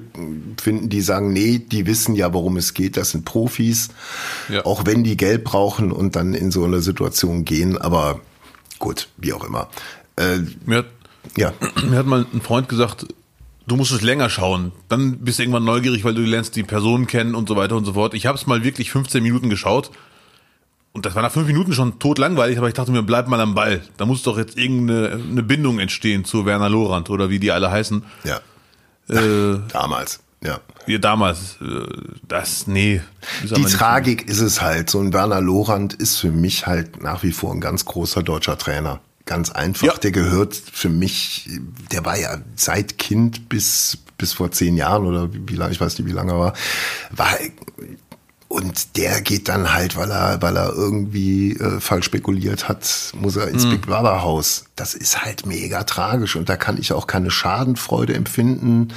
finden, 0.60 0.89
die 0.89 1.01
sagen, 1.01 1.32
nee, 1.32 1.60
die 1.60 1.86
wissen 1.86 2.16
ja, 2.16 2.34
worum 2.34 2.58
es 2.58 2.74
geht, 2.74 2.97
das 2.97 3.12
sind 3.12 3.24
Profis, 3.24 3.89
ja. 4.49 4.66
auch 4.66 4.88
wenn 4.88 5.04
die 5.04 5.16
Geld 5.16 5.43
brauchen 5.43 5.91
und 5.91 6.16
dann 6.16 6.34
in 6.34 6.49
so 6.49 6.66
eine 6.66 6.82
Situation 6.82 7.45
gehen, 7.45 7.78
aber 7.78 8.20
gut, 8.80 9.10
wie 9.18 9.32
auch 9.32 9.43
immer. 9.43 9.70
Äh, 10.16 10.39
mir, 10.66 10.80
hat, 10.80 10.88
ja. 11.38 11.54
mir 11.88 11.97
hat 11.97 12.08
mal 12.08 12.26
ein 12.34 12.41
Freund 12.41 12.68
gesagt, 12.68 13.06
du 13.68 13.76
musst 13.76 13.91
es 13.91 14.01
länger 14.01 14.32
schauen, 14.32 14.72
dann 14.89 15.20
bist 15.20 15.38
du 15.38 15.43
irgendwann 15.43 15.66
neugierig, 15.66 16.04
weil 16.04 16.16
du 16.16 16.22
lernst 16.22 16.56
die 16.56 16.64
Personen 16.64 17.06
kennen 17.06 17.36
und 17.36 17.47
so 17.47 17.56
weiter 17.56 17.76
und 17.76 17.86
so 17.86 17.93
fort. 17.93 18.16
Ich 18.16 18.26
habe 18.26 18.39
es 18.39 18.47
mal 18.47 18.64
wirklich 18.64 18.89
15 18.89 19.22
Minuten 19.22 19.51
geschaut 19.51 19.91
und 20.93 21.07
das 21.07 21.15
war 21.15 21.23
nach 21.23 21.31
fünf 21.31 21.47
Minuten 21.47 21.73
schon 21.73 21.97
tot 21.97 22.19
langweilig, 22.19 22.59
aber 22.59 22.67
ich 22.67 22.75
dachte 22.75 22.91
mir, 22.91 23.01
bleib 23.01 23.27
mal 23.27 23.41
am 23.41 23.55
Ball. 23.55 23.81
Da 23.97 24.05
muss 24.05 24.21
doch 24.21 24.37
jetzt 24.37 24.57
irgendeine 24.57 25.13
eine 25.13 25.41
Bindung 25.41 25.79
entstehen 25.79 26.23
zu 26.23 26.45
Werner 26.45 26.69
Lorand 26.69 27.09
oder 27.09 27.31
wie 27.31 27.39
die 27.39 27.51
alle 27.51 27.71
heißen. 27.71 28.03
Ja. 28.23 28.37
Äh, 29.09 29.59
damals, 29.73 30.19
ja. 30.43 30.59
Ja, 30.85 30.97
damals. 30.99 31.57
Äh, 31.61 31.87
das, 32.27 32.67
nee. 32.67 33.01
Die 33.41 33.63
Tragik 33.63 34.29
ist 34.29 34.39
es 34.39 34.61
halt. 34.61 34.91
So 34.91 34.99
ein 34.99 35.13
Werner 35.13 35.41
Lorand 35.41 35.95
ist 35.95 36.17
für 36.17 36.31
mich 36.31 36.67
halt 36.67 37.01
nach 37.01 37.23
wie 37.23 37.31
vor 37.31 37.51
ein 37.51 37.59
ganz 37.59 37.85
großer 37.85 38.21
deutscher 38.21 38.57
Trainer. 38.59 38.99
Ganz 39.25 39.49
einfach. 39.49 39.87
Ja. 39.87 39.93
Der 39.95 40.11
gehört 40.11 40.53
für 40.53 40.89
mich, 40.89 41.49
der 41.91 42.05
war 42.05 42.19
ja 42.19 42.37
seit 42.55 42.99
Kind 42.99 43.49
bis, 43.49 43.97
bis 44.17 44.33
vor 44.33 44.51
zehn 44.51 44.75
Jahren 44.77 45.07
oder 45.07 45.33
wie, 45.33 45.41
wie 45.47 45.55
lange, 45.55 45.71
ich 45.71 45.81
weiß 45.81 45.97
nicht, 45.97 46.07
wie 46.07 46.13
lange 46.13 46.33
er 46.33 46.39
war, 46.39 46.53
war 47.11 47.29
und 48.54 48.97
der 48.97 49.22
geht 49.22 49.49
dann 49.49 49.74
halt, 49.74 49.95
weil 49.95 50.12
er, 50.12 50.39
weil 50.43 50.56
er 50.56 50.74
irgendwie 50.74 51.54
äh, 51.54 51.80
falsch 51.80 52.06
spekuliert 52.06 52.70
hat, 52.70 53.12
muss 53.20 53.36
er 53.36 53.47
ins 53.47 53.66
mhm. 53.66 53.72
Big 53.72 53.88
Brother 53.88 54.22
Haus. 54.22 54.66
Das 54.76 54.93
ist 54.93 55.26
halt 55.26 55.47
mega 55.47 55.84
tragisch 55.86 56.36
und 56.36 56.49
da 56.49 56.56
kann 56.56 56.78
ich 56.78 56.93
auch 56.93 57.08
keine 57.08 57.32
Schadenfreude 57.32 58.14
empfinden. 58.14 58.89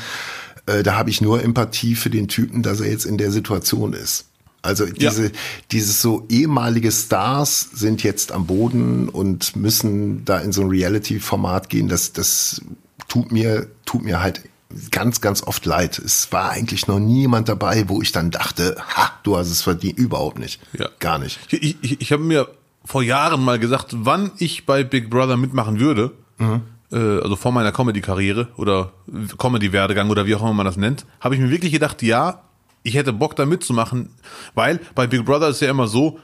Äh, 0.67 0.83
da 0.83 0.97
habe 0.97 1.09
ich 1.09 1.23
nur 1.23 1.43
Empathie 1.43 1.95
für 1.95 2.11
den 2.11 2.29
Typen, 2.29 2.63
dass 2.63 2.81
er 2.81 2.91
jetzt 2.91 3.07
in 3.07 3.17
der 3.17 3.33
Situation 3.33 3.95
ist. 3.95 4.27
Also 4.61 4.85
diese, 4.85 5.25
ja. 5.25 5.31
dieses 5.73 6.03
so 6.03 6.27
ehemalige 6.29 6.93
Stars 6.93 7.71
sind 7.73 8.03
jetzt 8.03 8.33
am 8.33 8.45
Boden 8.45 9.09
und 9.09 9.57
müssen 9.57 10.27
da 10.27 10.39
in 10.39 10.53
so 10.53 10.61
ein 10.61 10.69
Reality-Format 10.69 11.71
gehen. 11.71 11.89
Das, 11.89 12.13
das 12.13 12.61
tut 13.09 13.33
mir, 13.33 13.69
tut 13.87 14.05
mir 14.05 14.21
halt 14.21 14.43
ganz, 14.91 15.21
ganz 15.21 15.43
oft 15.43 15.64
leid. 15.67 15.99
Es 15.99 16.33
war 16.33 16.51
eigentlich 16.51 16.87
noch 16.87 16.99
niemand 16.99 17.49
dabei, 17.49 17.89
wo 17.89 18.03
ich 18.03 18.12
dann 18.12 18.31
dachte, 18.31 18.77
ha, 18.97 19.12
du 19.23 19.37
hast 19.37 19.51
es 19.51 19.62
verdient. 19.62 19.99
Überhaupt 19.99 20.39
nicht. 20.39 20.61
Ja. 20.79 20.89
Gar 20.99 21.19
nicht. 21.19 21.39
Ich, 21.53 21.77
ich, 21.83 22.01
ich 22.01 22.12
habe 22.12 22.23
mir 22.23 22.49
vor 22.85 23.03
Jahren 23.03 23.45
mal 23.45 23.59
gesagt, 23.59 23.89
wann 23.99 24.33
ich 24.39 24.67
bei 24.67 24.85
Big 24.85 25.11
Brother 25.11 25.37
mitmachen 25.37 25.81
würde. 25.81 26.12
Mhm. 26.39 26.62
Äh, 26.93 27.21
also 27.21 27.37
vor 27.37 27.53
meiner 27.53 27.73
Comedy-Karriere 27.73 28.49
oder 28.57 28.93
Comedy-Werdegang 29.39 30.11
oder 30.11 30.27
wie 30.27 30.35
auch 30.35 30.43
immer 30.43 30.53
man 30.53 30.67
das 30.67 30.77
nennt, 30.77 31.07
habe 31.21 31.35
ich 31.35 31.41
mir 31.41 31.51
wirklich 31.51 31.73
gedacht, 31.73 32.03
ja, 32.03 32.43
ich 32.83 32.95
hätte 32.95 33.12
Bock 33.12 33.35
da 33.35 33.47
mitzumachen, 33.47 34.11
weil 34.55 34.81
bei 34.95 35.07
Big 35.07 35.25
Brother 35.25 35.49
ist 35.49 35.61
ja 35.61 35.71
immer 35.71 35.89
so, 35.89 36.21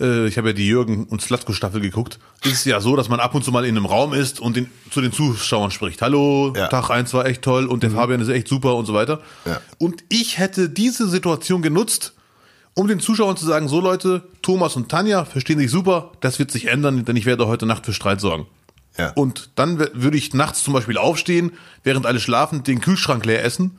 äh, 0.00 0.26
ich 0.26 0.38
habe 0.38 0.48
ja 0.48 0.52
die 0.52 0.66
Jürgen 0.66 1.04
und 1.04 1.20
Slatko 1.20 1.52
Staffel 1.52 1.80
geguckt. 1.80 2.18
Es 2.42 2.52
ist 2.52 2.66
ja 2.66 2.80
so, 2.80 2.96
dass 2.96 3.08
man 3.08 3.20
ab 3.20 3.34
und 3.34 3.44
zu 3.44 3.52
mal 3.52 3.64
in 3.64 3.76
einem 3.76 3.86
Raum 3.86 4.12
ist 4.12 4.40
und 4.40 4.56
den, 4.56 4.70
zu 4.90 5.00
den 5.00 5.12
Zuschauern 5.12 5.70
spricht. 5.70 6.02
Hallo, 6.02 6.52
ja. 6.56 6.68
Tag 6.68 6.90
eins 6.90 7.12
war 7.14 7.26
echt 7.26 7.42
toll 7.42 7.66
und 7.66 7.82
der 7.82 7.90
mhm. 7.90 7.94
Fabian 7.94 8.20
ist 8.20 8.28
echt 8.28 8.48
super 8.48 8.76
und 8.76 8.86
so 8.86 8.94
weiter. 8.94 9.20
Ja. 9.44 9.60
Und 9.78 10.04
ich 10.08 10.38
hätte 10.38 10.68
diese 10.68 11.08
Situation 11.08 11.62
genutzt, 11.62 12.14
um 12.74 12.88
den 12.88 13.00
Zuschauern 13.00 13.36
zu 13.36 13.46
sagen, 13.46 13.68
so 13.68 13.80
Leute, 13.80 14.22
Thomas 14.42 14.76
und 14.76 14.90
Tanja 14.90 15.24
verstehen 15.24 15.58
sich 15.58 15.70
super, 15.70 16.12
das 16.20 16.38
wird 16.38 16.50
sich 16.50 16.66
ändern, 16.66 17.04
denn 17.04 17.16
ich 17.16 17.24
werde 17.24 17.46
heute 17.46 17.64
Nacht 17.64 17.86
für 17.86 17.94
Streit 17.94 18.20
sorgen. 18.20 18.46
Ja. 18.98 19.12
Und 19.14 19.50
dann 19.56 19.78
würde 19.78 20.16
ich 20.16 20.34
nachts 20.34 20.62
zum 20.62 20.74
Beispiel 20.74 20.98
aufstehen, 20.98 21.52
während 21.84 22.06
alle 22.06 22.20
schlafen, 22.20 22.62
den 22.64 22.80
Kühlschrank 22.80 23.24
leer 23.24 23.44
essen 23.44 23.78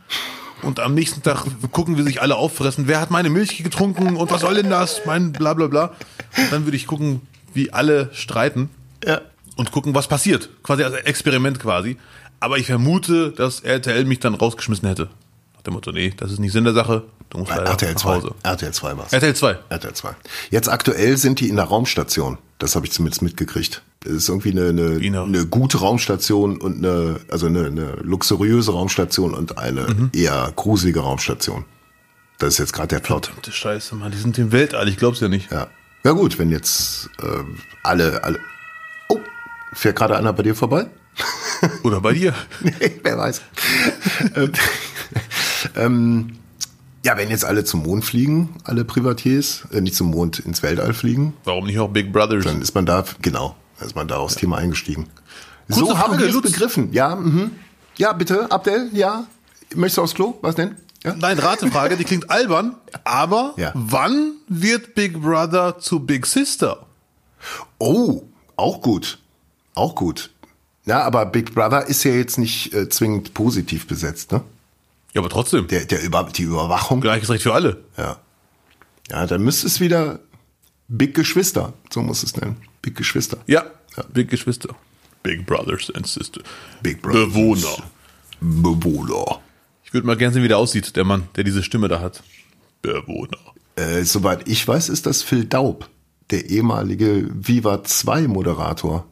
und 0.62 0.80
am 0.80 0.94
nächsten 0.94 1.22
Tag 1.24 1.46
gucken, 1.72 1.98
wie 1.98 2.04
sich 2.04 2.22
alle 2.22 2.36
auffressen. 2.36 2.88
Wer 2.88 3.00
hat 3.00 3.12
meine 3.12 3.30
Milch 3.30 3.64
getrunken 3.64 4.16
und 4.16 4.32
was 4.32 4.42
soll 4.42 4.56
denn 4.56 4.70
das? 4.70 5.02
Mein 5.06 5.32
bla 5.32 5.54
bla 5.54 5.68
bla. 5.68 5.94
Und 6.38 6.52
dann 6.52 6.66
würde 6.66 6.78
ich 6.78 6.88
gucken, 6.88 7.22
wie 7.54 7.72
alle 7.74 8.10
streiten 8.14 8.70
ja. 9.06 9.22
und 9.56 9.72
gucken, 9.72 9.96
was 9.96 10.08
passiert. 10.08 10.50
Quasi 10.64 10.84
als 10.84 10.96
Experiment 10.96 11.60
quasi. 11.60 11.98
Aber 12.40 12.58
ich 12.58 12.68
vermute, 12.68 13.32
dass 13.32 13.62
RTL 13.62 14.06
mich 14.06 14.20
dann 14.20 14.36
rausgeschmissen 14.36 14.88
hätte. 14.88 15.10
Nach 15.56 15.62
dem 15.64 15.74
Motto, 15.74 15.92
nee, 15.92 16.14
das 16.16 16.32
ist 16.32 16.40
nicht 16.40 16.52
Sinn 16.52 16.66
der 16.66 16.74
Sache. 16.74 17.04
Du 17.30 17.40
musst 17.40 17.50
leider 17.50 17.66
RTL 17.66 17.96
2. 17.96 18.10
Hause. 18.10 18.36
RTL 18.44 18.72
2 18.72 18.98
war's. 18.98 19.14
RTL 19.14 19.36
2. 19.36 19.58
RTL 19.70 19.94
2. 19.94 20.16
Jetzt 20.52 20.70
aktuell 20.70 21.18
sind 21.18 21.40
die 21.40 21.50
in 21.50 21.56
der 21.56 21.66
Raumstation. 21.66 22.38
Das 22.60 22.76
habe 22.76 22.86
ich 22.86 22.92
zumindest 22.92 23.22
mitgekriegt. 23.22 23.82
Das 24.08 24.16
ist 24.16 24.30
irgendwie 24.30 24.52
eine, 24.52 24.70
eine, 24.70 25.22
eine 25.22 25.46
gute 25.48 25.80
Raumstation 25.80 26.58
und 26.58 26.78
eine, 26.78 27.20
also 27.30 27.48
eine, 27.48 27.66
eine 27.66 27.92
luxuriöse 28.02 28.72
Raumstation 28.72 29.34
und 29.34 29.58
eine 29.58 29.82
mhm. 29.82 30.12
eher 30.14 30.52
gruselige 30.56 31.02
Raumstation. 31.02 31.66
Das 32.38 32.54
ist 32.54 32.60
jetzt 32.60 32.74
gerade 32.74 32.88
der 32.88 33.00
Plot. 33.00 33.26
Verdammte 33.26 33.52
Scheiße, 33.52 33.96
Mann. 33.96 34.12
Die 34.12 34.18
sind 34.18 34.38
im 34.38 34.54
Weltall, 34.54 34.88
ich 34.88 34.96
glaub's 34.96 35.20
ja 35.20 35.28
nicht. 35.28 35.52
Ja. 35.52 35.68
Ja 36.06 36.12
gut, 36.14 36.40
wenn 36.40 36.52
jetzt 36.52 37.10
äh, 37.22 37.44
alle, 37.84 38.24
alle. 38.24 38.40
Oh, 39.10 39.20
fährt 39.74 39.98
gerade 39.98 40.16
einer 40.16 40.32
bei 40.32 40.44
dir 40.44 40.56
vorbei? 40.56 40.88
Oder 41.84 42.00
bei 42.00 42.14
dir? 42.14 42.34
nee, 42.62 43.00
wer 43.04 43.18
weiß. 43.18 43.42
ähm, 44.36 44.52
ähm 45.76 46.34
ja, 47.04 47.18
wenn 47.18 47.30
jetzt 47.30 47.46
alle 47.46 47.64
zum 47.64 47.84
Mond 47.84 48.06
fliegen, 48.06 48.56
alle 48.64 48.86
Privatiers, 48.86 49.68
äh, 49.74 49.82
nicht 49.82 49.96
zum 49.96 50.12
Mond, 50.12 50.40
ins 50.40 50.64
Weltall 50.64 50.94
fliegen. 50.94 51.34
Warum 51.44 51.66
nicht 51.66 51.80
auch 51.80 51.90
Big 51.90 52.14
Brothers? 52.14 52.46
Dann 52.46 52.62
ist 52.62 52.74
man 52.74 52.86
da, 52.86 53.04
genau, 53.22 53.56
dann 53.78 53.88
ist 53.88 53.96
man 53.96 54.08
da 54.08 54.18
aufs 54.18 54.36
ja. 54.36 54.42
Thema 54.42 54.58
eingestiegen. 54.58 55.08
Kurze 55.68 55.86
so 55.86 55.98
haben 55.98 56.18
wir 56.18 56.28
es 56.28 56.42
begriffen. 56.42 56.94
Ja, 56.94 57.16
mhm. 57.16 57.52
ja, 57.98 58.14
bitte, 58.14 58.52
Abdel, 58.52 58.90
ja. 58.94 59.28
Möchtest 59.76 59.98
du 59.98 60.02
aufs 60.04 60.14
Klo? 60.14 60.38
Was 60.42 60.56
denn? 60.56 60.76
Ja? 61.04 61.16
Nein, 61.16 61.38
Ratefrage, 61.40 61.98
die 61.98 62.04
klingt 62.04 62.30
albern, 62.30 62.76
aber 63.04 63.54
ja. 63.58 63.72
wann 63.76 64.34
wird 64.48 64.96
Big 64.96 65.22
Brother 65.22 65.80
zu 65.80 66.00
Big 66.00 66.26
Sister? 66.26 66.86
Oh, 67.78 68.24
auch 68.56 68.82
gut. 68.82 69.20
Auch 69.76 69.94
gut. 69.94 70.32
Ja, 70.86 71.04
aber 71.04 71.26
Big 71.26 71.54
Brother 71.54 71.86
ist 71.86 72.04
ja 72.04 72.12
jetzt 72.12 72.38
nicht 72.38 72.74
äh, 72.74 72.90
zwingend 72.90 73.34
positiv 73.34 73.88
besetzt, 73.88 74.32
ne? 74.32 74.42
Ja, 75.14 75.22
aber 75.22 75.30
trotzdem. 75.30 75.68
Der, 75.68 75.86
der 75.86 76.02
Über, 76.02 76.24
die 76.24 76.44
Überwachung. 76.44 77.02
Gleiches 77.02 77.30
Recht 77.30 77.44
für 77.44 77.54
alle. 77.54 77.84
Ja. 77.98 78.18
Ja, 79.10 79.26
dann 79.26 79.42
müsste 79.42 79.68
es 79.68 79.80
wieder 79.80 80.20
Big 80.88 81.14
Geschwister, 81.14 81.74
so 81.90 82.02
muss 82.02 82.24
es 82.24 82.36
nennen. 82.36 82.58
Big 82.82 82.96
Geschwister. 82.96 83.38
Ja, 83.48 83.66
ja. 83.96 84.04
Big 84.14 84.30
Geschwister. 84.30 84.76
Big 85.24 85.46
Brothers 85.46 85.92
and 85.94 86.08
Sisters. 86.08 86.44
Big 86.82 87.02
Brothers. 87.02 87.34
Bewohner. 87.34 87.84
Bewohner. 88.40 89.42
Ich 89.84 89.94
würde 89.94 90.08
mal 90.08 90.16
gerne 90.18 90.34
sehen, 90.34 90.44
wie 90.44 90.48
der 90.48 90.58
aussieht, 90.58 90.96
der 90.96 91.04
Mann, 91.04 91.28
der 91.36 91.44
diese 91.44 91.64
Stimme 91.64 91.88
da 91.88 92.00
hat. 92.00 92.24
Bewohner. 92.82 93.38
Äh, 93.76 94.04
soweit 94.04 94.48
ich 94.48 94.66
weiß, 94.68 94.90
ist 94.90 95.06
das 95.06 95.24
Phil 95.24 95.46
Daub, 95.46 95.90
der 96.30 96.50
ehemalige 96.50 97.30
Viva 97.34 97.84
2 97.84 98.28
Moderator. 98.28 99.06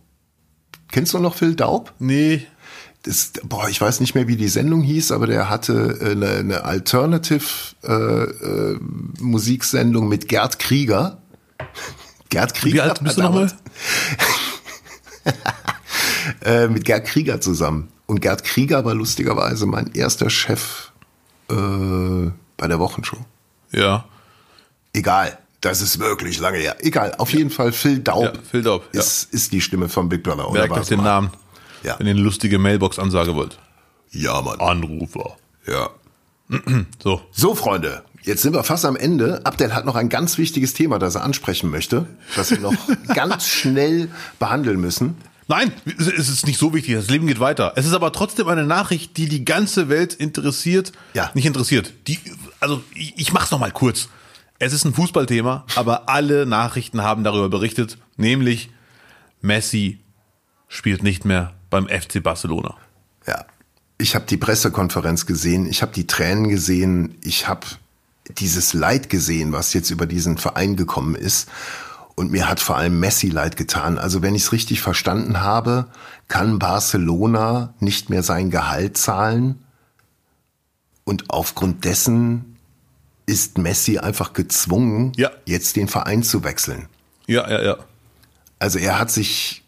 Kennst 0.91 1.13
du 1.13 1.19
noch 1.19 1.35
Phil 1.35 1.55
Daub? 1.55 1.93
Nee 1.99 2.45
das, 3.05 3.33
boah, 3.43 3.69
ich 3.69 3.79
weiß 3.79 3.99
nicht 3.99 4.15
mehr, 4.15 4.27
wie 4.27 4.35
die 4.35 4.47
Sendung 4.47 4.81
hieß, 4.81 5.11
aber 5.11 5.27
der 5.27 5.49
hatte 5.49 5.99
äh, 6.01 6.11
eine, 6.11 6.29
eine 6.29 6.63
Alternative 6.63 7.45
äh, 7.83 7.93
äh, 7.93 8.79
Musiksendung 9.19 10.07
mit 10.07 10.27
Gerd 10.27 10.57
Krieger. 10.57 11.21
Gerd 12.29 12.53
Krieger. 12.53 12.75
Wie 12.75 12.81
alt 12.81 13.03
bist 13.03 13.17
du 13.17 13.21
nochmal? 13.21 13.51
äh, 16.41 16.67
mit 16.67 16.85
Gerd 16.85 17.05
Krieger 17.05 17.41
zusammen. 17.41 17.89
Und 18.07 18.21
Gerd 18.21 18.43
Krieger 18.43 18.85
war 18.85 18.93
lustigerweise 18.93 19.65
mein 19.65 19.93
erster 19.93 20.29
Chef 20.29 20.91
äh, 21.49 21.55
bei 22.57 22.67
der 22.67 22.79
Wochenshow. 22.79 23.17
Ja. 23.71 24.05
Egal. 24.93 25.37
Das 25.61 25.81
ist 25.81 25.99
wirklich 25.99 26.39
lange 26.39 26.59
her. 26.59 26.77
Egal. 26.79 27.15
Auf 27.17 27.31
ja. 27.31 27.39
jeden 27.39 27.49
Fall 27.49 27.71
Phil 27.71 27.99
Daub. 27.99 28.23
Ja, 28.23 28.33
Phil 28.49 28.61
Daub. 28.61 28.87
Ist, 28.93 29.29
ja. 29.31 29.35
ist 29.35 29.51
die 29.51 29.61
Stimme 29.61 29.89
von 29.89 30.09
Big 30.09 30.23
Brother. 30.23 30.51
Merkt 30.51 30.73
euch 30.73 30.87
den 30.87 31.01
Namen. 31.01 31.31
Ja. 31.83 31.97
Wenn 31.97 32.07
ihr 32.07 32.13
eine 32.13 32.21
lustige 32.21 32.59
Mailbox-Ansage 32.59 33.35
wollt. 33.35 33.57
Ja, 34.11 34.41
Mann. 34.41 34.59
Anrufer. 34.59 35.37
Ja. 35.67 35.89
so. 37.03 37.21
So, 37.31 37.55
Freunde. 37.55 38.03
Jetzt 38.25 38.41
sind 38.41 38.53
wir 38.53 38.63
fast 38.63 38.85
am 38.85 38.95
Ende. 38.95 39.45
Abdel 39.45 39.73
hat 39.75 39.85
noch 39.85 39.95
ein 39.95 40.09
ganz 40.09 40.39
wichtiges 40.39 40.73
Thema, 40.73 40.97
das 40.97 41.13
er 41.13 41.23
ansprechen 41.23 41.69
möchte, 41.69 42.07
das 42.35 42.49
wir 42.49 42.59
noch 42.59 42.73
ganz 43.13 43.47
schnell 43.47 44.09
behandeln 44.39 44.81
müssen. 44.81 45.15
Nein, 45.47 45.71
es 45.85 46.07
ist 46.07 46.47
nicht 46.47 46.57
so 46.57 46.73
wichtig. 46.73 46.95
Das 46.95 47.07
Leben 47.07 47.27
geht 47.27 47.39
weiter. 47.39 47.73
Es 47.75 47.85
ist 47.85 47.93
aber 47.93 48.11
trotzdem 48.11 48.47
eine 48.47 48.65
Nachricht, 48.65 49.15
die 49.17 49.29
die 49.29 49.45
ganze 49.45 49.89
Welt 49.89 50.15
interessiert. 50.15 50.91
Ja. 51.13 51.29
Nicht 51.35 51.45
interessiert. 51.45 51.93
Die, 52.07 52.17
also 52.59 52.81
ich, 52.95 53.13
ich 53.15 53.31
mach's 53.31 53.51
noch 53.51 53.59
mal 53.59 53.71
kurz. 53.71 54.09
Es 54.57 54.73
ist 54.73 54.85
ein 54.85 54.93
Fußballthema, 54.95 55.65
aber 55.75 56.09
alle 56.09 56.47
Nachrichten 56.47 57.03
haben 57.03 57.23
darüber 57.23 57.49
berichtet, 57.49 57.99
nämlich 58.17 58.71
Messi 59.41 59.99
spielt 60.67 61.03
nicht 61.03 61.25
mehr 61.25 61.53
beim 61.69 61.87
FC 61.87 62.23
Barcelona. 62.23 62.75
Ja, 63.27 63.45
ich 63.97 64.15
habe 64.15 64.25
die 64.25 64.37
Pressekonferenz 64.37 65.25
gesehen, 65.25 65.67
ich 65.67 65.81
habe 65.81 65.91
die 65.91 66.07
Tränen 66.07 66.47
gesehen, 66.47 67.17
ich 67.21 67.47
habe 67.47 67.67
dieses 68.29 68.73
Leid 68.73 69.09
gesehen, 69.09 69.51
was 69.51 69.73
jetzt 69.73 69.91
über 69.91 70.05
diesen 70.05 70.37
Verein 70.37 70.75
gekommen 70.75 71.15
ist. 71.15 71.49
Und 72.15 72.31
mir 72.31 72.47
hat 72.47 72.59
vor 72.59 72.77
allem 72.77 72.99
Messi 72.99 73.27
leid 73.27 73.57
getan. 73.57 73.97
Also 73.97 74.21
wenn 74.21 74.35
ich 74.35 74.43
es 74.43 74.51
richtig 74.51 74.81
verstanden 74.81 75.41
habe, 75.41 75.87
kann 76.27 76.59
Barcelona 76.59 77.73
nicht 77.79 78.09
mehr 78.09 78.23
sein 78.23 78.49
Gehalt 78.49 78.97
zahlen. 78.97 79.63
Und 81.03 81.29
aufgrund 81.29 81.83
dessen 81.83 82.57
ist 83.25 83.57
Messi 83.57 83.97
einfach 83.97 84.33
gezwungen, 84.33 85.11
ja. 85.17 85.29
jetzt 85.45 85.75
den 85.75 85.87
Verein 85.87 86.23
zu 86.23 86.43
wechseln. 86.43 86.87
Ja, 87.27 87.49
ja, 87.49 87.61
ja. 87.61 87.77
Also 88.59 88.79
er 88.79 88.97
hat 88.97 89.11
sich 89.11 89.65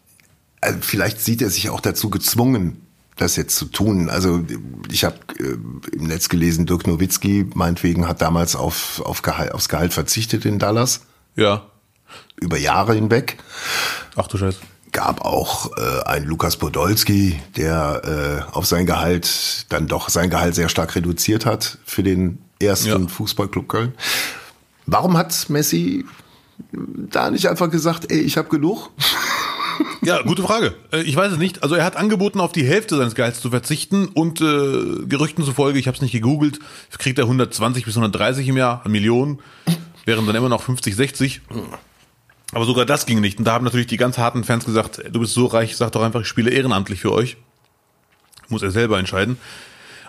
also 0.60 0.78
vielleicht 0.80 1.20
sieht 1.20 1.42
er 1.42 1.50
sich 1.50 1.70
auch 1.70 1.80
dazu 1.80 2.10
gezwungen, 2.10 2.80
das 3.20 3.36
jetzt 3.36 3.56
zu 3.56 3.66
tun. 3.66 4.08
Also 4.08 4.44
ich 4.90 5.04
habe 5.04 5.16
äh, 5.38 5.56
im 5.94 6.04
Netz 6.04 6.28
gelesen, 6.28 6.66
Dirk 6.66 6.86
Nowitzki 6.86 7.50
meinetwegen 7.54 8.08
hat 8.08 8.22
damals 8.22 8.56
auf, 8.56 9.00
auf 9.04 9.22
Gehalt, 9.22 9.52
aufs 9.52 9.68
Gehalt 9.68 9.92
verzichtet 9.92 10.44
in 10.44 10.58
Dallas. 10.58 11.02
Ja. 11.36 11.66
Über 12.40 12.58
Jahre 12.58 12.94
hinweg. 12.94 13.38
Ach 14.16 14.26
du 14.26 14.38
Scheiße. 14.38 14.58
Gab 14.92 15.20
auch 15.20 15.76
äh, 15.76 16.02
einen 16.04 16.26
Lukas 16.26 16.56
Podolski, 16.56 17.40
der 17.56 18.46
äh, 18.50 18.54
auf 18.54 18.66
sein 18.66 18.86
Gehalt 18.86 19.66
dann 19.68 19.86
doch 19.86 20.08
sein 20.08 20.30
Gehalt 20.30 20.54
sehr 20.54 20.68
stark 20.68 20.94
reduziert 20.94 21.44
hat 21.44 21.78
für 21.84 22.02
den 22.02 22.38
ersten 22.60 23.02
ja. 23.02 23.08
Fußballclub 23.08 23.68
Köln. 23.68 23.94
Warum 24.86 25.16
hat 25.16 25.50
Messi 25.50 26.06
da 26.72 27.30
nicht 27.30 27.46
einfach 27.46 27.70
gesagt, 27.70 28.10
ey, 28.10 28.20
ich 28.20 28.36
habe 28.38 28.48
genug? 28.48 28.90
Ja, 30.08 30.22
gute 30.22 30.42
Frage. 30.42 30.74
Äh, 30.90 31.02
ich 31.02 31.14
weiß 31.14 31.32
es 31.32 31.38
nicht. 31.38 31.62
Also 31.62 31.74
er 31.74 31.84
hat 31.84 31.96
angeboten, 31.96 32.40
auf 32.40 32.52
die 32.52 32.64
Hälfte 32.64 32.96
seines 32.96 33.14
Gehalts 33.14 33.40
zu 33.40 33.50
verzichten 33.50 34.06
und 34.06 34.40
äh, 34.40 35.04
Gerüchten 35.06 35.44
zufolge, 35.44 35.78
ich 35.78 35.86
habe 35.86 35.96
es 35.96 36.00
nicht 36.00 36.12
gegoogelt, 36.12 36.58
kriegt 36.96 37.18
er 37.18 37.24
120 37.24 37.84
bis 37.84 37.94
130 37.94 38.48
im 38.48 38.56
Jahr, 38.56 38.80
eine 38.82 38.90
Million. 38.90 39.40
wären 40.06 40.26
dann 40.26 40.34
immer 40.34 40.48
noch 40.48 40.62
50, 40.62 40.96
60. 40.96 41.42
Aber 42.52 42.64
sogar 42.64 42.86
das 42.86 43.04
ging 43.04 43.20
nicht. 43.20 43.38
Und 43.38 43.44
da 43.44 43.52
haben 43.52 43.64
natürlich 43.64 43.86
die 43.86 43.98
ganz 43.98 44.16
harten 44.16 44.44
Fans 44.44 44.64
gesagt, 44.64 45.02
du 45.10 45.20
bist 45.20 45.34
so 45.34 45.44
reich, 45.44 45.76
sag 45.76 45.92
doch 45.92 46.02
einfach, 46.02 46.22
ich 46.22 46.26
spiele 46.26 46.50
ehrenamtlich 46.50 47.00
für 47.00 47.12
euch. 47.12 47.36
Muss 48.48 48.62
er 48.62 48.70
selber 48.70 48.98
entscheiden. 48.98 49.36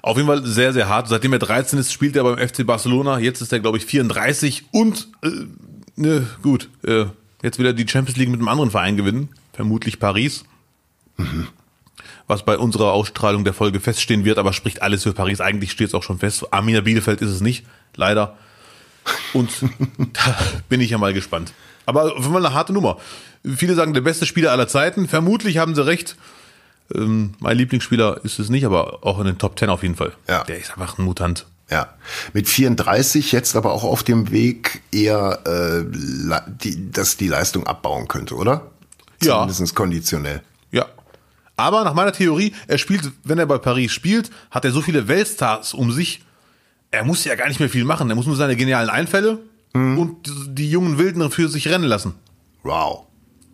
Auf 0.02 0.16
jeden 0.16 0.30
Fall 0.30 0.46
sehr, 0.46 0.72
sehr 0.72 0.88
hart. 0.88 1.10
Seitdem 1.10 1.34
er 1.34 1.40
13 1.40 1.78
ist, 1.78 1.92
spielt 1.92 2.16
er 2.16 2.24
beim 2.24 2.38
FC 2.38 2.66
Barcelona. 2.66 3.20
Jetzt 3.20 3.42
ist 3.42 3.52
er, 3.52 3.60
glaube 3.60 3.78
ich, 3.78 3.86
34 3.86 4.68
und 4.72 5.10
äh, 5.22 5.30
ne, 5.98 6.26
gut, 6.42 6.70
äh, 6.86 7.06
jetzt 7.44 7.60
will 7.60 7.66
er 7.66 7.74
die 7.74 7.86
Champions 7.86 8.18
League 8.18 8.30
mit 8.30 8.40
einem 8.40 8.48
anderen 8.48 8.72
Verein 8.72 8.96
gewinnen. 8.96 9.28
Vermutlich 9.60 10.00
Paris. 10.00 10.46
Mhm. 11.18 11.50
Was 12.28 12.46
bei 12.46 12.58
unserer 12.58 12.94
Ausstrahlung 12.94 13.44
der 13.44 13.52
Folge 13.52 13.82
feststehen 13.82 14.24
wird, 14.24 14.38
aber 14.38 14.54
spricht 14.54 14.82
alles 14.82 15.04
für 15.04 15.12
Paris. 15.12 15.42
Eigentlich 15.42 15.74
steht 15.74 15.90
es 15.90 15.94
auch 15.94 16.02
schon 16.02 16.18
fest. 16.18 16.46
Arminia 16.54 16.80
Bielefeld 16.80 17.20
ist 17.20 17.30
es 17.30 17.42
nicht, 17.42 17.66
leider. 17.98 18.38
Und 19.34 19.50
da 20.14 20.38
bin 20.70 20.80
ich 20.80 20.92
ja 20.92 20.98
mal 20.98 21.14
gespannt. 21.14 21.52
Aber 21.86 22.16
auf 22.16 22.24
Fall 22.24 22.38
eine 22.38 22.54
harte 22.54 22.72
Nummer. 22.72 23.00
Viele 23.44 23.76
sagen, 23.76 23.94
der 23.94 24.00
beste 24.00 24.26
Spieler 24.26 24.54
aller 24.54 24.70
Zeiten. 24.70 25.10
Vermutlich 25.10 25.58
haben 25.58 25.76
sie 25.76 25.86
recht. 25.86 26.16
Ähm, 26.96 27.34
mein 27.40 27.58
Lieblingsspieler 27.58 28.22
ist 28.24 28.40
es 28.40 28.48
nicht, 28.48 28.66
aber 28.66 29.06
auch 29.06 29.20
in 29.20 29.26
den 29.26 29.40
Top 29.40 29.58
Ten 29.58 29.70
auf 29.70 29.84
jeden 29.84 29.98
Fall. 29.98 30.14
Ja. 30.30 30.46
Der 30.46 30.58
ist 30.58 30.72
einfach 30.72 30.98
ein 30.98 31.04
Mutant. 31.04 31.48
Ja, 31.70 31.96
mit 32.32 32.48
34 32.48 33.34
jetzt 33.34 33.58
aber 33.58 33.74
auch 33.74 33.84
auf 33.84 34.04
dem 34.04 34.32
Weg 34.32 34.84
eher, 34.94 35.40
äh, 35.46 35.84
die, 36.48 36.92
dass 36.94 37.18
die 37.18 37.28
Leistung 37.28 37.68
abbauen 37.68 38.08
könnte, 38.08 38.36
oder? 38.36 38.72
Ja. 39.24 39.48
Zumindest 39.48 39.76
konditionell. 39.76 40.42
Ja. 40.72 40.86
Aber 41.58 41.84
nach 41.84 41.94
meiner 41.94 42.14
Theorie, 42.14 42.54
er 42.68 42.78
spielt, 42.78 43.12
wenn 43.24 43.38
er 43.38 43.46
bei 43.46 43.58
Paris 43.58 43.92
spielt, 43.92 44.30
hat 44.50 44.66
er 44.66 44.72
so 44.72 44.82
viele 44.82 45.08
Weltstars 45.08 45.74
um 45.74 45.92
sich, 45.92 46.22
er 46.92 47.04
muss 47.04 47.26
ja 47.26 47.36
gar 47.36 47.48
nicht 47.48 47.60
mehr 47.60 47.70
viel 47.70 47.86
machen. 47.86 48.10
Er 48.10 48.16
muss 48.16 48.26
nur 48.26 48.36
seine 48.36 48.56
genialen 48.56 48.90
Einfälle 48.90 49.40
mhm. 49.74 49.98
und 49.98 50.18
die 50.48 50.70
jungen 50.70 50.98
Wilden 50.98 51.30
für 51.32 51.50
sich 51.50 51.68
rennen 51.68 51.86
lassen. 51.86 52.16
Wow. 52.64 53.06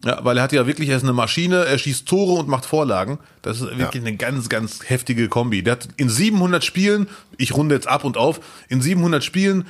Ja, 0.06 0.24
weil 0.24 0.38
er 0.38 0.44
hat 0.44 0.52
ja 0.52 0.68
wirklich, 0.68 0.90
er 0.90 0.98
ist 0.98 1.04
eine 1.04 1.14
Maschine, 1.14 1.66
er 1.66 1.80
schießt 1.80 2.08
Tore 2.08 2.40
und 2.40 2.48
macht 2.48 2.66
Vorlagen. 2.66 3.18
Das 3.42 3.60
ist 3.60 3.64
wirklich 3.64 4.04
ja. 4.04 4.08
eine 4.08 4.16
ganz, 4.16 4.50
ganz 4.50 4.82
heftige 4.88 5.28
Kombi. 5.30 5.64
Der 5.64 5.74
hat 5.74 5.88
in 5.98 6.10
700 6.10 6.64
Spielen, 6.64 7.10
ich 7.38 7.56
runde 7.56 7.74
jetzt 7.74 7.88
ab 7.88 8.04
und 8.04 8.16
auf, 8.16 8.40
in 8.70 8.82
700 8.82 9.24
Spielen 9.24 9.66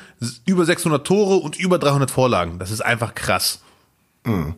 über 0.46 0.66
600 0.66 1.08
Tore 1.08 1.38
und 1.38 1.58
über 1.58 1.80
300 1.80 2.12
Vorlagen. 2.12 2.60
Das 2.60 2.70
ist 2.70 2.82
einfach 2.82 3.16
krass. 3.16 3.62
Mhm. 4.26 4.56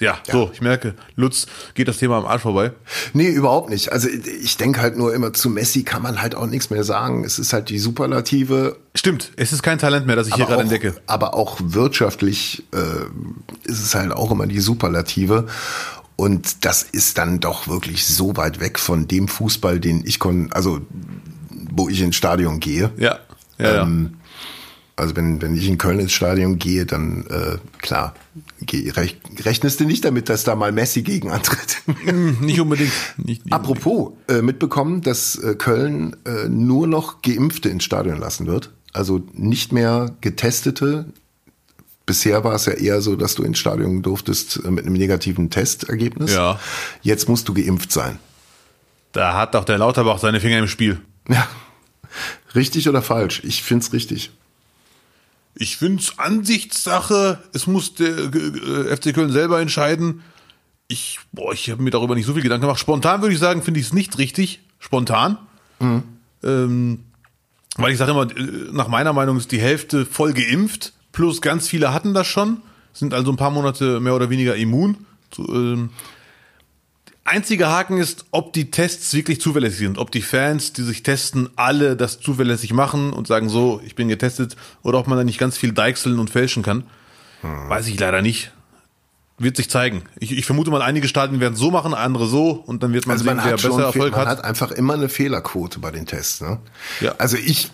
Ja, 0.00 0.18
ja, 0.26 0.32
so, 0.32 0.50
ich 0.52 0.60
merke, 0.60 0.94
Lutz 1.14 1.46
geht 1.74 1.86
das 1.86 1.98
Thema 1.98 2.18
am 2.18 2.26
Arsch 2.26 2.42
vorbei. 2.42 2.72
Nee, 3.12 3.28
überhaupt 3.28 3.70
nicht. 3.70 3.92
Also 3.92 4.08
ich 4.08 4.56
denke 4.56 4.80
halt 4.80 4.96
nur 4.96 5.14
immer, 5.14 5.32
zu 5.32 5.48
Messi 5.48 5.84
kann 5.84 6.02
man 6.02 6.20
halt 6.20 6.34
auch 6.34 6.46
nichts 6.46 6.70
mehr 6.70 6.82
sagen. 6.82 7.24
Es 7.24 7.38
ist 7.38 7.52
halt 7.52 7.68
die 7.68 7.78
Superlative. 7.78 8.76
Stimmt, 8.96 9.30
es 9.36 9.52
ist 9.52 9.62
kein 9.62 9.78
Talent 9.78 10.06
mehr, 10.06 10.16
das 10.16 10.26
ich 10.26 10.34
hier 10.34 10.46
gerade 10.46 10.62
entdecke. 10.62 10.96
Aber 11.06 11.34
auch 11.34 11.58
wirtschaftlich 11.60 12.64
äh, 12.72 13.68
ist 13.68 13.84
es 13.84 13.94
halt 13.94 14.12
auch 14.12 14.32
immer 14.32 14.48
die 14.48 14.60
Superlative. 14.60 15.46
Und 16.16 16.64
das 16.64 16.82
ist 16.82 17.18
dann 17.18 17.38
doch 17.40 17.68
wirklich 17.68 18.06
so 18.06 18.36
weit 18.36 18.60
weg 18.60 18.78
von 18.78 19.06
dem 19.06 19.28
Fußball, 19.28 19.78
den 19.78 20.04
ich 20.04 20.18
kon, 20.18 20.52
also 20.52 20.80
wo 21.70 21.88
ich 21.88 22.00
ins 22.00 22.16
Stadion 22.16 22.60
gehe. 22.60 22.90
Ja. 22.96 23.18
ja, 23.58 23.82
ähm, 23.82 24.10
ja. 24.12 24.23
Also 24.96 25.16
wenn, 25.16 25.42
wenn 25.42 25.56
ich 25.56 25.66
in 25.66 25.76
Köln 25.76 25.98
ins 25.98 26.12
Stadion 26.12 26.58
gehe, 26.58 26.86
dann 26.86 27.26
äh, 27.28 27.58
klar, 27.78 28.14
rechnest 29.44 29.80
du 29.80 29.84
nicht 29.84 30.04
damit, 30.04 30.28
dass 30.28 30.44
da 30.44 30.54
mal 30.54 30.70
Messi 30.70 31.02
gegen 31.02 31.32
antritt? 31.32 31.82
Hm, 32.04 32.38
nicht 32.40 32.60
unbedingt. 32.60 32.92
Nicht, 33.16 33.44
nicht 33.44 33.52
Apropos, 33.52 34.12
äh, 34.28 34.40
mitbekommen, 34.40 35.00
dass 35.02 35.36
äh, 35.36 35.56
Köln 35.56 36.16
äh, 36.24 36.48
nur 36.48 36.86
noch 36.86 37.22
Geimpfte 37.22 37.70
ins 37.70 37.82
Stadion 37.82 38.18
lassen 38.18 38.46
wird. 38.46 38.70
Also 38.92 39.26
nicht 39.32 39.72
mehr 39.72 40.14
Getestete. 40.20 41.06
Bisher 42.06 42.44
war 42.44 42.54
es 42.54 42.66
ja 42.66 42.74
eher 42.74 43.00
so, 43.00 43.16
dass 43.16 43.34
du 43.34 43.42
ins 43.42 43.58
Stadion 43.58 44.02
durftest 44.02 44.60
äh, 44.64 44.70
mit 44.70 44.86
einem 44.86 44.94
negativen 44.94 45.50
Testergebnis. 45.50 46.32
Ja. 46.32 46.60
Jetzt 47.02 47.28
musst 47.28 47.48
du 47.48 47.54
geimpft 47.54 47.90
sein. 47.90 48.20
Da 49.10 49.36
hat 49.36 49.56
doch 49.56 49.64
der 49.64 49.78
Lauterbach 49.78 50.18
seine 50.18 50.38
Finger 50.38 50.58
im 50.58 50.68
Spiel. 50.68 51.00
Ja. 51.28 51.48
Richtig 52.54 52.88
oder 52.88 53.02
falsch? 53.02 53.42
Ich 53.44 53.64
find's 53.64 53.92
richtig. 53.92 54.30
Ich 55.54 55.76
finde 55.76 56.02
es 56.02 56.18
Ansichtssache. 56.18 57.38
Es 57.52 57.66
muss 57.66 57.94
der 57.94 58.08
äh, 58.34 58.96
FC 58.96 59.14
Köln 59.14 59.30
selber 59.30 59.60
entscheiden. 59.60 60.22
Ich, 60.88 61.20
boah, 61.32 61.52
ich 61.52 61.70
habe 61.70 61.82
mir 61.82 61.90
darüber 61.90 62.14
nicht 62.14 62.26
so 62.26 62.34
viel 62.34 62.42
Gedanken 62.42 62.62
gemacht. 62.62 62.80
Spontan 62.80 63.22
würde 63.22 63.34
ich 63.34 63.40
sagen, 63.40 63.62
finde 63.62 63.80
ich 63.80 63.86
es 63.86 63.92
nicht 63.92 64.18
richtig. 64.18 64.60
Spontan. 64.78 65.38
Mhm. 65.78 66.02
Ähm, 66.42 67.00
weil 67.76 67.92
ich 67.92 67.98
sage 67.98 68.10
immer, 68.10 68.30
äh, 68.30 68.72
nach 68.72 68.88
meiner 68.88 69.12
Meinung 69.12 69.36
ist 69.36 69.52
die 69.52 69.60
Hälfte 69.60 70.06
voll 70.06 70.32
geimpft, 70.32 70.92
plus 71.12 71.40
ganz 71.40 71.68
viele 71.68 71.92
hatten 71.92 72.14
das 72.14 72.26
schon, 72.26 72.58
sind 72.92 73.14
also 73.14 73.32
ein 73.32 73.36
paar 73.36 73.50
Monate 73.50 74.00
mehr 74.00 74.14
oder 74.14 74.30
weniger 74.30 74.56
immun. 74.56 75.06
Zu, 75.30 75.42
ähm, 75.52 75.90
Einziger 77.26 77.70
Haken 77.70 77.96
ist, 77.96 78.26
ob 78.32 78.52
die 78.52 78.70
Tests 78.70 79.14
wirklich 79.14 79.40
zuverlässig 79.40 79.78
sind, 79.78 79.98
ob 79.98 80.10
die 80.10 80.20
Fans, 80.20 80.74
die 80.74 80.82
sich 80.82 81.02
testen, 81.02 81.48
alle 81.56 81.96
das 81.96 82.20
zuverlässig 82.20 82.74
machen 82.74 83.14
und 83.14 83.26
sagen 83.26 83.48
so, 83.48 83.80
ich 83.84 83.94
bin 83.94 84.08
getestet, 84.08 84.56
oder 84.82 84.98
ob 84.98 85.06
man 85.06 85.16
da 85.16 85.24
nicht 85.24 85.38
ganz 85.38 85.56
viel 85.56 85.72
deichseln 85.72 86.18
und 86.18 86.28
fälschen 86.28 86.62
kann. 86.62 86.84
Hm. 87.40 87.70
Weiß 87.70 87.86
ich 87.88 87.98
leider 87.98 88.20
nicht. 88.20 88.52
Wird 89.38 89.56
sich 89.56 89.70
zeigen. 89.70 90.02
Ich, 90.20 90.32
ich 90.32 90.44
vermute 90.44 90.70
mal, 90.70 90.82
einige 90.82 91.08
Staaten 91.08 91.40
werden 91.40 91.56
so 91.56 91.70
machen, 91.70 91.94
andere 91.94 92.26
so, 92.26 92.50
und 92.50 92.82
dann 92.82 92.92
wird 92.92 93.06
man 93.06 93.14
also 93.14 93.24
sehen, 93.24 93.36
man 93.36 93.46
wer 93.46 93.52
besser 93.52 93.84
Erfolg 93.84 94.12
man 94.12 94.20
hat. 94.20 94.26
Man 94.28 94.36
hat 94.38 94.44
einfach 94.44 94.70
immer 94.70 94.94
eine 94.94 95.08
Fehlerquote 95.08 95.80
bei 95.80 95.90
den 95.90 96.04
Tests. 96.04 96.42
Ne? 96.42 96.58
Ja. 97.00 97.14
Also 97.16 97.38
ich, 97.38 97.70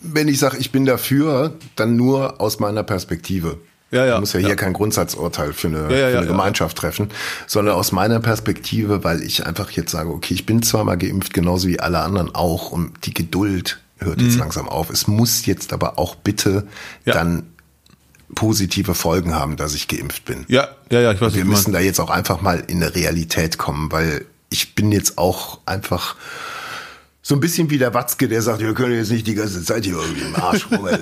wenn 0.00 0.28
ich 0.28 0.38
sage, 0.38 0.58
ich 0.58 0.72
bin 0.72 0.84
dafür, 0.84 1.54
dann 1.74 1.96
nur 1.96 2.40
aus 2.40 2.60
meiner 2.60 2.82
Perspektive. 2.82 3.58
Ja, 3.90 4.04
ja. 4.04 4.12
Man 4.12 4.20
muss 4.20 4.32
ja 4.32 4.40
hier 4.40 4.50
ja. 4.50 4.54
kein 4.54 4.72
Grundsatzurteil 4.72 5.52
für 5.52 5.68
eine, 5.68 5.82
ja, 5.82 6.10
für 6.10 6.18
eine 6.18 6.26
Gemeinschaft 6.26 6.76
treffen, 6.76 7.10
sondern 7.46 7.74
aus 7.74 7.92
meiner 7.92 8.20
Perspektive, 8.20 9.02
weil 9.04 9.22
ich 9.22 9.46
einfach 9.46 9.70
jetzt 9.72 9.90
sage, 9.90 10.10
okay, 10.10 10.34
ich 10.34 10.46
bin 10.46 10.62
zweimal 10.62 10.96
geimpft, 10.96 11.34
genauso 11.34 11.68
wie 11.68 11.80
alle 11.80 12.00
anderen 12.00 12.34
auch, 12.34 12.70
und 12.70 13.04
die 13.04 13.14
Geduld 13.14 13.80
hört 13.98 14.20
jetzt 14.20 14.34
mhm. 14.34 14.40
langsam 14.40 14.68
auf. 14.68 14.90
Es 14.90 15.06
muss 15.06 15.46
jetzt 15.46 15.72
aber 15.72 15.98
auch 15.98 16.14
bitte 16.14 16.66
dann 17.04 17.44
positive 18.34 18.94
Folgen 18.94 19.34
haben, 19.34 19.56
dass 19.56 19.74
ich 19.74 19.88
geimpft 19.88 20.24
bin. 20.24 20.44
Ja, 20.48 20.68
ja, 20.90 21.00
ja, 21.00 21.12
ich 21.12 21.20
weiß. 21.20 21.34
Wir 21.34 21.44
müssen 21.44 21.72
da 21.72 21.80
jetzt 21.80 22.00
auch 22.00 22.10
einfach 22.10 22.40
mal 22.40 22.62
in 22.66 22.82
eine 22.82 22.94
Realität 22.94 23.58
kommen, 23.58 23.90
weil 23.90 24.24
ich 24.50 24.74
bin 24.74 24.92
jetzt 24.92 25.18
auch 25.18 25.58
einfach 25.66 26.16
so 27.22 27.34
ein 27.34 27.40
bisschen 27.40 27.70
wie 27.70 27.78
der 27.78 27.92
Watzke, 27.92 28.28
der 28.28 28.42
sagt, 28.42 28.60
wir 28.60 28.72
können 28.74 28.94
jetzt 28.94 29.10
nicht 29.10 29.26
die 29.26 29.34
ganze 29.34 29.62
Zeit 29.62 29.84
hier 29.84 29.96
irgendwie 29.96 30.22
im 30.22 30.34
Arsch 30.36 30.70
rum. 30.70 30.88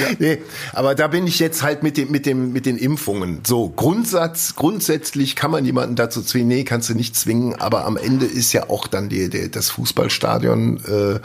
ja. 0.00 0.06
nee, 0.18 0.38
aber 0.72 0.94
da 0.94 1.08
bin 1.08 1.26
ich 1.26 1.38
jetzt 1.38 1.62
halt 1.62 1.82
mit 1.82 1.96
dem, 1.96 2.10
mit 2.10 2.26
dem, 2.26 2.52
mit 2.52 2.66
den 2.66 2.76
Impfungen. 2.76 3.40
So, 3.46 3.68
Grundsatz, 3.68 4.54
grundsätzlich 4.56 5.36
kann 5.36 5.50
man 5.50 5.64
jemanden 5.64 5.96
dazu 5.96 6.22
zwingen, 6.22 6.48
nee, 6.48 6.64
kannst 6.64 6.88
du 6.88 6.94
nicht 6.94 7.16
zwingen, 7.16 7.54
aber 7.54 7.84
am 7.84 7.96
Ende 7.96 8.26
ist 8.26 8.52
ja 8.52 8.68
auch 8.68 8.86
dann 8.86 9.08
die, 9.08 9.28
die, 9.28 9.50
das 9.50 9.70
Fußballstadion 9.70 10.84
äh, 10.84 11.20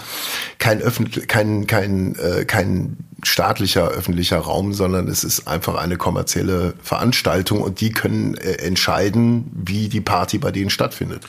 kein 0.59 0.81
öffentlich, 0.81 1.27
kein, 1.27 1.67
kein, 1.67 2.15
äh, 2.15 2.45
kein 2.45 2.97
staatlicher 3.23 3.89
öffentlicher 3.89 4.39
Raum, 4.39 4.73
sondern 4.73 5.07
es 5.07 5.23
ist 5.23 5.47
einfach 5.47 5.75
eine 5.75 5.97
kommerzielle 5.97 6.73
Veranstaltung 6.81 7.61
und 7.61 7.81
die 7.81 7.91
können 7.91 8.35
äh, 8.35 8.53
entscheiden, 8.55 9.51
wie 9.53 9.87
die 9.87 10.01
Party 10.01 10.37
bei 10.37 10.51
denen 10.51 10.69
stattfindet. 10.69 11.23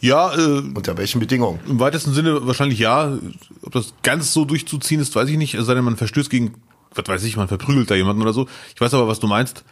Ja, 0.00 0.34
äh, 0.34 0.62
unter 0.74 0.96
welchen 0.96 1.20
Bedingungen? 1.20 1.60
Im 1.68 1.78
weitesten 1.78 2.14
Sinne 2.14 2.46
wahrscheinlich 2.46 2.78
ja. 2.78 3.18
Ob 3.62 3.72
das 3.72 3.92
ganz 4.02 4.32
so 4.32 4.46
durchzuziehen 4.46 5.00
ist, 5.00 5.14
weiß 5.14 5.28
ich 5.28 5.36
nicht. 5.36 5.54
Es 5.54 5.66
sei 5.66 5.74
denn, 5.74 5.84
man 5.84 5.98
verstößt 5.98 6.30
gegen, 6.30 6.54
was 6.94 7.06
weiß 7.06 7.24
ich, 7.24 7.36
man 7.36 7.48
verprügelt 7.48 7.90
da 7.90 7.94
jemanden 7.94 8.22
oder 8.22 8.32
so. 8.32 8.48
Ich 8.74 8.80
weiß 8.80 8.94
aber, 8.94 9.08
was 9.08 9.20
du 9.20 9.26
meinst. 9.26 9.64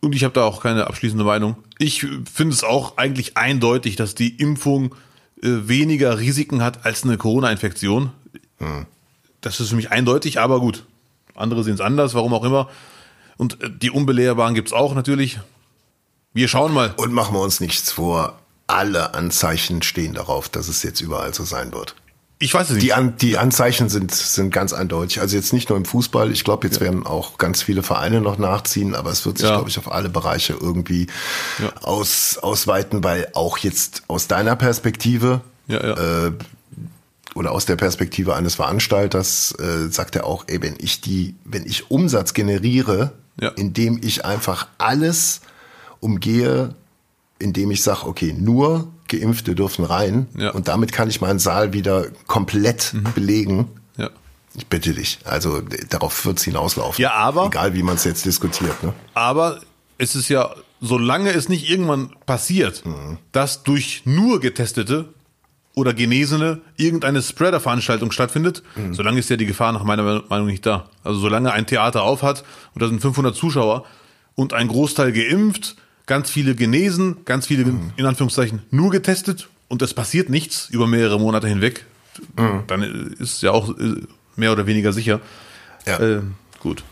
Und 0.00 0.14
ich 0.14 0.24
habe 0.24 0.34
da 0.34 0.44
auch 0.44 0.62
keine 0.62 0.86
abschließende 0.86 1.24
Meinung. 1.24 1.56
Ich 1.78 2.00
finde 2.00 2.54
es 2.54 2.64
auch 2.64 2.96
eigentlich 2.96 3.36
eindeutig, 3.36 3.96
dass 3.96 4.14
die 4.14 4.36
Impfung 4.36 4.94
äh, 5.42 5.48
weniger 5.68 6.18
Risiken 6.18 6.62
hat 6.62 6.84
als 6.84 7.04
eine 7.04 7.16
Corona-Infektion. 7.18 8.10
Hm. 8.58 8.86
Das 9.40 9.60
ist 9.60 9.70
für 9.70 9.76
mich 9.76 9.90
eindeutig, 9.90 10.40
aber 10.40 10.60
gut. 10.60 10.84
Andere 11.34 11.62
sehen 11.64 11.74
es 11.74 11.80
anders, 11.80 12.14
warum 12.14 12.34
auch 12.34 12.44
immer. 12.44 12.68
Und 13.36 13.62
äh, 13.62 13.70
die 13.70 13.90
Unbelehrbaren 13.90 14.54
gibt's 14.54 14.72
auch 14.72 14.94
natürlich. 14.94 15.38
Wir 16.32 16.48
schauen 16.48 16.72
mal. 16.72 16.94
Und 16.96 17.12
machen 17.12 17.34
wir 17.34 17.40
uns 17.40 17.60
nichts 17.60 17.92
vor 17.92 18.38
alle 18.66 19.14
Anzeichen 19.14 19.82
stehen 19.82 20.14
darauf, 20.14 20.48
dass 20.48 20.68
es 20.68 20.82
jetzt 20.82 21.00
überall 21.00 21.34
so 21.34 21.44
sein 21.44 21.72
wird. 21.72 21.94
Ich 22.42 22.52
weiß 22.52 22.70
es 22.70 22.74
nicht. 22.74 22.82
Die, 22.82 22.92
An 22.92 23.16
die 23.16 23.38
Anzeichen 23.38 23.88
sind, 23.88 24.12
sind 24.12 24.50
ganz 24.50 24.72
eindeutig. 24.72 25.20
Also 25.20 25.36
jetzt 25.36 25.52
nicht 25.52 25.68
nur 25.68 25.78
im 25.78 25.84
Fußball. 25.84 26.32
Ich 26.32 26.42
glaube, 26.42 26.66
jetzt 26.66 26.80
ja. 26.80 26.86
werden 26.86 27.06
auch 27.06 27.38
ganz 27.38 27.62
viele 27.62 27.84
Vereine 27.84 28.20
noch 28.20 28.36
nachziehen, 28.36 28.96
aber 28.96 29.10
es 29.10 29.24
wird 29.24 29.38
sich, 29.38 29.48
ja. 29.48 29.54
glaube 29.54 29.70
ich, 29.70 29.78
auf 29.78 29.90
alle 29.92 30.08
Bereiche 30.08 30.54
irgendwie 30.60 31.06
ja. 31.60 31.72
aus, 31.82 32.38
ausweiten, 32.38 33.04
weil 33.04 33.28
auch 33.34 33.58
jetzt 33.58 34.02
aus 34.08 34.26
deiner 34.26 34.56
Perspektive 34.56 35.42
äh, 35.68 36.32
oder 37.34 37.52
aus 37.52 37.64
der 37.64 37.76
Perspektive 37.76 38.34
eines 38.34 38.56
Veranstalters 38.56 39.54
äh, 39.60 39.88
sagt 39.88 40.16
er 40.16 40.26
auch, 40.26 40.44
ey, 40.48 40.60
wenn 40.60 40.74
ich 40.78 41.00
die, 41.00 41.36
wenn 41.44 41.64
ich 41.64 41.92
Umsatz 41.92 42.34
generiere, 42.34 43.12
indem 43.56 44.00
ich 44.02 44.24
einfach 44.24 44.66
alles 44.78 45.40
umgehe, 46.00 46.74
indem 47.42 47.70
ich 47.70 47.82
sage, 47.82 48.06
okay, 48.06 48.34
nur 48.36 48.88
Geimpfte 49.08 49.54
dürfen 49.54 49.84
rein 49.84 50.26
ja. 50.36 50.50
und 50.50 50.68
damit 50.68 50.92
kann 50.92 51.10
ich 51.10 51.20
meinen 51.20 51.38
Saal 51.38 51.72
wieder 51.72 52.06
komplett 52.26 52.94
mhm. 52.94 53.12
belegen, 53.14 53.68
ja. 53.96 54.10
Ich 54.54 54.66
bitte 54.66 54.92
dich. 54.92 55.18
Also 55.24 55.62
darauf 55.88 56.26
wird 56.26 56.38
es 56.38 56.44
hinauslaufen. 56.44 57.00
Ja, 57.00 57.14
aber. 57.14 57.46
Egal 57.46 57.74
wie 57.74 57.82
man 57.82 57.94
es 57.94 58.04
jetzt 58.04 58.26
diskutiert. 58.26 58.82
Ne? 58.82 58.92
Aber 59.14 59.60
es 59.96 60.14
ist 60.14 60.28
ja, 60.28 60.54
solange 60.80 61.30
es 61.30 61.48
nicht 61.48 61.70
irgendwann 61.70 62.10
passiert, 62.26 62.84
mhm. 62.84 63.18
dass 63.32 63.62
durch 63.62 64.02
nur 64.04 64.40
Getestete 64.40 65.08
oder 65.74 65.94
Genesene 65.94 66.60
irgendeine 66.76 67.22
Spreader-Veranstaltung 67.22 68.12
stattfindet, 68.12 68.62
mhm. 68.76 68.94
solange 68.94 69.20
ist 69.20 69.30
ja 69.30 69.36
die 69.36 69.46
Gefahr 69.46 69.72
nach 69.72 69.84
meiner 69.84 70.22
Meinung 70.28 70.46
nicht 70.46 70.66
da. 70.66 70.90
Also 71.02 71.18
solange 71.20 71.52
ein 71.52 71.66
Theater 71.66 72.02
aufhat 72.02 72.44
und 72.74 72.82
da 72.82 72.88
sind 72.88 73.00
500 73.00 73.34
Zuschauer 73.34 73.84
und 74.34 74.52
ein 74.52 74.68
Großteil 74.68 75.12
geimpft, 75.12 75.76
ganz 76.12 76.30
viele 76.30 76.54
genesen, 76.54 77.24
ganz 77.24 77.46
viele 77.46 77.64
mhm. 77.64 77.92
in 77.96 78.04
Anführungszeichen 78.04 78.60
nur 78.70 78.90
getestet 78.90 79.48
und 79.68 79.80
es 79.80 79.94
passiert 79.94 80.28
nichts 80.28 80.68
über 80.68 80.86
mehrere 80.86 81.18
Monate 81.18 81.48
hinweg, 81.48 81.86
mhm. 82.36 82.64
dann 82.66 82.82
ist 83.18 83.36
es 83.36 83.40
ja 83.40 83.52
auch 83.52 83.70
äh, 83.78 83.94
mehr 84.36 84.52
oder 84.52 84.66
weniger 84.66 84.92
sicher. 84.92 85.22
Ja. 85.86 85.98
Äh, 86.00 86.20
gut. 86.60 86.84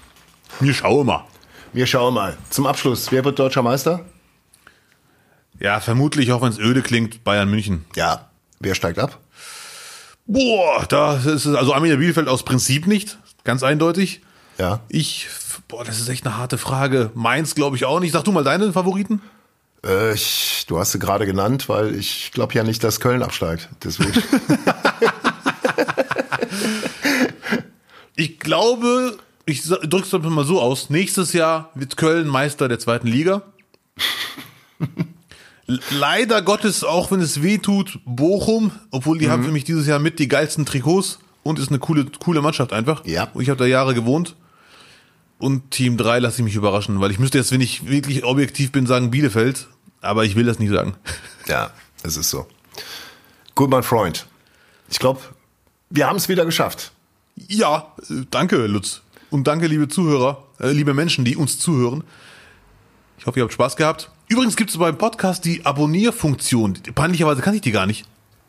Wir 0.59 0.73
schauen 0.73 1.05
mal. 1.05 1.27
Wir 1.75 1.87
schauen 1.87 2.15
mal. 2.15 2.39
Zum 2.49 2.67
Abschluss, 2.67 3.13
wer 3.13 3.23
wird 3.23 3.39
deutscher 3.39 3.61
Meister? 3.61 4.07
Ja, 5.59 5.81
vermutlich, 5.81 6.33
auch 6.33 6.41
wenn 6.41 6.53
es 6.53 6.59
öde 6.59 6.81
klingt, 6.81 7.23
Bayern 7.23 7.51
München. 7.51 7.85
Ja. 7.97 8.31
Wer 8.59 8.75
steigt 8.75 8.99
ab? 8.99 9.21
Boah, 10.27 10.87
da 10.89 11.17
ist 11.17 11.27
es, 11.27 11.47
also 11.47 11.75
Arminia 11.75 11.97
Bielefeld 11.97 12.27
aus 12.27 12.43
Prinzip 12.43 12.87
nicht, 12.87 13.19
ganz 13.45 13.63
eindeutig. 13.63 14.23
Ja. 14.61 14.81
Ich, 14.91 15.27
boah, 15.69 15.85
das 15.87 16.01
ist 16.01 16.09
echt 16.11 16.27
eine 16.27 16.37
harte 16.37 16.59
Frage. 16.59 17.11
Meins 17.15 17.55
glaube 17.55 17.77
ich 17.77 17.87
auch 17.87 17.99
nicht. 17.99 18.13
Sag 18.13 18.25
du 18.25 18.33
mal 18.33 18.45
deine 18.45 18.71
Favoriten. 18.75 19.23
Äh, 19.83 20.13
ich, 20.13 20.67
du 20.69 20.79
hast 20.79 20.93
sie 20.93 20.99
gerade 20.99 21.25
genannt, 21.25 21.71
weil 21.71 21.95
ich 21.95 22.31
glaube 22.33 22.53
ja 22.53 22.63
nicht, 22.63 22.85
dass 22.85 23.01
Köln 23.01 23.23
absteigt. 23.23 23.71
Deswegen. 23.83 24.13
ich 28.17 28.39
glaube, 28.39 29.17
ich 29.47 29.63
drücke 29.67 30.17
es 30.17 30.23
mal 30.25 30.45
so 30.45 30.61
aus. 30.61 30.91
Nächstes 30.91 31.33
Jahr 31.33 31.71
wird 31.75 31.97
Köln 31.97 32.29
Meister 32.29 32.69
der 32.69 32.79
zweiten 32.79 33.07
Liga. 33.07 33.41
Leider 35.91 36.43
Gottes, 36.43 36.85
auch 36.85 37.11
wenn 37.13 37.21
es 37.21 37.43
weh 37.43 37.57
tut, 37.57 38.01
Bochum, 38.05 38.73
obwohl 38.91 39.17
die 39.17 39.29
mhm. 39.29 39.31
haben 39.31 39.45
für 39.45 39.53
mich 39.53 39.65
dieses 39.65 39.87
Jahr 39.87 40.01
mit 40.01 40.19
die 40.19 40.29
geilsten 40.29 40.67
Trikots 40.67 41.19
und 41.45 41.59
ist 41.59 41.71
eine 41.71 41.79
coole, 41.79 42.05
coole 42.23 42.43
Mannschaft 42.43 42.75
einfach. 42.75 43.07
Ja. 43.07 43.29
Ich 43.39 43.49
habe 43.49 43.59
da 43.59 43.65
Jahre 43.65 43.95
gewohnt. 43.95 44.37
Und 45.41 45.71
Team 45.71 45.97
3 45.97 46.19
lasse 46.19 46.43
ich 46.43 46.45
mich 46.45 46.55
überraschen, 46.55 47.01
weil 47.01 47.11
ich 47.11 47.19
müsste 47.19 47.39
jetzt, 47.39 47.51
wenn 47.51 47.63
ich 47.63 47.89
wirklich 47.89 48.25
objektiv 48.25 48.73
bin, 48.73 48.87
sagen 48.87 49.11
Bielefeld, 49.11 49.69
aber 50.03 50.27
ich 50.27 50.37
will 50.37 50.45
das 50.45 50.59
nicht 50.59 50.71
sagen. 50.71 50.95
Ja, 51.49 51.71
es 52.03 52.19
ist 52.19 52.29
so. 52.29 52.47
Gut, 53.55 53.71
mein 53.71 53.83
Freund. 53.83 54.27
Ich 54.91 54.99
glaube, 54.99 55.21
wir 55.89 56.07
haben 56.07 56.17
es 56.17 56.29
wieder 56.29 56.45
geschafft. 56.45 56.93
Ja, 57.49 57.95
danke, 58.31 58.67
Lutz. 58.67 59.01
Und 59.31 59.47
danke, 59.47 59.67
liebe 59.67 59.89
Zuhörer, 59.89 60.45
äh, 60.61 60.73
liebe 60.73 60.93
Menschen, 60.93 61.25
die 61.25 61.37
uns 61.37 61.59
zuhören. 61.59 62.05
Ich 63.19 63.27
hoffe, 63.27 63.41
ihr 63.41 63.45
habt 63.45 63.55
Spaß 63.55 63.77
gehabt. 63.77 64.11
Übrigens 64.29 64.57
gibt 64.57 64.71
es 64.71 64.77
beim 64.77 64.99
Podcast 64.99 65.47
die 65.47 65.65
Abonnierfunktion. 65.65 66.79
Peinlicherweise 66.95 67.41
kann 67.41 67.55
ich 67.55 67.63
die 67.63 67.73
gar 67.73 67.87
nicht. 67.87 68.05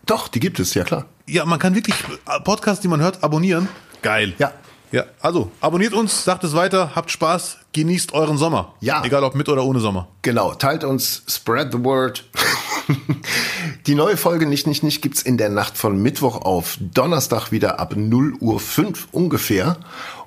Doch, 0.06 0.28
die 0.28 0.42
gibt 0.42 0.60
es, 0.60 0.74
ja 0.74 0.84
klar. 0.84 1.06
Ja, 1.26 1.46
man 1.46 1.58
kann 1.58 1.74
wirklich 1.74 1.96
Podcasts, 2.44 2.82
die 2.82 2.90
man 2.90 3.00
hört, 3.00 3.24
abonnieren. 3.24 3.70
Geil. 4.02 4.34
Ja. 4.40 4.52
Ja, 4.92 5.06
also 5.22 5.52
abonniert 5.62 5.94
uns, 5.94 6.26
sagt 6.26 6.44
es 6.44 6.54
weiter, 6.54 6.92
habt 6.96 7.12
Spaß, 7.12 7.58
genießt 7.72 8.14
euren 8.14 8.38
Sommer. 8.38 8.74
Ja. 8.82 9.04
Egal 9.06 9.24
ob 9.24 9.36
mit 9.36 9.48
oder 9.48 9.64
ohne 9.64 9.80
Sommer. 9.80 10.08
Genau, 10.22 10.54
teilt 10.54 10.84
uns, 10.84 11.24
spread 11.30 11.72
the 11.72 11.84
word. 11.84 12.26
Die 13.88 13.96
neue 13.96 14.18
Folge 14.18 14.46
Nicht, 14.46 14.68
Nicht, 14.68 14.84
Nicht 14.84 15.02
gibt's 15.02 15.22
in 15.22 15.38
der 15.38 15.50
Nacht 15.50 15.78
von 15.78 16.02
Mittwoch 16.02 16.42
auf 16.42 16.78
Donnerstag 16.80 17.52
wieder 17.52 17.80
ab 17.80 17.96
0 17.96 18.34
Uhr 18.40 18.60
5 18.60 19.08
ungefähr. 19.12 19.78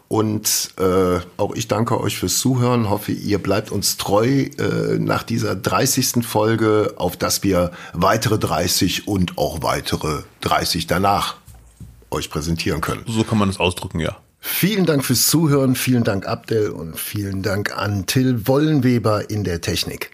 Und 0.09 0.71
äh, 0.79 1.21
auch 1.37 1.55
ich 1.55 1.69
danke 1.69 2.01
euch 2.01 2.17
fürs 2.17 2.39
Zuhören. 2.39 2.89
Hoffe, 2.89 3.13
ihr 3.13 3.43
bleibt 3.43 3.71
uns 3.71 3.97
treu 3.97 4.27
äh, 4.29 4.99
nach 4.99 5.23
dieser 5.23 5.57
30. 5.57 6.25
Folge, 6.27 6.95
auf 6.97 7.17
dass 7.17 7.43
wir 7.43 7.73
weitere 7.93 8.39
30 8.39 9.09
und 9.09 9.37
auch 9.39 9.63
weitere 9.63 10.23
30 10.43 10.87
danach 10.87 11.37
euch 12.11 12.31
präsentieren 12.31 12.81
können. 12.81 13.03
So 13.07 13.25
kann 13.25 13.39
man 13.39 13.49
es 13.49 13.59
ausdrücken, 13.59 14.01
ja. 14.01 14.17
Vielen 14.47 14.85
Dank 14.85 15.03
fürs 15.03 15.27
Zuhören, 15.29 15.75
vielen 15.75 16.05
Dank 16.05 16.29
Abdel 16.29 16.69
und 16.69 17.01
vielen 17.01 17.43
Dank 17.43 17.75
an 17.79 18.05
Till 18.05 18.47
Wollenweber 18.47 19.31
in 19.31 19.43
der 19.43 19.63
Technik. 19.63 20.11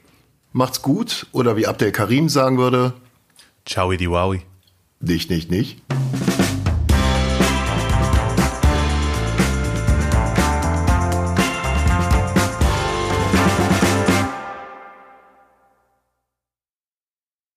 Macht's 0.53 0.83
gut 0.83 1.27
oder 1.33 1.57
wie 1.57 1.67
Abdel 1.67 1.91
Karim 1.91 2.29
sagen 2.29 2.57
würde, 2.57 2.95
Ciao, 3.67 3.91
di 3.91 4.09
Wowi. 4.09 4.43
Nicht, 5.01 5.31
nicht, 5.31 5.51
nicht. 5.51 5.83